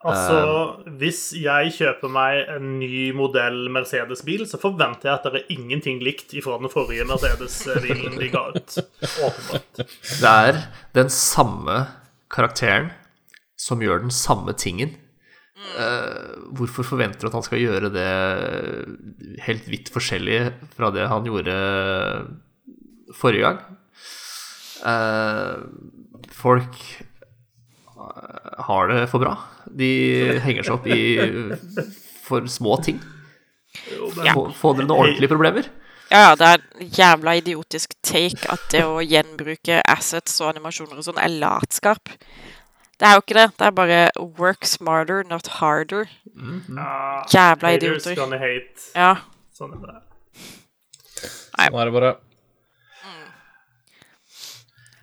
Altså, 0.00 0.36
Um, 0.80 0.94
hvis 0.96 1.34
jeg 1.36 1.74
kjøper 1.76 2.08
meg 2.08 2.46
en 2.54 2.78
ny 2.80 3.10
modell 3.12 3.66
Mercedes-bil, 3.72 4.46
så 4.48 4.56
forventer 4.60 5.10
jeg 5.10 5.18
at 5.18 5.26
det 5.28 5.42
er 5.42 5.52
ingenting 5.52 6.00
likt 6.00 6.32
ifra 6.32 6.56
den 6.60 6.72
forrige 6.72 7.04
Mercedes-bilen 7.08 8.16
de 8.16 8.30
ga 8.32 8.46
ut. 8.54 8.78
Åpenbart. 9.26 9.82
Det 9.82 10.32
er 10.32 10.62
den 10.96 11.12
samme 11.12 11.82
karakteren 12.32 12.88
som 13.60 13.84
gjør 13.84 14.06
den 14.06 14.14
samme 14.14 14.56
tingen. 14.56 14.96
Uh, 15.76 16.48
hvorfor 16.56 16.86
forventer 16.94 17.20
du 17.20 17.28
at 17.28 17.36
han 17.36 17.44
skal 17.44 17.60
gjøre 17.60 17.92
det 17.92 18.08
helt 19.44 19.68
vidt 19.68 19.92
forskjellig 19.92 20.40
fra 20.78 20.88
det 20.96 21.10
han 21.12 21.28
gjorde 21.28 21.58
forrige 23.20 23.44
gang? 23.44 23.60
Uh, 24.80 25.68
folk 26.32 26.80
har 28.00 28.88
det 28.88 29.04
for 29.12 29.20
bra. 29.20 29.36
De 29.78 30.38
henger 30.44 30.66
seg 30.66 30.74
opp 30.74 30.86
i 30.90 31.00
for 32.26 32.46
små 32.50 32.76
ting. 32.84 33.00
Ja. 34.24 34.34
Få, 34.34 34.74
dere 34.74 34.86
noen 34.86 34.96
ordentlige 34.96 35.30
problemer. 35.30 35.68
Ja, 36.10 36.20
ja, 36.24 36.30
det 36.34 36.46
er 36.46 36.62
en 36.82 36.88
jævla 36.96 37.34
idiotisk 37.38 37.92
take 38.02 38.48
at 38.50 38.64
det 38.72 38.82
å 38.82 38.98
gjenbruke 39.04 39.78
assets 39.86 40.40
og 40.42 40.50
animasjoner 40.50 40.98
og 40.98 41.06
sånn 41.06 41.20
er 41.22 41.30
latskap. 41.36 42.10
Det 43.00 43.06
er 43.08 43.14
jo 43.16 43.22
ikke 43.22 43.36
det. 43.38 43.46
Det 43.56 43.68
er 43.68 43.76
bare 43.76 44.00
work 44.40 44.66
smarter, 44.68 45.22
not 45.30 45.46
harder. 45.60 46.10
Ja, 46.34 47.22
Jævla 47.30 47.76
idioter. 47.78 48.18
hate. 48.42 48.90
Ja. 48.96 49.12
Sånn 49.56 49.76
er 49.78 49.86
det. 49.86 50.00
Sånn 51.54 51.78
er 51.78 51.88
det 51.88 51.94
bare. 51.94 52.12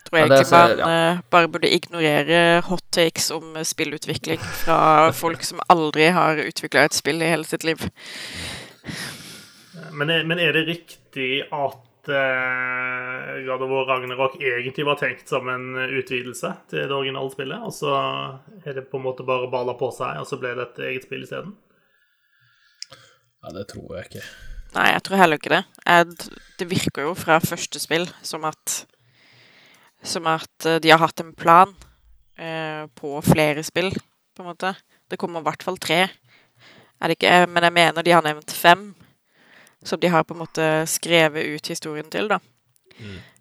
Tror 0.08 0.20
jeg 0.20 0.28
ja, 0.30 0.36
egentlig 0.36 0.48
så- 0.48 0.76
man 0.78 0.80
ja. 0.80 1.18
bare 1.30 1.48
burde 1.52 1.70
ignorere 1.70 2.62
hot 2.64 2.84
takes 2.92 3.32
om 3.32 3.56
eh, 3.56 3.64
spillutvikling 3.68 4.40
fra 4.40 5.12
folk 5.12 5.44
som 5.44 5.60
aldri 5.70 6.08
har 6.16 6.40
utvikla 6.46 6.86
et 6.88 6.96
spill 6.96 7.22
i 7.22 7.28
hele 7.28 7.44
sitt 7.44 7.64
liv. 7.68 7.84
Men 9.92 10.10
er, 10.10 10.24
men 10.24 10.40
er 10.40 10.54
det 10.54 10.68
riktig 10.68 11.44
at 11.52 12.10
uh, 12.10 13.46
God 13.46 13.62
of 13.66 13.70
War 13.70 13.86
Ragnarok 13.90 14.38
egentlig 14.40 14.86
var 14.86 14.96
tenkt 14.96 15.28
som 15.30 15.50
en 15.50 15.76
utvidelse 15.76 16.54
til 16.70 16.86
det 16.86 16.96
originale 16.96 17.32
spillet, 17.34 17.60
og 17.60 17.74
så 17.74 17.94
er 18.64 18.78
det 18.78 18.88
på 18.92 18.98
en 19.02 19.08
måte 19.10 19.26
bare 19.28 19.50
balla 19.52 19.74
på 19.78 19.92
seg, 19.92 20.22
og 20.22 20.28
så 20.30 20.40
ble 20.40 20.54
det 20.56 20.70
et 20.70 20.84
eget 20.92 21.08
spill 21.10 21.26
isteden? 21.26 21.56
Ja, 23.44 23.52
det 23.58 23.68
tror 23.74 23.98
jeg 23.98 24.10
ikke. 24.12 24.24
Nei, 24.76 24.92
jeg 24.94 25.04
tror 25.08 25.22
heller 25.22 25.40
ikke 25.40 25.56
det. 25.56 25.64
Det 26.60 26.70
virker 26.70 27.10
jo 27.10 27.14
fra 27.18 27.40
første 27.44 27.80
spill 27.82 28.08
som 28.22 28.46
at 28.48 28.86
Som 30.03 30.28
at 30.30 30.65
eh, 30.65 30.80
de 30.84 30.94
har 30.94 31.02
hatt 31.02 31.24
en 31.24 31.34
plan 31.38 31.74
eh, 32.38 32.86
på 32.95 33.15
flere 33.26 33.64
spill, 33.65 33.91
på 34.36 34.44
en 34.44 34.52
måte. 34.52 34.76
Det 35.10 35.19
kommer 35.19 35.41
i 35.41 35.48
hvert 35.48 35.65
fall 35.65 35.80
tre. 35.82 36.03
Er 36.98 37.10
det 37.10 37.18
ikke, 37.18 37.34
eh, 37.44 37.49
men 37.49 37.68
jeg 37.68 37.78
mener 37.78 38.06
de 38.06 38.15
har 38.15 38.26
nevnt 38.26 38.53
fem, 38.53 38.91
som 39.86 39.99
de 40.02 40.11
har 40.11 40.26
på 40.28 40.36
en 40.36 40.44
måte 40.44 40.69
skrevet 40.90 41.56
ut 41.56 41.74
historien 41.74 42.07
til, 42.11 42.30
da. 42.32 42.40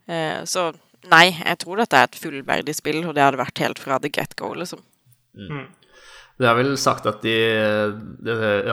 Eh, 0.06 0.42
så 0.44 0.72
Nei, 1.06 1.28
jeg 1.30 1.58
tror 1.62 1.78
dette 1.78 1.98
er 1.98 2.08
et 2.08 2.16
fullverdig 2.18 2.74
spill, 2.74 3.04
og 3.06 3.12
det 3.14 3.22
hadde 3.22 3.38
vært 3.38 3.60
helt 3.62 3.78
fra 3.78 3.98
the 4.02 4.10
get 4.10 4.32
go, 4.34 4.48
liksom. 4.58 4.80
Det 6.36 6.48
er 6.48 6.56
vel 6.58 6.74
sagt 6.80 7.06
at, 7.08 7.22
de, 7.22 7.36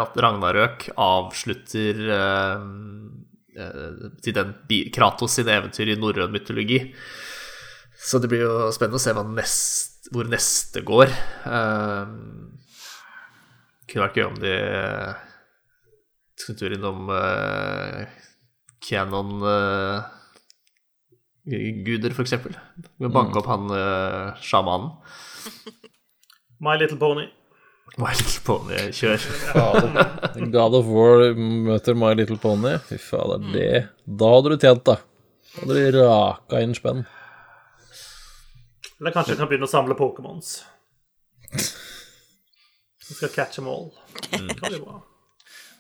at 0.02 0.18
Ragnarøk 0.20 0.90
avslutter 1.00 2.02
eh, 2.18 2.66
eh, 3.56 4.02
til 4.26 4.36
den 4.36 4.56
Kratos 4.96 5.38
sin 5.38 5.52
eventyr 5.52 5.94
i 5.94 6.00
norrøn 6.00 6.34
mytologi. 6.34 6.82
Så 8.04 8.20
det 8.20 8.30
blir 8.32 8.44
jo 8.44 8.72
spennende 8.76 9.00
å 9.00 9.04
se 9.04 9.14
hva 9.16 9.24
nest, 9.28 10.10
hvor 10.12 10.28
neste 10.30 10.84
går. 10.84 11.12
Um, 11.48 12.58
kunne 13.88 14.08
vært 14.08 14.20
gøy 14.20 14.28
om 14.28 14.42
de 14.42 14.58
tok 16.40 16.52
en 16.52 16.60
tur 16.60 16.76
innom 16.76 17.08
uh, 17.14 18.04
Canon 18.84 19.46
uh, 19.48 20.04
guder, 21.46 22.12
for 22.16 22.26
eksempel. 22.26 22.58
Med 23.00 23.16
banke 23.16 23.40
opp 23.40 23.48
han 23.52 23.72
uh, 23.72 24.36
sjamanen. 24.44 24.92
My 26.64 26.76
Little 26.80 27.00
Pony. 27.00 27.30
My 28.00 28.12
Little 28.18 28.44
Pony, 28.44 28.84
kjør. 28.96 29.26
God 30.56 30.80
of 30.80 30.92
War 30.92 31.26
møter 31.38 31.96
My 31.96 32.14
Little 32.18 32.40
Pony. 32.42 32.76
Fy 32.90 33.00
fader, 33.00 33.44
det 33.54 33.88
Da 34.04 34.36
hadde 34.36 34.56
du 34.56 34.60
tjent, 34.60 34.88
da. 34.88 35.00
Da 35.54 35.68
hadde 35.68 35.92
du 35.94 36.00
raka 36.02 36.64
inn 36.64 36.76
spenn. 36.76 37.06
Eller 39.04 39.12
kanskje 39.12 39.34
jeg 39.34 39.40
kan 39.42 39.50
begynne 39.52 39.68
å 39.68 39.72
samle 39.72 39.96
Pokémons. 40.00 40.52
Jeg 41.52 43.18
skal 43.18 43.32
catch 43.34 43.58
them 43.58 43.66
all. 43.68 43.90
Det 44.32 44.56
kan 44.56 44.70
bli 44.70 44.80
bra. 44.80 45.02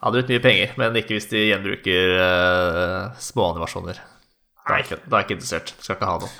Hadde 0.03 0.17
brukt 0.17 0.31
mye 0.33 0.41
penger, 0.43 0.73
men 0.75 0.97
ikke 0.99 1.15
hvis 1.15 1.29
de 1.31 1.45
gjenbruker 1.45 2.17
uh, 2.19 3.13
småanimasjoner. 3.23 4.01
Da 4.65 4.75
er 4.75 4.83
ikke, 4.83 4.97
da 5.05 5.15
er 5.15 5.23
jeg 5.23 5.29
ikke 5.29 5.37
interessert. 5.37 5.71
Skal 5.79 5.95
ikke 5.95 6.09
ha 6.09 6.17
noe. 6.25 6.33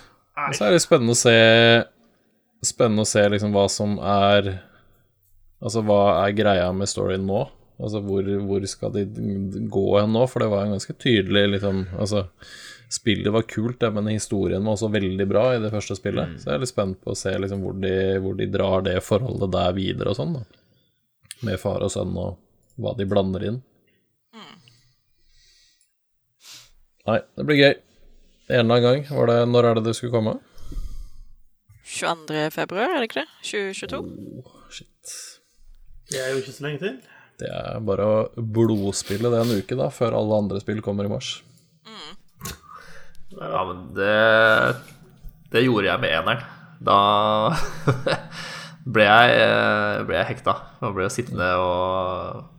Så 0.57 0.68
er 0.68 0.76
det 0.76 0.81
spennende 0.84 1.15
å 1.15 1.22
se 1.22 1.38
Spennende 2.68 3.03
å 3.05 3.07
se 3.07 3.23
liksom 3.30 3.55
hva 3.55 3.64
som 3.72 3.95
er 3.99 4.47
Altså 5.64 5.84
hva 5.85 6.01
er 6.26 6.35
greia 6.35 6.68
med 6.76 6.89
storyen 6.91 7.23
nå? 7.27 7.45
Altså 7.80 8.01
hvor, 8.03 8.27
hvor 8.47 8.65
skal 8.68 8.91
de 8.95 9.05
gå 9.72 9.84
hen 9.93 10.15
nå? 10.15 10.23
For 10.31 10.43
det 10.43 10.49
var 10.51 10.65
en 10.65 10.76
ganske 10.76 10.95
tydelig 10.99 11.45
liksom 11.55 11.85
Altså 11.93 12.26
Spillet 12.94 13.34
var 13.34 13.45
kult, 13.49 13.80
det, 13.82 13.90
men 13.95 14.11
historien 14.11 14.61
var 14.61 14.76
også 14.76 14.91
veldig 14.94 15.26
bra 15.26 15.48
i 15.56 15.61
det 15.64 15.72
første 15.74 15.95
spillet. 15.98 16.36
Så 16.41 16.52
jeg 16.52 16.60
er 16.60 16.61
litt 16.61 16.70
spent 16.70 16.99
på 17.02 17.14
å 17.14 17.18
se 17.18 17.32
liksom 17.41 17.64
hvor, 17.65 17.74
de, 17.82 17.94
hvor 18.22 18.36
de 18.38 18.45
drar 18.53 18.84
det 18.86 18.99
forholdet 19.02 19.49
der 19.56 19.74
videre 19.74 20.14
og 20.14 20.20
sånn, 20.20 20.36
da. 20.38 20.44
Med 21.48 21.57
far 21.60 21.82
og 21.84 21.90
sønn 21.91 22.14
og 22.14 22.38
hva 22.78 22.94
de 22.98 23.07
blander 23.10 23.48
inn. 23.49 23.64
Nei, 27.03 27.20
det 27.36 27.44
blir 27.48 27.60
gøy. 27.60 27.74
En 28.53 28.61
eller 28.61 28.78
annen 28.78 28.86
gang. 28.86 29.02
Var 29.11 29.32
det, 29.32 29.38
når 29.52 29.68
er 29.68 29.80
det 29.80 29.86
det 29.90 29.95
skulle 29.98 30.14
komme? 30.14 30.38
22. 31.94 32.45
februar, 32.56 32.94
er 32.94 33.02
det 33.02 33.10
ikke 33.10 33.24
det? 33.24 33.32
2022? 33.49 33.99
Oh, 34.40 34.61
shit. 34.72 35.15
Det 36.11 36.22
er 36.22 36.32
jo 36.32 36.44
ikke 36.44 36.53
så 36.56 36.68
lenge 36.68 36.84
til. 36.84 37.02
Det 37.41 37.49
er 37.49 37.82
bare 37.84 38.06
å 38.07 38.45
blodspille 38.56 39.34
det 39.34 39.41
en 39.41 39.57
uke, 39.57 39.80
da, 39.80 39.90
før 39.91 40.15
alle 40.22 40.40
andre 40.45 40.61
spill 40.64 40.80
kommer 40.86 41.10
i 41.10 41.11
mars. 41.11 41.34
Ja, 43.39 43.64
men 43.69 43.80
det 43.97 44.76
Det 45.53 45.64
gjorde 45.65 45.88
jeg 45.89 46.01
med 46.01 46.14
eneren. 46.14 46.41
Da 46.84 46.97
ble 48.93 49.05
jeg, 49.07 49.35
eh, 49.43 50.01
ble 50.07 50.18
jeg 50.19 50.30
hekta. 50.34 50.55
Da 50.81 50.89
ble 50.91 51.05
jeg 51.07 51.15
sittende 51.19 51.51
og 51.61 52.49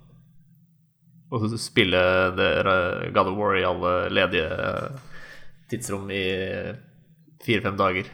og 1.34 1.48
spille 1.58 1.98
God 2.36 3.26
of 3.26 3.34
War 3.34 3.56
i 3.58 3.64
alle 3.66 3.94
ledige 4.14 4.44
tidsrom 5.72 6.04
i 6.14 6.20
fire-fem 7.42 7.74
dager. 7.80 8.06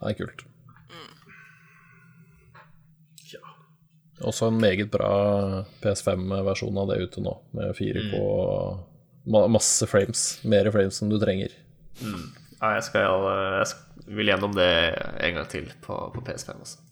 Det 0.00 0.10
er 0.10 0.16
kult. 0.18 0.42
Også 4.26 4.48
en 4.50 4.58
meget 4.58 4.90
bra 4.90 5.12
PS5-versjon 5.84 6.78
av 6.82 6.90
det 6.90 6.98
ute 7.04 7.22
nå, 7.22 7.36
med 7.54 7.74
4K 7.78 8.16
og 8.18 8.80
ma- 8.80 8.95
masse 9.26 9.86
frames. 9.90 10.24
Mer 10.46 10.70
frames 10.74 11.02
enn 11.02 11.12
du 11.12 11.18
trenger. 11.22 11.54
Ja, 12.00 12.74
jeg, 12.76 12.84
skal, 12.88 13.06
jeg 13.58 13.68
skal, 13.72 14.10
vil 14.18 14.30
gjennom 14.30 14.56
det 14.56 14.72
en 15.26 15.38
gang 15.40 15.48
til 15.52 15.70
på, 15.84 15.98
på 16.14 16.24
PS5. 16.26 16.60
Også. 16.62 16.82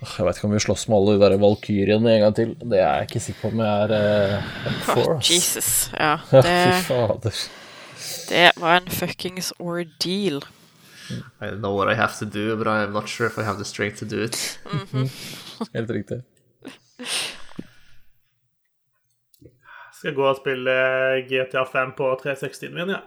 Jeg 0.00 0.24
vet 0.24 0.38
ikke 0.38 0.48
om 0.48 0.54
vi 0.54 0.60
slåss 0.64 0.86
med 0.88 0.96
alle 0.96 1.14
de 1.16 1.20
der 1.26 1.40
valkyrjene 1.42 2.12
en 2.14 2.22
gang 2.24 2.36
til. 2.36 2.54
Det 2.62 2.78
er 2.78 3.02
jeg 3.02 3.08
ikke 3.08 3.20
sikker 3.20 3.42
på 3.42 3.50
om 3.52 3.60
jeg 3.60 3.82
er 3.82 4.38
uh, 4.38 4.78
for. 4.86 5.16
Oh, 5.16 5.20
Jesus. 5.20 5.90
Ja, 5.92 6.14
Ja, 6.32 6.40
det, 6.46 6.54
fy 6.56 6.86
fader. 6.88 7.42
det 8.30 8.46
var 8.56 8.80
en 8.80 8.88
fuckings 8.88 9.52
ordeal. 9.58 10.40
I 11.42 11.50
know 11.50 11.74
what 11.74 11.92
I 11.92 11.96
have 11.96 12.14
to 12.20 12.24
do, 12.24 12.56
but 12.56 12.66
I'm 12.66 12.92
not 12.92 13.08
sure 13.08 13.26
if 13.26 13.36
I 13.36 13.42
have 13.42 13.58
the 13.58 13.64
strength 13.64 13.98
to 13.98 14.06
do 14.06 14.22
it. 14.22 14.58
Helt 15.74 15.90
riktig. 15.90 16.22
Skal 20.00 20.14
gå 20.16 20.24
og 20.24 20.38
spille 20.38 20.74
GTA 21.28 21.66
5 21.68 21.90
på 21.98 22.06
360-en 22.22 22.72
min, 22.72 22.92
ja. 22.94 23.02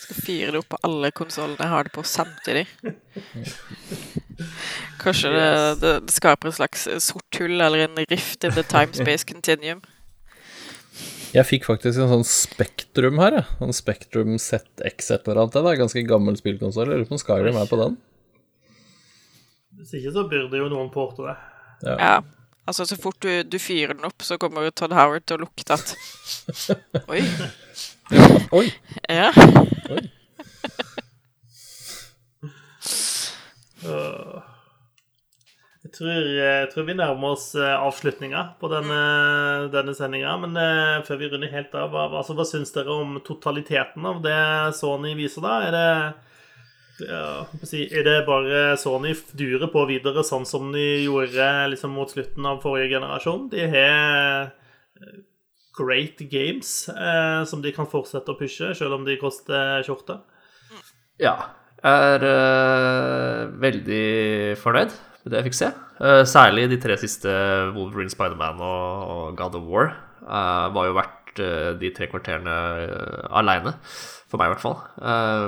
Skal 0.00 0.16
fyre 0.24 0.50
det 0.50 0.58
opp 0.58 0.72
på 0.72 0.80
alle 0.88 1.12
konsollene 1.14 1.62
jeg 1.62 1.70
har 1.70 1.86
det 1.86 1.92
på 1.94 2.02
samtidig. 2.02 2.64
Kanskje 4.98 5.30
det, 5.36 5.46
det, 5.84 5.92
det 6.08 6.16
skaper 6.16 6.50
et 6.50 6.58
slags 6.58 6.88
sort 7.04 7.38
hull 7.38 7.62
eller 7.62 7.84
en 7.84 8.02
rift 8.10 8.42
in 8.48 8.56
the 8.56 8.66
time-space 8.66 9.28
continuum. 9.28 9.84
Jeg 11.30 11.46
fikk 11.46 11.68
faktisk 11.68 12.02
en 12.02 12.10
sånn 12.10 12.26
Spektrum 12.26 13.22
her, 13.22 13.38
jeg. 13.38 13.46
En 13.62 13.76
Spektrum 13.76 14.34
ZX 14.34 15.12
et 15.14 15.30
eller 15.30 15.44
annet. 15.44 15.54
Det 15.54 15.62
er 15.62 15.82
ganske 15.84 16.02
gammel 16.10 16.40
spillkonsoll. 16.40 16.90
Lurer 16.90 17.06
på 17.06 17.14
om 17.14 17.22
Skyrim 17.22 17.60
er 17.60 17.70
på 17.70 17.78
den. 17.78 17.94
Hvis 19.78 19.94
ikke 20.00 20.10
så 20.18 20.26
burde 20.26 20.58
jo 20.58 20.66
noen 20.74 20.90
porte 20.90 21.22
det. 21.28 21.38
Ja. 21.86 21.94
Ja. 21.94 22.39
Altså, 22.68 22.86
så 22.86 22.96
fort 23.00 23.18
du, 23.24 23.30
du 23.42 23.58
fyrer 23.58 23.96
den 23.96 24.06
opp, 24.06 24.22
så 24.22 24.38
kommer 24.40 24.70
Todd 24.70 24.94
Howard 24.94 25.26
til 25.26 25.40
å 25.40 25.44
lukte 25.46 25.74
at 25.74 25.94
Oi. 27.12 27.22
Oi! 28.54 28.66
Ja. 29.08 29.30
Oi. 29.90 30.02
Jeg 35.80 35.94
tror, 35.96 36.10
jeg 36.36 36.68
tror 36.70 36.84
vi 36.86 36.94
nærmer 36.94 37.34
oss 37.34 37.50
eh, 37.58 37.72
avslutninga 37.74 38.42
på 38.60 38.68
denne, 38.70 38.98
denne 39.72 39.94
sendinga. 39.96 40.36
Men 40.42 40.54
eh, 40.60 41.00
før 41.06 41.18
vi 41.20 41.30
runder 41.32 41.50
helt 41.54 41.74
av, 41.74 41.90
hva, 41.90 42.06
altså, 42.20 42.36
hva 42.38 42.46
syns 42.46 42.70
dere 42.76 42.94
om 42.94 43.16
totaliteten 43.26 44.06
av 44.06 44.20
det 44.24 44.40
Sony 44.78 45.16
viser 45.18 45.44
da? 45.44 45.56
Er 45.66 45.74
det 45.74 45.88
ja, 47.04 47.46
Er 47.72 48.04
det 48.06 48.16
bare 48.26 48.76
Sony 48.80 49.14
durer 49.36 49.70
på 49.72 49.86
videre 49.88 50.24
sånn 50.26 50.46
som 50.48 50.70
de 50.74 51.04
gjorde 51.04 51.48
liksom, 51.72 51.94
mot 51.96 52.10
slutten 52.10 52.46
av 52.46 52.62
forrige 52.64 52.94
generasjon? 52.96 53.48
De 53.52 53.66
har 53.72 54.50
eh, 55.00 55.20
great 55.80 56.18
games 56.30 56.88
eh, 56.88 57.44
som 57.44 57.62
de 57.62 57.72
kan 57.74 57.88
fortsette 57.90 58.32
å 58.32 58.38
pushe, 58.38 58.72
selv 58.76 58.98
om 58.98 59.06
de 59.06 59.18
koster 59.20 59.84
skjorte. 59.86 60.20
Ja. 61.20 61.36
Jeg 61.80 62.10
er 62.12 62.26
eh, 62.28 63.46
veldig 63.62 64.08
fornøyd 64.60 64.92
med 64.92 65.32
det 65.32 65.38
jeg 65.38 65.46
fikk 65.48 65.56
se. 65.56 65.70
Eh, 66.00 66.24
særlig 66.28 66.66
de 66.68 66.80
tre 66.82 66.98
siste 67.00 67.32
Wolverine, 67.76 68.12
Spiderman 68.12 68.60
og, 68.60 69.14
og 69.14 69.38
God 69.38 69.56
of 69.56 69.70
War 69.70 69.94
var 70.20 70.86
jo 70.86 70.94
verdt 70.94 71.19
eh, 71.38 71.70
de 71.78 71.92
tre 71.94 72.08
kvarterene 72.10 72.56
uh, 72.90 73.38
aleine. 73.38 73.76
For 74.30 74.38
meg, 74.38 74.50
i 74.50 74.54
hvert 74.54 74.64
fall. 74.64 74.80
Eh, 75.02 75.46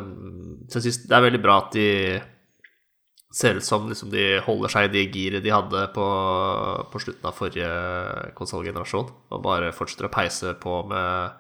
så 0.70 0.78
jeg 0.78 0.86
syns 0.88 1.02
det 1.08 1.16
er 1.18 1.26
veldig 1.26 1.42
bra 1.42 1.58
at 1.62 1.74
de 1.74 1.88
ser 3.32 3.56
ut 3.56 3.64
som 3.64 3.86
liksom, 3.88 4.10
de 4.12 4.40
holder 4.44 4.72
seg 4.72 4.88
i 4.88 4.92
de 4.92 5.02
giret 5.08 5.44
de 5.44 5.52
hadde 5.54 5.86
på, 5.94 6.06
på 6.92 7.00
slutten 7.00 7.28
av 7.30 7.36
forrige 7.36 7.70
konsollgenerasjon, 8.36 9.12
og 9.32 9.44
bare 9.44 9.72
fortsetter 9.74 10.10
å 10.10 10.12
peise 10.12 10.54
på 10.60 10.82
med 10.90 11.38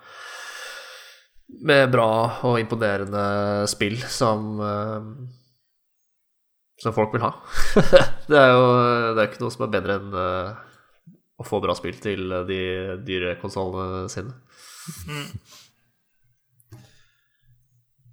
med 1.60 1.90
bra 1.92 2.08
og 2.48 2.58
imponerende 2.62 3.22
spill 3.68 3.98
som 4.08 4.60
eh, 4.64 5.08
som 6.82 6.94
folk 6.96 7.12
vil 7.14 7.22
ha. 7.22 7.34
det 8.30 8.38
er 8.38 8.52
jo 8.54 8.62
det 9.12 9.20
er 9.20 9.28
ikke 9.28 9.42
noe 9.44 9.54
som 9.54 9.66
er 9.66 9.74
bedre 9.74 9.98
enn 10.00 10.16
eh, 10.16 10.62
å 11.42 11.46
få 11.46 11.60
bra 11.62 11.74
spill 11.78 11.98
til 12.02 12.32
de 12.48 12.60
dyre 13.04 13.36
konsollene 13.42 14.06
sine. 14.12 14.34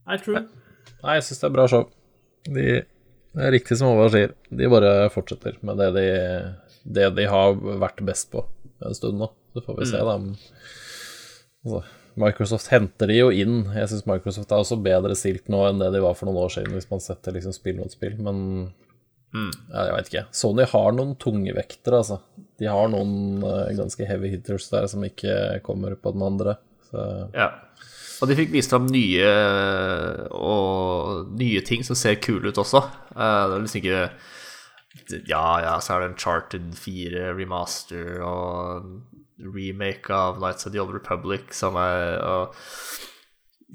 I 0.09 0.17
true. 0.21 0.41
Nei, 1.03 1.19
jeg 1.19 1.27
syns 1.27 1.43
det 1.43 1.47
er 1.49 1.55
bra 1.55 1.67
show. 1.69 1.85
De, 2.49 2.65
det 3.35 3.45
er 3.45 3.53
riktig 3.53 3.77
som 3.79 3.91
Håvard 3.91 4.15
sier. 4.15 4.33
De 4.49 4.71
bare 4.71 4.93
fortsetter 5.13 5.59
med 5.65 5.79
det 5.79 5.91
de, 5.95 6.07
det 6.97 7.11
de 7.17 7.27
har 7.29 7.55
vært 7.55 8.01
best 8.07 8.31
på 8.33 8.43
en 8.85 8.97
stund 8.97 9.21
nå. 9.21 9.29
Så 9.53 9.63
får 9.65 9.79
vi 9.79 9.89
se, 9.89 10.01
da. 10.05 10.17
Altså, 11.65 11.81
Microsoft 12.19 12.69
henter 12.73 13.09
de 13.09 13.19
jo 13.19 13.29
inn. 13.31 13.61
Jeg 13.75 13.91
syns 13.91 14.07
Microsoft 14.09 14.51
er 14.51 14.61
også 14.63 14.79
bedre 14.83 15.15
stilt 15.17 15.49
nå 15.51 15.61
enn 15.69 15.81
det 15.81 15.91
de 15.95 16.03
var 16.03 16.17
for 16.17 16.29
noen 16.29 16.41
år 16.43 16.53
siden, 16.57 16.75
hvis 16.75 16.89
man 16.91 17.03
setter 17.03 17.35
liksom 17.35 17.55
spill 17.55 17.79
mot 17.79 17.93
spill, 17.93 18.17
men 18.25 18.41
ja, 19.35 19.85
jeg 19.85 19.95
veit 19.95 20.09
ikke. 20.09 20.25
Sony 20.33 20.65
har 20.71 20.93
noen 20.97 21.15
tungvektere, 21.21 22.01
altså. 22.01 22.19
De 22.59 22.67
har 22.69 22.89
noen 22.91 23.43
uh, 23.45 23.67
ganske 23.77 24.07
heavy 24.09 24.31
hitters 24.33 24.69
der 24.71 24.87
som 24.89 25.05
ikke 25.05 25.59
kommer 25.65 25.95
på 25.95 26.15
den 26.15 26.25
andre. 26.25 26.57
Så, 26.89 27.05
Ja. 27.37 27.51
Og 28.19 28.27
de 28.27 28.35
fikk 28.35 28.49
vist 28.51 28.73
fram 28.73 28.89
nye 28.91 29.27
og 30.35 31.29
nye 31.39 31.61
ting 31.63 31.85
som 31.87 31.95
ser 31.95 32.17
kule 32.19 32.51
ut 32.51 32.57
også. 32.59 32.81
Uh, 33.15 33.45
Det 33.47 33.53
er 33.55 33.63
liksom 33.63 33.79
ikke 33.83 34.09
Ja, 35.29 35.45
ja, 35.63 35.77
så 35.79 35.93
er 35.95 36.01
det 36.01 36.09
en 36.09 36.19
Charted 36.19 36.73
4 36.75 37.31
remaster 37.37 38.19
og 38.25 38.89
remake 39.39 40.11
av 40.11 40.41
Nights 40.41 40.67
of 40.67 40.73
the 40.73 40.81
Old 40.81 40.93
Republic 40.93 41.53
som 41.55 41.77
er 41.79 42.19
og 42.25 42.55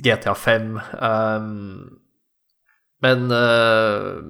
GTA 0.04 0.34
5. 0.34 0.80
Um, 1.00 2.00
men 3.04 3.30
eh, 3.30 4.22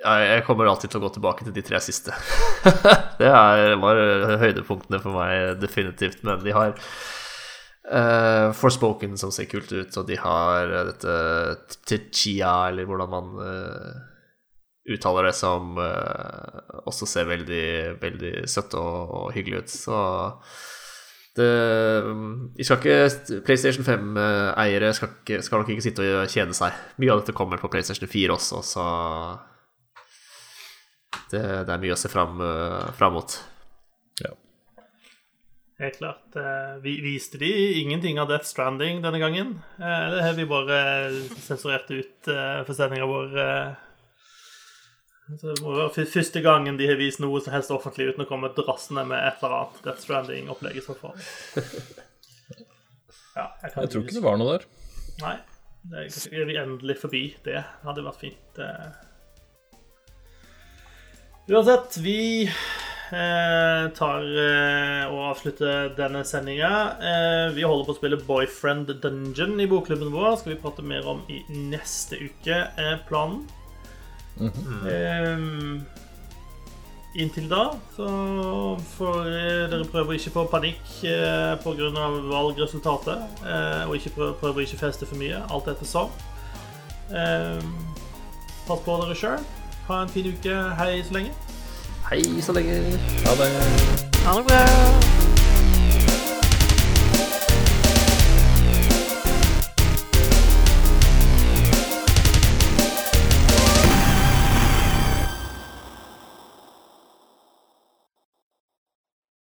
jeg 0.00 0.44
kommer 0.46 0.68
alltid 0.70 0.92
til 0.92 1.00
å 1.00 1.04
gå 1.04 1.12
tilbake 1.16 1.46
til 1.46 1.54
de 1.56 1.64
tre 1.64 1.80
siste. 1.84 2.14
det 3.20 3.28
er, 3.28 3.74
var 3.80 4.00
høydepunktene 4.40 5.00
for 5.02 5.18
meg, 5.18 5.58
definitivt. 5.60 6.22
Men 6.26 6.40
de 6.44 6.54
har 6.56 6.72
uh, 6.74 8.50
Forspoken, 8.56 9.18
som 9.20 9.32
ser 9.34 9.50
kult 9.50 9.72
ut, 9.72 9.98
og 10.00 10.08
de 10.08 10.16
har 10.20 10.72
eh, 10.72 10.86
dette 10.92 11.76
Tichia, 11.88 12.70
eller 12.70 12.88
hvordan 12.88 13.12
man 13.12 13.30
uh, 13.44 13.92
uttaler 14.90 15.28
det, 15.28 15.36
som 15.36 15.76
uh, 15.76 16.80
også 16.86 17.08
ser 17.08 17.28
veldig, 17.28 18.00
veldig 18.00 18.34
søtt 18.50 18.76
og, 18.80 19.16
og 19.20 19.32
hyggelig 19.36 19.66
ut. 19.66 19.74
Så 19.74 20.00
det, 21.36 21.50
vi 22.56 22.66
skal 22.66 22.80
ikke, 22.80 23.42
PlayStation 23.46 23.86
5-eiere 23.86 24.94
skal, 24.96 25.12
skal 25.44 25.62
nok 25.62 25.76
ikke 25.76 25.84
sitte 25.90 26.08
og 26.08 26.32
kjede 26.32 26.56
seg. 26.56 26.80
Mye 27.02 27.12
av 27.12 27.22
dette 27.22 27.36
kommer 27.36 27.60
på 27.60 27.70
PlayStation 27.70 28.10
4 28.10 28.34
også, 28.34 28.64
så 28.66 28.88
det, 31.30 31.42
det 31.68 31.74
er 31.74 31.82
mye 31.82 31.94
å 31.96 31.98
se 32.00 32.10
fram, 32.12 32.40
eh, 32.44 32.90
fram 32.98 33.14
mot. 33.18 33.36
ja. 34.22 34.32
Helt 35.80 35.96
klart. 35.96 36.36
Eh, 36.36 36.74
Vi 36.84 36.96
viste 37.00 37.38
de 37.40 37.48
ingenting 37.80 38.18
av 38.20 38.28
Death 38.28 38.44
Stranding 38.50 39.00
denne 39.02 39.18
gangen? 39.22 39.54
Det 39.78 39.86
Eller 39.86 40.22
har 40.26 40.34
vi 40.36 40.44
bare 40.50 40.80
sensurert 41.40 41.88
ut 41.90 42.28
eh, 42.28 42.58
for 42.68 42.74
sendinga 42.76 43.06
vår? 43.08 43.38
eh? 43.40 43.70
Så 45.38 45.54
Det 45.54 45.62
må 45.62 45.76
være 45.78 46.04
første 46.10 46.42
gangen 46.42 46.76
de 46.76 46.88
har 46.90 46.98
vist 46.98 47.20
noe 47.22 47.40
som 47.40 47.54
helst 47.54 47.70
offentlig 47.70 48.10
uten 48.10 48.24
å 48.24 48.28
komme 48.28 48.50
drassende 48.56 49.06
med 49.06 49.22
et 49.24 49.38
eller 49.40 49.56
annet 49.60 49.82
Death 49.86 50.02
Stranding-opplegg 50.04 50.76
i 50.76 50.84
så 50.84 50.96
fall. 50.98 51.16
Ja, 53.36 53.44
jeg, 53.62 53.70
kan 53.72 53.84
Jeg 53.84 53.90
tror 53.92 54.02
ikke 54.02 54.14
det 54.16 54.22
var 54.24 54.38
noe 54.40 54.56
der. 54.56 54.64
Nei. 55.22 55.36
Det 55.86 56.00
er, 56.02 56.16
er 56.42 56.48
vi 56.48 56.56
endelig 56.60 56.96
forbi 57.00 57.20
det. 57.46 57.60
Det 57.62 57.86
hadde 57.86 58.02
vært 58.04 58.18
fint. 58.20 58.58
Eh. 61.50 61.56
Uansett, 61.56 61.96
vi 61.96 62.46
eh, 62.46 63.88
tar 63.96 64.22
eh, 64.22 65.04
og 65.10 65.22
avslutter 65.32 65.94
denne 65.98 66.24
sendinga. 66.24 66.72
Eh, 67.02 67.46
vi 67.56 67.66
holder 67.66 67.88
på 67.88 67.94
å 67.94 67.98
spille 67.98 68.20
Boyfriend 68.26 68.92
Dungeon 69.02 69.60
i 69.60 69.66
bokklubben 69.70 70.12
vår. 70.14 70.36
Skal 70.40 70.54
vi 70.54 70.60
prate 70.62 70.82
mer 70.86 71.06
om 71.10 71.24
i 71.28 71.42
neste 71.50 72.20
uke, 72.22 72.62
er 72.78 73.00
planen. 73.08 73.42
eh, 74.86 75.80
inntil 77.20 77.48
da 77.50 77.72
så 77.96 78.06
får 78.94 79.26
eh, 79.26 79.64
dere 79.72 79.88
prøve 79.90 80.14
å 80.14 80.16
ikke 80.16 80.30
få 80.36 80.46
panikk 80.52 80.92
eh, 81.02 81.56
pga. 81.60 81.90
valgresultatet. 82.30 83.40
Eh, 83.44 83.88
og 83.88 83.96
ikke 83.98 84.14
prøve, 84.14 84.36
prøve 84.40 84.62
å 84.62 84.68
ikke 84.68 84.84
feste 84.86 85.08
for 85.10 85.18
mye, 85.18 85.42
alt 85.50 85.66
etter. 85.66 86.06
Eh, 87.10 87.64
pass 88.68 88.86
på 88.86 89.02
dere 89.02 89.18
sjøl. 89.18 89.42
Ha 89.90 90.02
en 90.02 90.08
fin 90.08 90.26
uke. 90.26 90.54
Hei 90.78 91.02
så 91.02 91.14
lenge. 91.14 91.30
Hei 92.10 92.42
så 92.42 92.52
lenge. 92.52 92.74
Ha 93.26 93.32
det. 93.34 93.50
Ha 94.24 94.38
det 94.38 94.46
bra. 94.46 95.19